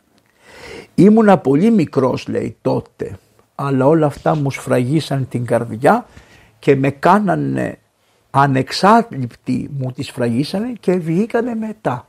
Ήμουνα 0.95 1.39
πολύ 1.39 1.71
μικρός 1.71 2.29
λέει 2.29 2.57
τότε 2.63 3.19
αλλά 3.55 3.87
όλα 3.87 4.07
αυτά 4.07 4.35
μου 4.35 4.51
σφραγίσαν 4.51 5.29
την 5.29 5.47
καρδιά 5.47 6.07
και 6.67 6.77
με 6.77 6.91
κάνανε 6.91 7.79
ανεξάρτητοι 8.31 9.71
μου 9.79 9.93
τις 9.93 10.07
σφραγίσανε 10.07 10.73
και 10.81 10.93
βγήκανε 10.93 11.55
μετά. 11.55 12.09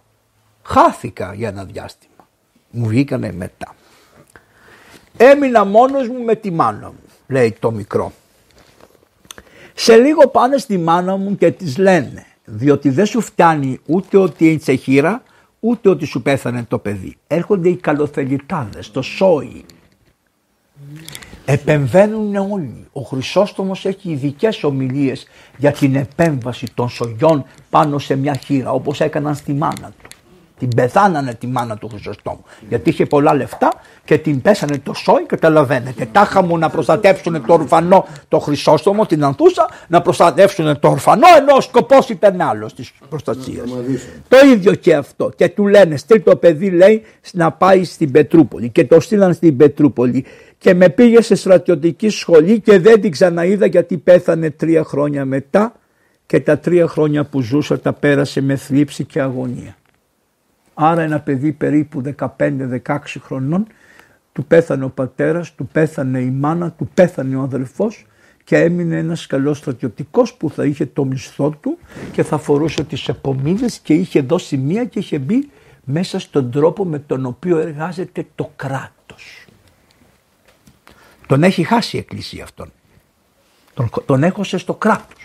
Χάθηκα 0.63 1.33
για 1.33 1.47
ένα 1.47 1.65
διάστημα. 1.65 2.27
Μου 2.69 2.87
βγήκανε 2.87 3.31
μετά. 3.31 3.75
Έμεινα 5.17 5.65
μόνος 5.65 6.07
μου 6.07 6.23
με 6.23 6.35
τη 6.35 6.51
μάνα 6.51 6.87
μου, 6.87 6.99
λέει 7.27 7.55
το 7.59 7.71
μικρό. 7.71 8.11
Σε 9.73 9.95
λίγο 9.95 10.27
πάνε 10.27 10.57
στη 10.57 10.77
μάνα 10.77 11.15
μου 11.17 11.37
και 11.37 11.51
της 11.51 11.77
λένε, 11.77 12.25
διότι 12.45 12.89
δεν 12.89 13.05
σου 13.05 13.21
φτάνει 13.21 13.79
ούτε 13.85 14.17
ότι 14.17 14.51
είσαι 14.51 14.73
χείρα, 14.73 15.23
ούτε 15.59 15.89
ότι 15.89 16.05
σου 16.05 16.21
πέθανε 16.21 16.63
το 16.63 16.77
παιδί. 16.77 17.17
Έρχονται 17.27 17.69
οι 17.69 17.75
καλοθελητάδες, 17.75 18.91
το 18.91 19.01
σόι. 19.01 19.65
Επεμβαίνουν 21.49 22.35
όλοι. 22.35 22.87
Ο 22.91 23.01
Χρυσόστομος 23.01 23.85
έχει 23.85 24.11
ειδικές 24.11 24.63
ομιλίες 24.63 25.27
για 25.57 25.71
την 25.71 25.95
επέμβαση 25.95 26.65
των 26.73 26.89
σογιών 26.89 27.45
πάνω 27.69 27.99
σε 27.99 28.15
μια 28.15 28.35
χείρα 28.35 28.71
όπως 28.71 29.01
έκαναν 29.01 29.35
στη 29.35 29.53
μάνα 29.53 29.91
του. 30.01 30.16
Την 30.59 30.69
πεθάνανε 30.75 31.33
τη 31.33 31.47
μάνα 31.47 31.77
του 31.77 31.87
Χρυσοστόμου 31.87 32.43
γιατί 32.69 32.89
είχε 32.89 33.05
πολλά 33.05 33.35
λεφτά 33.35 33.73
και 34.05 34.17
την 34.17 34.41
πέσανε 34.41 34.77
το 34.77 34.93
σόι 34.93 35.25
καταλαβαίνετε. 35.25 36.07
Τάχα 36.11 36.43
μου 36.43 36.57
να 36.57 36.69
προστατεύσουν 36.69 37.45
το 37.45 37.53
ορφανό 37.53 38.05
το 38.27 38.39
Χρυσόστομο 38.39 39.05
την 39.05 39.23
ανθούσα 39.23 39.69
να 39.87 40.01
προστατεύσουν 40.01 40.79
το 40.79 40.89
ορφανό 40.89 41.27
ενώ 41.37 41.55
ο 41.55 41.61
σκοπός 41.61 42.09
ήταν 42.09 42.41
άλλος 42.41 42.73
της 42.73 42.93
προστασίας. 43.09 43.69
Το 44.27 44.37
ίδιο 44.53 44.73
και 44.73 44.95
αυτό 44.95 45.31
και 45.35 45.49
του 45.49 45.67
λένε 45.67 45.97
στείλ 45.97 46.23
το 46.23 46.35
παιδί 46.35 46.69
λέει 46.69 47.03
να 47.33 47.51
πάει 47.51 47.83
στην 47.83 48.11
Πετρούπολη 48.11 48.69
και 48.69 48.85
το 48.85 48.99
στείλαν 48.99 49.33
στην 49.33 49.57
Πετρούπολη 49.57 50.25
και 50.57 50.73
με 50.73 50.89
πήγε 50.89 51.21
σε 51.21 51.35
στρατιωτική 51.35 52.09
σχολή 52.09 52.59
και 52.59 52.79
δεν 52.79 53.01
την 53.01 53.11
ξαναείδα 53.11 53.65
γιατί 53.65 53.97
πέθανε 53.97 54.49
τρία 54.49 54.83
χρόνια 54.83 55.25
μετά 55.25 55.73
και 56.25 56.39
τα 56.39 56.59
τρία 56.59 56.87
χρόνια 56.87 57.25
που 57.25 57.41
ζούσα 57.41 57.79
τα 57.79 57.93
πέρασε 57.93 58.41
με 58.41 58.55
θλίψη 58.55 59.03
και 59.03 59.21
αγωνία. 59.21 59.76
Άρα 60.79 61.01
ένα 61.01 61.19
παιδί 61.19 61.51
περίπου 61.51 62.01
15-16 62.37 62.97
χρονών 63.19 63.67
του 64.33 64.45
πέθανε 64.45 64.83
ο 64.83 64.89
πατέρας, 64.89 65.55
του 65.55 65.67
πέθανε 65.67 66.19
η 66.19 66.29
μάνα, 66.29 66.71
του 66.71 66.89
πέθανε 66.93 67.35
ο 67.35 67.41
αδελφός 67.41 68.05
και 68.43 68.57
έμεινε 68.57 68.97
ένας 68.97 69.27
καλός 69.27 69.57
στρατιωτικός 69.57 70.33
που 70.33 70.49
θα 70.49 70.65
είχε 70.65 70.85
το 70.85 71.05
μισθό 71.05 71.49
του 71.49 71.77
και 72.11 72.23
θα 72.23 72.37
φορούσε 72.37 72.83
τις 72.83 73.07
επομίδες 73.07 73.79
και 73.79 73.93
είχε 73.93 74.21
δώσει 74.21 74.57
μία 74.57 74.85
και 74.85 74.99
είχε 74.99 75.19
μπει 75.19 75.49
μέσα 75.83 76.19
στον 76.19 76.51
τρόπο 76.51 76.85
με 76.85 76.99
τον 76.99 77.25
οποίο 77.25 77.57
εργάζεται 77.57 78.27
το 78.35 78.51
κράτος. 78.55 79.45
Τον 81.27 81.43
έχει 81.43 81.63
χάσει 81.63 81.95
η 81.95 81.99
εκκλησία 81.99 82.43
αυτόν. 82.43 82.71
Τον, 83.73 83.89
τον 84.05 84.23
έχωσε 84.23 84.57
στο 84.57 84.73
κράτος. 84.73 85.16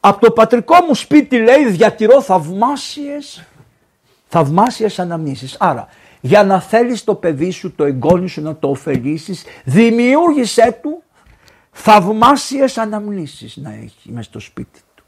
Από 0.00 0.20
το 0.20 0.30
πατρικό 0.30 0.74
μου 0.86 0.94
σπίτι 0.94 1.38
λέει 1.38 1.70
διατηρώ 1.70 2.22
θαυμάσιες, 2.22 3.44
θαυμάσιες 4.28 4.98
αναμνήσεις. 4.98 5.56
Άρα 5.58 5.88
για 6.20 6.44
να 6.44 6.60
θέλεις 6.60 7.04
το 7.04 7.14
παιδί 7.14 7.50
σου, 7.50 7.74
το 7.74 7.84
εγγόνι 7.84 8.28
σου 8.28 8.42
να 8.42 8.56
το 8.56 8.68
ωφελήσεις, 8.68 9.44
δημιούργησέ 9.64 10.78
του 10.82 11.02
θαυμάσιες 11.70 12.78
αναμνήσεις 12.78 13.56
να 13.56 13.72
έχει 13.72 14.12
μέσα 14.12 14.28
στο 14.28 14.38
σπίτι 14.38 14.80
του. 14.94 15.04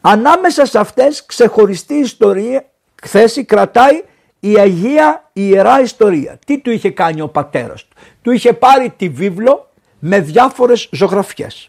Ανάμεσα 0.00 0.64
σε 0.64 0.78
αυτές 0.78 1.26
ξεχωριστή 1.26 1.94
ιστορία, 1.94 2.64
θέση 3.02 3.44
κρατάει 3.44 4.02
η 4.40 4.58
Αγία 4.58 5.30
Ιερά 5.32 5.80
Ιστορία. 5.80 6.38
Τι 6.46 6.58
του 6.58 6.70
είχε 6.70 6.90
κάνει 6.90 7.20
ο 7.20 7.28
πατέρας 7.28 7.84
του; 7.84 7.96
Του 8.22 8.30
είχε 8.30 8.52
πάρει 8.52 8.90
τη 8.90 9.08
βίβλο 9.08 9.70
με 9.98 10.20
διάφορες 10.20 10.88
ζωγραφιές. 10.92 11.68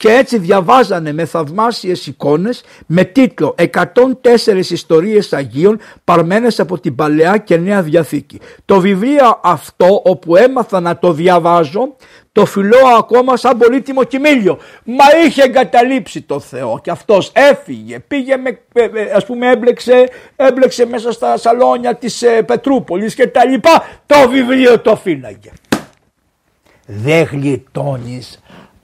Και 0.00 0.08
έτσι 0.08 0.38
διαβάζανε 0.38 1.12
με 1.12 1.24
θαυμάσιες 1.24 2.06
εικόνες 2.06 2.62
με 2.86 3.04
τίτλο 3.04 3.54
104 3.58 4.70
ιστορίες 4.70 5.32
Αγίων 5.32 5.78
παρμένες 6.04 6.60
από 6.60 6.80
την 6.80 6.94
Παλαιά 6.94 7.36
και 7.36 7.56
Νέα 7.56 7.82
Διαθήκη. 7.82 8.40
Το 8.64 8.80
βιβλίο 8.80 9.40
αυτό 9.42 10.02
όπου 10.04 10.36
έμαθα 10.36 10.80
να 10.80 10.98
το 10.98 11.12
διαβάζω 11.12 11.96
το 12.32 12.46
φιλώ 12.46 12.86
ακόμα 12.98 13.36
σαν 13.36 13.58
πολύτιμο 13.58 14.04
κοιμήλιο. 14.04 14.58
Μα 14.84 15.04
είχε 15.26 15.42
εγκαταλείψει 15.42 16.20
το 16.22 16.40
Θεό 16.40 16.80
και 16.82 16.90
αυτός 16.90 17.30
έφυγε, 17.34 17.98
πήγε 17.98 18.36
με, 18.36 18.58
ε, 18.72 18.84
ε, 18.84 19.10
ας 19.14 19.26
πούμε 19.26 19.50
έμπλεξε, 19.50 20.08
έμπλεξε 20.36 20.86
μέσα 20.86 21.12
στα 21.12 21.36
σαλόνια 21.36 21.94
της 21.94 22.22
ε, 22.22 22.42
Πετρούπολης 22.42 23.14
και 23.14 23.26
τα 23.26 23.44
λοιπά. 23.44 23.88
Το 24.06 24.28
βιβλίο 24.28 24.80
το 24.80 24.96
φύλαγε. 24.96 25.50
Δεν 26.86 27.28
γλιτώνεις 27.32 28.40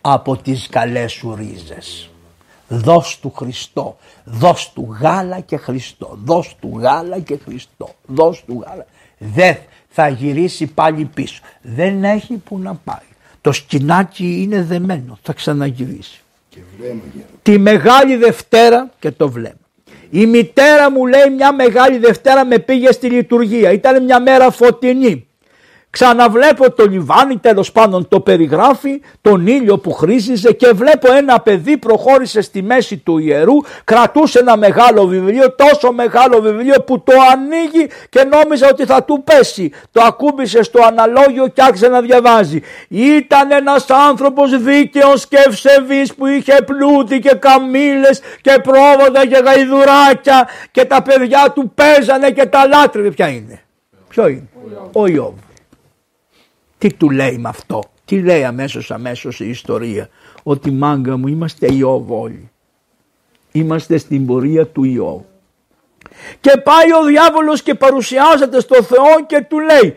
από 0.09 0.37
τις 0.37 0.69
καλές 0.71 1.13
σου 1.13 1.35
ρίζες. 1.35 2.11
Δώσ' 2.69 3.19
του 3.21 3.33
Χριστό, 3.37 3.97
δώσ' 4.25 4.73
του 4.73 4.97
γάλα 5.01 5.41
και 5.41 5.57
Χριστό, 5.57 6.19
δώσ' 6.25 6.57
του 6.61 6.79
γάλα 6.79 7.19
και 7.19 7.39
Χριστό, 7.45 7.89
δώσ' 8.07 8.45
του 8.45 8.65
γάλα. 8.67 8.87
Δεν 9.19 9.57
θα 9.89 10.09
γυρίσει 10.09 10.67
πάλι 10.67 11.05
πίσω. 11.05 11.43
Δεν 11.63 12.05
έχει 12.05 12.35
που 12.37 12.59
να 12.59 12.75
πάει. 12.75 13.09
Το 13.41 13.53
σκηνάκι 13.53 14.43
είναι 14.43 14.63
δεμένο, 14.63 15.19
θα 15.23 15.33
ξαναγυρίσει. 15.33 16.21
Και 16.49 16.61
βλέμμα, 16.79 17.03
Τη 17.43 17.59
Μεγάλη 17.59 18.17
Δευτέρα 18.17 18.91
και 18.99 19.11
το 19.11 19.31
βλέμμα. 19.31 19.67
Η 20.11 20.27
μητέρα 20.27 20.91
μου 20.91 21.07
λέει 21.07 21.31
μια 21.37 21.53
Μεγάλη 21.53 21.99
Δευτέρα 21.99 22.45
με 22.45 22.59
πήγε 22.59 22.93
στη 22.93 23.11
λειτουργία. 23.11 23.73
Ήταν 23.73 24.05
μια 24.05 24.21
μέρα 24.21 24.51
φωτεινή. 24.51 25.26
Ξαναβλέπω 25.99 26.71
το 26.71 26.87
λιβάνι 26.87 27.39
τέλος 27.39 27.73
πάντων 27.73 28.09
το 28.09 28.21
περιγράφει, 28.21 29.01
τον 29.21 29.47
ήλιο 29.47 29.79
που 29.79 29.93
χρήζιζε 29.93 30.53
και 30.53 30.71
βλέπω 30.75 31.13
ένα 31.13 31.41
παιδί 31.41 31.77
προχώρησε 31.77 32.41
στη 32.41 32.63
μέση 32.63 32.97
του 32.97 33.19
ιερού, 33.19 33.55
κρατούσε 33.85 34.39
ένα 34.39 34.57
μεγάλο 34.57 35.07
βιβλίο, 35.07 35.55
τόσο 35.55 35.93
μεγάλο 35.93 36.41
βιβλίο 36.41 36.75
που 36.87 37.03
το 37.03 37.13
ανοίγει 37.33 37.89
και 38.09 38.25
νόμιζα 38.25 38.69
ότι 38.69 38.85
θα 38.85 39.05
του 39.05 39.23
πέσει. 39.25 39.73
Το 39.93 40.03
ακούμπησε 40.03 40.63
στο 40.63 40.83
αναλόγιο 40.83 41.47
και 41.47 41.63
άρχισε 41.63 41.89
να 41.89 42.01
διαβάζει. 42.01 42.63
Ήταν 42.89 43.51
ένας 43.51 43.87
άνθρωπος 43.91 44.63
δίκαιος 44.63 45.27
και 45.27 45.37
ευσεβής 45.47 46.15
που 46.15 46.27
είχε 46.27 46.57
πλούτη 46.67 47.19
και 47.19 47.35
καμήλες 47.39 48.21
και 48.41 48.61
πρόβατα 48.63 49.27
και 49.27 49.43
γαϊδουράκια 49.45 50.49
και 50.71 50.85
τα 50.85 51.03
παιδιά 51.03 51.53
του 51.55 51.73
παίζανε 51.75 52.31
και 52.31 52.47
τα 52.47 52.67
λάτρευε. 52.67 53.11
Ποια 53.11 53.29
είναι; 53.29 53.61
Ποιο 54.09 54.27
είναι; 54.27 54.49
Ο 54.93 55.07
Ιώβ. 55.07 55.35
Τι 56.87 56.95
του 56.95 57.11
λέει 57.11 57.39
με 57.39 57.49
αυτό; 57.49 57.83
Τι 58.05 58.21
λέει 58.23 58.45
αμέσως 58.45 58.91
αμέσως 58.91 59.41
η 59.41 59.49
ιστορία; 59.49 60.09
Ότι 60.43 60.71
μάγκα 60.71 61.17
μου 61.17 61.29
είμαστε 61.29 61.75
Ιώβ 61.75 62.13
όλοι. 62.13 62.51
Είμαστε 63.53 63.99
στην 63.99 64.27
πορεία 64.27 64.67
του 64.67 64.85
Ιώβ. 64.85 65.21
Και 66.41 66.61
πάει 66.65 66.93
ο 67.03 67.05
διάβολος 67.05 67.63
και 67.63 67.75
παρουσιάζεται 67.75 68.61
στο 68.61 68.83
Θεό 68.83 69.27
και 69.27 69.47
του 69.49 69.59
λέει 69.59 69.97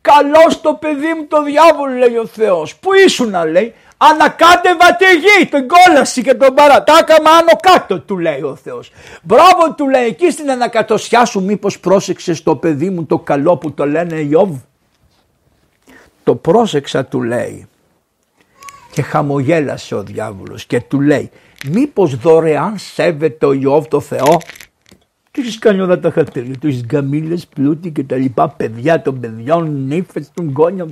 Καλό 0.00 0.58
το 0.62 0.74
παιδί 0.74 1.14
μου 1.16 1.26
το 1.28 1.42
διάβολο 1.42 1.94
λέει 1.94 2.16
ο 2.16 2.26
Θεός. 2.26 2.76
Πού 2.76 2.90
ήσουν 3.06 3.30
να 3.30 3.44
λέει. 3.44 3.74
Ανακάτευα 3.96 4.96
τη 4.96 5.04
γη, 5.04 5.46
την 5.46 5.68
κόλαση 5.68 6.22
και 6.22 6.34
τον 6.34 6.54
παρατάκαμα 6.54 7.30
άνω 7.30 7.58
κάτω 7.62 8.00
του 8.00 8.18
λέει 8.18 8.42
ο 8.42 8.58
Θεός. 8.62 8.90
Μπράβο 9.22 9.74
του 9.76 9.88
λέει 9.88 10.06
εκεί 10.06 10.30
στην 10.30 10.50
ανακατοσιά 10.50 11.24
σου 11.24 11.42
μήπως 11.42 11.80
πρόσεξες 11.80 12.42
το 12.42 12.56
παιδί 12.56 12.90
μου 12.90 13.04
το 13.04 13.18
καλό 13.18 13.56
που 13.56 13.72
το 13.72 13.86
λένε 13.86 14.16
Ιώβ. 14.20 14.50
Το 16.24 16.34
πρόσεξα 16.34 17.04
του 17.04 17.22
λέει 17.22 17.66
και 18.92 19.02
χαμογέλασε 19.02 19.94
ο 19.94 20.02
διάβολος 20.02 20.64
και 20.64 20.80
του 20.80 21.00
λέει 21.00 21.30
μήπως 21.68 22.16
δωρεάν 22.16 22.78
σέβεται 22.78 23.46
ο 23.46 23.52
Ιώβ 23.52 23.86
το 23.86 24.00
Θεό; 24.00 24.40
Του 25.30 25.40
έχεις 25.40 25.58
κάνει 25.58 25.80
όλα 25.80 25.98
τα 25.98 26.10
χαρτιά, 26.10 26.42
του 26.60 26.66
έχεις 26.66 26.84
γκαμίλες, 26.84 27.46
πλούτη 27.46 27.90
και 27.90 28.04
τα 28.04 28.16
λοιπά, 28.16 28.48
παιδιά 28.48 29.02
των 29.02 29.20
παιδιών, 29.20 29.86
νύφες, 29.86 30.30
των 30.34 30.52
γόνια. 30.56 30.86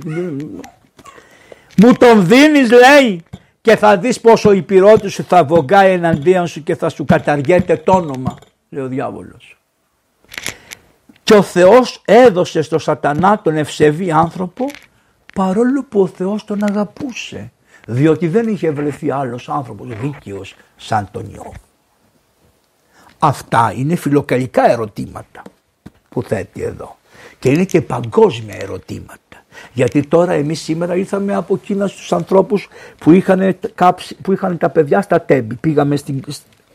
Μου 1.77 1.93
τον 1.97 2.27
δίνεις, 2.27 2.69
λέει, 2.69 3.23
και 3.61 3.75
θα 3.75 3.97
δεις 3.97 4.19
πόσο 4.19 4.51
η 4.51 4.61
πυρότη 4.61 5.07
σου 5.07 5.23
θα 5.23 5.43
βογκάει 5.43 5.91
εναντίον 5.91 6.47
σου 6.47 6.63
και 6.63 6.75
θα 6.75 6.89
σου 6.89 7.05
καταργέται 7.05 7.77
το 7.77 7.91
όνομα, 7.91 8.37
λέει 8.69 8.83
ο 8.83 8.87
διάβολος. 8.87 9.57
Και 11.23 11.33
ο 11.33 11.41
Θεός 11.41 12.01
έδωσε 12.05 12.61
στο 12.61 12.79
σατανά 12.79 13.41
τον 13.41 13.57
ευσεβή 13.57 14.11
άνθρωπο 14.11 14.65
παρόλο 15.35 15.83
που 15.89 16.01
ο 16.01 16.07
Θεός 16.07 16.45
τον 16.45 16.63
αγαπούσε 16.63 17.51
διότι 17.87 18.27
δεν 18.27 18.47
είχε 18.47 18.71
βρεθεί 18.71 19.11
άλλος 19.11 19.49
άνθρωπος 19.49 19.87
δίκαιος 20.01 20.55
σαν 20.75 21.07
τον 21.11 21.31
Ιώβ. 21.33 21.55
Αυτά 23.19 23.73
είναι 23.75 23.95
φιλοκαλικά 23.95 24.71
ερωτήματα 24.71 25.41
που 26.09 26.23
θέτει 26.23 26.61
εδώ 26.61 26.97
και 27.39 27.49
είναι 27.49 27.65
και 27.65 27.81
παγκόσμια 27.81 28.55
ερωτήματα. 28.59 29.19
Γιατί 29.73 30.07
τώρα 30.07 30.31
εμείς 30.31 30.61
σήμερα 30.61 30.95
ήρθαμε 30.95 31.35
από 31.35 31.57
Κίνα 31.57 31.87
στους 31.87 32.13
ανθρώπους 32.13 32.67
που 32.97 33.11
είχαν, 33.11 33.57
κάψει, 33.75 34.15
που 34.15 34.31
είχαν 34.31 34.57
τα 34.57 34.69
παιδιά 34.69 35.01
στα 35.01 35.21
τέμπη. 35.21 35.55
Πήγαμε 35.55 35.95
στην, 35.95 36.23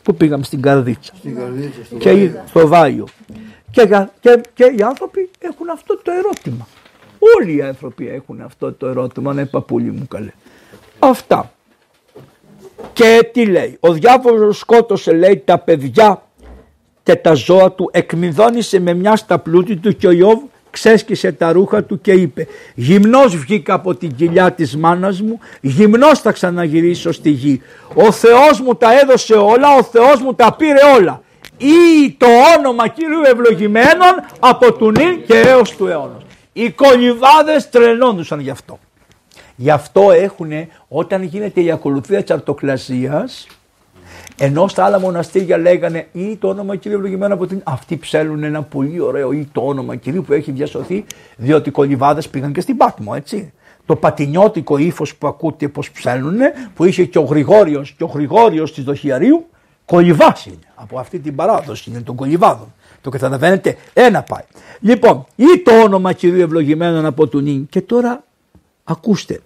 που 0.02 0.14
πήγαμε 0.14 0.44
στην 0.44 0.62
Καρδίτσα. 0.62 1.12
Στην 1.16 1.36
Καρδίτσα, 1.36 1.84
στο 1.84 1.96
και 1.96 2.12
Βάιο. 2.12 2.42
στο 2.46 2.66
Βάιο. 2.68 3.06
Και, 3.70 3.86
και, 4.20 4.40
και 4.54 4.64
οι 4.78 4.82
άνθρωποι 4.82 5.30
έχουν 5.38 5.70
αυτό 5.70 5.96
το 6.02 6.10
ερώτημα. 6.10 6.66
Όλοι 7.36 7.56
οι 7.56 7.62
άνθρωποι 7.62 8.08
έχουν 8.08 8.40
αυτό 8.40 8.72
το 8.72 8.86
ερώτημα, 8.86 9.32
ναι 9.32 9.46
παππούλι 9.46 9.90
μου 9.90 10.06
καλέ. 10.08 10.30
Αυτά. 10.98 11.52
Και 12.92 13.30
τι 13.32 13.46
λέει, 13.46 13.76
ο 13.80 13.92
διάβολος 13.92 14.58
σκότωσε 14.58 15.12
λέει 15.12 15.42
τα 15.44 15.58
παιδιά 15.58 16.22
και 17.02 17.14
τα 17.16 17.34
ζώα 17.34 17.72
του 17.72 17.90
εκμυδόνισε 17.92 18.80
με 18.80 18.94
μια 18.94 19.16
στα 19.16 19.38
πλούτη 19.38 19.76
του 19.76 19.96
και 19.96 20.06
ο 20.06 20.10
Ιώβ 20.10 20.38
ξέσκησε 20.70 21.32
τα 21.32 21.52
ρούχα 21.52 21.84
του 21.84 22.00
και 22.00 22.12
είπε 22.12 22.46
«Γυμνός 22.74 23.36
βγήκα 23.36 23.74
από 23.74 23.94
την 23.94 24.14
κοιλιά 24.14 24.52
της 24.52 24.76
μάνας 24.76 25.20
μου, 25.20 25.38
γυμνός 25.60 26.20
θα 26.20 26.32
ξαναγυρίσω 26.32 27.12
στη 27.12 27.30
γη. 27.30 27.62
Ο 27.94 28.12
Θεός 28.12 28.60
μου 28.60 28.74
τα 28.74 29.00
έδωσε 29.00 29.34
όλα, 29.34 29.76
ο 29.78 29.82
Θεός 29.82 30.20
μου 30.20 30.34
τα 30.34 30.54
πήρε 30.58 30.80
όλα. 30.96 31.22
Ή 31.58 32.12
το 32.18 32.26
όνομα 32.58 32.88
Κύριου 32.88 33.20
ευλογημένων 33.24 34.14
από 34.38 34.72
του 34.72 34.90
νυν 34.90 35.24
και 35.26 35.38
έως 35.38 35.76
του 35.76 35.86
αιώνος». 35.86 36.23
Οι 36.56 36.70
κολυβάδες 36.70 37.68
τρελόντουσαν 37.68 38.40
γι' 38.40 38.50
αυτό. 38.50 38.78
Γι' 39.56 39.70
αυτό 39.70 40.10
έχουν 40.10 40.50
όταν 40.88 41.22
γίνεται 41.22 41.60
η 41.60 41.70
ακολουθία 41.70 42.22
της 42.22 42.30
αρτοκλασίας 42.30 43.46
ενώ 44.38 44.68
στα 44.68 44.84
άλλα 44.84 45.00
μοναστήρια 45.00 45.58
λέγανε 45.58 46.06
ή 46.12 46.36
το 46.36 46.48
όνομα 46.48 46.76
Κυρίου 46.76 46.96
ευλογημένο 46.96 47.34
από 47.34 47.46
την. 47.46 47.60
Αυτοί 47.64 47.96
ψέλνουν 47.96 48.42
ένα 48.42 48.62
πολύ 48.62 49.00
ωραίο 49.00 49.32
ή 49.32 49.48
το 49.52 49.60
όνομα 49.60 49.96
Κυρίου 49.96 50.22
που 50.22 50.32
έχει 50.32 50.50
διασωθεί, 50.50 51.04
διότι 51.36 51.68
οι 51.68 51.72
κολυβάδες 51.72 52.28
πήγαν 52.28 52.52
και 52.52 52.60
στην 52.60 52.76
Πάτμο, 52.76 53.12
έτσι. 53.16 53.52
Το 53.86 53.96
πατινιώτικο 53.96 54.78
ύφος 54.78 55.16
που 55.16 55.26
ακούτε 55.26 55.68
πώ 55.68 55.82
ψέλνουν, 55.92 56.38
που 56.74 56.84
είχε 56.84 57.04
και 57.04 57.18
ο 57.18 57.22
Γρηγόριος 57.22 57.94
και 57.98 58.04
ο 58.04 58.06
Γρηγόριος 58.06 58.74
της 58.74 58.84
Δοχιαρίου, 58.84 59.46
κολυβάς 59.84 60.46
είναι. 60.46 60.58
Από 60.74 60.98
αυτή 60.98 61.18
την 61.18 61.34
παράδοση 61.34 61.90
είναι 61.90 62.00
των 62.00 62.16
κολυβάδων. 62.16 62.72
Το 63.04 63.10
καταλαβαίνετε, 63.10 63.76
ένα 63.92 64.22
πάει. 64.22 64.44
Λοιπόν, 64.80 65.24
ή 65.36 65.62
το 65.64 65.80
όνομα 65.82 66.12
Κυρίου 66.12 66.40
ευλογημένων 66.40 67.06
από 67.06 67.26
του 67.26 67.40
νυν. 67.40 67.66
Και 67.68 67.80
τώρα 67.80 68.24
ακούστε, 68.84 69.40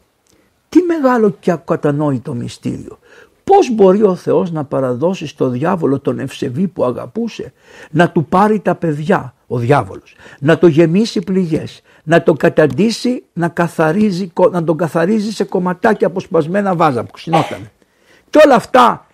τι 0.68 0.82
μεγάλο 0.82 1.36
και 1.40 1.50
ακατανόητο 1.50 2.34
μυστήριο. 2.34 2.98
Πώς 3.44 3.74
μπορεί 3.74 4.02
ο 4.02 4.14
Θεός 4.14 4.50
να 4.50 4.64
παραδώσει 4.64 5.26
στο 5.26 5.48
διάβολο 5.48 6.00
τον 6.00 6.18
ευσεβή 6.18 6.66
που 6.66 6.84
αγαπούσε, 6.84 7.52
να 7.90 8.10
του 8.10 8.24
πάρει 8.24 8.60
τα 8.60 8.74
παιδιά, 8.74 9.34
ο 9.46 9.58
διάβολος, 9.58 10.16
να 10.40 10.58
το 10.58 10.66
γεμίσει 10.66 11.20
πληγές, 11.20 11.82
να 12.02 12.22
τον 12.22 12.36
καταντήσει, 12.36 13.24
να, 13.32 13.48
καθαρίζει, 13.48 14.32
να 14.50 14.64
τον 14.64 14.76
καθαρίζει 14.76 15.32
σε 15.32 15.44
κομματάκια 15.44 16.06
αποσπασμένα 16.06 16.74
βάζα 16.74 17.04
που 17.04 17.10
ξυνότανε. 17.10 17.70
Και 18.30 18.40
όλα 18.44 18.54
αυτά 18.54 19.06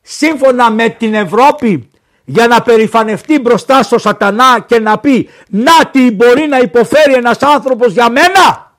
σύμφωνα 0.00 0.70
με 0.70 0.88
την 0.88 1.14
Ευρώπη 1.14 1.88
για 2.30 2.46
να 2.46 2.62
περηφανευτεί 2.62 3.38
μπροστά 3.38 3.82
στο 3.82 3.98
σατανά 3.98 4.60
και 4.66 4.78
να 4.78 4.98
πει 4.98 5.28
να 5.48 5.86
τι 5.90 6.10
μπορεί 6.10 6.46
να 6.46 6.58
υποφέρει 6.58 7.14
ένας 7.14 7.38
άνθρωπος 7.42 7.92
για 7.92 8.10
μένα; 8.10 8.72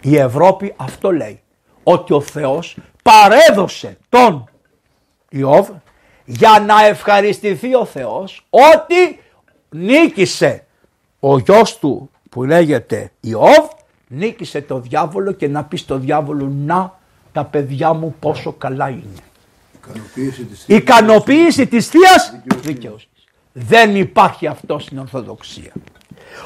Η 0.00 0.16
Ευρώπη 0.16 0.74
αυτό 0.76 1.12
λέει 1.12 1.40
ότι 1.82 2.12
ο 2.12 2.20
Θεός 2.20 2.76
παρέδωσε 3.02 3.96
τον 4.08 4.48
Ιώβ 5.28 5.68
για 6.24 6.64
να 6.66 6.86
ευχαριστηθεί 6.86 7.74
ο 7.74 7.84
Θεός 7.84 8.46
ότι 8.50 9.20
νίκησε 9.68 10.64
ο 11.20 11.38
γιος 11.38 11.78
του 11.78 12.10
που 12.30 12.44
λέγεται 12.44 13.12
Ιώβ 13.20 13.68
νίκησε 14.06 14.62
το 14.62 14.80
διάβολο 14.80 15.32
και 15.32 15.48
να 15.48 15.64
πει 15.64 15.76
στο 15.76 15.98
διάβολο 15.98 16.52
να 16.64 16.98
τα 17.32 17.44
παιδιά 17.44 17.92
μου 17.92 18.14
πόσο 18.20 18.52
καλά 18.52 18.88
είναι. 18.88 19.22
Ικανοποίηση 19.90 20.44
της 20.44 20.64
Η 20.66 20.74
ικανοποίηση 20.74 21.66
της 21.66 21.88
Θείας 21.88 22.34
δικαιοσύνης. 22.60 23.24
Δεν 23.52 23.96
υπάρχει 23.96 24.46
αυτό 24.46 24.78
στην 24.78 24.98
Ορθοδοξία. 24.98 25.72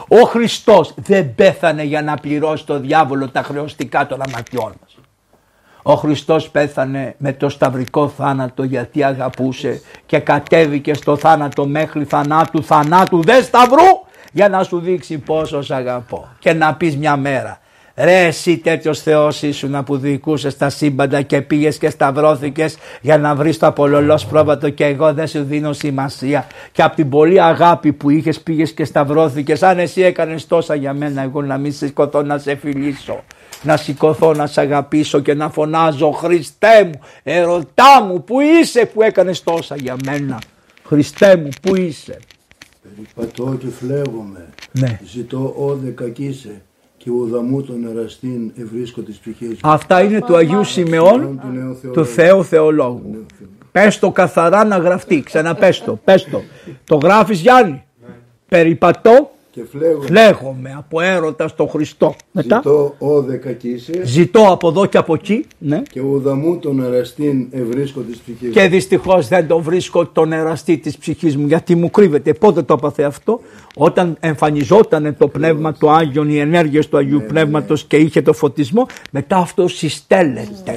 Ο 0.09 0.21
Χριστός 0.21 0.95
δεν 0.97 1.35
πέθανε 1.35 1.83
για 1.83 2.03
να 2.03 2.15
πληρώσει 2.15 2.67
το 2.67 2.81
διάβολο 2.81 3.29
τα 3.29 3.43
χρεωστικά 3.43 4.07
των 4.07 4.23
αματιών 4.23 4.75
μας. 4.81 4.99
Ο 5.83 5.95
Χριστός 5.95 6.51
πέθανε 6.51 7.15
με 7.19 7.33
το 7.33 7.49
σταυρικό 7.49 8.09
θάνατο 8.09 8.63
γιατί 8.63 9.05
αγαπούσε 9.05 9.83
και 10.07 10.19
κατέβηκε 10.19 10.95
στο 10.95 11.17
θάνατο 11.17 11.67
μέχρι 11.67 12.05
θανάτου 12.05 12.65
θανάτου 12.65 13.23
δε 13.23 13.43
σταυρού 13.43 14.07
για 14.33 14.49
να 14.49 14.63
σου 14.63 14.81
δείξει 14.81 15.19
πόσο 15.19 15.63
σ' 15.63 15.71
αγαπώ 15.71 16.29
και 16.39 16.53
να 16.53 16.75
πεις 16.75 16.97
μια 16.97 17.17
μέρα 17.17 17.61
Ρε 18.01 18.27
εσύ 18.27 18.59
τέτοιος 18.59 19.03
Θεός 19.03 19.43
ήσουν 19.43 19.85
που 19.85 19.97
διοικούσες 19.97 20.57
τα 20.57 20.69
σύμπαντα 20.69 21.23
και 21.23 21.43
πήγες 21.43 21.79
και 21.79 21.91
σταυρώθηκες 21.91 22.77
για 23.01 23.19
να 23.19 23.35
βρεις 23.35 23.59
το 23.59 23.67
απολολός 23.67 24.27
πρόβατο 24.27 24.71
και 24.71 24.85
εγώ 24.85 25.13
δεν 25.13 25.27
σου 25.27 25.43
δίνω 25.43 25.73
σημασία 25.73 26.47
και 26.73 26.83
από 26.83 26.97
την 26.97 27.09
πολλή 27.09 27.41
αγάπη 27.41 27.93
που 27.93 28.11
είχες 28.11 28.41
πήγες 28.41 28.73
και 28.73 28.85
σταυρώθηκες 28.85 29.63
αν 29.63 29.79
εσύ 29.79 30.03
έκανες 30.03 30.47
τόσα 30.47 30.75
για 30.75 30.93
μένα 30.93 31.23
εγώ 31.23 31.43
να 31.43 31.59
μην 31.59 31.73
σηκωθώ 31.73 32.23
να 32.23 32.39
σε 32.39 32.55
φιλήσω 32.55 33.25
να 33.63 33.77
σηκωθώ 33.77 34.35
να 34.35 34.47
σε 34.47 34.61
αγαπήσω 34.61 35.21
και 35.21 35.35
να 35.35 35.51
φωνάζω 35.51 36.11
Χριστέ 36.11 36.85
μου, 36.85 37.01
ερωτά 37.23 38.05
μου 38.09 38.25
που 38.25 38.41
είσαι 38.41 38.87
που 38.87 39.03
έκανες 39.03 39.43
τόσα 39.43 39.77
για 39.77 39.97
μένα; 40.05 40.39
Χριστέ 40.85 41.37
μου 41.37 41.49
που 41.63 41.77
είσαι; 41.77 42.19
Περιπατώ 42.83 43.57
και 43.61 43.67
φλέγομαι. 43.81 44.49
Ναι. 44.73 45.01
Ζητώ 45.05 45.55
όδε 45.57 45.91
κακίσε 45.91 46.63
και 46.99 47.11
ουδαμού 47.11 47.63
τον 47.63 47.87
εραστήν 47.87 48.53
ευρίσκω 48.57 49.01
της 49.01 49.19
ψυχής 49.19 49.49
μου. 49.49 49.71
Αυτά 49.71 50.03
είναι 50.03 50.21
του 50.21 50.37
Αγίου 50.37 50.65
Σιμεών 50.65 51.41
του 51.41 51.49
νέου 51.53 51.93
του 51.93 52.05
Θεολόγου. 52.05 52.05
Θεού 52.05 52.45
Θεολόγου. 52.45 53.27
Πες 53.73 53.99
το 53.99 54.11
καθαρά 54.11 54.65
να 54.65 54.77
γραφτεί, 54.77 55.23
ξαναπες 55.23 55.83
το, 55.85 55.99
πες 56.05 56.25
το. 56.25 56.43
Το 56.85 56.97
γράφεις 56.97 57.41
Γιάννη. 57.41 57.85
Περιπατώ, 58.49 59.31
Και 59.59 59.65
φλέγομαι. 59.79 60.09
λέγομαι 60.11 60.75
από 60.77 61.01
έρωτα 61.01 61.49
στο 61.49 61.67
Χριστό. 61.67 62.15
Μετά, 62.33 62.57
Ζητώ 62.57 62.95
όδε 62.99 63.37
κακίσε 63.37 64.01
ζητώ 64.05 64.47
από 64.51 64.69
εδώ 64.69 64.87
και 64.87 64.99
από 64.99 65.15
εκεί, 65.15 65.47
ναι. 65.59 65.83
και 65.91 66.01
ουδαμού 66.01 66.59
τον 66.59 66.83
εραστήν 66.83 67.47
ευρίσκω 67.51 68.01
της 68.01 68.19
ψυχής 68.19 68.47
μου. 68.49 68.53
Και 68.53 68.69
δυστυχώς 68.69 69.29
δεν 69.29 69.47
τον 69.47 69.63
βρίσκω 69.63 70.07
τον 70.07 70.33
εραστή 70.33 70.79
της 70.79 70.99
ψυχής 70.99 71.37
μου 71.37 71.47
γιατί 71.47 71.75
μου 71.75 71.91
κρύβεται. 71.91 72.33
Πότε 72.33 72.63
το 72.63 72.75
έπαθε 72.79 73.03
αυτό, 73.03 73.41
όταν 73.75 74.17
εμφανιζόταν 74.21 75.17
το 75.19 75.29
πνεύμα 75.29 75.73
το 75.73 75.91
Άγιον, 75.91 76.29
οι 76.29 76.39
ενέργειες 76.39 76.89
του 76.89 76.97
Αγίου 76.97 77.23
Πνεύματος 77.29 77.85
και 77.85 77.97
είχε 77.97 78.23
το 78.23 78.33
φωτισμό, 78.33 78.87
μετά 79.11 79.37
αυτό 79.37 79.69
συστέλλεται. 79.69 80.75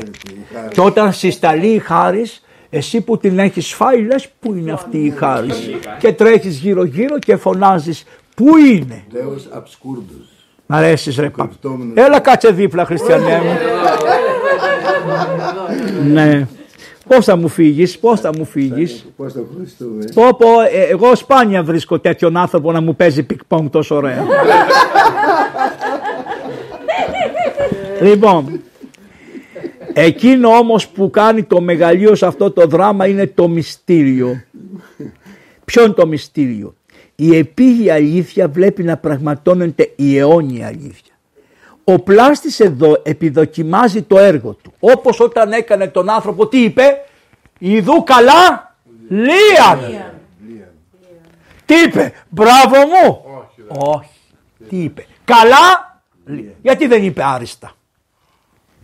Και 0.72 0.82
όταν 0.82 1.14
συσταλεί 1.14 1.68
η 1.68 1.80
χάρη, 1.80 2.26
εσύ 2.70 3.02
που 3.02 3.18
την 3.18 3.40
έχεις 3.40 3.74
φάει 3.74 4.02
λες 4.02 4.30
πού 4.40 4.54
είναι 4.54 4.72
αυτή 4.72 4.98
η 4.98 5.10
χάρη; 5.10 5.50
και 6.00 6.14
τρέχεις 6.14 6.58
γύρω 6.58 6.84
γύρω 6.84 7.20
και 7.20 7.36
φωνάζεις 7.36 8.04
πού 8.44 8.58
είναι; 8.58 9.04
Deus 9.12 9.48
absconditus. 9.54 10.26
Μ' 10.66 10.74
αρέσεις 10.74 11.18
ρε 11.18 11.30
παι. 11.30 11.46
Κρυπτόμενος. 11.46 11.94
Έλα 12.06 12.20
κάτσε 12.20 12.52
δίπλα 12.52 12.86
χριστιανέ 12.86 13.42
μου. 13.44 13.54
ναι. 16.14 16.48
Πώς 17.08 17.26
θα 17.26 17.36
μου 17.36 17.48
φύγεις, 17.48 18.00
πώς 18.00 18.20
θα 18.20 18.30
μου 18.38 18.46
φύγεις; 18.46 19.06
Πώς 19.18 19.34
το 19.34 19.46
ευχαριστούμε. 19.50 20.06
Πω 20.14 20.36
πω, 20.38 20.48
ε, 20.72 20.82
εγώ 20.90 21.16
σπάνια 21.16 21.64
βρίσκω 21.64 22.00
τέτοιον 22.00 22.38
άνθρωπο 22.38 22.72
να 22.72 22.82
μου 22.82 22.96
παίζει 22.96 23.24
πινγκ-πονγκ 23.24 23.70
τόσο 23.70 23.96
ωραία. 23.96 24.26
λοιπόν, 28.02 28.62
εκείνο 29.94 30.50
όμως 30.50 30.88
που 30.88 31.10
κάνει 31.10 31.44
το 31.44 31.62
μεγαλείο 31.62 32.16
σε 32.16 32.26
αυτό 32.26 32.52
το 32.52 32.66
δράμα 32.68 33.06
είναι 33.08 33.28
το 33.28 33.48
μυστήριο. 33.48 34.42
Ποιο 35.66 35.84
είναι 35.84 35.94
το 35.94 36.08
μυστήριο; 36.08 36.76
Η 37.24 37.38
επίγεια 37.38 37.94
αλήθεια 37.94 38.48
βλέπει 38.48 38.84
να 38.84 38.98
πραγματώνεται 38.98 39.94
η 39.96 40.18
αιώνια 40.18 40.68
αλήθεια. 40.68 41.14
Ο 41.84 42.00
πλάστης 42.00 42.60
εδώ 42.60 43.02
επιδοκιμάζει 43.04 44.02
το 44.02 44.18
έργο 44.18 44.54
του. 44.54 44.74
Όπως 44.80 45.20
όταν 45.20 45.52
έκανε 45.52 45.88
τον 45.88 46.10
άνθρωπο 46.10 46.48
τι 46.48 46.64
είπε; 46.64 46.84
Ιδού 47.60 48.04
καλά 48.04 48.76
λίαν. 49.10 49.80
Τι 51.66 51.76
είπε; 51.86 52.14
Μπράβο 52.30 52.76
μου. 52.76 53.22
Όχι. 53.68 54.20
Τι 54.70 54.84
είπε; 54.84 55.06
Καλά. 55.26 56.02
λίαν. 56.26 56.56
Γιατί 56.62 56.88
δεν 56.88 57.04
είπε 57.04 57.24
άριστα; 57.24 57.72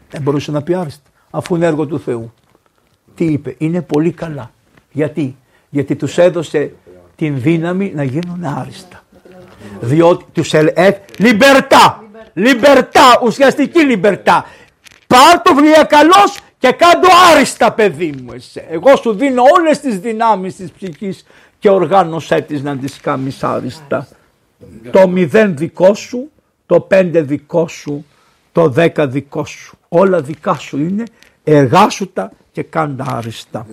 Δεν 0.09 0.22
μπορούσε 0.22 0.51
να 0.51 0.61
πει 0.61 0.73
άριστα. 0.73 1.09
Αφού 1.30 1.55
είναι 1.55 1.65
έργο 1.65 1.85
του 1.85 1.99
Θεού. 1.99 2.34
Τι 3.15 3.26
είπε; 3.26 3.55
Είναι 3.57 3.81
πολύ 3.81 4.11
καλά. 4.11 4.51
Γιατί; 4.91 5.38
Γιατί 5.69 5.95
τους 5.95 6.18
έδωσε 6.18 6.73
την 7.18 7.41
δύναμη 7.41 7.91
να 7.95 8.03
γίνουν 8.03 8.44
άριστα. 8.44 9.03
Διότι 9.80 10.26
τους 10.34 10.53
ελε... 10.53 10.72
Λιμπερτά. 11.18 12.03
Λιμπερτά. 12.34 13.19
Ουσιαστική 13.23 13.85
λιμπερτά. 13.85 14.45
Πάρ 15.07 15.41
το 15.41 15.56
βιβλία 15.56 15.84
καλός 15.84 16.39
και 16.57 16.72
κάντο 16.72 17.07
άριστα 17.31 17.72
παιδί 17.72 18.15
μου 18.23 18.34
εσέ. 18.34 18.65
Εγώ 18.69 18.95
σου 18.95 19.14
δίνω 19.14 19.44
όλες 19.57 19.80
τις 19.80 19.99
δυνάμεις 19.99 20.56
της 20.56 20.72
ψυχής 20.72 21.26
και 21.60 21.69
οργάνωσέ 21.69 22.41
τις 22.41 22.61
να 22.61 22.77
τις 22.77 22.99
κάνεις 22.99 23.44
άριστα. 23.44 24.07
Το 24.91 25.07
μηδέν 25.07 25.57
δικό 25.57 25.94
σου, 25.94 26.31
το 26.65 26.80
πέντε 26.80 27.22
δικό 27.22 27.68
σου, 27.68 28.06
το 28.52 28.69
δέκα 28.69 29.07
δικό 29.07 29.45
σου. 29.45 29.77
Όλα 29.88 30.22
δικά 30.22 30.53
σου 30.53 30.77
είναι, 30.77 31.03
εργάσου 31.44 32.11
τα 32.14 32.31
και 32.57 32.63
κάντα 32.63 33.05
άριστα. 33.07 33.67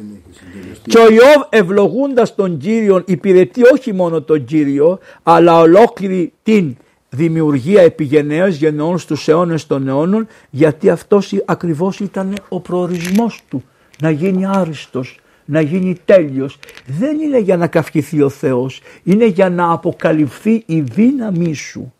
Και 0.83 0.99
ο 0.99 1.11
Ιώβ 1.11 1.43
ευλογούντας 1.49 2.35
τον 2.35 2.59
Κύριον 2.59 3.05
υπηρετεί 3.07 3.63
όχι 3.73 3.93
μόνο 3.93 4.23
τον 4.23 4.45
Κύριο 4.45 4.99
αλλά 5.23 5.59
ολόκληρη 5.59 6.33
την 6.43 6.77
δημιουργία 7.11 7.83
επιγενέως 7.83 8.55
γενναιών 8.57 8.99
στους 8.99 9.29
αιώνες 9.29 9.67
των 9.67 9.89
αιώνων 9.89 10.27
γιατί 10.51 10.91
αυτός 10.91 11.35
ακριβώς 11.45 12.01
ήταν 12.01 12.35
ο 12.49 12.61
προορισμός 12.61 13.43
του 13.49 13.65
να 14.01 14.11
γίνει 14.11 14.47
άριστος, 14.47 15.21
να 15.45 15.61
γίνει 15.61 15.97
τέλειος. 16.05 16.59
Δεν 16.87 17.21
είναι 17.21 17.39
για 17.39 17.57
να 17.57 17.67
καυχηθεί 17.67 18.23
ο 18.23 18.29
Θεός, 18.29 18.81
είναι 19.03 19.27
για 19.27 19.51
να 19.51 19.73
αποκαλυφθεί 19.73 20.63
η 20.67 20.81
δύναμή 20.81 21.55
σου. 21.55 21.93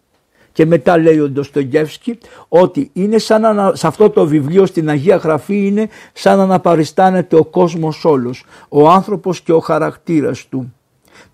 Και 0.55 0.67
μετά 0.67 0.99
λέει 0.99 1.19
ο 1.19 1.29
Ντοστογεύσκη 1.29 2.19
ότι 2.49 2.91
είναι 2.93 3.19
σαν 3.19 3.55
να, 3.55 3.75
σε 3.75 3.87
αυτό 3.87 4.11
το 4.11 4.27
βιβλίο 4.27 4.67
στην 4.67 4.89
Αγία 4.89 5.17
Γραφή 5.17 5.67
είναι 5.67 5.89
σαν 6.13 6.37
να 6.37 6.43
αναπαριστάνεται 6.43 7.37
ο 7.37 7.45
κόσμος 7.45 8.05
όλος, 8.05 8.45
ο 8.69 8.91
άνθρωπος 8.91 9.41
και 9.41 9.53
ο 9.53 9.61
χαρακτήρας 9.61 10.47
του. 10.49 10.73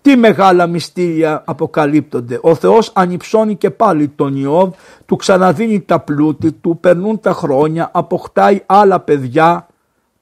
Τι 0.01 0.15
μεγάλα 0.15 0.67
μυστήρια 0.67 1.43
αποκαλύπτονται. 1.45 2.39
Ο 2.41 2.55
Θεός 2.55 2.91
ανυψώνει 2.93 3.55
και 3.55 3.69
πάλι 3.69 4.07
τον 4.07 4.35
Ιώβ, 4.35 4.73
του 5.05 5.15
ξαναδίνει 5.15 5.81
τα 5.81 5.99
πλούτη 5.99 6.51
του, 6.51 6.77
περνούν 6.79 7.19
τα 7.19 7.33
χρόνια, 7.33 7.89
αποκτάει 7.93 8.61
άλλα 8.65 8.99
παιδιά, 8.99 9.67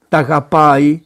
τα 0.10 0.18
αγαπάει, 0.18 1.02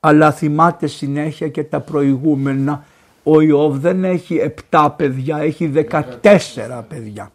αλλά 0.00 0.32
θυμάται 0.32 0.86
συνέχεια 0.86 1.48
και 1.48 1.64
τα 1.64 1.80
προηγούμενα. 1.80 2.84
Ο 3.30 3.40
Ιώβ 3.40 3.76
δεν 3.76 4.04
έχει 4.04 4.52
7 4.70 4.88
παιδιά, 4.96 5.38
έχει 5.38 5.72
14 5.74 6.82
παιδιά. 6.88 7.32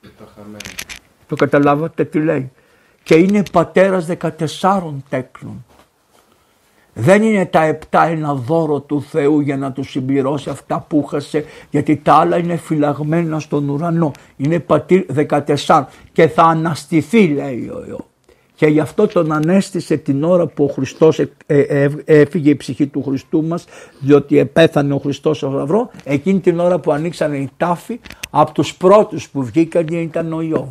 Το 0.00 0.24
χαμένο. 0.34 0.58
Το 1.26 1.36
καταλάβατε 1.36 2.04
τι 2.04 2.20
λέει. 2.20 2.52
Και 3.02 3.14
είναι 3.14 3.42
πατέρας 3.52 4.06
14 4.60 4.94
τέκλων. 5.08 5.64
Δεν 6.92 7.22
είναι 7.22 7.46
τα 7.46 7.62
επτά 7.62 8.06
ένα 8.06 8.34
δώρο 8.34 8.80
του 8.80 9.02
Θεού 9.02 9.40
για 9.40 9.56
να 9.56 9.72
τους 9.72 9.90
συμπληρώσει 9.90 10.50
αυτά 10.50 10.84
που 10.88 11.04
χασε 11.04 11.44
γιατί 11.70 11.96
τα 11.96 12.14
άλλα 12.14 12.36
είναι 12.36 12.56
φυλαγμένα 12.56 13.40
στον 13.40 13.68
ουρανό. 13.68 14.12
Είναι 14.36 14.60
πατήρ 14.60 15.06
14 15.66 15.84
και 16.12 16.28
θα 16.28 16.42
αναστηθεί 16.42 17.26
λέει 17.26 17.70
ο 17.74 17.84
Ιω. 17.88 18.06
Και 18.54 18.66
γι' 18.66 18.80
αυτό 18.80 19.06
τον 19.06 19.32
ανέστησε 19.32 19.96
την 19.96 20.24
ώρα 20.24 20.46
που 20.46 20.64
ο 20.64 20.68
Χριστός 20.68 21.18
ε, 21.18 21.28
ε, 21.46 21.60
ε, 21.60 21.90
έφυγε 22.04 22.50
η 22.50 22.56
ψυχή 22.56 22.86
του 22.86 23.02
Χριστού 23.02 23.44
μας 23.44 23.64
διότι 24.00 24.38
επέθανε 24.38 24.94
ο 24.94 24.98
Χριστός 24.98 25.36
στο 25.36 25.50
Σταυρό 25.50 25.90
εκείνη 26.04 26.40
την 26.40 26.58
ώρα 26.58 26.78
που 26.78 26.92
ανοίξανε 26.92 27.36
οι 27.36 27.50
τάφοι 27.56 28.00
από 28.30 28.52
τους 28.52 28.74
πρώτους 28.74 29.28
που 29.28 29.44
βγήκαν 29.44 29.86
ήταν 29.86 30.32
ο 30.32 30.40
Ιώβ. 30.40 30.68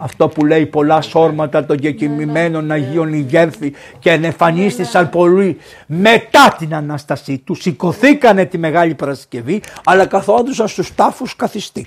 Αυτό 0.00 0.28
που 0.28 0.44
λέει 0.44 0.66
πολλά 0.66 1.00
σόρματα 1.00 1.64
των 1.64 1.76
κεκοιμημένων 1.76 2.70
Αγίων 2.70 3.12
ηγέρθη 3.12 3.72
και 3.98 4.10
ενεφανίστησαν 4.10 5.10
πολλοί 5.10 5.56
μετά 5.86 6.56
την 6.58 6.74
Ανάστασή 6.74 7.38
του. 7.38 7.54
Σηκωθήκανε 7.54 8.44
τη 8.44 8.58
Μεγάλη 8.58 8.94
Παρασκευή 8.94 9.60
αλλά 9.84 10.06
καθόντουσαν 10.06 10.68
στους 10.68 10.94
τάφους 10.94 11.36
καθιστή. 11.36 11.86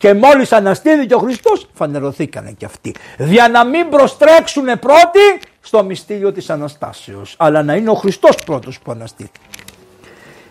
Και 0.00 0.14
μόλις 0.14 0.52
αναστήθηκε 0.52 1.14
ο 1.14 1.18
Χριστός 1.18 1.66
φανερωθήκανε 1.74 2.52
κι 2.52 2.64
αυτοί. 2.64 2.94
Για 3.18 3.48
να 3.48 3.64
μην 3.64 3.88
προστρέξουν 3.88 4.64
πρώτοι 4.64 5.18
στο 5.60 5.84
μυστήριο 5.84 6.32
της 6.32 6.50
Αναστάσεως. 6.50 7.34
Αλλά 7.38 7.62
να 7.62 7.74
είναι 7.74 7.90
ο 7.90 7.94
Χριστός 7.94 8.36
πρώτος 8.46 8.78
που 8.78 8.90
αναστήθηκε. 8.90 9.38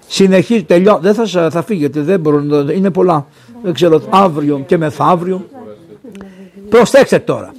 Συνεχίζει, 0.08 0.64
τελειώ, 0.64 1.00
δεν 1.02 1.14
θα, 1.14 1.26
σα- 1.26 1.50
θα 1.50 1.64
φύγετε, 1.64 2.02
δεν 2.02 2.20
μπορώ, 2.20 2.40
να- 2.40 2.74
είναι 2.74 2.92
πολλά. 2.92 3.26
Δεν 3.64 3.74
ξέρω, 3.74 4.02
αύριο 4.10 4.60
και 4.68 4.78
μεθαύριο. 4.78 5.50
Προσέξτε 6.70 7.20
τώρα. 7.20 7.54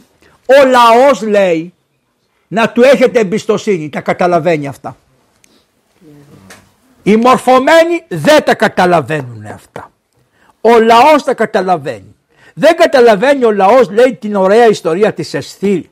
Ο 0.47 0.67
λαός 0.69 1.23
λέει 1.23 1.73
να 2.49 2.71
του 2.71 2.83
έχετε 2.83 3.21
εμπιστοσύνη. 3.21 3.89
Τα 3.89 4.01
καταλαβαίνει 4.01 4.67
αυτά. 4.69 4.97
Οι 7.03 7.17
μορφωμένοι 7.17 8.05
δεν 8.09 8.45
τα 8.45 8.55
καταλαβαίνουν 8.55 9.45
αυτά. 9.55 9.91
Ο 10.61 10.81
λαός 10.81 11.23
τα 11.25 11.35
καταλαβαίνει. 11.35 12.15
Δεν 12.55 12.77
καταλαβαίνει 12.77 13.45
ο 13.45 13.51
λαός 13.51 13.91
λέει 13.91 14.19
την 14.21 14.35
ωραία 14.35 14.67
ιστορία 14.67 15.13
της 15.13 15.35
Εσθήρ. 15.35 15.83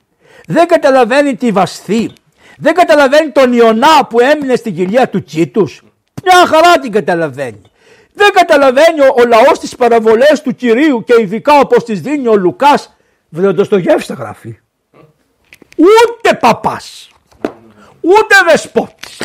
Δεν 0.46 0.66
καταλαβαίνει 0.66 1.36
τη 1.36 1.50
Βασθή. 1.50 2.12
Δεν 2.56 2.74
καταλαβαίνει 2.74 3.30
τον 3.30 3.52
Ιωνά 3.52 4.06
που 4.08 4.20
έμεινε 4.20 4.56
στην 4.56 4.74
κοιλία 4.74 5.08
του 5.08 5.22
Τσίτους. 5.22 5.82
Μια 6.24 6.46
χαρά 6.46 6.78
την 6.78 6.92
καταλαβαίνει. 6.92 7.62
Δεν 8.12 8.30
καταλαβαίνει 8.32 9.00
ο, 9.00 9.14
ο 9.18 9.26
λαός 9.26 9.58
τις 9.58 9.76
παραβολές 9.76 10.42
του 10.42 10.54
Κυρίου 10.54 11.04
και 11.04 11.14
ειδικά 11.20 11.58
όπως 11.58 11.84
τις 11.84 12.00
δίνει 12.00 12.28
ο 12.28 12.36
Λουκάς. 12.36 12.96
Βρε 13.28 13.52
το 13.52 13.78
γεύση 13.78 14.08
τα 14.08 14.14
γράφει. 14.14 14.58
Ούτε 15.76 16.34
παπάς. 16.40 17.10
Ούτε 18.00 18.34
δεσπότης. 18.48 19.18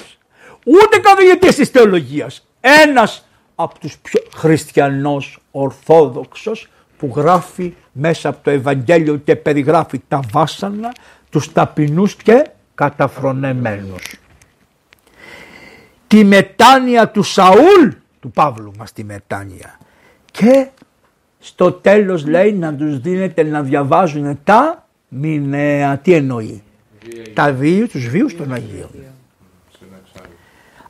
Ούτε 0.66 0.98
καθηγητής 0.98 1.56
της 1.56 1.70
θεολογίας. 1.70 2.48
Ένας 2.62 3.28
από 3.64 3.80
τους 3.80 3.98
πιο 3.98 4.22
χριστιανός 4.36 5.40
ορθόδοξος 5.52 6.68
που 6.98 7.14
γράφει 7.16 7.74
μέσα 7.92 8.30
από 8.30 8.44
το 8.44 8.50
Ευαγγέλιο 8.50 9.16
και 9.16 9.36
περιγράφει 9.36 10.02
τα 10.08 10.20
βάσανα, 10.32 10.94
τους 11.30 11.52
ταπεινούς 11.52 12.16
και 12.16 12.50
καταφρονεμένους. 12.76 14.16
Τη 16.08 16.24
μετάνοια 16.24 17.10
του 17.10 17.24
Σαούλ, 17.24 17.90
του 18.20 18.32
Παύλου 18.32 18.72
μας 18.78 18.94
τη 18.94 19.04
μετάνοια. 19.04 19.78
Και 20.32 20.68
στο 21.40 21.72
τέλος 21.72 22.26
λέει 22.26 22.54
να 22.54 22.76
τους 22.76 23.00
δίνετε 23.00 23.44
να 23.44 23.62
διαβάζουν 23.62 24.40
τα 24.44 24.88
μηνέα. 25.08 25.98
Τι 25.98 26.14
εννοεί; 26.14 26.64
Τα 27.34 27.54
βίους, 27.54 27.90
τους 27.90 28.08
βίους 28.08 28.36
των 28.36 28.54
Αγίων. 28.54 28.90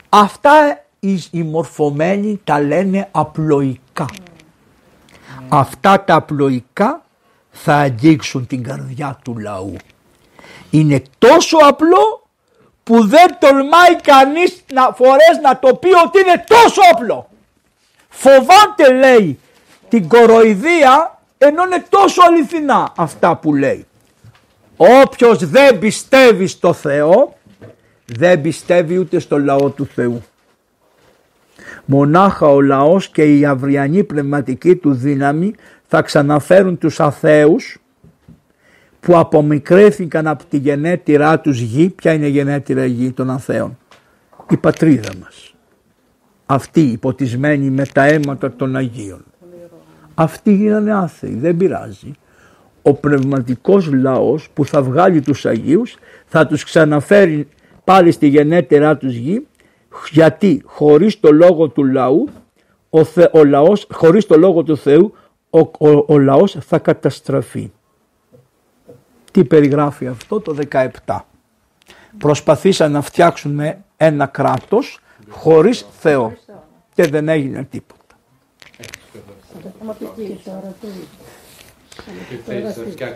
Αυτά 0.08 0.50
οι, 0.70 0.83
οι 1.30 1.42
μορφωμένοι 1.42 2.40
τα 2.44 2.60
λένε 2.60 3.08
απλοϊκά. 3.10 4.06
Αυτά 5.48 6.04
τα 6.04 6.14
απλοϊκά 6.14 7.04
θα 7.50 7.74
αγγίξουν 7.74 8.46
την 8.46 8.62
καρδιά 8.62 9.18
του 9.24 9.38
λαού. 9.38 9.76
Είναι 10.70 11.02
τόσο 11.18 11.56
απλό 11.60 12.28
που 12.82 13.06
δεν 13.06 13.36
τολμάει 13.38 13.96
κανείς 14.02 14.64
να 14.72 14.92
φορές 14.92 15.38
να 15.42 15.58
το 15.58 15.74
πει 15.74 15.88
ότι 16.06 16.20
είναι 16.20 16.44
τόσο 16.46 16.80
απλό. 16.92 17.28
Φοβάται 18.08 18.92
λέει 18.92 19.38
την 19.88 20.08
κοροϊδία 20.08 21.18
ενώ 21.38 21.64
είναι 21.64 21.84
τόσο 21.88 22.22
αληθινά 22.28 22.92
αυτά 22.96 23.36
που 23.36 23.54
λέει. 23.54 23.86
Όποιος 24.76 25.48
δεν 25.48 25.78
πιστεύει 25.78 26.46
στο 26.46 26.72
Θεό 26.72 27.36
δεν 28.04 28.40
πιστεύει 28.40 28.98
ούτε 28.98 29.18
στο 29.18 29.38
λαό 29.38 29.70
του 29.70 29.86
Θεού. 29.94 30.22
Μονάχα 31.84 32.46
ο 32.46 32.60
λαός 32.60 33.08
και 33.08 33.38
η 33.38 33.44
αυριανή 33.44 34.04
πνευματική 34.04 34.76
του 34.76 34.92
δύναμη 34.92 35.54
θα 35.86 36.02
ξαναφέρουν 36.02 36.78
τους 36.78 37.00
αθέους 37.00 37.78
που 39.00 39.18
απομικρέθηκαν 39.18 40.26
από 40.26 40.44
τη 40.44 40.56
γενέτειρά 40.56 41.40
τους 41.40 41.60
γη. 41.60 41.88
Ποια 41.88 42.12
είναι 42.12 42.26
η 42.26 42.30
γενέτειρα 42.30 42.84
γη 42.84 43.12
των 43.12 43.30
Αθέων; 43.30 43.78
Η 44.50 44.56
πατρίδα 44.56 45.10
μας. 45.20 45.54
Αυτή 46.46 46.80
υποτισμένη 46.80 47.70
με 47.70 47.86
τα 47.92 48.04
αίματα 48.04 48.52
των 48.52 48.76
Αγίων. 48.76 49.24
Αυτοί 50.14 50.54
γίνανε 50.54 50.94
άθεοι, 50.94 51.34
δεν 51.34 51.56
πειράζει. 51.56 52.12
Ο 52.82 52.94
πνευματικός 52.94 53.92
λαός 53.92 54.48
που 54.54 54.64
θα 54.64 54.82
βγάλει 54.82 55.20
τους 55.20 55.46
Αγίους 55.46 55.96
θα 56.26 56.46
τους 56.46 56.64
ξαναφέρει 56.64 57.48
πάλι 57.84 58.10
στη 58.10 58.26
γενέτειρά 58.26 58.96
τους 58.96 59.14
γη 59.14 59.46
γιατί 60.10 60.62
χωρίς 60.64 61.20
το 61.20 61.32
λόγο 61.32 61.68
του 61.68 61.84
λαού 61.84 62.28
ο, 62.90 63.04
θε, 63.04 63.28
ο 63.32 63.44
λαός, 63.44 63.86
χωρίς 63.92 64.26
το 64.26 64.36
λόγο 64.36 64.62
του 64.62 64.76
Θεού 64.76 65.14
ο, 65.50 65.58
ο, 65.58 66.04
ο 66.06 66.18
λαός 66.18 66.56
θα 66.60 66.78
καταστραφεί. 66.78 67.70
Τι 69.30 69.44
περιγράφει 69.44 70.06
αυτό 70.06 70.40
το 70.40 70.56
17. 70.70 71.18
Προσπαθήσαν 72.18 72.92
να 72.92 73.00
φτιάξουν 73.00 73.60
ένα 73.96 74.26
κράτος 74.26 74.98
χωρίς 75.28 75.86
Θεό 75.98 76.32
και 76.94 77.06
δεν 77.06 77.28
έγινε 77.28 77.64
τίποτα. 77.70 78.02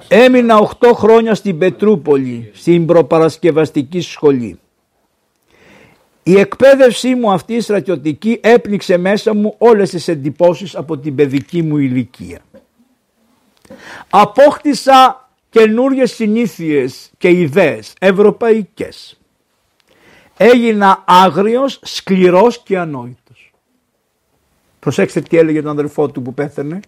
Έμεινα 0.08 0.70
8 0.80 0.90
χρόνια 0.94 1.34
στην 1.34 1.58
Πετρούπολη, 1.58 2.50
στην 2.54 2.86
προπαρασκευαστική 2.86 4.00
σχολή. 4.00 4.58
Η 6.28 6.38
εκπαίδευσή 6.38 7.14
μου 7.14 7.30
αυτή 7.30 7.54
η 7.54 7.60
στρατιωτική 7.60 8.38
έπνιξε 8.42 8.96
μέσα 8.96 9.34
μου 9.34 9.54
όλες 9.58 9.90
τις 9.90 10.08
εντυπώσεις 10.08 10.76
από 10.76 10.98
την 10.98 11.14
παιδική 11.14 11.62
μου 11.62 11.76
ηλικία. 11.76 12.38
Απόκτησα 14.10 15.28
καινούριες 15.50 16.12
συνήθειες 16.12 17.10
και 17.18 17.30
ιδέες 17.30 17.94
ευρωπαϊκές. 18.00 19.20
Έγινα 20.36 21.04
άγριος, 21.06 21.80
σκληρός 21.82 22.58
και 22.58 22.78
ανόητος. 22.78 23.52
Προσέξτε 24.80 25.20
τι 25.20 25.36
έλεγε 25.36 25.62
τον 25.62 25.70
αδερφό 25.70 26.08
του 26.08 26.22
που 26.22 26.34
πέθανε. 26.34 26.80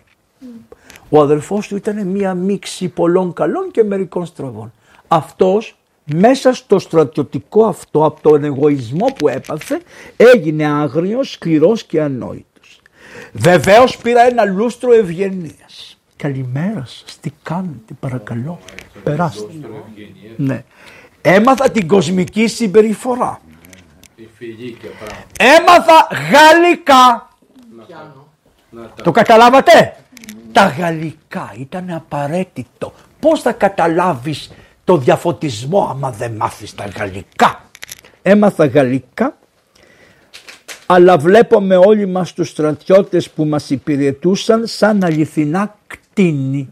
Ο 1.08 1.20
αδερφός 1.20 1.68
του 1.68 1.76
ήταν 1.76 2.06
μία 2.06 2.34
μίξη 2.34 2.88
πολλών 2.88 3.32
καλών 3.32 3.70
και 3.70 3.84
μερικών 3.84 4.26
στραβών. 4.26 4.72
Αυτός 5.08 5.79
μέσα 6.04 6.52
στο 6.52 6.78
στρατιωτικό 6.78 7.64
αυτό 7.66 8.04
από 8.04 8.20
τον 8.20 8.44
εγωισμό 8.44 9.06
που 9.06 9.28
έπαθε 9.28 9.80
έγινε 10.16 10.66
άγριος, 10.66 11.30
σκληρός 11.30 11.84
και 11.84 12.00
ανόητος. 12.00 12.80
Βεβαίως 13.32 13.96
πήρα 13.96 14.22
ένα 14.26 14.44
λούστρο 14.44 14.92
ευγενίας. 14.92 15.98
Καλημέρα 16.16 16.84
σας, 16.86 17.18
τι 17.20 17.30
κάνετε 17.42 17.94
παρακαλώ, 18.00 18.58
περάστε. 19.02 19.52
Ναι. 20.36 20.64
Έμαθα 21.22 21.70
την 21.70 21.86
κοσμική 21.86 22.46
συμπεριφορά. 22.46 23.40
Έμαθα 25.38 26.08
γαλλικά. 26.32 27.28
Το 29.02 29.10
καταλάβατε; 29.10 29.96
Τα 30.52 30.66
γαλλικά 30.66 31.54
ήταν 31.58 31.90
απαραίτητο. 31.90 32.92
Πώς 33.20 33.40
θα 33.42 33.52
καταλάβεις 33.52 34.50
το 34.84 34.96
διαφωτισμό 34.96 35.88
άμα 35.90 36.10
δεν 36.10 36.32
μάθεις 36.32 36.74
τα 36.74 36.84
γαλλικά. 36.86 37.70
Έμαθα 38.22 38.66
γαλλικά 38.66 39.38
αλλά 40.92 41.18
βλέπουμε 41.18 41.76
όλοι 41.76 42.06
μας 42.06 42.32
τους 42.32 42.48
στρατιώτες 42.48 43.30
που 43.30 43.44
μας 43.44 43.70
υπηρετούσαν 43.70 44.66
σαν 44.66 45.04
αληθινά 45.04 45.76
κτίνη. 45.86 46.68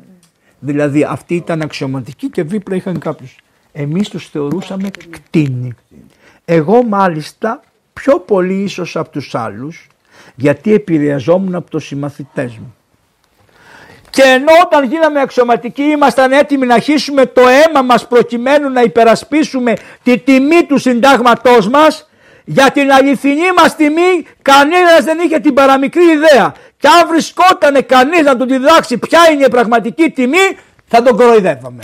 Δηλαδή 0.59 1.05
αυτοί 1.05 1.35
ήταν 1.35 1.62
αξιωματικοί 1.62 2.30
και 2.30 2.43
δίπλα 2.43 2.76
είχαν 2.76 2.98
κάποιους. 2.98 3.36
Εμείς 3.72 4.09
τους 4.09 4.28
θεωρούσαμε 4.28 4.90
κτίνη. 5.10 5.74
Εγώ 6.44 6.82
μάλιστα 6.82 7.62
πιο 7.93 8.20
πολύ 8.20 8.62
ίσως 8.62 8.97
από 8.97 9.10
τους 9.10 9.35
άλλους 9.35 9.86
γιατί 10.35 10.74
επηρεαζόμουν 10.74 11.55
από 11.55 11.70
τους 11.70 11.86
συμμαθητές 11.86 12.56
μου. 12.56 12.74
Και 14.10 14.22
ενώ 14.22 14.52
όταν 14.64 14.85
γίναμε 14.85 15.20
αξιωματικοί 15.20 15.82
ήμασταν 15.82 16.32
έτοιμοι 16.32 16.66
να 16.66 16.78
χύσουμε 16.78 17.26
το 17.26 17.43
αίμα 17.48 17.82
μας 17.82 18.06
προκειμένου 18.06 18.70
να 18.70 18.80
υπερασπίσουμε 18.80 19.72
τη 20.02 20.18
τιμή 20.18 20.64
του 20.64 20.78
συντάγματός 20.78 21.68
μας, 21.68 22.09
για 22.44 22.70
την 22.70 22.93
αληθινή 22.93 23.52
μας 23.56 23.76
τιμή 23.76 24.26
κανένας 24.43 25.05
δεν 25.05 25.18
είχε 25.18 25.39
την 25.39 25.55
παραμικρή 25.55 26.02
ιδέα. 26.05 26.55
Και 26.76 26.89
αν 26.89 27.09
βρισκόταν 27.09 27.86
κανείς 27.86 28.22
να 28.22 28.36
του 28.36 28.47
διδάξει 28.47 28.98
ποια 28.98 29.20
είναι 29.32 29.44
η 29.44 29.48
πραγματική 29.48 30.10
τιμή, 30.10 30.59
θα 30.86 31.02
τον 31.02 31.16
κοροϊδεύαμε. 31.16 31.82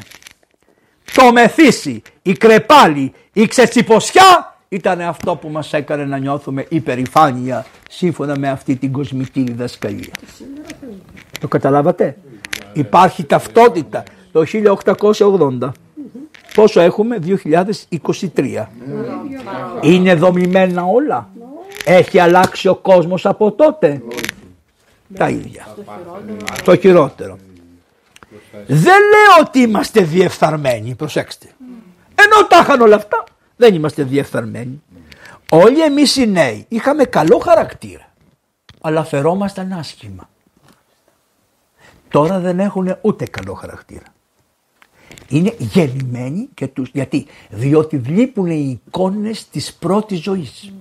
Το 1.15 1.33
μεθύσι, 1.33 2.03
η 2.23 2.33
κρεπάλη, 2.33 3.13
η 3.33 3.47
ξετσιποσιά 3.47 4.54
ήταν 4.75 5.01
αυτό 5.01 5.37
που 5.37 5.49
μας 5.49 5.73
έκανε 5.73 6.05
να 6.05 6.19
νιώθουμε 6.19 6.67
υπερηφάνεια 6.69 7.67
σύμφωνα 7.91 8.39
με 8.39 8.49
αυτή 8.49 8.77
την 8.77 8.93
κοσμική 8.93 9.43
διδασκαλία. 9.43 10.13
Το 11.41 11.49
καταλάβατε; 11.49 12.17
Υπάρχει 12.73 13.25
ταυτότητα 13.25 14.03
το 14.33 14.45
1880. 14.45 15.73
Πόσο 16.55 16.81
έχουμε, 16.81 17.19
2023. 17.19 18.69
Είναι 19.81 20.15
δομημένα 20.15 20.85
όλα. 20.85 21.29
Έχει 21.85 22.19
αλλάξει 22.19 22.69
ο 22.69 22.75
κόσμος 22.75 23.27
από 23.27 23.53
τότε. 23.53 24.03
Τα 25.17 25.29
ίδια. 25.29 25.67
Το 26.65 26.77
χειρότερο. 26.77 27.39
Δεν 28.67 29.01
λέω 29.01 29.47
ότι 29.47 29.59
είμαστε 29.59 30.01
διεφθαρμένοι, 30.01 30.95
προσέξτε. 30.95 31.47
Ενώ 32.15 32.47
τα 32.49 32.59
είχαν 32.63 32.81
όλα 32.81 32.97
αυτά, 32.97 33.25
δεν 33.57 33.75
είμαστε 33.75 34.03
διεφθαρμένοι. 34.03 34.83
Όλοι 35.49 35.83
εμείς 35.83 36.17
οι 36.17 36.27
νέοι 36.27 36.67
είχαμε 36.69 37.05
καλό 37.05 37.39
χαρακτήρα, 37.39 38.13
αλλά 38.81 39.05
φερόμασταν 39.05 39.73
άσχημα. 39.73 40.29
Τώρα 42.09 42.39
δεν 42.39 42.61
έχουν 42.61 42.97
ούτε 43.01 43.25
καλό 43.25 43.55
χαρακτήρα. 43.55 44.05
Είναι 45.29 45.55
γεννημένοι 45.59 46.49
και 46.55 46.67
τους, 46.67 46.91
γιατί, 46.93 47.27
διότι 47.51 47.97
λείπουν 47.97 48.47
οι 48.47 48.81
εικόνες 48.87 49.49
της 49.49 49.75
πρώτης 49.75 50.23
ζωής. 50.23 50.73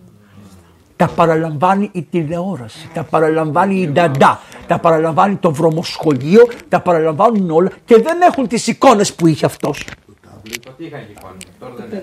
Τα 0.96 1.08
παραλαμβάνει 1.08 1.90
η 1.94 2.02
τηλεόραση, 2.02 2.90
τα 2.94 3.04
παραλαμβάνει 3.04 3.82
η 3.82 3.88
νταντά, 3.88 4.40
τα 4.68 4.80
παραλαμβάνει 4.80 5.36
το 5.36 5.54
βρωμοσχολείο, 5.54 6.48
τα 6.70 6.82
παραλαμβάνουν 6.82 7.52
όλα 7.52 7.72
και 7.86 8.02
δεν 8.02 8.22
έχουν 8.22 8.48
τις 8.48 8.68
εικόνες 8.68 9.14
που 9.14 9.28
είχε 9.28 9.46
αυτός. 9.46 9.86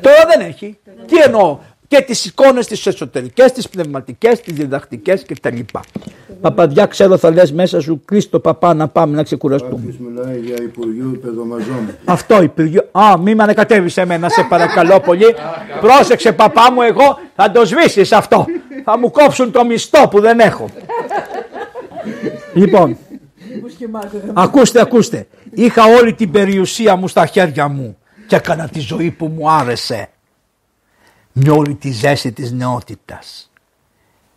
Τώρα 0.00 0.24
δεν 0.28 0.40
έχει. 0.48 0.78
Τι 1.06 1.16
εννοώ, 1.16 1.58
και 1.90 2.00
τις 2.00 2.24
εικόνες 2.24 2.66
τις 2.66 2.86
εσωτερικές, 2.86 3.52
τις 3.52 3.68
πνευματικές, 3.68 4.40
τις 4.40 4.54
διδακτικές 4.54 5.24
κτλ. 5.24 5.58
Παπαδιά 6.40 6.86
ξέρω 6.86 7.16
θα 7.16 7.30
λες 7.30 7.52
μέσα 7.52 7.80
σου 7.80 8.02
Κρίστο 8.04 8.40
παπά 8.40 8.74
να 8.74 8.88
πάμε 8.88 9.16
να 9.16 9.22
ξεκουραστούμε. 9.22 9.94
μιλάει 9.98 10.38
για 10.38 10.56
Υπουργείο 10.62 11.18
Παιδομαζών. 11.22 11.96
Αυτό 12.04 12.42
Υπουργείο. 12.42 12.88
Α, 12.92 13.18
μη 13.18 13.34
με 13.34 13.42
ανακατεύεις 13.42 13.96
εμένα 13.96 14.28
σε 14.28 14.46
παρακαλώ 14.48 15.00
πολύ. 15.00 15.34
Πρόσεξε 15.80 16.32
παπά 16.32 16.72
μου 16.72 16.82
εγώ 16.82 17.18
θα 17.36 17.50
το 17.50 17.64
σβήσεις 17.64 18.12
αυτό. 18.12 18.44
Θα 18.84 18.98
μου 18.98 19.10
κόψουν 19.10 19.50
το 19.50 19.64
μισθό 19.64 20.08
που 20.08 20.20
δεν 20.20 20.40
έχω. 20.40 20.68
λοιπόν, 22.54 22.96
ακούστε, 24.32 24.80
ακούστε. 24.80 25.26
Είχα 25.54 25.84
όλη 26.00 26.14
την 26.14 26.30
περιουσία 26.30 26.96
μου 26.96 27.08
στα 27.08 27.26
χέρια 27.26 27.68
μου 27.68 27.99
και 28.30 28.36
έκανα 28.36 28.68
τη 28.68 28.80
ζωή 28.80 29.10
που 29.10 29.26
μου 29.26 29.50
άρεσε 29.50 30.08
με 31.32 31.50
όλη 31.50 31.74
τη 31.74 31.90
ζέση 31.90 32.32
της 32.32 32.52
νεότητας. 32.52 33.50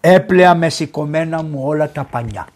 Έπλεα 0.01 0.55
με 0.55 0.69
σηκωμένα 0.69 1.43
μου 1.43 1.61
όλα 1.65 1.91
τα 1.91 2.03
πανιά. 2.03 2.47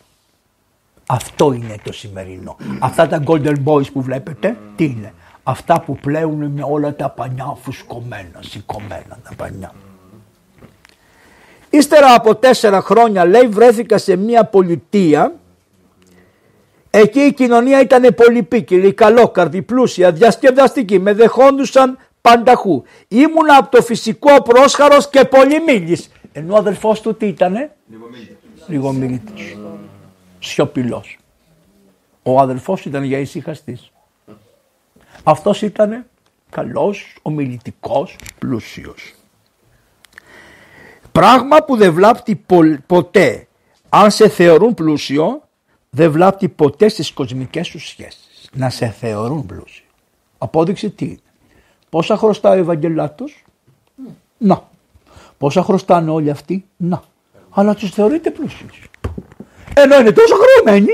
Αυτό 1.05 1.51
είναι 1.51 1.75
το 1.83 1.93
σημερινό. 1.93 2.57
Αυτά 2.79 3.07
τα 3.07 3.23
Golden 3.25 3.55
Boys 3.63 3.91
που 3.91 4.01
βλέπετε, 4.01 4.57
τι 4.75 4.83
είναι; 4.83 5.13
Αυτά 5.43 5.81
που 5.81 5.95
πλέουν 5.95 6.45
με 6.45 6.63
όλα 6.63 6.95
τα 6.95 7.09
πανιά 7.09 7.57
φουσκωμένα, 7.61 8.39
σηκωμένα 8.39 9.19
τα 9.23 9.31
πανιά. 9.35 9.73
Ύστερα 11.69 12.13
από 12.13 12.35
τέσσερα 12.35 12.81
χρόνια 12.81 13.25
λέει 13.25 13.47
βρέθηκα 13.47 13.97
σε 13.97 14.15
μια 14.15 14.45
πολιτεία 14.45 15.33
Εκεί 16.99 17.19
η 17.19 17.33
κοινωνία 17.33 17.81
ήταν 17.81 18.13
πολυπίκυλη, 18.15 18.93
καλόκαρδη, 18.93 19.61
πλούσια, 19.61 20.11
διασκεδαστική. 20.11 20.99
Με 20.99 21.13
δεχόντουσαν 21.13 21.97
πανταχού. 22.21 22.83
Ήμουν 23.07 23.51
από 23.57 23.77
το 23.77 23.81
φυσικό 23.81 24.41
πρόσχαρος 24.41 25.09
και 25.09 25.25
πολυμίλης. 25.25 26.09
Ενώ 26.31 26.53
ο 26.53 26.57
αδελφός 26.57 27.01
του 27.01 27.15
τι 27.15 27.27
ήτανε; 27.27 27.75
Λιγομίλητος. 28.67 29.57
Σιωπηλός. 30.39 31.17
Ο 32.23 32.39
αδελφός 32.39 32.85
ήταν 32.85 33.03
για 33.03 33.17
ησυχαστής. 33.17 33.91
Αυτός 35.23 35.61
ήταν 35.61 36.05
καλός, 36.49 37.15
ομιλητικός, 37.21 38.15
πλούσιος. 38.39 39.13
Πράγμα 41.11 41.63
που 41.63 41.77
δεν 41.77 41.93
βλάπτει 41.93 42.45
ποτέ. 42.85 43.47
Αν 43.89 44.11
σε 44.11 44.29
θεωρούν 44.29 44.73
πλούσιο, 44.73 45.46
δεν 45.97 46.11
βλάπτει 46.11 46.49
ποτέ 46.49 46.89
στις 46.89 47.11
κοσμικές 47.11 47.67
σου 47.67 47.79
σχέσεις. 47.79 48.49
Να 48.53 48.69
σε 48.69 48.87
θεωρούν 48.87 49.45
πλούσιο. 49.45 49.85
Απόδειξη 50.37 50.89
τι 50.89 51.05
είναι. 51.05 51.19
Πόσα 51.89 52.17
χρωστάει 52.17 52.57
ο 52.57 52.61
Ευαγγελάτος; 52.61 53.45
Να. 54.37 54.69
Πόσα 55.37 55.63
χρωστάνε 55.63 56.11
όλοι 56.11 56.29
αυτοί; 56.29 56.65
Να. 56.77 57.03
Αλλά 57.49 57.75
τους 57.75 57.89
θεωρείτε 57.89 58.31
πλούσιους. 58.31 58.89
Ενώ 59.73 59.99
είναι 59.99 60.11
τόσο 60.11 60.35
χρεωμένοι. 60.35 60.91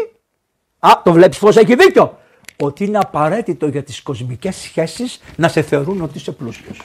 Α, 0.79 1.01
το 1.03 1.11
βλέπεις 1.11 1.39
πως 1.39 1.55
έχει 1.55 1.75
δίκιο. 1.75 2.17
Ότι 2.61 2.85
είναι 2.85 2.97
απαραίτητο 2.97 3.67
για 3.67 3.83
τις 3.83 4.01
κοσμικές 4.01 4.55
σχέσεις 4.55 5.19
να 5.35 5.47
σε 5.47 5.61
θεωρούν 5.61 6.01
ότι 6.01 6.17
είσαι 6.17 6.31
πλούσιος. 6.31 6.79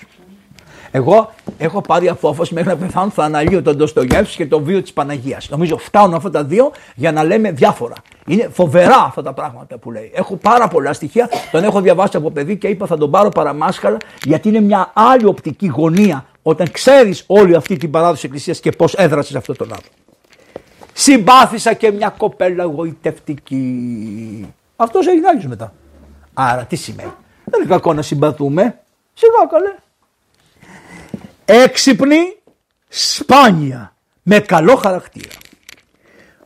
Εγώ 0.90 1.32
έχω 1.58 1.80
πάρει 1.80 2.08
απόφαση 2.08 2.54
μέχρι 2.54 2.68
να 2.68 2.76
πεθάνω 2.76 3.10
θα 3.10 3.24
αναλύω 3.24 3.62
τον 3.62 3.76
Ντοστογεύση 3.76 4.36
και 4.36 4.46
το 4.46 4.60
βίο 4.60 4.82
της 4.82 4.92
Παναγίας. 4.92 5.48
Νομίζω 5.48 5.78
φτάνουν 5.78 6.14
αυτά 6.14 6.30
τα 6.30 6.44
δύο 6.44 6.72
για 6.94 7.12
να 7.12 7.24
λέμε 7.24 7.50
διάφορα. 7.50 7.94
Είναι 8.26 8.48
φοβερά 8.52 9.02
αυτά 9.06 9.22
τα 9.22 9.32
πράγματα 9.32 9.78
που 9.78 9.90
λέει. 9.90 10.10
Έχω 10.14 10.36
πάρα 10.36 10.68
πολλά 10.68 10.92
στοιχεία, 10.92 11.28
τον 11.50 11.64
έχω 11.64 11.80
διαβάσει 11.80 12.16
από 12.16 12.30
παιδί 12.30 12.56
και 12.56 12.68
είπα 12.68 12.86
θα 12.86 12.96
τον 12.96 13.10
πάρω 13.10 13.28
παραμάσχαλα 13.28 13.96
γιατί 14.24 14.48
είναι 14.48 14.60
μια 14.60 14.90
άλλη 14.94 15.24
οπτική 15.24 15.66
γωνία 15.66 16.26
όταν 16.42 16.70
ξέρεις 16.70 17.24
όλη 17.26 17.54
αυτή 17.54 17.76
την 17.76 17.90
παράδοση 17.90 18.14
της 18.14 18.24
Εκκλησίας 18.24 18.60
και 18.60 18.70
πώς 18.70 18.94
έδρασες 18.94 19.34
αυτό 19.34 19.54
τον 19.54 19.72
άνθρωπο. 19.72 19.96
Συμπάθησα 20.92 21.74
και 21.74 21.90
μια 21.90 22.14
κοπέλα 22.18 22.64
γοητευτική. 22.64 24.54
Αυτός 24.76 25.06
έγινε 25.06 25.26
άλλο 25.28 25.42
μετά. 25.46 25.72
Άρα 26.34 26.64
τι 26.64 26.76
σημαίνει; 26.76 27.12
Δεν 27.44 27.60
είναι 27.60 27.70
κακό 27.70 27.92
να 27.94 28.02
συμπαθούμε. 28.02 28.80
Σιγά 29.14 29.46
καλέ 29.50 29.74
έξυπνη, 31.50 32.36
σπάνια, 32.88 33.96
με 34.22 34.38
καλό 34.38 34.74
χαρακτήρα. 34.74 35.34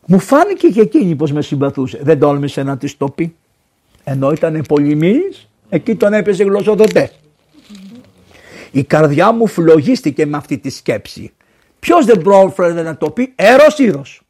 Μου 0.07 0.19
φάνηκε 0.19 0.69
και 0.69 0.81
εκείνη 0.81 1.15
πως 1.15 1.33
με 1.33 1.43
συμπαθούσε. 1.43 2.01
Δεν 2.03 2.19
τόλμησε 2.19 2.63
να 2.63 2.77
της 2.77 2.97
το 2.97 3.09
πει. 3.09 3.37
Ενώ 4.05 4.31
ήταν 4.33 4.65
πολυμής, 4.69 5.49
εκεί 5.69 5.95
τον 5.95 6.13
έπαιζε 6.13 6.45
γλωσσοδοτές. 6.45 7.19
Η 8.71 8.85
καρδιά 8.85 9.33
μου 9.33 9.47
φλογίστηκε 9.47 10.27
με 10.27 10.37
αυτή 10.37 10.59
τη 10.59 10.71
σκέψη. 10.71 11.33
Ποιος 11.79 12.05
δεν 12.05 12.23
πρόφερε 12.23 12.83
να 12.83 12.97
το 12.97 13.11
πει, 13.11 13.33
έρος 13.37 13.79
ήρος. 13.79 14.23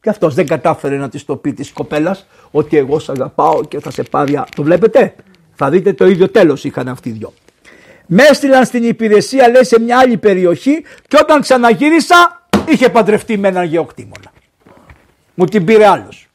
Και 0.00 0.08
αυτός 0.08 0.34
δεν 0.34 0.46
κατάφερε 0.46 0.96
να 0.96 1.08
της 1.08 1.24
το 1.24 1.36
πει 1.36 1.52
της 1.52 1.72
κοπέλας 1.72 2.26
ότι 2.50 2.76
εγώ 2.76 2.98
σε 2.98 3.12
αγαπάω 3.12 3.64
και 3.64 3.80
θα 3.80 3.90
σε 3.90 4.02
πάρει. 4.02 4.40
Το 4.56 4.62
βλέπετε, 4.62 5.14
θα 5.54 5.70
δείτε 5.70 5.92
το 5.92 6.06
ίδιο 6.06 6.28
τέλος 6.28 6.64
είχαν 6.64 6.88
αυτοί 6.88 7.08
οι 7.08 7.12
δυο. 7.12 7.32
Με 8.10 8.22
έστειλαν 8.22 8.64
στην 8.64 8.84
υπηρεσία 8.84 9.48
λέει 9.48 9.64
σε 9.64 9.80
μια 9.80 9.98
άλλη 9.98 10.16
περιοχή 10.16 10.82
και 11.08 11.16
όταν 11.20 11.40
ξαναγύρισα 11.40 12.46
είχε 12.66 12.88
παντρευτεί 12.88 13.38
με 13.38 13.48
έναν 13.48 13.64
γεωκτήμονα. 13.64 14.32
Μου 15.34 15.44
την 15.44 15.64
πήρε 15.64 15.86
άλλος. 15.86 16.28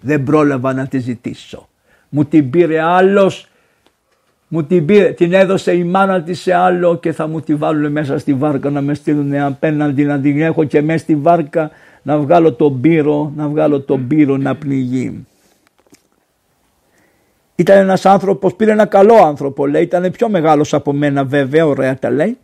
Δεν 0.00 0.22
πρόλαβα 0.22 0.72
να 0.72 0.86
τη 0.86 0.98
ζητήσω. 0.98 1.68
Μου 2.08 2.24
την 2.24 2.50
πήρε 2.50 2.80
άλλος. 2.80 3.48
Μου 4.48 4.64
την 4.64 4.86
πήρε, 4.86 5.10
την 5.12 5.32
έδωσε 5.32 5.72
η 5.72 5.84
μάνα 5.84 6.22
της 6.22 6.40
σε 6.40 6.54
άλλο 6.54 6.98
και 6.98 7.12
θα 7.12 7.26
μου 7.26 7.40
τη 7.40 7.54
βάλουν 7.54 7.92
μέσα 7.92 8.18
στη 8.18 8.34
βάρκα 8.34 8.70
να 8.70 8.80
με 8.80 8.94
στείλουν 8.94 9.34
απέναντι 9.34 10.04
να 10.04 10.20
την 10.20 10.40
έχω 10.40 10.64
και 10.64 10.82
μέσα 10.82 10.98
στη 10.98 11.16
βάρκα 11.16 11.70
να 12.02 12.18
βγάλω 12.18 12.52
τον 12.52 12.80
πύρο, 12.80 13.32
να 13.36 13.48
βγάλω 13.48 13.80
τον 13.80 14.06
πύρο 14.06 14.36
να 14.36 14.56
πνιγεί. 14.56 15.26
Ήταν 17.60 17.78
ένας 17.78 18.06
άνθρωπος, 18.06 18.54
πήρε 18.54 18.70
ένα 18.70 18.86
καλό 18.86 19.14
άνθρωπο, 19.14 19.66
λέει. 19.66 19.82
Ήταν 19.82 20.10
πιο 20.10 20.28
μεγάλος 20.28 20.74
από 20.74 20.92
μένα, 20.92 21.24
βέβαια, 21.24 21.66
ωραία 21.66 21.98
τα 21.98 22.10
λέει. 22.10 22.38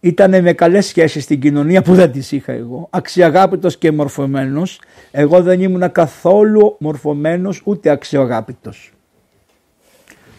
Ήταν 0.00 0.42
με 0.42 0.52
καλές 0.52 0.86
σχέσεις 0.86 1.24
στην 1.24 1.40
κοινωνία 1.40 1.82
που 1.82 1.94
δεν 1.94 2.12
τις 2.12 2.32
είχα 2.32 2.52
εγώ. 2.52 2.86
Αξιαγάπητος 2.90 3.78
και 3.78 3.92
μορφωμένος. 3.92 4.80
Εγώ 5.10 5.42
δεν 5.42 5.60
ήμουν 5.60 5.92
καθόλου 5.92 6.76
μορφωμένος 6.78 7.60
ούτε 7.64 7.90
αξιογάπητο. 7.90 8.72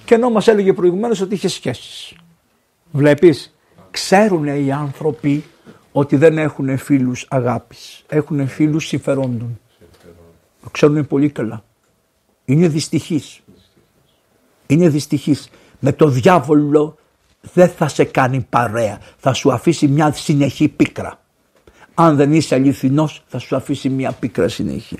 Και 0.05 0.15
ενώ 0.15 0.30
μας 0.30 0.47
έλεγε 0.47 0.73
προηγουμένως 0.73 1.22
ότι 1.22 1.34
είχε 1.34 1.47
σχέσεις. 1.47 2.15
Βλέπεις, 2.91 3.55
ξέρουν 3.91 4.45
οι 4.45 4.72
άνθρωποι 4.72 5.43
ότι 5.91 6.15
δεν 6.15 6.38
έχουν 6.38 6.77
φίλους 6.77 7.26
αγάπης. 7.30 8.03
Έχουν 8.07 8.47
φίλους 8.47 8.88
συμφερόντων. 8.88 9.60
Το 10.64 10.69
ξέρουν 10.72 11.07
πολύ 11.07 11.30
καλά. 11.30 11.64
Είναι 12.45 12.68
δυστυχείς 12.68 13.42
είναι 14.73 14.89
δυστυχής. 14.89 15.49
Με 15.79 15.91
το 15.91 16.07
διάβολο 16.07 16.97
δεν 17.53 17.69
θα 17.69 17.87
σε 17.87 18.03
κάνει 18.03 18.45
παρέα. 18.49 18.97
Θα 19.17 19.33
σου 19.33 19.51
αφήσει 19.51 19.87
μια 19.87 20.11
συνεχή 20.11 20.67
πίκρα. 20.67 21.19
Αν 21.93 22.15
δεν 22.15 22.33
είσαι 22.33 22.55
αληθινός 22.55 23.23
θα 23.27 23.39
σου 23.39 23.55
αφήσει 23.55 23.89
μια 23.89 24.11
πίκρα 24.11 24.47
συνεχή. 24.47 24.97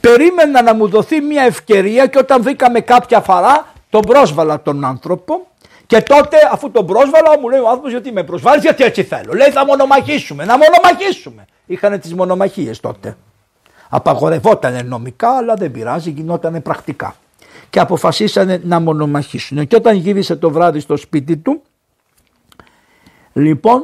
Περίμενα 0.00 0.62
να 0.62 0.74
μου 0.74 0.88
δοθεί 0.88 1.20
μια 1.20 1.42
ευκαιρία 1.42 2.06
και 2.06 2.18
όταν 2.18 2.42
βρήκαμε 2.42 2.80
κάποια 2.80 3.20
φορά 3.20 3.66
τον 3.90 4.00
πρόσβαλα 4.00 4.62
τον 4.62 4.84
άνθρωπο 4.84 5.46
και 5.86 6.00
τότε 6.02 6.36
αφού 6.52 6.70
τον 6.70 6.86
πρόσβαλα 6.86 7.38
μου 7.40 7.48
λέει 7.48 7.60
ο 7.60 7.66
άνθρωπος 7.66 7.90
γιατί 7.90 8.12
με 8.12 8.22
προσβάλλεις 8.22 8.62
γιατί 8.62 8.84
έτσι 8.84 9.02
θέλω. 9.02 9.32
Λέει 9.32 9.50
θα 9.50 9.64
μονομαχήσουμε, 9.64 10.44
να 10.44 10.58
μονομαχήσουμε. 10.58 11.44
Είχαν 11.66 12.00
τις 12.00 12.14
μονομαχίες 12.14 12.80
τότε. 12.80 13.16
Απαγορευόταν 13.88 14.86
νομικά 14.86 15.36
αλλά 15.36 15.54
δεν 15.54 15.70
πειράζει 15.70 16.10
γινόταν 16.10 16.62
πρακτικά 16.62 17.14
και 17.76 17.82
αποφασίσανε 17.82 18.60
να 18.64 18.80
μονομαχήσουν. 18.80 19.66
Και 19.66 19.76
όταν 19.76 19.96
γύρισε 19.96 20.36
το 20.36 20.50
βράδυ 20.50 20.80
στο 20.80 20.96
σπίτι 20.96 21.36
του, 21.36 21.62
λοιπόν, 23.32 23.82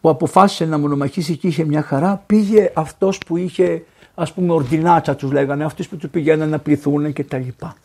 που 0.00 0.08
αποφάσισε 0.08 0.64
να 0.64 0.78
μονομαχήσει 0.78 1.36
και 1.36 1.46
είχε 1.46 1.64
μια 1.64 1.82
χαρά, 1.82 2.22
πήγε 2.26 2.72
αυτός 2.74 3.18
που 3.18 3.36
είχε, 3.36 3.84
ας 4.14 4.32
πούμε, 4.32 4.52
ορδινάτσα 4.52 5.16
τους 5.16 5.32
λέγανε, 5.32 5.64
αυτοί 5.64 5.86
που 5.86 5.96
τους 5.96 6.10
πηγαίνανε 6.10 6.50
να 6.50 6.58
πληθούν 6.58 7.12
και 7.12 7.24
τα 7.24 7.38
λοιπά. 7.38 7.76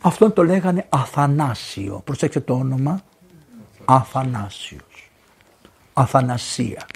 Αυτόν 0.00 0.32
το 0.32 0.44
λέγανε 0.44 0.86
Αθανάσιο. 0.88 2.00
Προσέξτε 2.04 2.40
το 2.40 2.54
όνομα. 2.54 3.00
Αθανάσιος. 3.84 5.10
Αθανασία. 5.92 6.86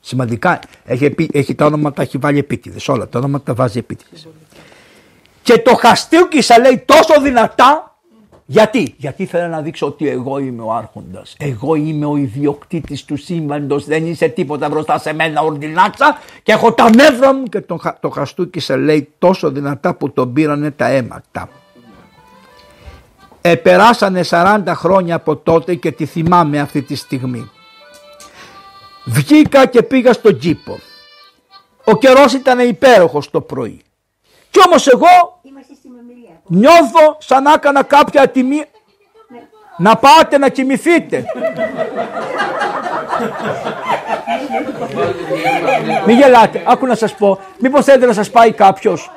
Σημαντικά. 0.00 0.60
Έχει, 0.84 1.14
έχει 1.32 1.54
τα 1.54 1.66
όνομα 1.66 1.92
τα 1.92 2.02
έχει 2.02 2.18
βάλει 2.18 2.38
επίτηδες. 2.38 2.88
Όλα 2.88 3.08
τα 3.08 3.18
όνομα 3.18 3.40
τα 3.40 3.54
βάζει 3.54 3.78
επίτηδες 3.78 4.26
και 5.48 5.58
το 5.58 5.74
χαστούκισα 5.74 6.58
λέει 6.58 6.82
τόσο 6.86 7.20
δυνατά 7.20 7.96
γιατί, 8.46 8.94
γιατί 8.96 9.22
ήθελα 9.22 9.48
να 9.48 9.60
δείξω 9.60 9.86
ότι 9.86 10.08
εγώ 10.08 10.38
είμαι 10.38 10.62
ο 10.62 10.72
άρχοντας, 10.72 11.34
εγώ 11.38 11.74
είμαι 11.74 12.06
ο 12.06 12.16
ιδιοκτήτης 12.16 13.04
του 13.04 13.16
σύμπαντος, 13.16 13.84
δεν 13.84 14.06
είσαι 14.06 14.28
τίποτα 14.28 14.68
μπροστά 14.68 14.98
σε 14.98 15.12
μένα 15.12 15.40
ορδινάτσα 15.40 16.18
και 16.42 16.52
έχω 16.52 16.72
τα 16.72 16.94
νεύρα 16.94 17.34
μου 17.34 17.42
και 17.42 17.60
το, 17.60 17.80
το 18.00 18.08
χαστούκισα 18.08 18.76
λέει 18.76 19.12
τόσο 19.18 19.50
δυνατά 19.50 19.94
που 19.94 20.10
τον 20.10 20.32
πήρανε 20.32 20.70
τα 20.70 20.86
αίματα. 20.86 21.48
Επεράσανε 23.40 24.24
40 24.30 24.62
χρόνια 24.66 25.14
από 25.14 25.36
τότε 25.36 25.74
και 25.74 25.92
τη 25.92 26.06
θυμάμαι 26.06 26.60
αυτή 26.60 26.82
τη 26.82 26.94
στιγμή. 26.94 27.50
Βγήκα 29.04 29.66
και 29.66 29.82
πήγα 29.82 30.12
στον 30.12 30.38
κήπο. 30.38 30.78
Ο 31.84 31.96
καιρός 31.96 32.32
ήταν 32.32 32.58
υπέροχος 32.58 33.30
το 33.30 33.40
πρωί. 33.40 33.82
Κι 34.50 34.60
όμως 34.66 34.86
εγώ 34.86 35.37
νιώθω 36.48 37.16
σαν 37.18 37.42
να 37.42 37.52
έκανα 37.52 37.82
κάποια 37.82 38.22
ατιμία 38.22 38.64
να 39.78 39.96
πάτε 39.96 40.38
να 40.38 40.48
κοιμηθείτε. 40.48 41.24
Μην 46.06 46.16
γελάτε, 46.16 46.62
άκου 46.66 46.86
να 46.86 46.94
σας 46.94 47.14
πω. 47.14 47.38
Μήπως 47.58 47.84
θέλετε 47.84 48.06
να 48.06 48.12
σας 48.12 48.30
πάει 48.30 48.52
κάποιος. 48.52 49.10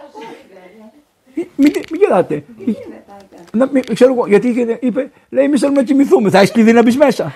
Μην, 1.56 1.72
γελάτε. 2.00 2.44
Να, 3.52 3.70
ξέρω 3.94 4.14
εγώ, 4.14 4.28
γιατί 4.28 4.78
είπε, 4.80 5.12
λέει, 5.30 5.46
εμείς 5.46 5.60
θέλουμε 5.60 5.80
να 5.80 5.86
κοιμηθούμε. 5.86 6.30
Θα 6.30 6.38
έχεις 6.38 6.52
κλειδί 6.52 6.72
να 6.72 6.82
μπεις 6.82 6.98
μέσα. 6.98 7.34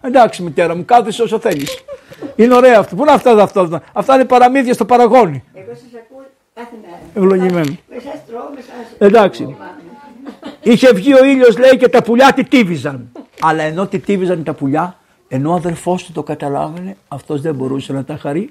Εντάξει, 0.00 0.42
μητέρα 0.42 0.76
μου, 0.76 0.84
κάθεσαι 0.84 1.22
όσο 1.22 1.38
θέλεις. 1.38 1.84
Είναι 2.36 2.54
ωραίο 2.54 2.78
αυτό. 2.78 2.96
Πού 2.96 3.02
είναι 3.02 3.12
αυτά, 3.12 3.42
αυτά, 3.42 3.82
αυτά 3.92 4.14
είναι 4.14 4.24
παραμύθια 4.24 4.72
στο 4.72 4.84
παραγόνι. 4.84 5.44
Εγώ 5.54 5.74
σας 5.74 6.00
ακούω 6.02 6.24
Ευλογημένο. 7.14 7.76
Εντάξει. 8.98 9.56
Είχε 10.62 10.92
βγει 10.92 11.14
ο 11.14 11.24
ήλιος 11.24 11.58
λέει 11.58 11.76
και 11.76 11.88
τα 11.88 12.02
πουλιά 12.02 12.32
τη 12.32 12.44
τίβιζαν. 12.44 13.12
Αλλά 13.40 13.62
ενώ 13.62 13.86
τη 13.86 13.98
τίβιζαν 13.98 14.42
τα 14.42 14.54
πουλιά, 14.54 14.98
ενώ 15.28 15.50
ο 15.50 15.54
αδερφός 15.54 16.04
του 16.04 16.12
το 16.12 16.22
καταλάβαινε, 16.22 16.96
αυτός 17.08 17.40
δεν 17.40 17.54
μπορούσε 17.54 17.92
να 17.92 18.04
τα 18.04 18.16
χαρεί. 18.16 18.50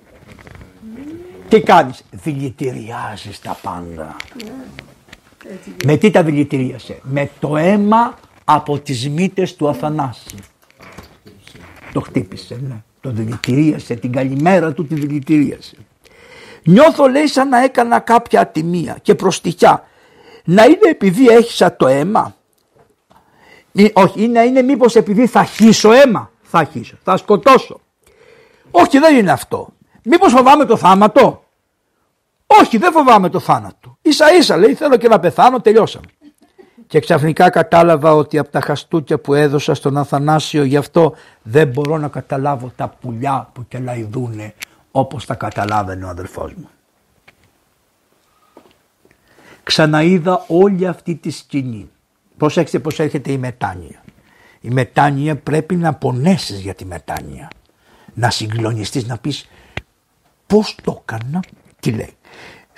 Τι 1.49 1.61
κάνεις, 1.61 2.03
δηλητηριάζεις 2.11 3.40
τα 3.41 3.57
πάντα. 3.61 4.15
Με 5.86 5.98
τι 5.98 6.11
τα 6.11 6.23
δηλητηρίασε, 6.23 6.99
με 7.03 7.30
το 7.40 7.57
αίμα 7.57 8.18
από 8.45 8.80
τις 8.80 9.10
μύτες 9.10 9.56
του 9.56 9.69
Αθανάση. 9.69 10.36
Το 11.94 12.02
χτύπησε, 12.02 12.60
ναι. 12.68 12.84
Το 13.02 13.11
δηλητηρίασε, 13.11 13.95
την 13.95 14.11
καλημέρα 14.11 14.73
του 14.73 14.88
τη 14.88 14.95
δηλητηρίασε. 14.95 15.76
Νιώθω 16.70 17.08
λέει 17.08 17.28
σαν 17.28 17.50
να 17.50 17.64
έκανα 17.64 18.00
κάποια 18.00 18.41
ατιμία 18.41 18.98
και 19.02 19.16
προστιχιά. 19.16 19.84
Να 20.44 20.64
είναι 20.64 20.90
επειδή 20.90 21.28
έχισα 21.28 21.76
το 21.76 21.88
αίμα. 21.88 22.36
Όχι, 23.94 24.24
είναι, 24.24 24.40
είναι 24.40 24.62
μήπως 24.62 24.96
επειδή 24.96 25.28
θα 25.28 25.44
χύσω 25.44 25.91
αίμα. 25.91 26.32
Θα 26.41 26.64
χύσω, 26.64 26.98
θα 27.04 27.18
σκοτώσω. 27.18 27.80
Όχι 28.72 29.00
δεν 29.00 29.18
είναι 29.18 29.32
αυτό. 29.32 29.68
Μήπως 30.04 30.32
φοβάμαι 30.32 30.66
το 30.66 30.78
θάνατο. 30.78 31.44
Όχι 32.46 32.78
δεν 32.78 32.91
φοβάμαι 32.91 33.30
το 33.30 33.40
θάνατο. 33.40 33.98
Ίσα 34.02 34.34
ίσα 34.34 34.58
λέει 34.58 34.74
θέλω 34.74 34.98
και 34.98 35.08
να 35.08 35.20
πεθάνω 35.20 35.62
τελειώσαμε. 35.62 36.06
και 36.88 37.00
ξαφνικά 37.00 37.50
κατάλαβα 37.50 38.16
ότι 38.16 38.38
από 38.38 38.50
τα 38.50 38.62
χαστούκια 38.62 39.20
που 39.20 39.34
έδωσα 39.34 39.74
στον 39.74 39.98
Αθανάσιο 39.98 40.64
γι' 40.64 40.78
αυτό 40.78 41.14
δεν 41.41 41.68
μπορώ 41.68 41.98
να 41.98 42.08
καταλάβω 42.08 42.72
τα 42.76 42.94
πουλιά 43.02 43.50
που 43.54 43.68
κελαϊδούνε 43.68 44.54
όπως 44.91 45.26
τα 45.26 45.36
καταλάβαινε 45.36 46.06
ο 46.06 46.10
αδελφός 46.10 46.53
μου. 46.53 46.70
Ξαναείδα 49.64 50.45
όλη 50.48 50.88
αυτή 50.88 51.16
τη 51.16 51.30
σκηνή. 51.30 51.90
Προσέξτε 52.38 52.80
πως 52.80 52.99
έρχεται 52.99 53.32
η 53.32 53.38
μετάνοια. 53.38 54.03
Η 54.61 54.70
μετάνοια 54.70 55.36
πρέπει 55.36 55.76
να 55.76 55.94
πονέσεις 55.94 56.60
για 56.60 56.74
τη 56.74 56.86
μετάνοια. 56.86 57.49
Να 58.14 58.30
συγκλονιστείς, 58.30 59.07
να 59.07 59.18
πεις 59.18 59.49
πώς 60.48 60.76
το 60.84 61.02
έκανα, 61.02 61.44
τι 61.80 61.91
λέει. 61.91 62.14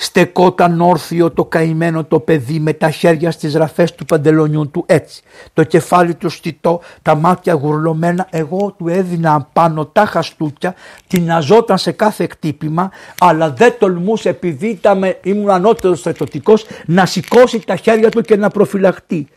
Στεκόταν 0.03 0.81
όρθιο 0.81 1.31
το 1.31 1.45
καημένο 1.45 2.03
το 2.03 2.19
παιδί 2.19 2.59
με 2.59 2.73
τα 2.73 2.89
χέρια 2.89 3.31
στις 3.31 3.53
ραφές 3.53 3.95
του 3.95 4.05
παντελονιού 4.05 4.69
του 4.69 4.83
έτσι. 4.87 5.21
Το 5.53 5.63
κεφάλι 5.63 6.15
του 6.15 6.29
στιτό, 6.29 6.81
τα 7.01 7.15
μάτια 7.15 7.53
γουρλωμένα, 7.53 8.27
εγώ 8.29 8.75
του 8.77 8.87
έδινα 8.87 9.49
πάνω 9.53 9.85
τα 9.85 10.05
χαστούκια, 10.05 10.75
τειναζόταν 11.07 11.77
σε 11.77 11.91
κάθε 11.91 12.27
χτύπημα, 12.27 12.91
αλλά 13.19 13.51
δεν 13.51 13.75
τολμούσε 13.79 14.29
επειδή 14.29 14.67
ήταν, 14.67 15.15
ήμουν 15.23 15.49
ανώτερος 15.49 15.99
στρατιωτικός 15.99 16.65
να 16.85 17.05
σηκώσει 17.05 17.59
τα 17.59 17.75
χέρια 17.75 18.09
του 18.09 18.21
και 18.21 18.35
να 18.35 18.49
προφυλαχτεί. 18.49 19.27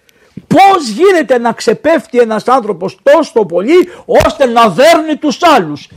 Πώς 0.47 0.89
γίνεται 0.89 1.39
να 1.39 1.53
ξεπέφτει 1.53 2.19
ένας 2.19 2.49
άνθρωπος 2.49 2.99
τόσο 3.03 3.45
πολύ 3.47 3.89
ώστε 4.05 4.47
να 4.47 4.69
δέρνει 4.69 5.17
τους 5.17 5.39
άλλους; 5.43 5.89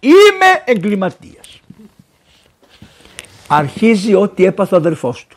Είμαι 0.00 0.62
εγκληματίας. 0.64 1.55
Αρχίζει 3.46 4.14
ό,τι 4.14 4.44
έπαθε 4.44 4.74
ο 4.74 4.78
αδερφός 4.78 5.26
του. 5.28 5.36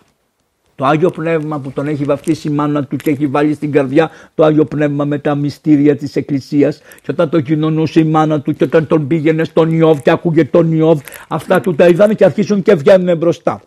Το 0.75 0.85
Άγιο 0.85 1.09
Πνεύμα 1.09 1.59
που 1.59 1.71
τον 1.71 1.87
έχει 1.87 2.03
βαφτίσει 2.03 2.47
η 2.47 2.51
μάνα 2.51 2.83
του 2.83 2.95
και 2.95 3.09
έχει 3.09 3.27
βάλει 3.27 3.53
στην 3.53 3.71
καρδιά 3.71 4.09
το 4.35 4.43
Άγιο 4.43 4.65
Πνεύμα 4.65 5.05
με 5.05 5.19
τα 5.19 5.35
μυστήρια 5.35 5.95
της 5.95 6.15
Εκκλησίας 6.15 6.81
και 7.01 7.11
όταν 7.11 7.29
το 7.29 7.41
κοινωνούσε 7.41 7.99
η 7.99 8.03
μάνα 8.03 8.41
του 8.41 8.53
και 8.53 8.63
όταν 8.63 8.87
τον 8.87 9.07
πήγαινε 9.07 9.43
στον 9.43 9.71
Ιώβ 9.71 9.99
και 9.99 10.09
άκουγε 10.09 10.45
τον 10.45 10.71
Ιώβ 10.71 10.99
αυτά 11.27 11.61
του 11.61 11.75
τα 11.75 11.87
είδανε 11.87 12.13
και 12.13 12.25
αρχίζουν 12.25 12.61
και 12.61 12.75
βγαίνουν 12.75 13.17
μπροστά. 13.17 13.61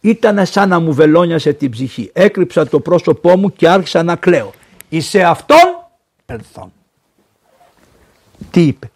Ήταν 0.00 0.46
σαν 0.46 0.68
να 0.68 0.80
μου 0.80 0.92
βελόνιασε 0.92 1.52
την 1.52 1.70
ψυχή. 1.70 2.10
Έκρυψα 2.12 2.66
το 2.66 2.80
πρόσωπό 2.80 3.36
μου 3.36 3.52
και 3.52 3.68
άρχισα 3.68 4.02
να 4.02 4.16
κλαίω. 4.16 4.52
Είσαι 4.88 5.22
αυτόν 5.22 5.88
ελθόν. 6.26 6.72
Τι 8.50 8.66
είπε; 8.66 8.90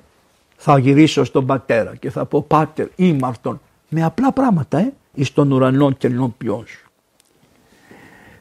Θα 0.56 0.78
γυρίσω 0.78 1.24
στον 1.24 1.46
πατέρα 1.46 1.96
και 1.96 2.10
θα 2.10 2.24
πω 2.24 2.42
πάτερ 2.42 2.86
είμαι 2.96 3.26
αυτόν. 3.26 3.60
Με 3.96 4.04
απλά 4.04 4.32
πράγματα 4.32 4.78
ε. 4.78 4.92
Εις 5.14 5.32
τον 5.32 5.52
ουρανό 5.52 5.92
και 5.92 6.06
ενώπιόν 6.06 6.66
σου. 6.66 6.90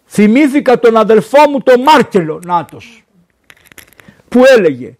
Θυμήθηκα 0.05 0.79
τον 0.79 0.97
αδελφό 0.97 1.49
μου 1.49 1.61
τον 1.61 1.81
Μάρκελο 1.81 2.41
Νάτος 2.45 3.03
που 4.29 4.41
έλεγε 4.57 4.97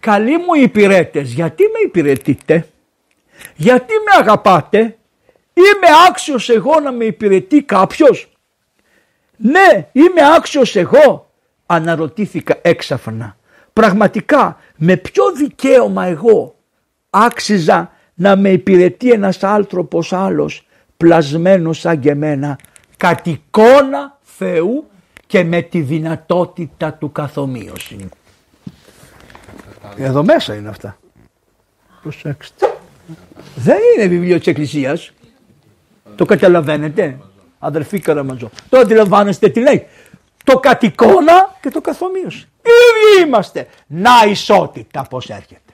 καλοί 0.00 0.36
μου 0.36 0.54
υπηρέτες 0.62 1.32
γιατί 1.32 1.62
με 1.62 1.78
υπηρετείτε; 1.84 2.68
Γιατί 3.56 3.92
με 3.92 4.20
αγαπάτε; 4.20 4.78
Είμαι 5.54 5.86
άξιος 6.08 6.48
εγώ 6.48 6.80
να 6.80 6.92
με 6.92 7.04
υπηρετεί 7.04 7.62
κάποιος; 7.62 8.32
Ναι, 9.36 9.88
είμαι 9.92 10.34
άξιος 10.36 10.76
εγώ. 10.76 11.30
Αναρωτήθηκα 11.66 12.58
έξαφνα. 12.62 13.36
Πραγματικά 13.72 14.58
με 14.76 14.96
ποιο 14.96 15.32
δικαίωμα 15.32 16.04
εγώ 16.04 16.56
άξιζα 17.10 17.92
να 18.18 18.36
με 18.36 18.50
υπηρετεί 18.50 19.10
ένας 19.10 19.44
άνθρωπος 19.44 20.12
άλλος 20.12 20.66
πλασμένος 20.96 21.78
σαν 21.78 22.00
και 22.00 22.10
εμένα 22.10 22.58
κατ' 22.96 23.26
εικόνα 23.26 24.18
Θεού 24.22 24.86
και 25.26 25.44
με 25.44 25.62
τη 25.62 25.80
δυνατότητα 25.80 26.92
του 26.92 27.12
καθομοίωσης. 27.12 27.96
Εδώ 29.96 30.24
μέσα 30.24 30.54
είναι 30.54 30.68
αυτά. 30.68 30.98
Προσέξτε. 32.02 32.76
Δεν 33.56 33.78
είναι 33.96 34.06
βιβλίο 34.06 34.38
της 34.38 34.46
Εκκλησίας. 34.46 35.12
Το 36.16 36.24
καταλαβαίνετε, 36.24 37.18
αδερφοί 37.58 37.98
Καραμαζό. 37.98 38.50
Το 38.68 38.78
αντιλαμβάνεστε 38.78 39.48
τι 39.48 39.60
λέει. 39.60 39.86
Το 40.44 40.58
κατοικώνα 40.58 41.56
και 41.60 41.70
το 41.70 41.80
καθομοίωση. 41.80 42.48
Ίδιοι 42.62 43.26
είμαστε. 43.26 43.66
Να 43.86 44.10
ισότητα 44.30 45.06
πώς 45.10 45.30
έρχεται. 45.30 45.67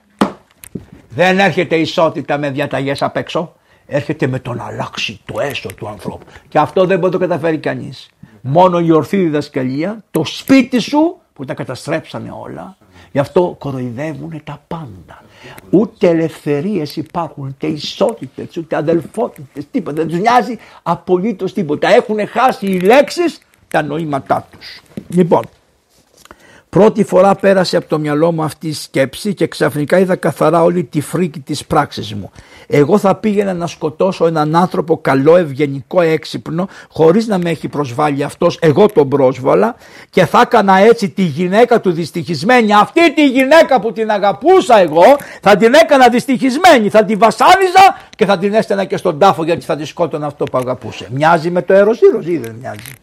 Δεν 1.15 1.39
έρχεται 1.39 1.75
ισότητα 1.75 2.37
με 2.37 2.49
διαταγές 2.49 3.01
απ' 3.01 3.17
έξω. 3.17 3.53
Έρχεται 3.87 4.27
με 4.27 4.39
τον 4.39 4.59
αλλάξει 4.61 5.19
το 5.25 5.39
έσω 5.39 5.69
του 5.73 5.87
ανθρώπου. 5.87 6.25
Και 6.47 6.59
αυτό 6.59 6.85
δεν 6.85 6.99
μπορεί 6.99 7.13
να 7.13 7.19
το 7.19 7.27
καταφέρει 7.27 7.57
κανείς. 7.57 8.09
Μόνο 8.41 8.79
η 8.79 8.91
ορθή 8.91 9.17
διδασκαλία, 9.17 10.03
το 10.11 10.25
σπίτι 10.25 10.79
σου 10.79 11.17
που 11.33 11.45
τα 11.45 11.53
καταστρέψανε 11.53 12.33
όλα. 12.41 12.77
Γι' 13.11 13.19
αυτό 13.19 13.55
κοροϊδεύουν 13.59 14.41
τα 14.43 14.61
πάντα. 14.67 15.23
Ούτε 15.69 16.09
ελευθερίες 16.09 16.95
υπάρχουν, 16.95 17.47
ούτε 17.47 17.67
ισότητες, 17.67 18.57
ούτε 18.57 18.75
αδελφότητες, 18.75 19.65
τίποτα. 19.71 19.95
Δεν 19.95 20.07
τους 20.07 20.19
νοιάζει 20.19 20.57
απολύτως 20.83 21.53
τίποτα. 21.53 21.87
Έχουν 21.87 22.27
χάσει 22.27 22.65
οι 22.65 22.79
λέξεις 22.79 23.39
τα 23.67 23.81
νοήματά 23.81 24.47
τους. 24.51 24.81
Λοιπόν, 25.07 25.43
Πρώτη 26.75 27.03
φορά 27.03 27.35
πέρασε 27.35 27.77
από 27.77 27.87
το 27.87 27.99
μυαλό 27.99 28.31
μου 28.31 28.43
αυτή 28.43 28.67
η 28.67 28.73
σκέψη 28.73 29.33
και 29.33 29.47
ξαφνικά 29.47 29.99
είδα 29.99 30.15
καθαρά 30.15 30.63
όλη 30.63 30.83
τη 30.83 31.01
φρίκη 31.01 31.39
της 31.39 31.65
πράξης 31.65 32.13
μου. 32.13 32.31
Εγώ 32.67 32.97
θα 32.97 33.15
πήγαινα 33.15 33.53
να 33.53 33.67
σκοτώσω 33.67 34.27
έναν 34.27 34.55
άνθρωπο 34.55 34.97
καλό, 34.97 35.35
ευγενικό, 35.35 36.01
έξυπνο, 36.01 36.67
χωρίς 36.89 37.27
να 37.27 37.37
με 37.37 37.49
έχει 37.49 37.67
προσβάλει 37.67 38.23
αυτός, 38.23 38.57
εγώ 38.61 38.85
τον 38.85 39.09
πρόσβαλα 39.09 39.75
και 40.09 40.25
θα 40.25 40.41
έκανα 40.41 40.77
έτσι 40.77 41.09
τη 41.09 41.21
γυναίκα 41.21 41.79
του 41.79 41.91
δυστυχισμένη, 41.91 42.73
αυτή 42.73 43.13
τη 43.13 43.27
γυναίκα 43.27 43.79
που 43.79 43.91
την 43.91 44.11
αγαπούσα 44.11 44.79
εγώ, 44.79 45.17
θα 45.41 45.55
την 45.55 45.73
έκανα 45.73 46.09
δυστυχισμένη, 46.09 46.89
θα 46.89 47.05
την 47.05 47.19
βασάνιζα 47.19 47.97
και 48.15 48.25
θα 48.25 48.37
την 48.37 48.53
έστενα 48.53 48.85
και 48.85 48.97
στον 48.97 49.19
τάφο 49.19 49.43
γιατί 49.43 49.65
θα 49.65 49.75
τη 49.75 49.85
σκότωνα 49.85 50.25
αυτό 50.25 50.43
που 50.43 50.57
αγαπούσε. 50.57 51.07
Μοιάζει 51.11 51.49
με 51.49 51.61
το 51.61 51.73
Ερωσύρος 51.73 52.27
ή 52.27 52.37
δεν 52.37 52.55
μοιάζει; 52.59 52.93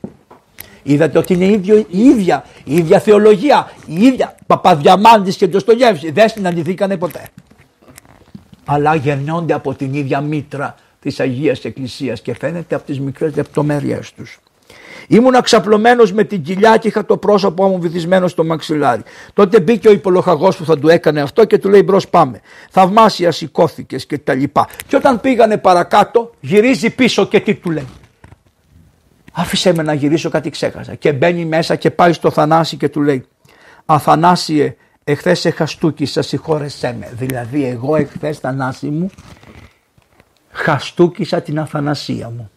Είδατε 0.83 1.19
ότι 1.19 1.33
είναι 1.33 1.45
ίδιο, 1.45 1.77
η 1.77 1.99
ίδια, 1.99 2.45
η 2.65 2.77
ίδια 2.77 2.99
θεολογία, 3.01 3.73
η 3.87 4.03
ίδια 4.03 4.35
Παπαδιαμάντης 4.47 5.37
και 5.37 5.47
Ντοστογεύση. 5.47 6.11
Δεν 6.11 6.29
συναντηθήκανε 6.29 6.97
ποτέ. 6.97 7.29
Αλλά 8.65 8.95
γεννιόνται 8.95 9.55
από 9.55 9.75
την 9.75 9.95
ίδια 9.95 10.21
μήτρα 10.21 10.75
της 11.01 11.21
Αγίας 11.21 11.65
Εκκλησίας 11.65 12.21
και 12.21 12.35
φαίνεται 12.35 12.75
από 12.75 12.87
τις 12.87 13.01
μικρές 13.01 13.37
λεπτομέρειες 13.37 14.13
τους. 14.13 14.39
Ήμουν 15.09 15.35
αξαπλωμένο 15.35 16.05
με 16.13 16.25
την 16.25 16.43
κοιλιά 16.43 16.77
και 16.77 16.89
είχα 16.89 17.05
το 17.05 17.17
πρόσωπό 17.17 17.69
μου 17.69 17.81
βυθισμένο 17.81 18.29
στο 18.29 18.45
μαξιλάρι. 18.45 19.03
Τότε 19.35 19.61
μπήκε 19.61 19.89
ο 19.89 19.93
υπολογαγό 19.93 20.49
που 20.49 20.65
θα 20.65 20.79
του 20.79 20.89
έκανε 20.89 21.21
αυτό 21.21 21.45
και 21.45 21.59
του 21.59 21.69
λέει 21.69 21.83
μπρος 21.85 22.09
πάμε. 22.09 22.41
Θαυμάσια 22.71 23.33
σηκώθηκες 23.33 24.07
και 24.07 24.19
τα 24.19 24.35
λοιπά. 24.35 24.69
Και 24.87 24.97
όταν 24.97 25.21
πήγανε 25.21 25.59
παρακάτω 25.59 26.31
γυρίζει 26.41 26.91
πίσω 26.91 27.27
και 27.27 27.41
τι 27.41 27.55
του 27.55 27.71
λέει. 27.71 27.87
Άφησε 29.33 29.75
με 29.75 29.83
να 29.83 29.93
γυρίσω 29.93 30.29
κάτι 30.31 30.51
ξέχασα. 30.51 30.95
Και 30.95 31.13
μπαίνει 31.13 31.45
μέσα 31.45 31.77
και 31.77 31.91
πάει 31.91 32.13
στο 32.13 32.31
Θανάση 32.31 32.77
και 32.77 32.89
του 32.89 33.01
λέει 33.01 33.25
Αθανάσιε 33.87 34.77
εχθές 35.05 35.41
σε 35.41 35.51
χαστούκισα 35.51 36.23
συγχώρεσέ 36.23 36.97
με. 36.99 37.13
Δηλαδή 37.13 37.65
εγώ 37.65 37.97
εχθές 37.97 38.39
Θανάση 38.39 38.87
μου 38.87 39.11
χαστούκισα 40.53 41.41
την 41.41 41.59
αθανασία 41.59 42.31
μου. 42.31 42.51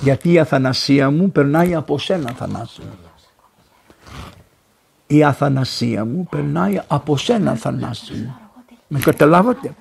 Γιατί 0.00 0.32
η 0.32 0.38
αθανασία 0.38 1.10
μου 1.10 1.30
περνάει 1.32 1.74
από 1.74 1.98
σένα 1.98 2.30
Θανάση 2.30 2.80
μου. 2.80 2.98
Η 5.06 5.24
αθανασία 5.24 6.04
μου 6.04 6.26
περνάει 6.30 6.80
από 6.86 7.16
σένα 7.16 7.54
Θανάση 7.54 8.12
μου. 8.12 8.36
Με 8.88 8.98
καταλάβατε; 8.98 9.74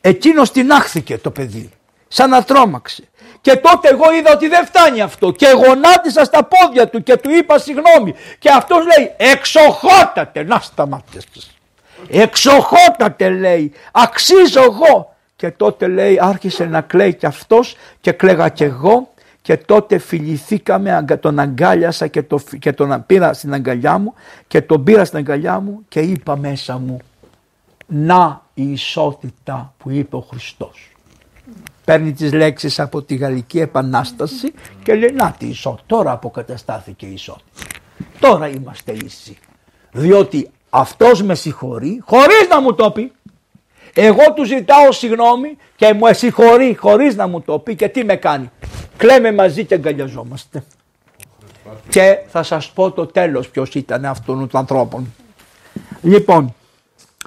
Εκείνος 0.00 0.50
την 0.50 0.72
άχθηκε 0.72 1.18
το 1.18 1.30
παιδί. 1.30 1.70
Σαν 2.08 2.30
να 2.30 2.42
τρόμαξε. 2.42 3.04
Και 3.44 3.56
τότε 3.56 3.88
εγώ 3.88 4.12
είδα 4.12 4.32
ότι 4.32 4.48
δεν 4.48 4.66
φτάνει 4.66 5.00
αυτό 5.00 5.30
και 5.30 5.46
γονάτισα 5.46 6.24
στα 6.24 6.44
πόδια 6.44 6.88
του 6.88 7.02
και 7.02 7.16
του 7.16 7.30
είπα 7.30 7.58
συγγνώμη. 7.58 8.14
Και 8.38 8.50
αυτός 8.50 8.78
λέει 8.84 9.12
εξοχότατε, 9.16 10.42
να 10.42 10.58
σταματήσετε. 10.58 11.40
Εξοχότατε 12.08 13.28
λέει, 13.28 13.72
αξίζω 13.92 14.62
εγώ. 14.62 15.14
Και 15.36 15.50
τότε 15.50 15.86
λέει 15.86 16.18
άρχισε 16.20 16.64
να 16.64 16.80
κλαίει 16.80 17.14
και 17.14 17.26
αυτός 17.26 17.76
και 18.00 18.12
κλαίγα 18.12 18.48
και 18.48 18.64
εγώ 18.64 19.08
και 19.42 19.56
τότε 19.56 19.98
φιληθήκαμε, 19.98 21.04
τον 21.20 21.38
αγκάλιασα 21.38 22.06
και, 22.06 22.22
το, 22.22 22.40
και 22.58 22.72
τον 22.72 23.04
πήρα 23.06 23.32
στην 23.32 23.54
αγκαλιά 23.54 23.98
μου 23.98 24.14
και 24.46 24.60
τον 24.62 24.84
πήρα 24.84 25.04
στην 25.04 25.18
αγκαλιά 25.18 25.60
μου 25.60 25.84
και 25.88 26.00
είπα 26.00 26.36
μέσα 26.36 26.78
μου 26.78 26.98
να 27.86 28.42
η 28.54 28.72
ισότητα 28.72 29.74
που 29.78 29.90
είπε 29.90 30.16
ο 30.16 30.20
Χριστός 30.20 30.94
παίρνει 31.84 32.12
τις 32.12 32.32
λέξεις 32.32 32.80
από 32.80 33.02
τη 33.02 33.14
Γαλλική 33.14 33.60
Επανάσταση 33.60 34.52
και 34.82 34.94
λέει 34.94 35.12
να 35.12 35.34
τη 35.38 35.46
ισότητα. 35.46 35.82
Τώρα 35.86 36.12
αποκαταστάθηκε 36.12 37.06
η 37.06 37.12
ισότητα. 37.12 37.62
Τώρα 38.20 38.48
είμαστε 38.48 38.92
ίσοι. 38.92 39.38
Διότι 39.92 40.50
αυτός 40.70 41.22
με 41.22 41.34
συγχωρεί 41.34 42.00
χωρίς 42.04 42.48
να 42.50 42.60
μου 42.60 42.74
το 42.74 42.90
πει. 42.90 43.12
Εγώ 43.94 44.32
του 44.34 44.44
ζητάω 44.44 44.92
συγγνώμη 44.92 45.56
και 45.76 45.92
μου 45.92 46.06
συγχωρεί 46.10 46.76
χωρίς 46.80 47.16
να 47.16 47.26
μου 47.26 47.40
το 47.40 47.58
πει 47.58 47.76
και 47.76 47.88
τι 47.88 48.04
με 48.04 48.16
κάνει. 48.16 48.50
Κλαίμε 48.96 49.32
μαζί 49.32 49.64
και 49.64 49.74
αγκαλιαζόμαστε. 49.74 50.64
Και 51.88 52.18
θα 52.28 52.42
σας 52.42 52.70
πω 52.70 52.90
το 52.90 53.06
τέλος 53.06 53.48
ποιος 53.48 53.74
ήταν 53.74 54.04
αυτόν 54.04 54.48
των 54.48 54.60
ανθρώπων. 54.60 55.14
Λοιπόν, 56.02 56.54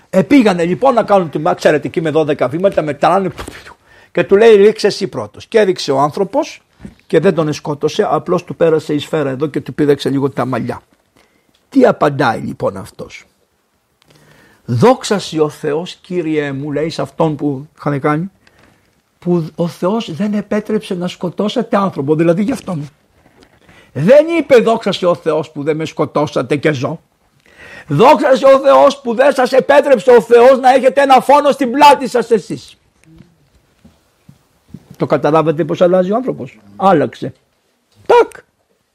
επήγανε 0.10 0.66
λοιπόν 0.66 0.94
να 0.94 1.04
κάνουν 1.04 1.30
τη 1.30 1.40
μάχη, 1.40 1.56
ξέρετε 1.56 1.88
εκεί 1.88 2.02
με 2.02 2.12
12 2.14 2.48
βήματα 2.50 2.82
μετράνε 2.82 3.30
και 4.18 4.24
του 4.24 4.36
λέει 4.36 4.56
ρίξε 4.56 4.88
εσύ 4.88 5.08
πρώτος. 5.08 5.46
Και 5.46 5.60
έριξε 5.60 5.92
ο 5.92 6.00
άνθρωπος 6.00 6.62
και 7.08 7.20
δεν 7.20 7.34
τον 7.34 7.54
σκότωσε, 7.54 8.08
απλώς 8.10 8.44
του 8.44 8.56
πέρασε 8.56 8.94
η 8.94 9.00
σφαίρα 9.00 9.30
εδώ 9.30 9.48
και 9.48 9.62
του 9.62 9.74
πήδεξε 9.74 10.10
λίγο 10.10 10.30
τα 10.30 10.46
μαλλιά. 10.46 10.82
Τι 11.70 11.86
απαντάει 11.86 12.40
λοιπόν 12.40 12.78
αυτός; 12.78 13.26
Δόξα 14.66 15.22
ο 15.42 15.50
Θεός 15.50 15.96
Κύριε 15.96 16.52
μου 16.52 16.72
λέει 16.72 16.90
σε 16.90 17.02
αυτόν 17.02 17.36
που 17.36 17.68
είχαν 17.78 18.00
κάνει 18.00 18.32
που 19.20 19.50
ο 19.56 19.68
Θεός 19.68 20.16
δεν 20.16 20.34
επέτρεψε 20.34 20.96
να 20.96 21.08
σκοτώσετε 21.08 21.78
άνθρωπο, 21.78 22.16
δηλαδή 22.16 22.44
γι' 22.44 22.52
αυτόν. 22.52 22.90
Δεν 23.94 24.28
είπε 24.40 24.56
δόξα 24.56 25.10
ο 25.10 25.16
Θεός 25.16 25.52
που 25.52 25.64
δεν 25.64 25.76
με 25.76 25.86
σκοτώσατε 25.86 26.56
και 26.56 26.72
ζω. 26.72 27.02
Δόξα 27.88 28.30
ο 28.56 28.60
Θεός 28.60 29.02
που 29.02 29.16
δεν 29.16 29.34
σας 29.34 29.52
επέτρεψε 29.52 30.12
ο 30.12 30.22
Θεός 30.22 30.60
να 30.60 30.74
έχετε 30.74 31.02
ένα 31.02 31.22
φόνο 31.22 31.52
στην 31.52 31.72
πλάτη 31.72 32.10
σας 32.10 32.32
εσείς. 32.32 32.78
Το 34.98 35.06
καταλάβατε 35.06 35.64
πως 35.64 35.82
αλλάζει 35.82 36.12
ο 36.12 36.16
άνθρωπος. 36.16 36.60
Άλλαξε. 36.76 37.34
Τάκ. 38.06 38.32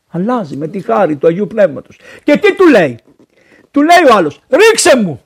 Αλλάζει 0.08 0.56
με 0.56 0.68
τη 0.68 0.80
χάρη 0.80 1.16
του 1.16 1.26
Αγίου 1.26 1.46
Πνεύματος. 1.46 1.98
Και 2.24 2.36
τι 2.36 2.54
του 2.54 2.68
λέει; 2.68 2.98
Του 3.70 3.82
λέει 3.82 4.10
ο 4.10 4.14
άλλος 4.14 4.40
ρίξε 4.48 4.96
μου. 4.96 5.22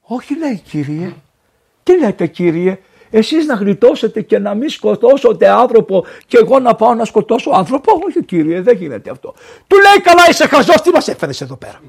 Όχι 0.00 0.38
λέει 0.38 0.62
κύριε. 0.68 1.12
Τι 1.82 1.98
λέτε 1.98 2.26
κύριε. 2.26 2.78
Εσείς 3.10 3.46
να 3.46 3.54
γλιτώσετε 3.54 4.20
και 4.20 4.38
να 4.38 4.54
μην 4.54 4.68
σκοτώσετε 4.68 5.48
άνθρωπο 5.48 6.04
και 6.26 6.38
εγώ 6.42 6.58
να 6.58 6.74
πάω 6.74 6.94
να 6.94 7.04
σκοτώσω 7.04 7.50
άνθρωπο; 7.50 8.00
Όχι 8.06 8.24
κύριε 8.24 8.60
δεν 8.60 8.76
γίνεται 8.76 9.10
αυτό. 9.10 9.34
Του 9.66 9.76
λέει 9.76 10.00
καλά 10.02 10.22
είσαι 10.28 10.46
χαζός 10.46 10.82
τι 10.82 10.90
μας 10.90 11.08
έφερες 11.08 11.40
εδώ 11.40 11.56
πέρα; 11.56 11.80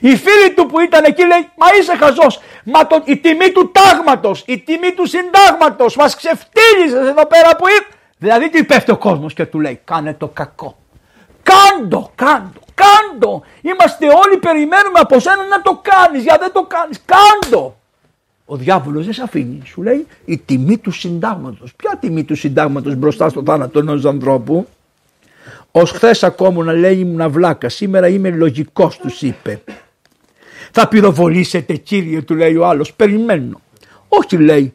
Οι 0.00 0.16
φίλοι 0.16 0.54
του 0.56 0.66
που 0.66 0.80
ήταν 0.80 1.04
εκεί 1.04 1.26
λέει 1.26 1.48
μα 1.56 1.66
είσαι 1.80 1.96
χαζός. 1.96 2.40
Μα 2.64 2.86
το, 2.86 3.02
η 3.04 3.16
τιμή 3.16 3.50
του 3.52 3.70
τάγματος, 3.72 4.42
η 4.46 4.58
τιμή 4.58 4.92
του 4.92 5.06
συντάγματος 5.06 5.96
μας 5.96 6.16
ξεφτύλισες 6.16 7.08
εδώ 7.08 7.26
πέρα 7.26 7.56
που 7.56 7.68
ήρθε. 7.68 7.94
Δηλαδή 8.18 8.50
τι 8.50 8.64
πέφτει 8.64 8.90
ο 8.90 8.96
κόσμος 8.96 9.34
και 9.34 9.46
του 9.46 9.60
λέει 9.60 9.80
κάνε 9.84 10.14
το 10.14 10.28
κακό. 10.28 10.78
Κάντο, 11.42 12.10
κάντο, 12.14 12.60
κάντο. 12.74 13.42
Είμαστε 13.60 14.06
όλοι 14.06 14.36
περιμένουμε 14.40 14.98
από 14.98 15.18
σένα 15.18 15.46
να 15.46 15.62
το 15.62 15.80
κάνεις. 15.82 16.22
Για 16.22 16.36
δεν 16.40 16.52
το 16.52 16.62
κάνεις, 16.62 17.00
κάντο. 17.04 17.76
Ο 18.44 18.56
διάβολος 18.56 19.04
δεν 19.04 19.14
σε 19.14 19.22
αφήνει. 19.22 19.62
Σου 19.64 19.82
λέει 19.82 20.06
η 20.24 20.38
τιμή 20.38 20.78
του 20.78 20.90
συντάγματος. 20.90 21.74
Ποια 21.74 21.96
τιμή 22.00 22.24
του 22.24 22.36
συντάγματος 22.36 22.94
μπροστά 22.94 23.28
στο 23.28 23.42
θάνατο 23.46 23.78
ενός 23.78 24.04
ανθρώπου; 24.04 24.66
Ω 25.72 25.84
χθες 25.84 26.22
ακόμα 26.22 26.64
να 26.64 26.72
λέει 26.72 26.98
ήμουν 26.98 27.30
βλάκα, 27.30 27.68
σήμερα 27.68 28.08
είμαι 28.08 28.30
λογικός, 28.30 28.98
τους 28.98 29.22
είπε. 29.22 29.62
Θα 30.70 30.88
πυροβολήσετε 30.88 31.74
κύριε, 31.74 32.22
του 32.22 32.34
λέει 32.34 32.56
ο 32.56 32.66
άλλος. 32.66 32.92
Περιμένω. 32.92 33.60
Όχι, 34.08 34.36
λέει. 34.36 34.74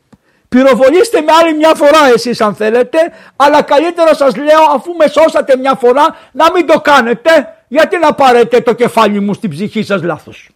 Πυροβολήστε 0.49 1.21
με 1.21 1.31
άλλη 1.41 1.55
μια 1.57 1.75
φορά 1.75 2.07
εσείς 2.13 2.41
αν 2.41 2.55
θέλετε, 2.55 2.97
αλλά 3.35 3.61
καλύτερα 3.61 4.15
σας 4.15 4.35
λέω 4.35 4.61
αφού 4.75 4.91
με 4.93 5.07
σώσατε 5.07 5.57
μια 5.57 5.75
φορά 5.75 6.15
να 6.31 6.51
μην 6.51 6.65
το 6.65 6.81
κάνετε, 6.81 7.29
γιατί 7.67 7.97
να 7.97 8.13
πάρετε 8.13 8.61
το 8.61 8.73
κεφάλι 8.73 9.19
μου 9.19 9.33
στην 9.33 9.49
ψυχή 9.49 9.83
σας 9.83 10.03
λάθος. 10.03 10.49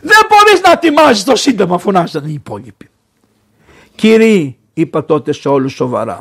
Δεν 0.00 0.20
μπορείς 0.28 0.60
να 0.60 0.78
τιμάζεις 0.78 1.24
το 1.24 1.36
σύντομα 1.36 1.78
φωνάζανε 1.78 2.28
οι 2.28 2.32
υπόλοιποι. 2.32 2.88
Κύριοι, 3.94 4.56
είπα 4.74 5.04
τότε 5.04 5.32
σε 5.32 5.48
όλους 5.48 5.72
σοβαρά, 5.72 6.18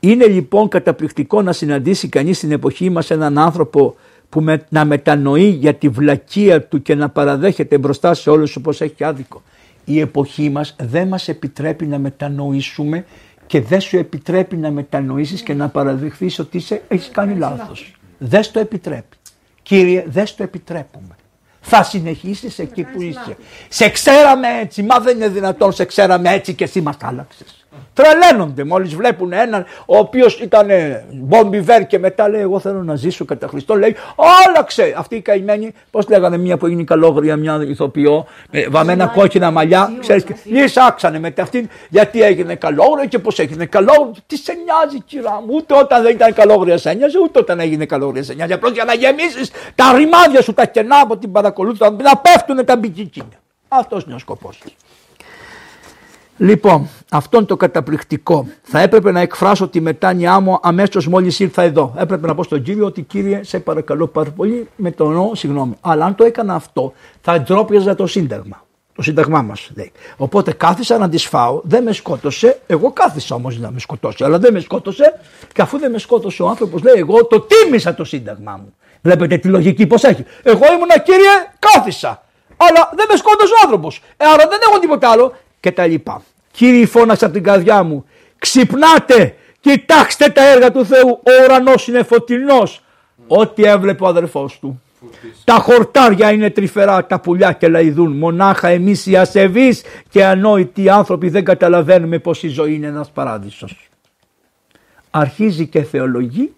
είναι 0.00 0.26
λοιπόν 0.26 0.68
καταπληκτικό 0.68 1.42
να 1.42 1.52
συναντήσει 1.52 2.08
κανείς 2.08 2.36
στην 2.36 2.52
εποχή 2.52 2.90
μας 2.90 3.10
έναν 3.10 3.38
άνθρωπο 3.38 3.96
που 4.28 4.40
με, 4.40 4.64
να 4.68 4.84
μετανοεί 4.84 5.48
για 5.48 5.74
τη 5.74 5.88
βλακεία 5.88 6.62
του 6.62 6.82
και 6.82 6.94
να 6.94 7.08
παραδέχεται 7.08 7.78
μπροστά 7.78 8.14
σε 8.14 8.30
όλους 8.30 8.56
όπως 8.56 8.80
έχει 8.80 9.04
άδικο. 9.04 9.42
Η 9.84 10.00
εποχή 10.00 10.50
μας 10.50 10.76
δεν 10.78 11.08
μας 11.08 11.28
επιτρέπει 11.28 11.86
να 11.86 11.98
μετανοήσουμε 11.98 13.04
και 13.46 13.60
δεν 13.60 13.80
σου 13.80 13.96
επιτρέπει 13.96 14.56
να 14.56 14.70
μετανοήσεις 14.70 15.42
και 15.42 15.54
να 15.54 15.68
παραδεχθείς 15.68 16.38
ότι 16.38 16.56
είσαι, 16.56 16.82
έχεις 16.88 17.08
κάνει 17.12 17.34
λάθος. 17.34 17.94
Δεν 18.18 18.42
το 18.52 18.60
επιτρέπει. 18.60 19.16
Κύριε, 19.62 20.04
δεν 20.08 20.24
το 20.36 20.42
επιτρέπουμε. 20.42 21.16
Θα 21.60 21.82
συνεχίσεις 21.82 22.58
εκεί 22.58 22.82
που 22.82 23.02
είσαι. 23.02 23.36
Σε 23.68 23.88
ξέραμε 23.88 24.46
έτσι, 24.60 24.82
μα 24.82 25.00
δεν 25.00 25.16
είναι 25.16 25.28
δυνατόν 25.28 25.72
σε 25.72 25.84
ξέραμε 25.84 26.32
έτσι 26.32 26.54
και 26.54 26.64
εσύ 26.64 26.80
μας 26.80 26.96
άλλαξες. 27.00 27.59
Τρελαίνονται 27.94 28.64
μόλις 28.64 28.94
βλέπουν 28.94 29.32
έναν 29.32 29.64
ο 29.86 29.96
οποίος 29.96 30.40
ήταν 30.40 30.68
μπομπιβέρ 31.12 31.86
και 31.86 31.98
μετά 31.98 32.28
λέει: 32.28 32.40
Εγώ 32.40 32.58
θέλω 32.58 32.82
να 32.82 32.94
ζήσω 32.94 33.24
κατά 33.24 33.46
Χριστό. 33.46 33.74
Λέει: 33.74 33.96
Όλαξε! 34.48 34.94
Αυτή 34.96 35.16
η 35.16 35.20
καημένη, 35.20 35.74
πώς 35.90 36.08
λέγανε 36.08 36.36
μια 36.36 36.56
που 36.56 36.66
έγινε 36.66 36.84
καλόγρια, 36.84 37.36
μια 37.36 37.64
ηθοποιό, 37.68 38.26
με 38.50 38.66
βαμμένα 38.70 39.06
κόκκινα 39.06 39.50
μαλλιά. 39.50 39.92
Ξέρεις, 40.00 40.24
λύσαξανε 40.44 41.18
με 41.18 41.34
αυτήν 41.38 41.68
γιατί 41.88 42.22
έγινε 42.22 42.54
καλόγρια 42.54 43.06
και 43.06 43.18
πώς 43.18 43.38
έγινε 43.38 43.66
καλόγρια. 43.66 44.14
Τι 44.26 44.36
σε 44.36 44.52
νοιάζει, 44.52 45.00
κυρά 45.00 45.40
μου, 45.46 45.54
ούτε 45.54 45.74
όταν 45.74 46.02
δεν 46.02 46.14
ήταν 46.14 46.34
καλόγρια 46.34 46.78
σε 46.78 46.92
νοιάζει, 46.92 47.18
ούτε 47.22 47.38
όταν 47.38 47.60
έγινε 47.60 47.84
καλόγρια 47.84 48.22
σε 48.22 48.34
νοιάζει. 48.34 48.52
Απλώς 48.52 48.72
για 48.72 48.84
να 48.84 48.94
γεμίσεις 48.94 49.50
τα 49.74 49.92
ρημάδια 49.96 50.42
σου, 50.42 50.52
τα 50.52 50.66
κενά 50.66 51.00
από 51.00 51.16
την 51.16 51.32
παρακολούθηση, 51.32 51.90
να 52.02 52.16
πέφτουν 52.16 52.64
τα 52.64 52.76
μπικικίνια. 52.76 53.38
Αυτός 53.68 54.04
είναι 54.04 54.14
ο 54.14 54.18
σκοπός 54.18 54.58
Λοιπόν, 56.42 56.88
αυτό 57.10 57.36
είναι 57.36 57.46
το 57.46 57.56
καταπληκτικό. 57.56 58.46
Θα 58.62 58.80
έπρεπε 58.80 59.12
να 59.12 59.20
εκφράσω 59.20 59.68
τη 59.68 59.80
μετάνοιά 59.80 60.40
μου 60.40 60.58
αμέσως 60.62 61.06
μόλις 61.06 61.40
ήρθα 61.40 61.62
εδώ. 61.62 61.94
Έπρεπε 61.96 62.26
να 62.26 62.34
πω 62.34 62.42
στον 62.42 62.62
κύριο 62.62 62.86
ότι 62.86 63.02
κύριε, 63.02 63.42
σε 63.42 63.60
παρακαλώ 63.60 64.06
πάρα 64.06 64.30
πολύ, 64.30 64.68
με 64.76 64.90
το 64.90 65.08
νόμο, 65.08 65.34
συγγνώμη. 65.34 65.74
Αλλά 65.80 66.04
αν 66.04 66.14
το 66.14 66.24
έκανα 66.24 66.54
αυτό, 66.54 66.92
θα 67.20 67.40
ντρόπιαζα 67.40 67.94
το 67.94 68.06
Σύνταγμα. 68.06 68.64
Το 68.94 69.02
Σύνταγμά 69.02 69.42
μας 69.42 69.70
λέει. 69.76 69.92
Οπότε 70.16 70.52
κάθισα 70.52 70.98
να 70.98 71.08
της 71.08 71.26
φάω, 71.26 71.60
δεν 71.64 71.82
με 71.82 71.92
σκότωσε. 71.92 72.60
Εγώ 72.66 72.92
κάθισα 72.92 73.34
όμως 73.34 73.58
να 73.58 73.70
με 73.70 73.78
σκοτώσει, 73.78 74.24
αλλά 74.24 74.38
δεν 74.38 74.52
με 74.52 74.60
σκότωσε. 74.60 75.20
Και 75.52 75.62
αφού 75.62 75.78
δεν 75.78 75.90
με 75.90 75.98
σκότωσε 75.98 76.42
ο 76.42 76.48
άνθρωπος, 76.48 76.82
λέει, 76.82 76.94
εγώ 76.96 77.26
το 77.26 77.40
τίμησα 77.40 77.94
το 77.94 78.04
Σύνταγμά 78.04 78.56
μου. 78.56 78.74
Βλέπετε 79.02 79.36
τη 79.36 79.48
λογική 79.48 79.86
πώς 79.86 80.02
έχει. 80.02 80.24
Εγώ 80.42 80.72
ήμουνα 80.74 80.98
κύριε, 80.98 81.30
κάθισα. 81.58 82.22
Αλλά 82.56 82.90
δεν 82.96 83.06
με 83.10 83.16
σκότωσε 83.16 83.52
ο 83.52 83.60
άνθρωπος. 83.64 84.02
Ε, 84.16 84.24
άρα 84.24 84.46
δεν 84.48 84.58
έχω 84.68 84.78
τίποτα 84.78 85.10
άλλο 85.10 85.32
και 85.60 85.72
τα 85.72 85.86
λοιπά. 85.86 86.22
Κύριοι 86.50 86.86
φώναξα 86.86 87.24
από 87.24 87.34
την 87.34 87.42
καρδιά 87.42 87.82
μου, 87.82 88.04
ξυπνάτε, 88.38 89.34
κοιτάξτε 89.60 90.28
τα 90.28 90.46
έργα 90.46 90.72
του 90.72 90.84
Θεού, 90.84 91.08
ο 91.08 91.44
ουρανός 91.44 91.88
είναι 91.88 92.02
φωτεινός. 92.02 92.84
Ό,τι 93.26 93.62
έβλεπε 93.62 94.04
ο 94.04 94.06
αδερφός 94.06 94.58
του. 94.58 94.80
Τα 95.44 95.54
χορτάρια 95.54 96.32
είναι 96.32 96.50
τρυφερά, 96.50 97.06
τα 97.06 97.20
πουλιά 97.20 97.52
και 97.52 97.68
λαϊδούν. 97.68 98.16
Μονάχα 98.16 98.68
εμείς 98.68 99.06
οι 99.06 99.16
ασεβείς 99.16 99.82
και 100.08 100.24
ανόητοι 100.24 100.88
άνθρωποι 100.88 101.28
δεν 101.28 101.44
καταλαβαίνουμε 101.44 102.18
πως 102.18 102.42
η 102.42 102.48
ζωή 102.48 102.74
είναι 102.74 102.86
ένας 102.86 103.10
παράδεισος. 103.10 103.88
Αρχίζει 105.10 105.66
και 105.66 105.82
θεολογεί 105.82 106.54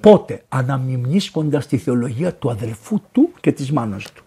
πότε 0.00 0.42
αναμειμνίσκοντας 0.48 1.66
τη 1.66 1.76
θεολογία 1.76 2.34
του 2.34 2.50
αδερφού 2.50 3.00
του 3.12 3.30
και 3.40 3.52
της 3.52 3.72
μάνας 3.72 4.12
του. 4.12 4.21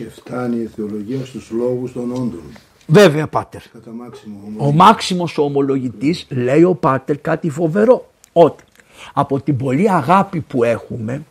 Και 0.00 0.08
φτάνει 0.08 0.60
η 0.60 0.66
θεολογία 0.76 1.24
στους 1.24 1.50
λόγους 1.50 1.92
των 1.92 2.12
όντων. 2.12 2.42
Βέβαια 2.86 3.26
πάτερ. 3.26 3.60
Μάξιμο, 3.92 4.38
ο 4.56 4.72
Μάξιμος 4.72 5.38
ο 5.38 5.42
ομολογητής 5.42 6.26
λέει 6.30 6.62
ο 6.62 6.74
πάτερ 6.74 7.18
κάτι 7.18 7.50
φοβερό. 7.50 8.10
Ότι 8.32 8.64
από 9.12 9.40
την 9.40 9.56
πολλή 9.56 9.90
αγάπη 9.90 10.40
που 10.40 10.64
έχουμε 10.64 11.24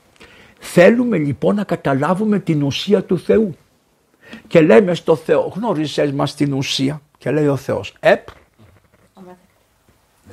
θέλουμε 0.60 1.18
λοιπόν 1.18 1.56
να 1.56 1.64
καταλάβουμε 1.64 2.40
την 2.40 2.64
ουσία 2.64 3.04
του 3.04 3.20
Θεού. 3.20 3.56
Και 4.48 4.62
λέμε 4.62 4.94
στο 4.94 5.16
Θεό 5.16 5.54
γνώρισες 5.56 6.12
μας 6.12 6.36
την 6.36 6.54
ουσία. 6.54 7.02
Και 7.18 7.32
λέει 7.32 7.48
ο 7.48 7.56
Θεός 7.56 7.94
επ, 8.00 8.28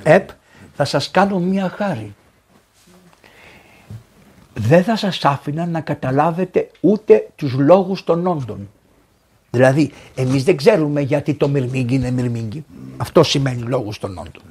επ 0.03 0.29
θα 0.75 0.85
σας 0.85 1.11
κάνω 1.11 1.39
μία 1.39 1.69
χάρη. 1.69 2.15
Δεν 4.59 4.83
θα 4.83 4.95
σας 4.95 5.25
άφηνα 5.25 5.65
να 5.65 5.81
καταλάβετε 5.81 6.69
ούτε 6.79 7.27
τους 7.35 7.53
λόγους 7.53 8.03
των 8.03 8.27
όντων. 8.27 8.69
Δηλαδή, 9.49 9.91
εμείς 10.15 10.43
δεν 10.43 10.57
ξέρουμε 10.57 11.01
γιατί 11.01 11.33
το 11.33 11.47
μυρμήγκι 11.47 11.95
είναι 11.95 12.11
μυρμήγκι. 12.11 12.65
Αυτό 12.97 13.23
σημαίνει 13.23 13.61
λόγο 13.61 13.91
των 13.99 14.17
όντων. 14.17 14.41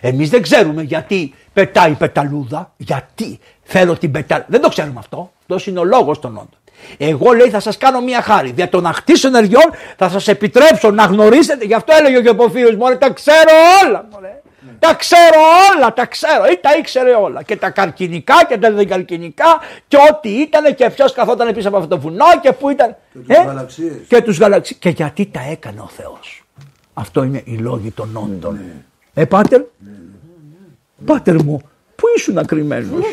Εμείς 0.00 0.30
δεν 0.30 0.42
ξέρουμε 0.42 0.82
γιατί 0.82 1.34
πετάει 1.52 1.90
η 1.90 1.94
πεταλούδα. 1.94 2.72
Γιατί 2.76 3.38
θέλω 3.62 3.98
την 3.98 4.10
πεταλούδα. 4.10 4.48
Δεν 4.50 4.60
το 4.60 4.68
ξέρουμε 4.68 4.98
αυτό. 4.98 5.32
Αυτός 5.40 5.66
είναι 5.66 5.78
ο 5.78 5.84
λόγος 5.84 6.18
των 6.18 6.30
όντων. 6.30 6.58
Εγώ 6.96 7.32
λέει 7.32 7.48
θα 7.48 7.60
σας 7.60 7.76
κάνω 7.78 8.00
μία 8.00 8.22
χάρη. 8.22 8.50
Δια 8.50 8.68
των 8.68 8.86
αχτήσεων 8.86 9.34
ενεργειών 9.34 9.70
θα 9.96 10.08
σας 10.08 10.28
επιτρέψω 10.28 10.90
να 10.90 11.04
γνωρίσετε. 11.04 11.64
Γι' 11.64 11.74
αυτό 11.74 11.92
έλεγε 11.98 12.16
ο 12.16 12.20
Γεποφύριο 12.20 12.76
μου, 12.76 12.96
τα 12.98 13.10
ξέρω 13.10 13.50
όλα. 13.86 14.08
Μωρέ. 14.12 14.35
Τα 14.78 14.94
ξέρω 14.94 15.40
όλα, 15.74 15.92
τα 15.92 16.06
ξέρω. 16.06 16.44
Ή 16.52 16.58
τα 16.60 16.70
ήξερε 16.78 17.14
όλα. 17.14 17.42
Και 17.42 17.56
τα 17.56 17.70
καρκινικά 17.70 18.34
και 18.48 18.58
τα 18.58 18.72
δεν 18.72 18.88
καρκινικά 18.88 19.60
και 19.88 19.96
ό,τι 20.10 20.28
ήταν 20.28 20.74
και 20.74 20.90
ποιος 20.90 21.12
καθόταν 21.12 21.54
πίσω 21.54 21.68
από 21.68 21.76
αυτό 21.76 21.88
το 21.88 21.98
βουνό 22.00 22.24
και 22.42 22.52
πού 22.52 22.70
ήταν. 22.70 22.96
Και 23.12 23.18
τους 23.18 23.36
ε; 23.36 23.42
γαλαξίες. 23.46 23.92
Και 24.08 24.22
τους 24.22 24.38
γαλαξίες. 24.38 24.78
Και 24.78 24.88
γιατί 24.88 25.26
τα 25.26 25.40
έκανε 25.50 25.80
ο 25.80 25.88
Θεός. 25.96 26.44
Αυτό 26.94 27.22
είναι 27.22 27.42
η 27.44 27.56
λόγη 27.56 27.90
των 27.90 28.10
όντων. 28.16 28.54
Ναι. 28.54 29.22
Ε, 29.22 29.24
πάτερ; 29.24 29.58
Ναι, 29.60 29.66
ναι. 29.78 31.04
Πάτερ 31.04 31.42
μου, 31.42 31.60
πού 31.94 32.04
ήσουν 32.16 32.38
ακριμένος. 32.38 33.04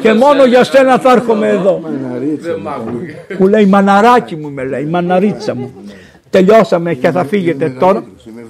και 0.00 0.12
μόνο 0.12 0.44
για 0.44 0.64
σένα 0.64 0.98
θα 0.98 1.12
έρχομαι 1.12 1.48
εδώ. 1.48 1.78
Μαναρίτσα. 1.78 2.52
Δεν 2.52 2.60
μ' 2.60 2.68
άκουγε. 2.68 3.14
Μου 3.38 3.48
λέει 3.48 3.66
μαναράκι 3.66 4.36
μου 4.36 4.50
με 4.50 4.64
λέει, 4.64 4.84
μαναρίτσα 4.84 5.54
μου. 5.54 5.74
Τελειώσαμε 6.32 6.94
και 6.94 7.10
θα 7.10 7.24
φύγετε 7.24 7.70
τώρα. 7.80 8.04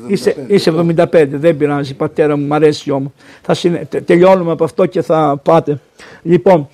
Είσαι, 0.07 0.37
είσαι 0.49 0.71
75, 0.71 1.27
δεν 1.29 1.57
πειράζει 1.57 1.95
πατέρα 1.95 2.37
μου, 2.37 2.47
μ' 2.47 2.53
αρέσει 2.53 2.91
όμως. 2.91 3.11
Θα 3.43 3.55
συνε- 3.55 3.89
τε- 3.89 4.05
τελειώνουμε 4.07 4.53
από 4.53 4.65
αυτό 4.65 4.87
και 4.87 5.03
θα 5.03 5.41
πάτε. 5.45 5.81
Λοιπόν, 6.23 6.69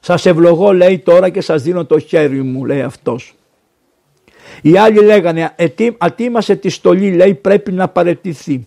σας 0.00 0.26
ευλογώ 0.26 0.72
λέει 0.72 0.98
τώρα 0.98 1.28
και 1.28 1.40
σας 1.40 1.62
δίνω 1.62 1.84
το 1.84 1.98
χέρι 1.98 2.42
μου 2.42 2.64
λέει 2.64 2.80
αυτός. 2.82 3.34
Οι 4.62 4.76
άλλοι 4.78 5.00
λέγανε 5.04 5.52
«Ετοί- 5.56 5.94
ατίμασε 5.98 6.56
τη 6.56 6.68
στολή 6.68 7.12
λέει 7.12 7.34
πρέπει 7.34 7.72
να 7.72 7.88
παρετηθεί. 7.88 8.66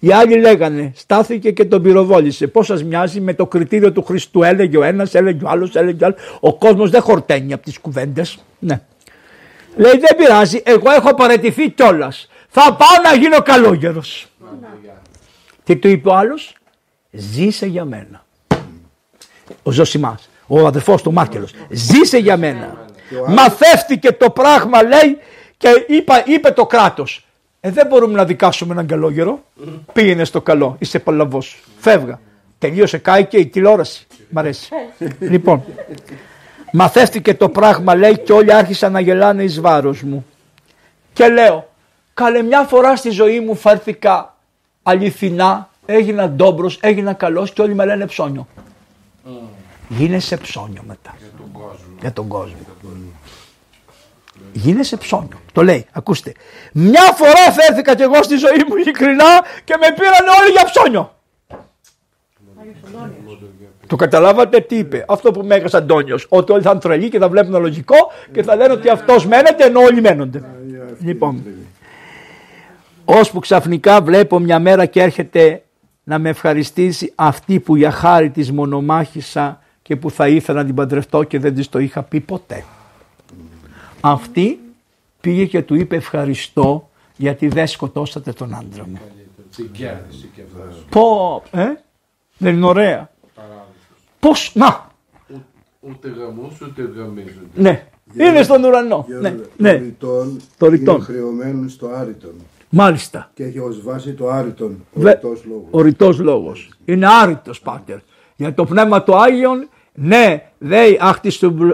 Οι 0.00 0.12
άλλοι 0.12 0.38
λέγανε 0.40 0.92
στάθηκε 0.94 1.50
και 1.50 1.64
τον 1.64 1.82
πυροβόλησε. 1.82 2.46
Πώς 2.46 2.66
σας 2.66 2.84
μοιάζει 2.84 3.20
με 3.20 3.34
το 3.34 3.46
κριτήριο 3.46 3.92
του 3.92 4.02
Χριστού; 4.02 4.42
Έλεγε 4.42 4.76
ο 4.78 4.82
ένας, 4.82 5.14
έλεγε 5.14 5.44
ο 5.44 5.48
άλλος, 5.48 5.74
έλεγε 5.76 6.04
ο 6.04 6.06
άλλος. 6.06 6.18
Ο 6.40 6.54
κόσμος 6.58 6.90
δεν 6.90 7.00
χορταίνει 7.00 7.52
από 7.52 7.62
τις 7.64 7.78
κουβέντες. 7.78 8.38
Ναι. 8.58 8.80
Λέει 9.76 9.92
δεν 9.92 10.16
πειράζει, 10.16 10.62
εγώ 10.64 10.90
έχω 10.90 11.14
παρετηθεί 11.14 11.70
κιόλας. 11.70 12.28
Θα 12.48 12.60
πάω 12.60 13.02
να 13.10 13.14
γίνω 13.14 13.42
καλόγερος. 13.42 14.26
Τι 15.64 15.76
του 15.76 15.88
είπε 15.88 16.08
ο 16.08 16.14
άλλος, 16.14 16.54
ζήσε 17.10 17.66
για 17.66 17.84
μένα. 17.84 18.24
Ο 19.62 19.70
Ζωσιμάς, 19.70 20.28
ο 20.46 20.66
αδερφός 20.66 21.02
του 21.02 21.12
Μάρκελος, 21.12 21.52
ζήσε 21.70 22.18
για 22.18 22.36
μένα. 22.36 22.84
Μαθεύτηκε 23.26 24.12
το 24.12 24.30
πράγμα 24.30 24.82
λέει 24.82 25.18
και 25.56 25.84
είπα, 25.88 26.22
είπε 26.26 26.50
το 26.50 26.66
κράτος. 26.66 27.24
Ε, 27.60 27.70
δεν 27.70 27.86
μπορούμε 27.86 28.14
να 28.14 28.24
δικάσουμε 28.24 28.72
έναν 28.72 28.86
καλόγερο. 28.86 29.44
Πήγαινε 29.92 30.24
στο 30.24 30.40
καλό, 30.40 30.76
είσαι 30.78 30.98
παλαβός. 30.98 31.62
Φεύγα. 31.78 32.20
Τελείωσε, 32.58 32.98
κάει 32.98 33.24
και 33.24 33.36
η 33.38 33.46
τηλεόραση. 33.46 34.06
Μ' 34.28 34.38
αρέσει. 34.38 34.68
λοιπόν, 35.18 35.64
μαθεύτηκε 36.72 37.34
το 37.34 37.48
πράγμα 37.48 37.94
λέει 37.94 38.18
και 38.18 38.32
όλοι 38.32 38.52
άρχισαν 38.52 38.92
να 38.92 39.00
γελάνε 39.00 39.42
εις 39.42 39.60
βάρος 39.60 40.02
μου. 40.02 40.26
Και 41.12 41.28
λέω, 41.28 41.68
καλέ 42.14 42.42
μια 42.42 42.62
φορά 42.62 42.96
στη 42.96 43.10
ζωή 43.10 43.40
μου 43.40 43.54
φέρθηκα 43.54 44.36
αληθινά, 44.82 45.68
έγινα 45.86 46.28
ντόμπρος, 46.28 46.78
έγινα 46.80 47.12
καλός 47.12 47.52
και 47.52 47.62
όλοι 47.62 47.74
με 47.74 47.84
λένε 47.84 48.06
ψώνιο. 48.06 48.46
Γίνεσαι 49.88 50.36
ψώνιο 50.36 50.82
μετά. 50.86 51.14
Για 52.00 52.12
τον 52.12 52.28
κόσμο. 52.28 52.56
Γίνεσαι 54.52 54.96
ψώνιο. 54.96 55.40
Το 55.52 55.62
λέει, 55.62 55.86
ακούστε. 55.92 56.32
Μια 56.72 57.02
φορά 57.02 57.52
φέρθηκα 57.52 57.94
κι 57.94 58.02
εγώ 58.02 58.22
στη 58.22 58.36
ζωή 58.36 58.64
μου 58.68 58.76
ειλικρινά 58.76 59.44
και 59.64 59.76
με 59.80 59.86
πήραν 59.94 60.26
όλοι 60.40 60.50
για 60.50 60.64
ψώνιο. 60.64 61.14
Το 63.90 63.96
καταλάβατε 63.96 64.60
τι 64.60 64.76
είπε. 64.76 65.04
Αυτό 65.08 65.30
που 65.30 65.44
με 65.44 65.54
έκανε 65.54 65.70
Αντώνιο. 65.72 66.18
Ότι 66.28 66.52
όλοι 66.52 66.62
θα 66.62 66.70
είναι 66.70 66.80
τρελοί 66.80 67.08
και 67.08 67.18
θα 67.18 67.28
βλέπουν 67.28 67.60
λογικό 67.60 67.94
και 68.32 68.42
θα 68.42 68.56
λένε 68.56 68.72
ότι 68.72 68.88
αυτό 68.88 69.14
μένεται 69.28 69.64
ενώ 69.64 69.80
όλοι 69.80 70.00
μένονται. 70.00 70.42
Λοιπόν, 71.00 71.42
ώσπου 73.04 73.38
ξαφνικά 73.38 74.00
βλέπω 74.00 74.38
μια 74.38 74.58
μέρα 74.58 74.86
και 74.86 75.02
έρχεται 75.02 75.62
να 76.04 76.18
με 76.18 76.28
ευχαριστήσει 76.28 77.12
αυτή 77.14 77.60
που 77.60 77.76
για 77.76 77.90
χάρη 77.90 78.30
της 78.30 78.52
μονομάχησα 78.52 79.62
και 79.82 79.96
που 79.96 80.10
θα 80.10 80.28
ήθελα 80.28 80.58
να 80.58 80.66
την 80.66 80.74
παντρευτώ 80.74 81.22
και 81.22 81.38
δεν 81.38 81.54
της 81.54 81.68
το 81.68 81.78
είχα 81.78 82.02
πει 82.02 82.20
ποτέ. 82.20 82.64
Αυτή 84.00 84.60
πήγε 85.20 85.44
και 85.44 85.62
του 85.62 85.74
είπε 85.74 85.96
ευχαριστώ 85.96 86.88
γιατί 87.16 87.48
δεν 87.48 87.66
σκοτώσατε 87.66 88.32
τον 88.32 88.54
άντρα 88.54 88.86
μου. 88.86 89.00
Την 89.56 89.70
κέρδισε 89.72 90.28
και 90.34 90.42
αυτό. 90.42 90.78
Πω, 90.90 91.42
ε, 91.50 91.66
δεν 92.38 92.54
είναι 92.56 92.66
ωραία. 92.66 93.10
Πώς, 94.20 94.50
να, 94.54 94.88
Ούτε 95.80 96.08
γαμούς 96.18 96.60
ούτε 96.60 96.82
γαμίζονται. 96.96 97.46
ναι, 97.54 97.86
είναι 98.18 98.42
στον 98.42 98.64
ουρανό. 98.64 99.04
Για 99.08 99.18
Ναι, 99.18 99.30
το 99.30 99.42
ναι, 99.56 99.72
ρητόν 99.72 100.36
Το 100.58 100.66
ρητόν. 100.68 100.94
είναι 100.94 101.04
χρεωμένο 101.04 101.68
στο 101.68 101.86
άριτον 101.94 102.34
μάλιστα. 102.70 103.30
και 103.34 103.44
έχει 103.44 103.58
ως 103.58 103.82
βάση 103.82 104.12
το 104.12 104.28
άριτον, 104.28 104.84
ο 104.94 105.00
Βε- 105.00 105.14
ρητός 105.22 105.44
λόγος. 105.44 105.66
Ο 105.70 105.80
ρητός 105.82 106.18
λόγος. 106.18 106.70
Είναι 106.84 107.06
άρρητος 107.22 107.60
πάτερ. 107.60 107.96
Για 108.36 108.54
το 108.54 108.64
πνεύμα 108.64 109.02
του 109.02 109.16
Άγιον, 109.16 109.68
ναι, 109.94 110.42
δέει 110.58 110.98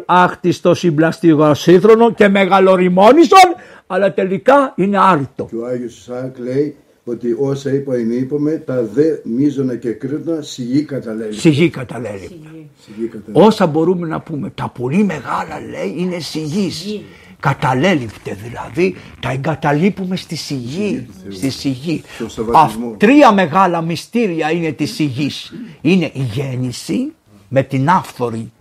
άχτιστο 0.07 0.75
συμπλαστικό 0.75 1.55
σύγχρονο 1.55 2.13
και 2.13 2.29
μεγαλοριμόνισον, 2.29 3.55
αλλά 3.87 4.15
τελικά 4.15 4.73
είναι 4.77 4.99
άρρητο. 4.99 5.45
Και 5.45 5.57
ο 5.57 5.67
Άγιος 5.67 5.97
Ισαάκ 5.99 6.39
λέει 6.39 6.77
ότι 7.09 7.37
όσα 7.39 7.73
είπα 7.75 7.95
ενήπομε, 7.95 8.51
τα 8.51 8.83
δε 8.83 9.05
μίζωνα 9.25 9.77
και 9.77 9.91
κρύτωνα 9.91 10.43
σιγή 10.43 10.83
καταλέλει. 10.85 11.33
Σιγή 11.35 11.69
καταλέλει. 11.71 12.41
Σιγή 12.85 13.07
καταλέλει. 13.07 13.47
Όσα 13.47 13.67
μπορούμε 13.67 14.07
να 14.07 14.21
πούμε, 14.21 14.51
τα 14.51 14.69
πολύ 14.69 15.03
μεγάλα 15.05 15.61
λέει 15.71 15.95
είναι 15.97 16.19
σιγής. 16.19 17.01
Καταλέλειπτε 17.41 18.37
δηλαδή, 18.43 18.95
τα 19.21 19.31
εγκαταλείπουμε 19.31 20.17
στη 20.17 20.37
σιγή. 20.37 21.07
Στη 21.29 21.51
σιγή. 21.51 22.03
Στο 22.15 22.29
σεβασμό. 22.29 22.87
Αυ- 22.91 22.97
τρία 22.99 23.33
μεγάλα 23.33 23.81
μυστήρια 23.81 24.51
είναι 24.51 24.73
της 24.73 24.95
σιγής. 24.95 25.53
Είναι 25.81 26.11
η 26.15 26.23
γέννηση 26.33 27.13
με 27.49 27.63
την 27.63 27.89
άφθορη. 27.89 28.53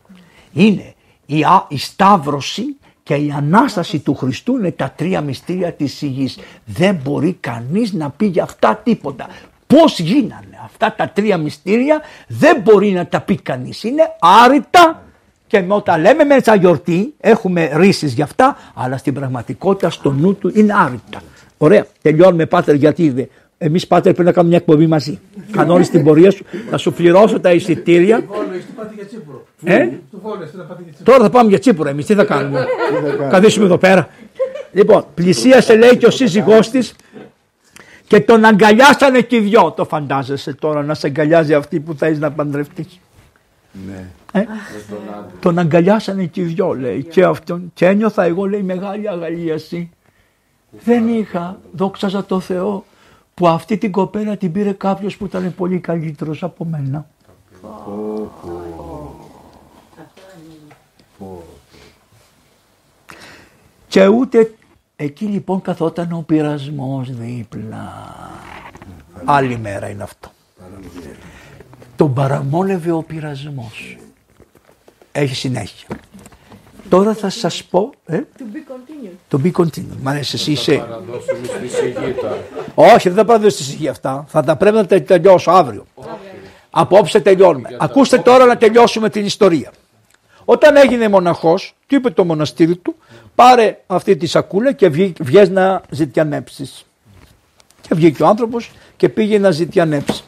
Είναι 0.53 0.93
η, 1.26 1.43
α- 1.43 1.65
η 1.69 1.77
σταύρωση 1.77 2.63
και 3.06 3.15
η 3.15 3.34
Ανάσταση 3.38 3.99
του 3.99 4.15
Χριστού 4.15 4.57
είναι 4.57 4.72
τα 4.72 4.94
τρία 4.95 5.22
μυστήρια 5.22 5.73
της 5.73 5.94
σιγής. 5.94 6.40
Δεν 6.65 6.99
μπορεί 7.03 7.38
κανείς 7.40 7.94
να 7.94 8.10
πει 8.10 8.26
για 8.26 8.44
αυτά 8.44 8.82
τίποτα. 8.84 9.27
Πώς 9.68 9.99
γίνανε 9.99 10.60
αυτά 10.64 10.94
τα 10.98 11.10
τρία 11.10 11.38
μυστήρια 11.38 12.02
δεν 12.27 12.61
μπορεί 12.61 12.91
να 12.91 13.07
τα 13.07 13.22
πει 13.22 13.36
κανείς. 13.36 13.84
Είναι 13.84 14.03
άρρητα 14.19 15.03
και 15.48 15.61
με 15.61 15.73
όταν 15.73 16.02
λέμε 16.02 16.23
μέσα 16.23 16.56
γιορτή 16.56 17.14
έχουμε 17.19 17.69
ρίσεις 17.73 18.14
για 18.14 18.23
αυτά 18.23 18.57
αλλά 18.73 18.98
στην 18.98 19.14
πραγματικότητα 19.14 19.90
στο 19.90 20.11
νου 20.11 20.36
του 20.36 20.52
είναι 20.53 20.73
άρρητα. 20.73 21.22
Ωραία. 21.57 21.86
Τελειώνουμε 22.02 22.45
πάτερ 22.45 22.76
γιατί 22.76 23.30
δε. 23.57 23.65
Εμείς 23.65 23.88
πάτερ 23.88 24.14
πρέπει 24.14 24.27
να 24.27 24.34
κάνουμε 24.34 24.49
μια 24.49 24.64
εκπομπή 24.68 24.88
μαζί. 24.88 25.19
Κανόνισε 25.52 25.91
την 25.91 26.03
πορεία 26.03 26.32
σου. 26.32 26.45
Θα 26.69 26.77
σου 26.77 26.94
πληρώσω 26.94 27.40
τα 27.40 27.52
εισιτήρια. 27.52 28.23
Βόλες, 28.27 28.65
τι 28.65 28.72
πάτε 28.76 28.94
για 28.95 29.06
Τσίπρο. 29.06 29.45
Ε; 29.64 29.88
Του 30.11 30.19
Βόλες, 30.22 30.52
τι 30.52 30.57
να 30.57 30.64
πάτε 30.64 30.82
για 30.84 30.94
Τσίπρο. 30.94 31.11
Τώρα 31.14 31.23
θα 31.23 31.30
πάμε 31.30 31.49
για 31.49 31.60
Τσίπουρα 31.60 31.90
εμείς. 31.90 32.06
Τι 32.06 32.14
θα 32.14 32.23
κάνουμε; 32.23 32.60
Τι 32.60 32.95
θα 32.95 33.02
κάνουμε. 33.02 33.30
Καθίσουμε 33.32 33.65
εδώ 33.65 33.77
πέρα. 33.77 34.10
Λοιπόν, 34.72 35.06
πλησίασε 35.14 35.76
λέει 35.76 35.98
και 35.98 36.06
ο 36.06 36.10
σύζυγός 36.10 36.69
της 36.69 36.94
και 38.07 38.19
τον 38.19 38.45
αγκαλιάσανε 38.45 39.22
και 39.22 39.36
οι 39.36 39.40
δυο. 39.40 39.72
Το 39.72 39.86
φαντάζεσαι 39.86 40.53
τώρα 40.53 40.84
να 40.84 40.94
σε 40.94 41.07
αγκαλιάζει 41.07 41.53
αυτή 41.53 41.80
που 41.80 41.94
θες 41.94 42.19
να 42.19 42.32
παντρευτείς; 42.32 42.99
Ναι. 43.88 44.06
Ε; 44.32 44.45
Τον 45.40 45.60
αγκαλιάσανε 45.60 46.26
και 46.26 46.41
οι 46.41 46.44
δυο 46.44 46.73
λέει 46.73 47.03
και 47.03 47.23
αυτόν 47.23 47.72
και 47.73 47.86
ένιωθα 47.86 48.23
εγώ 48.23 48.45
λέει 48.45 48.61
μεγάλη 48.61 49.10
αγαλίαση. 49.10 49.90
Δεν 50.84 51.07
είχα, 51.07 51.60
δόξαζα 51.72 52.26
το 52.26 52.40
Θεό, 52.40 52.86
που 53.36 53.48
αυτή 53.48 53.78
την 53.78 53.91
κοπέλα 53.91 54.38
την 54.38 54.52
πήρε 54.52 54.72
κάποιος 54.72 55.18
που 55.18 55.26
ήταν 55.26 55.56
πολύ 55.56 55.80
καλύτερος 55.80 56.44
από 56.44 56.66
μένα. 56.66 57.07
Και 63.88 64.07
ούτε 64.07 64.56
εκεί 64.95 65.26
λοιπόν 65.26 65.62
καθόταν 65.62 66.12
ο 66.12 66.24
πειρασμός 66.28 67.12
δίπλα. 67.12 67.94
Άλλη 69.26 69.57
μέρα 69.57 69.90
είναι 69.90 70.03
αυτό. 70.03 70.32
Τον 71.95 72.14
παραμόνευε 72.14 72.91
ο 72.91 73.03
πειρασμός. 73.03 73.98
Έχει 75.12 75.36
συνέχεια. 75.36 75.88
Τώρα 76.90 77.14
θα 77.14 77.30
σας 77.30 77.64
πω... 77.64 77.90
Ε, 78.06 78.20
to 79.32 79.36
be 79.44 79.52
continued. 79.52 79.98
Μ' 80.02 80.07
αρέσει, 80.07 80.36
εσύ 80.36 80.52
είσαι... 80.52 80.76
Παραδώσουμε 80.78 81.48
στη 81.48 81.68
σιγή 81.68 82.12
τώρα. 82.22 82.38
Όχι, 82.76 83.10
δεν 83.10 83.18
θα 83.18 83.26
πάρω 83.26 83.49
στη 83.49 83.64
σιγή 83.64 83.88
αυτά. 83.88 84.26
Θα 84.28 84.44
τα 84.44 84.56
πρέπει 84.56 84.76
να 84.76 84.86
τα 84.86 85.02
τελειώσω 85.02 85.52
αύριο. 85.52 85.86
Απόψε 86.70 87.20
τελειώνουμε. 87.20 87.70
Ακούστε 87.80 88.18
τώρα 88.18 88.45
να 88.45 88.57
τελειώσουμε 88.57 89.10
την 89.10 89.26
ιστορία. 89.26 89.72
Όταν 90.45 90.76
έγινε 90.76 91.07
μοναχός, 91.10 91.76
του 91.88 91.95
είπε 91.95 92.10
το 92.10 92.24
μοναστήρι 92.26 92.76
του, 92.76 92.95
πάρε 93.36 93.78
αυτή 93.88 94.16
τη 94.16 94.26
σακούλα 94.26 94.72
και 94.72 94.90
βγει- 94.90 95.24
βγες 95.24 95.49
να 95.49 95.82
ζητιανέψεις. 95.90 96.86
Και 97.82 97.95
βγήκε 97.95 98.24
ο 98.24 98.28
άνθρωπος 98.28 98.72
και 98.98 99.10
πήγε 99.10 99.40
να 99.40 99.52
ζητιανέψει. 99.52 100.24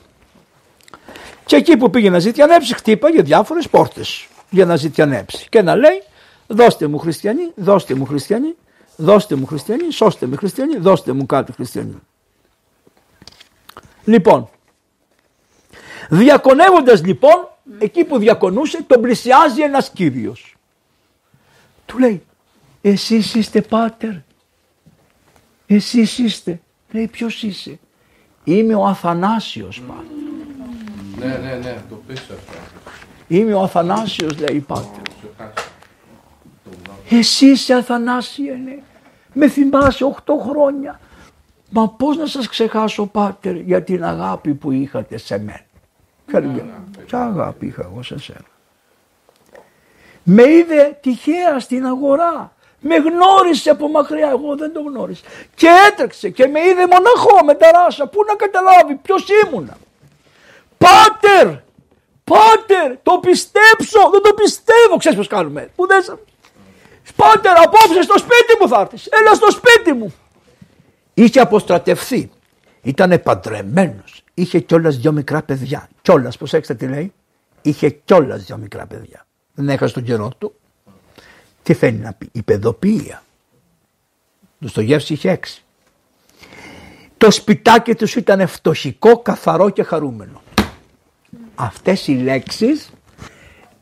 Και 1.45 1.55
εκεί 1.55 1.77
που 1.77 1.89
πήγε 1.89 2.09
να 2.09 2.19
ζητιανέψει, 2.19 2.73
χτύπαγε 2.75 3.21
διάφορες 3.21 3.69
πόρτες 3.69 4.27
για 4.49 4.65
να 4.65 4.75
ζητιανέψει. 4.75 5.45
Και 5.49 5.61
να 5.61 5.75
λέει, 5.75 6.03
δώστε 6.47 6.87
μου 6.87 6.97
χριστιανοί, 6.97 7.51
δώστε 7.55 7.93
μου 7.93 8.05
χριστιανοί, 8.05 8.55
δώστε 8.95 9.35
μου 9.35 9.45
χριστιανοί, 9.45 9.91
σώστε 9.91 10.25
με 10.25 10.35
χριστιανοί, 10.35 10.77
δώστε 10.77 11.11
μου 11.11 11.25
κάτι 11.25 11.51
χριστιανοί. 11.51 11.99
Λοιπόν, 14.03 14.49
διακονεύοντας 16.09 17.05
λοιπόν, 17.05 17.47
εκεί 17.79 18.03
που 18.03 18.17
διακονούσε, 18.17 18.83
τον 18.83 19.01
πλησιάζει 19.01 19.61
ένας 19.61 19.89
κύριος. 19.89 20.55
Του 21.85 21.97
λέει, 21.99 22.23
εσείς 22.81 23.35
είστε 23.35 23.61
πάτερ, 23.61 24.13
εσείς 25.67 26.17
είστε. 26.17 26.61
Λέει, 26.91 27.07
ποιος 27.07 27.43
είσαι; 27.43 27.79
Είμαι 28.43 28.75
ο 28.75 28.85
Αθανάσιος 28.85 29.81
πάτερ. 29.87 30.27
Ναι, 31.17 31.37
ναι, 31.37 31.55
ναι, 31.55 31.81
το 31.89 32.01
πεις 32.07 32.19
αυτό. 32.19 32.57
Είμαι 33.27 33.53
ο 33.53 33.61
Αθανάσιος 33.61 34.37
λέει 34.37 34.55
η 34.55 34.59
Πάτερ. 34.59 35.06
Σε 37.07 37.15
χάσα. 37.15 37.17
Εσύ 37.17 37.45
είσαι 37.45 37.73
Αθανάσιε 37.73 38.53
ναι. 38.53 38.77
Με 39.33 39.47
θυμάσαι 39.49 40.13
8 40.25 40.33
χρόνια. 40.49 40.99
Μα 41.69 41.89
πώς 41.89 42.17
να 42.17 42.25
σας 42.25 42.47
ξεχάσω 42.47 43.05
Πάτερ 43.05 43.55
για 43.55 43.83
την 43.83 44.03
αγάπη 44.03 44.53
που 44.53 44.71
είχατε 44.71 45.17
σε 45.17 45.37
μένα; 45.37 45.65
Ποια, 46.25 46.65
ποια 47.05 47.19
αγάπη 47.19 47.65
είχα 47.65 47.89
εγώ 47.91 48.03
σε 48.03 48.19
σένα; 48.19 48.45
Με 50.23 50.43
είδε 50.43 50.97
τυχαία 51.01 51.59
στην 51.59 51.85
αγορά. 51.85 52.51
Με 52.79 52.95
γνώρισε 52.95 53.69
από 53.69 53.89
μακριά, 53.89 54.29
εγώ 54.29 54.55
δεν 54.55 54.73
το 54.73 54.81
γνώρισα. 54.81 55.23
Και 55.55 55.67
έτρεξε 55.87 56.29
και 56.29 56.47
με 56.47 56.59
είδε 56.59 56.87
μοναχό 56.87 57.45
με 57.45 57.53
τα 57.53 57.71
ράσα. 57.71 58.07
Πού 58.07 58.19
να 58.27 58.35
καταλάβει 58.35 58.95
ποιος 58.95 59.25
ήμουνα; 59.45 59.77
Πάτερ, 60.77 61.47
πάτερ, 62.23 62.97
το 63.03 63.19
πιστέψω, 63.19 64.09
δεν 64.11 64.21
το 64.21 64.33
πιστεύω. 64.33 64.97
Ξέρεις 64.97 65.17
πώς 65.17 65.27
κάνουμε. 65.27 65.69
Που 65.75 65.87
δεν 65.87 66.19
σα- 67.07 67.13
Πάτερ, 67.13 67.57
απόψε 67.57 68.01
στο 68.01 68.17
σπίτι 68.17 68.57
μου 68.61 68.67
θα 68.67 68.79
έρθεις. 68.81 69.05
Έλα 69.05 69.33
στο 69.33 69.51
σπίτι 69.51 69.93
μου. 69.93 70.13
Είχε 71.13 71.39
αποστρατευθεί. 71.39 72.29
Ήταν 72.81 73.21
παντρεμένος. 73.23 74.23
Είχε 74.33 74.59
κιόλας 74.59 74.97
δυο 74.97 75.11
μικρά 75.11 75.41
παιδιά. 75.43 75.89
Κιόλας, 76.01 76.37
προσέξτε 76.37 76.75
τι 76.75 76.87
λέει. 76.87 77.13
Είχε 77.61 77.89
κιόλας 77.89 78.43
δυο 78.45 78.57
μικρά 78.57 78.85
παιδιά. 78.85 79.25
Δεν 79.53 79.69
έχασε 79.69 79.93
τον 79.93 80.03
καιρό 80.03 80.31
του. 80.37 80.53
Τι 81.63 81.73
θέλει 81.73 81.97
να 81.97 82.13
πει. 82.13 82.29
Η 82.31 82.41
παιδοποιία. 82.43 83.23
Το 84.59 84.67
στο 84.67 84.81
γεύση 84.81 85.13
είχε 85.13 85.29
έξι. 85.29 85.63
Το 87.17 87.31
σπιτάκι 87.31 87.95
τους 87.95 88.15
ήταν 88.15 88.47
φτωχικό, 88.47 89.17
καθαρό 89.19 89.69
και 89.69 89.83
χαρούμενο. 89.83 90.41
Αυτές 91.55 92.07
οι 92.07 92.11
λέξεις 92.13 92.89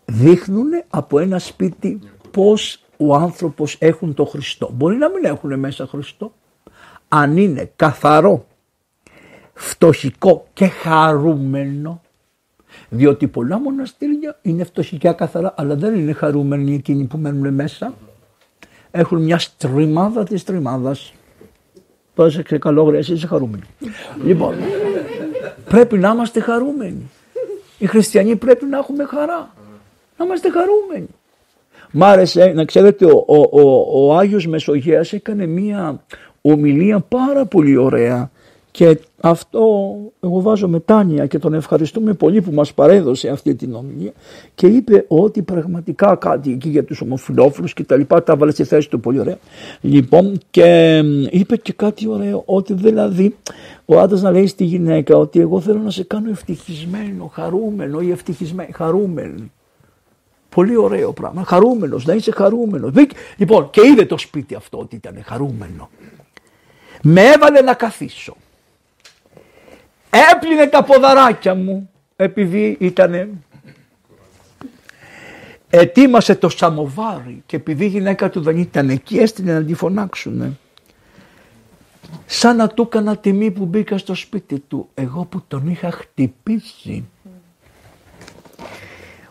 δείχνουν 0.06 0.70
από 0.90 1.20
ένα 1.20 1.40
σπίτι 1.40 2.00
πώς 2.32 2.80
ο 2.98 3.16
άνθρωπος 3.16 3.76
έχουν 3.80 4.14
το 4.14 4.26
Χριστό. 4.26 4.70
Μπορεί 4.74 4.96
να 4.96 5.10
μην 5.10 5.26
έχουν 5.26 5.60
μέσα 5.60 5.86
Χριστό. 5.86 6.34
Αν 7.08 7.38
είναι 7.38 7.72
καθαρό, 7.76 8.46
φτωχικό 9.54 10.48
και 10.54 10.68
χαρούμενο, 10.68 12.02
διότι 12.90 13.28
πολλά 13.28 13.60
μοναστήρια 13.60 14.40
είναι 14.42 14.64
φτωχικά 14.64 15.14
καθαρά, 15.14 15.54
αλλά 15.58 15.76
δεν 15.76 15.96
είναι 15.96 16.12
χαρούμενοι 16.12 16.74
εκείνοι 16.74 17.04
που 17.04 17.18
μένουν 17.18 17.54
μέσα. 17.54 17.94
Έχουν 18.92 19.22
μια 19.22 19.40
στριμάδα 19.40 20.24
της 20.24 20.44
τριμάδας. 20.44 21.14
Πρόσεξε 22.14 22.58
καλό 22.58 22.94
εσύ 22.94 23.14
είσαι 23.14 23.28
χαρούμενοι. 23.28 23.64
λοιπόν, 24.24 24.56
πρέπει 25.70 25.98
να 25.98 26.10
είμαστε 26.10 26.40
χαρούμενοι. 26.40 27.10
Οι 27.78 27.86
χριστιανοί 27.86 28.36
πρέπει 28.36 28.66
να 28.66 28.78
έχουμε 28.78 29.04
χαρά. 29.04 29.54
Να 30.18 30.26
είμαστε 30.26 30.50
χαρούμενοι. 30.50 31.08
Μ' 31.92 32.04
άρεσε 32.04 32.52
να 32.56 32.66
ξέρετε 32.66 33.06
ο, 33.06 33.24
ο, 33.28 33.62
ο, 33.62 33.86
ο 34.08 34.18
Άγιος 34.18 34.48
Μεσογέας 34.48 35.14
έκανε 35.14 35.46
μία 35.46 36.04
ομιλία 36.42 37.00
πάρα 37.00 37.46
πολύ 37.46 37.78
ωραία 37.78 38.30
και 38.76 39.00
αυτό 39.22 39.60
εγώ 40.20 40.42
βάζω 40.42 40.68
μετάνοια 40.68 41.26
και 41.26 41.40
τον 41.40 41.54
ευχαριστούμε 41.54 42.14
πολύ 42.14 42.42
που 42.42 42.52
μας 42.52 42.74
παρέδωσε 42.74 43.30
αυτή 43.30 43.56
την 43.56 43.74
ομιλία 43.74 44.12
και 44.56 44.68
είπε 44.68 45.06
ότι 45.08 45.42
πραγματικά 45.42 46.16
κάτι 46.16 46.52
εκεί 46.52 46.70
για 46.70 46.84
τους 46.84 47.02
ομοφιλόφιλους 47.02 47.74
και 47.74 47.84
τα 47.84 47.96
λοιπά 47.96 48.24
τα 48.24 48.34
έβαλε 48.34 48.52
στη 48.52 48.64
θέση 48.64 48.90
του 48.90 49.00
πολύ 49.00 49.20
ωραία. 49.20 49.38
Λοιπόν 49.82 50.40
και 50.50 51.02
είπε 51.30 51.56
και 51.56 51.74
κάτι 51.74 52.08
ωραίο 52.08 52.44
ότι 52.46 52.74
δηλαδή 52.74 53.36
ο 53.86 54.00
άντρας 54.00 54.22
να 54.22 54.32
λέει 54.32 54.48
στη 54.48 54.64
γυναίκα 54.64 55.18
ότι 55.18 55.40
εγώ 55.40 55.60
θέλω 55.60 55.80
να 55.80 55.90
σε 55.90 56.04
κάνω 56.04 56.30
ευτυχισμένο, 56.30 57.32
χαρούμενο 57.34 58.00
ή 58.00 58.12
ευτυχισμένο, 58.12 58.70
χαρούμενο. 58.74 59.50
Πολύ 60.56 60.76
ωραίο 60.76 61.14
πράγμα. 61.14 61.44
Χαρούμενος, 61.44 62.06
να 62.06 62.14
είσαι 62.14 62.32
χαρούμενος. 62.32 62.92
Μπήκε- 62.92 63.18
Λοιπόν, 63.38 63.70
και 63.70 63.82
είδε 63.88 64.06
το 64.06 64.18
σπίτι 64.18 64.56
αυτό 64.56 64.78
ότι 64.78 64.96
ήταν 64.96 65.24
χαρούμενο. 65.26 65.90
Με 67.02 67.22
έβαλε 67.22 67.62
να 67.62 67.74
καθίσω. 67.74 68.36
Έπλυνε 70.34 70.68
τα 70.68 70.84
ποδαράκια 70.84 71.56
μου 71.56 71.90
επειδή 72.16 72.78
ήταν. 72.80 73.30
Ετοίμασε 75.70 76.36
το 76.36 76.50
σαμοβάρι 76.50 77.44
και 77.46 77.56
επειδή 77.56 77.86
η 77.86 77.88
γυναίκα 77.88 78.30
του 78.30 78.42
δεν 78.42 78.58
ήταν 78.58 78.90
εκεί 78.90 79.18
έστειλε 79.18 79.54
να 79.54 79.64
τη 79.64 79.74
φωνάξουνε. 79.74 80.58
Σαν 82.26 82.56
να 82.56 82.68
του 82.68 82.82
έκανα 82.82 83.18
τιμή 83.18 83.52
που 83.52 83.66
μπήκα 83.66 83.98
στο 83.98 84.16
σπίτι 84.16 84.60
του. 84.60 84.90
Εγώ 84.94 85.26
που 85.26 85.44
τον 85.48 85.68
είχα 85.70 85.92
χτυπήσει. 85.92 87.06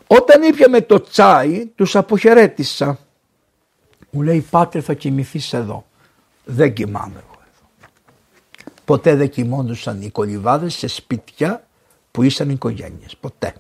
Όταν 0.06 0.43
ήπια 0.43 0.68
με 0.68 0.81
το 0.81 1.01
τσάι, 1.01 1.66
τους 1.66 1.97
αποχαιρέτησα. 1.97 2.98
Μου 4.10 4.22
λέει, 4.22 4.47
Πάτερ 4.51 4.82
θα 4.85 4.94
κοιμηθείς 4.94 5.52
εδώ. 5.52 5.86
Δεν 6.44 6.72
κοιμάμαι 6.72 7.16
εγώ 7.16 7.39
εδώ. 7.40 7.89
Ποτέ 8.85 9.14
δεν 9.14 9.31
κοιμόντουσαν 9.31 10.02
οι 10.02 10.10
κολυβάδες 10.10 10.74
σε 10.74 10.86
σπίτια 10.86 11.66
που 12.10 12.22
ήσαν 12.22 12.51
οικογένειες. 12.51 13.16
Ποτέ. 13.20 13.55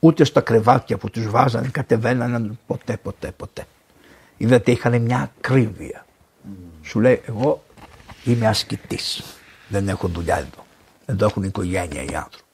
Ούτε 0.00 0.24
στα 0.24 0.40
κρεβάτια 0.40 0.98
που 0.98 1.10
τους 1.10 1.30
βάζανε 1.30 1.68
κατεβαίνανε 1.68 2.58
ποτέ, 2.66 2.96
ποτέ, 2.96 3.32
ποτέ. 3.36 3.66
Είδατε 4.36 4.70
είχαν 4.70 5.02
μια 5.02 5.32
ακρίβεια. 5.38 6.06
Σου 6.82 7.00
λέει, 7.00 7.22
εγώ 7.26 7.62
είμαι 8.24 8.46
ασκητής. 8.46 9.22
Δεν 9.68 9.88
έχω 9.88 10.08
δουλειά 10.08 10.36
εδώ. 10.36 10.66
Εδώ 11.06 11.26
έχουν 11.26 11.42
οικογένεια 11.42 12.02
οι 12.02 12.14
άνθρωποι. 12.14 12.44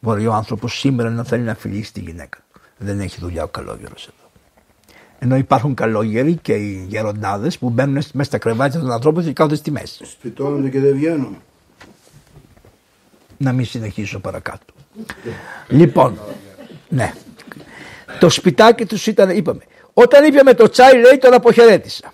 Μπορεί 0.00 0.26
ο 0.26 0.32
άνθρωπος 0.32 0.78
σήμερα 0.78 1.10
να 1.10 1.24
θέλει 1.24 1.42
να 1.42 1.54
φιλήσει 1.54 1.92
τη 1.92 2.00
γυναίκα 2.00 2.38
του. 2.38 2.41
Δεν 2.82 3.00
έχει 3.00 3.20
δουλειά 3.20 3.42
ο 3.42 3.48
καλόγερος 3.48 4.06
εδώ. 4.06 4.30
Ενώ 5.18 5.36
υπάρχουν 5.36 5.74
καλόγεροι 5.74 6.34
και 6.36 6.52
οι 6.52 6.86
γεροντάδες 6.88 7.58
που 7.58 7.70
μπαίνουν 7.70 7.94
μέσα 7.94 8.22
στα 8.22 8.38
κρεβάτια 8.38 8.80
των 8.80 8.90
ανθρώπων 8.90 9.24
και 9.24 9.32
κάθονται 9.32 9.56
στη 9.56 9.70
μέση. 9.70 10.04
Σπιτώνονται 10.04 10.68
και 10.68 10.80
δεν 10.80 10.94
βγαίνουν. 10.94 11.36
Να 13.36 13.52
μην 13.52 13.64
συνεχίσω 13.64 14.18
παρακάτω. 14.18 14.74
λοιπόν, 15.68 16.18
ναι. 16.88 17.12
Το 18.20 18.28
σπιτάκι 18.28 18.86
τους 18.86 19.06
ήταν, 19.06 19.30
είπαμε. 19.30 19.62
Όταν 19.92 20.24
ήπιαμε 20.24 20.54
το 20.54 20.68
τσάι, 20.68 20.92
λέει, 20.92 21.18
τον 21.18 21.32
αποχαιρέτησα. 21.32 22.12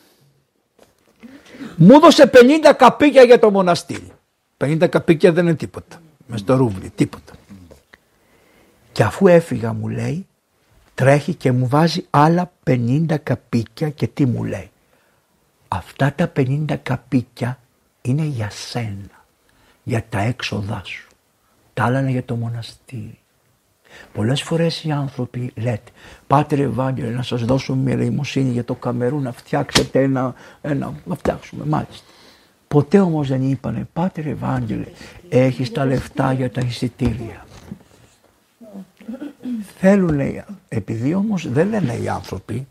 Μου 1.77 1.95
έδωσε 1.95 2.31
50 2.35 2.39
καπίκια 2.77 3.23
για 3.23 3.39
το 3.39 3.51
μοναστήρι. 3.51 4.13
50 4.57 4.89
καπίκια 4.89 5.33
δεν 5.33 5.47
είναι 5.47 5.55
τίποτα. 5.55 6.01
Μες 6.27 6.41
στο 6.41 6.57
ρούβλι, 6.57 6.91
τίποτα. 6.95 7.33
Και 8.93 9.03
αφού 9.03 9.27
έφυγα 9.27 9.73
μου 9.73 9.89
λέει 9.89 10.28
τρέχει 10.99 11.35
και 11.35 11.53
μου 11.53 11.69
βάζει 11.69 12.07
άλλα 12.11 12.53
50 12.67 13.07
καπίκια 13.23 13.91
και 13.91 14.07
τι 14.07 14.27
μου 14.27 14.45
λέει. 14.45 14.71
Αυτά 15.69 16.13
τα 16.13 16.33
50 16.37 16.65
καπίκια 16.83 17.59
είναι 18.03 18.23
για 18.23 18.51
σένα, 18.51 19.25
για 19.83 20.05
τα 20.09 20.21
έξοδά 20.21 20.83
σου. 20.85 21.09
Τα 21.75 21.85
άλλα 21.85 22.01
είναι 22.01 22.11
για 22.11 22.25
το 22.25 22.35
μοναστήρι. 22.35 23.19
Πολλές 24.13 24.43
φορές 24.43 24.85
οι 24.85 24.91
άνθρωποι 24.91 25.53
λέτε 25.57 25.91
Πάτερ 26.27 26.59
Ευάγγελε 26.59 27.11
να 27.11 27.23
σας 27.23 27.45
δώσουμε 27.45 27.83
μια 27.83 27.93
ελεημοσύνη 27.93 28.51
για 28.51 28.65
το 28.65 28.75
Καμερού 28.75 29.21
να 29.21 29.33
φτιάξετε 29.33 30.03
ένα, 30.03 30.35
ένα 30.61 30.95
να 31.05 31.15
φτιάξουμε 31.15 31.65
μάλιστα. 31.65 32.07
Ποτέ 32.69 33.01
όμως 33.01 33.29
δεν 33.29 33.51
είπανε 33.51 33.89
Πάτερ 33.93 34.27
Ευάγγελε 34.27 34.87
έχεις 35.29 35.73
τα 35.73 35.85
λεφτά 35.85 36.33
για 36.33 36.51
τα 36.51 36.61
εισιτήρια. 36.61 37.47
Θέλουν 39.79 40.15
λέει, 40.15 40.45
επειδή 40.69 41.15
όμως 41.15 41.49
δεν 41.49 41.69
λένε 41.69 41.95
οι 41.95 42.09
άνθρωποι, 42.09 42.67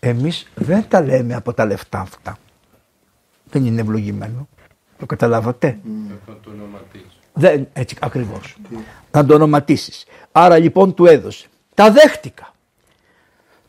εμείς 0.00 0.46
δεν 0.54 0.84
τα 0.88 1.00
λέμε 1.00 1.34
από 1.34 1.52
τα 1.52 1.64
λεφτά 1.64 2.00
αυτά. 2.00 2.38
Δεν 3.50 3.66
είναι 3.66 3.80
ευλογημένο. 3.80 4.48
Το 4.98 5.06
καταλάβατε; 5.06 5.78
Θα 6.26 6.38
το 6.42 6.50
ονοματίσεις. 6.50 7.18
Δεν, 7.32 7.68
έτσι 7.72 7.96
ακριβώς. 8.00 8.56
Να 9.10 9.24
το 9.26 9.34
ονοματίσεις. 9.34 10.04
Άρα 10.32 10.58
λοιπόν 10.58 10.94
του 10.94 11.06
έδωσε. 11.06 11.46
Τα 11.74 11.90
δέχτηκα. 11.90 12.54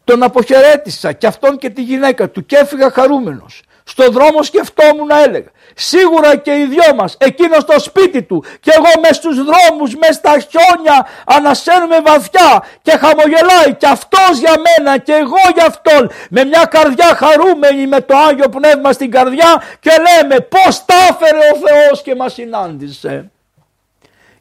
Τον 0.04 0.24
αποχαιρέτησα 0.24 1.14
και 1.14 1.28
αυτόν 1.28 1.58
και 1.58 1.70
τη 1.70 1.84
γυναίκα 1.84 2.30
του 2.30 2.46
και 2.46 2.56
έφυγα 2.56 2.92
χαρούμενος. 2.92 3.64
Στο 3.88 4.10
δρόμο 4.10 4.44
σκεφτόμουν 4.44 5.08
να 5.08 5.24
έλεγα. 5.24 5.50
Σίγουρα 5.74 6.36
και 6.36 6.52
οι 6.52 6.66
δυο 6.66 6.96
μας, 6.96 7.18
εκείνος 7.20 7.62
στο 7.62 7.80
σπίτι 7.80 8.24
του 8.24 8.44
και 8.60 8.72
εγώ 8.76 9.02
μες 9.02 9.16
στους 9.16 9.36
δρόμους, 9.36 9.96
μες 9.96 10.16
στα 10.16 10.40
χιόνια 10.40 11.08
ανασένουμε 11.26 12.02
βαθιά 12.02 12.64
και 12.82 12.92
χαμογελάει 12.92 13.76
και 13.78 13.88
αυτός 13.88 14.38
για 14.40 14.54
μένα 14.66 14.98
και 14.98 15.14
εγώ 15.14 15.42
για 15.56 15.66
αυτόν 15.66 16.12
με 16.30 16.44
μια 16.44 16.66
καρδιά 16.66 17.16
χαρούμενη 17.16 17.88
με 17.88 18.02
το 18.02 18.18
Άγιο 18.18 18.50
Πνεύμα 18.50 18.92
στην 18.92 19.12
καρδιά 19.12 19.62
και 19.80 19.90
λέμε 19.90 20.40
πως 20.40 20.86
τα 20.86 20.96
έφερε 21.10 21.38
ο 21.38 21.68
Θεός 21.68 22.02
και 22.02 22.16
μας 22.16 22.34
συνάντησε. 22.34 23.32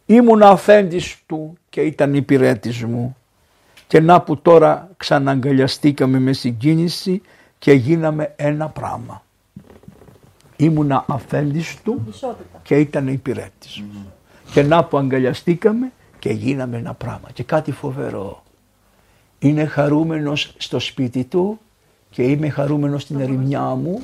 Ήμουν 0.07 0.43
αφέντης 0.43 1.17
του 1.27 1.59
και 1.71 1.81
ήταν 1.81 2.15
υπηρέτης 2.15 2.85
μου 2.85 3.17
και 3.87 4.01
να 4.01 4.21
που 4.21 4.37
τώρα 4.39 4.89
ξαναγκαλιαστήκαμε 4.97 6.19
με 6.19 6.33
συγκίνηση 6.33 7.23
και 7.59 7.73
γίναμε 7.73 8.33
ένα 8.37 8.69
πράγμα. 8.69 9.24
Ήμουνα 10.65 11.05
αφέντης 11.09 11.77
του 11.85 12.15
και 12.63 12.77
ήταν 12.77 13.09
υπηρέτης 13.09 13.83
μου. 13.93 14.13
Και 14.53 14.63
να 14.63 14.85
που 14.85 14.99
αγκαλιαστήκαμε 14.99 15.93
και 16.19 16.31
γίναμε 16.31 16.77
ένα 16.77 16.95
πράγμα. 16.95 17.29
Και 17.33 17.43
κάτι 17.43 17.73
φοβερό. 17.73 18.43
Είναι 19.39 19.65
χαρούμενος 19.65 20.55
στο 20.57 20.79
σπίτι 20.79 21.25
του 21.25 21.59
και 22.11 22.23
είμαι 22.23 22.49
χαρούμενος 22.49 23.03
στην 23.03 23.21
ερημιά 23.21 23.63
μου. 23.63 24.03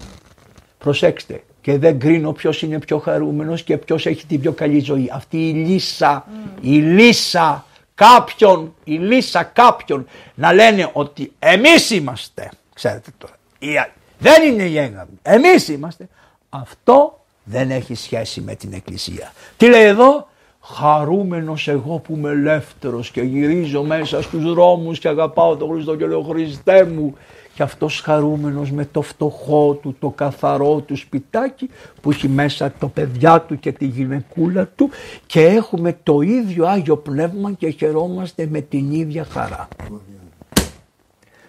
Προσέξτε, 0.79 1.43
και 1.61 1.79
δεν 1.79 1.99
κρίνω 1.99 2.33
ποιος 2.33 2.63
είναι 2.63 2.79
πιο 2.79 2.99
χαρούμενος 2.99 3.63
και 3.63 3.77
ποιος 3.77 4.07
έχει 4.07 4.27
την 4.27 4.41
πιο 4.41 4.53
καλή 4.53 4.81
ζωή. 4.81 5.11
Αυτή 5.13 5.49
η 5.49 5.53
λύσα, 5.53 6.27
η 6.61 6.77
λύσα 6.77 7.65
κάποιον, 7.95 8.75
η 8.85 8.93
λύσα 8.95 9.43
κάποιον 9.43 10.07
να 10.35 10.53
λένε 10.53 10.91
ότι 10.93 11.33
εμείς 11.39 11.91
είμαστε, 11.91 12.51
ξέρετε 12.75 13.11
τώρα, 13.19 13.35
η 13.59 13.77
α- 13.79 13.93
δεν 14.19 14.53
είναι 14.53 14.63
η 14.63 14.79
έγαμη, 14.79 15.19
εμείς 15.23 15.69
είμαστε. 15.69 16.09
Αυτό 16.51 17.21
δεν 17.45 17.71
έχει 17.71 17.95
σχέση 17.95 18.41
με 18.41 18.55
την 18.55 18.73
εκκλησία. 18.73 19.33
Τι 19.57 19.69
λέει 19.69 19.85
εδώ, 19.85 20.29
χαρούμενος 20.61 21.69
εγώ 21.69 21.99
που 21.99 22.15
είμαι 22.17 22.31
ελεύθερος 22.31 23.11
και 23.11 23.21
γυρίζω 23.21 23.83
μέσα 23.83 24.23
στους 24.23 24.53
δρόμους 24.53 24.99
και 24.99 25.09
αγαπάω 25.09 25.57
τον 25.57 25.71
Χριστό 25.71 25.97
και 25.97 26.07
λέω 26.07 26.23
Χριστέ 26.23 26.85
μου 26.85 27.15
και 27.55 27.63
αυτός 27.63 28.01
χαρούμενος 28.01 28.71
με 28.71 28.89
το 28.93 29.03
φτωχό 29.03 29.79
του, 29.83 29.97
το 29.99 30.09
καθαρό 30.09 30.81
του 30.81 30.97
σπιτάκι 30.97 31.71
που 32.01 32.11
έχει 32.11 32.29
μέσα 32.29 32.73
το 32.79 32.89
παιδιά 32.89 33.41
του 33.41 33.59
και 33.59 33.73
τη 33.73 33.87
γυναικούλα 33.87 34.67
του 34.67 34.91
και 35.27 35.47
έχουμε 35.47 35.99
το 36.03 36.21
ίδιο 36.21 36.67
Άγιο 36.67 36.97
Πνεύμα 36.97 37.53
και 37.53 37.71
χαιρόμαστε 37.71 38.47
με 38.51 38.61
την 38.61 38.93
ίδια 38.93 39.25
χαρά. 39.25 39.69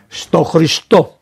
Στο 0.08 0.44
Χριστό 0.44 1.18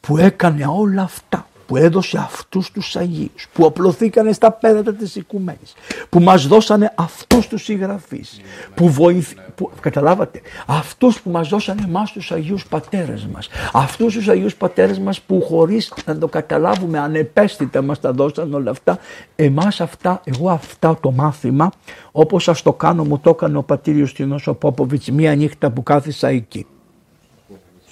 που 0.00 0.18
έκανε 0.18 0.66
όλα 0.66 1.02
αυτά, 1.02 1.46
που 1.72 1.78
έδωσε 1.78 2.18
αυτούς 2.18 2.70
τους 2.70 2.96
Αγίους, 2.96 3.48
που 3.52 3.66
απλωθήκανε 3.66 4.32
στα 4.32 4.52
πέρατα 4.52 4.94
της 4.94 5.16
οικουμένης, 5.16 5.74
που 6.08 6.20
μας 6.20 6.46
δώσανε 6.46 6.92
αυτούς 6.94 7.48
τους 7.48 7.62
συγγραφείς, 7.62 8.40
που 8.74 8.88
βοηθ... 8.88 9.34
που... 9.54 9.70
καταλάβατε, 9.80 10.40
αυτούς 10.66 11.20
που 11.20 11.30
μας 11.30 11.48
δώσανε 11.48 11.82
εμάς 11.84 12.12
τους 12.12 12.32
Αγίους 12.32 12.66
Πατέρες 12.66 13.26
μας, 13.32 13.48
αυτούς 13.72 14.14
τους 14.14 14.28
Αγίους 14.28 14.54
Πατέρες 14.54 14.98
μας 14.98 15.20
που 15.20 15.42
χωρίς 15.42 15.92
να 16.06 16.18
το 16.18 16.28
καταλάβουμε 16.28 16.98
ανεπαίσθητα 16.98 17.82
μας 17.82 18.00
τα 18.00 18.12
δώσαν 18.12 18.54
όλα 18.54 18.70
αυτά, 18.70 18.98
εμάς 19.36 19.80
αυτά, 19.80 20.20
εγώ 20.24 20.50
αυτά 20.50 20.98
το 21.00 21.10
μάθημα, 21.10 21.70
όπως 22.12 22.42
σας 22.42 22.62
το 22.62 22.72
κάνω, 22.72 23.04
μου 23.04 23.18
το 23.18 23.30
έκανε 23.30 23.56
ο 23.56 23.62
πατήριος 23.62 24.10
Στινός 24.10 24.46
ο 24.46 24.54
Πόποβιτς 24.54 25.10
μία 25.10 25.34
νύχτα 25.34 25.70
που 25.70 25.82
κάθισα 25.82 26.28
εκεί. 26.28 26.66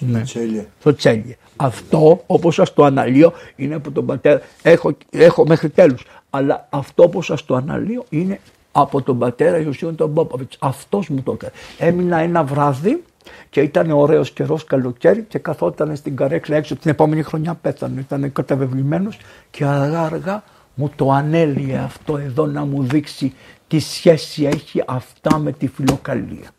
Ναι 0.07 0.21
Τσέλια. 0.21 0.65
στο 0.79 0.95
τσέλι. 0.95 1.37
Αυτό 1.55 2.23
όπως 2.25 2.55
σας 2.55 2.73
το 2.73 2.83
αναλύω 2.83 3.33
είναι 3.55 3.75
από 3.75 3.91
τον 3.91 4.05
πατέρα, 4.05 4.41
έχω, 4.61 4.97
έχω 5.09 5.45
μέχρι 5.47 5.69
τέλους, 5.69 6.05
αλλά 6.29 6.67
αυτό 6.69 7.03
όπως 7.03 7.25
σας 7.25 7.45
το 7.45 7.55
αναλύω 7.55 8.05
είναι 8.09 8.39
από 8.71 9.01
τον 9.01 9.19
πατέρα 9.19 9.57
Ιωσήων 9.57 9.95
τον 9.95 10.13
Πόποβιτς. 10.13 10.57
Αυτός 10.59 11.09
μου 11.09 11.21
το 11.21 11.31
έκανε. 11.31 11.51
Έμεινα 11.77 12.17
ένα 12.17 12.43
βράδυ 12.43 13.03
και 13.49 13.61
ήταν 13.61 13.91
ωραίος 13.91 14.31
καιρός 14.31 14.63
καλοκαίρι 14.63 15.25
και 15.27 15.39
καθόταν 15.39 15.95
στην 15.95 16.15
καρέκλα 16.15 16.55
έξω 16.55 16.75
την 16.75 16.91
επόμενη 16.91 17.23
χρονιά 17.23 17.53
πέθανε. 17.61 17.99
Ήταν 17.99 18.31
καταβεβλημένος 18.31 19.17
και 19.51 19.65
αργά 19.65 20.01
αργά 20.01 20.43
μου 20.73 20.91
το 20.95 21.11
ανέλυε 21.11 21.77
αυτό 21.77 22.17
εδώ 22.17 22.45
να 22.45 22.65
μου 22.65 22.83
δείξει 22.83 23.33
τι 23.67 23.79
σχέση 23.79 24.45
έχει 24.45 24.83
αυτά 24.87 25.37
με 25.37 25.51
τη 25.51 25.67
φιλοκαλία. 25.67 26.49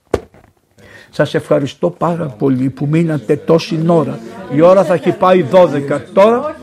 Σας 1.14 1.34
ευχαριστώ 1.34 1.90
πάρα 1.90 2.24
πολύ 2.38 2.70
που 2.70 2.86
μείνατε 2.90 3.36
τόση 3.36 3.84
ώρα. 3.88 4.18
Η 4.54 4.60
ώρα 4.60 4.84
θα 4.84 4.94
έχει 4.94 5.12
πάει 5.12 5.44
12. 5.52 6.00
Τώρα; 6.12 6.54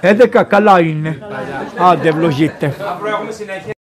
11 0.00 0.44
καλά 0.48 0.80
είναι. 0.80 1.18
Άντε 1.76 2.08
ευλογείτε. 2.08 2.66
Αύριο 2.66 3.14
έχουμε 3.14 3.32
συνέχεια. 3.32 3.74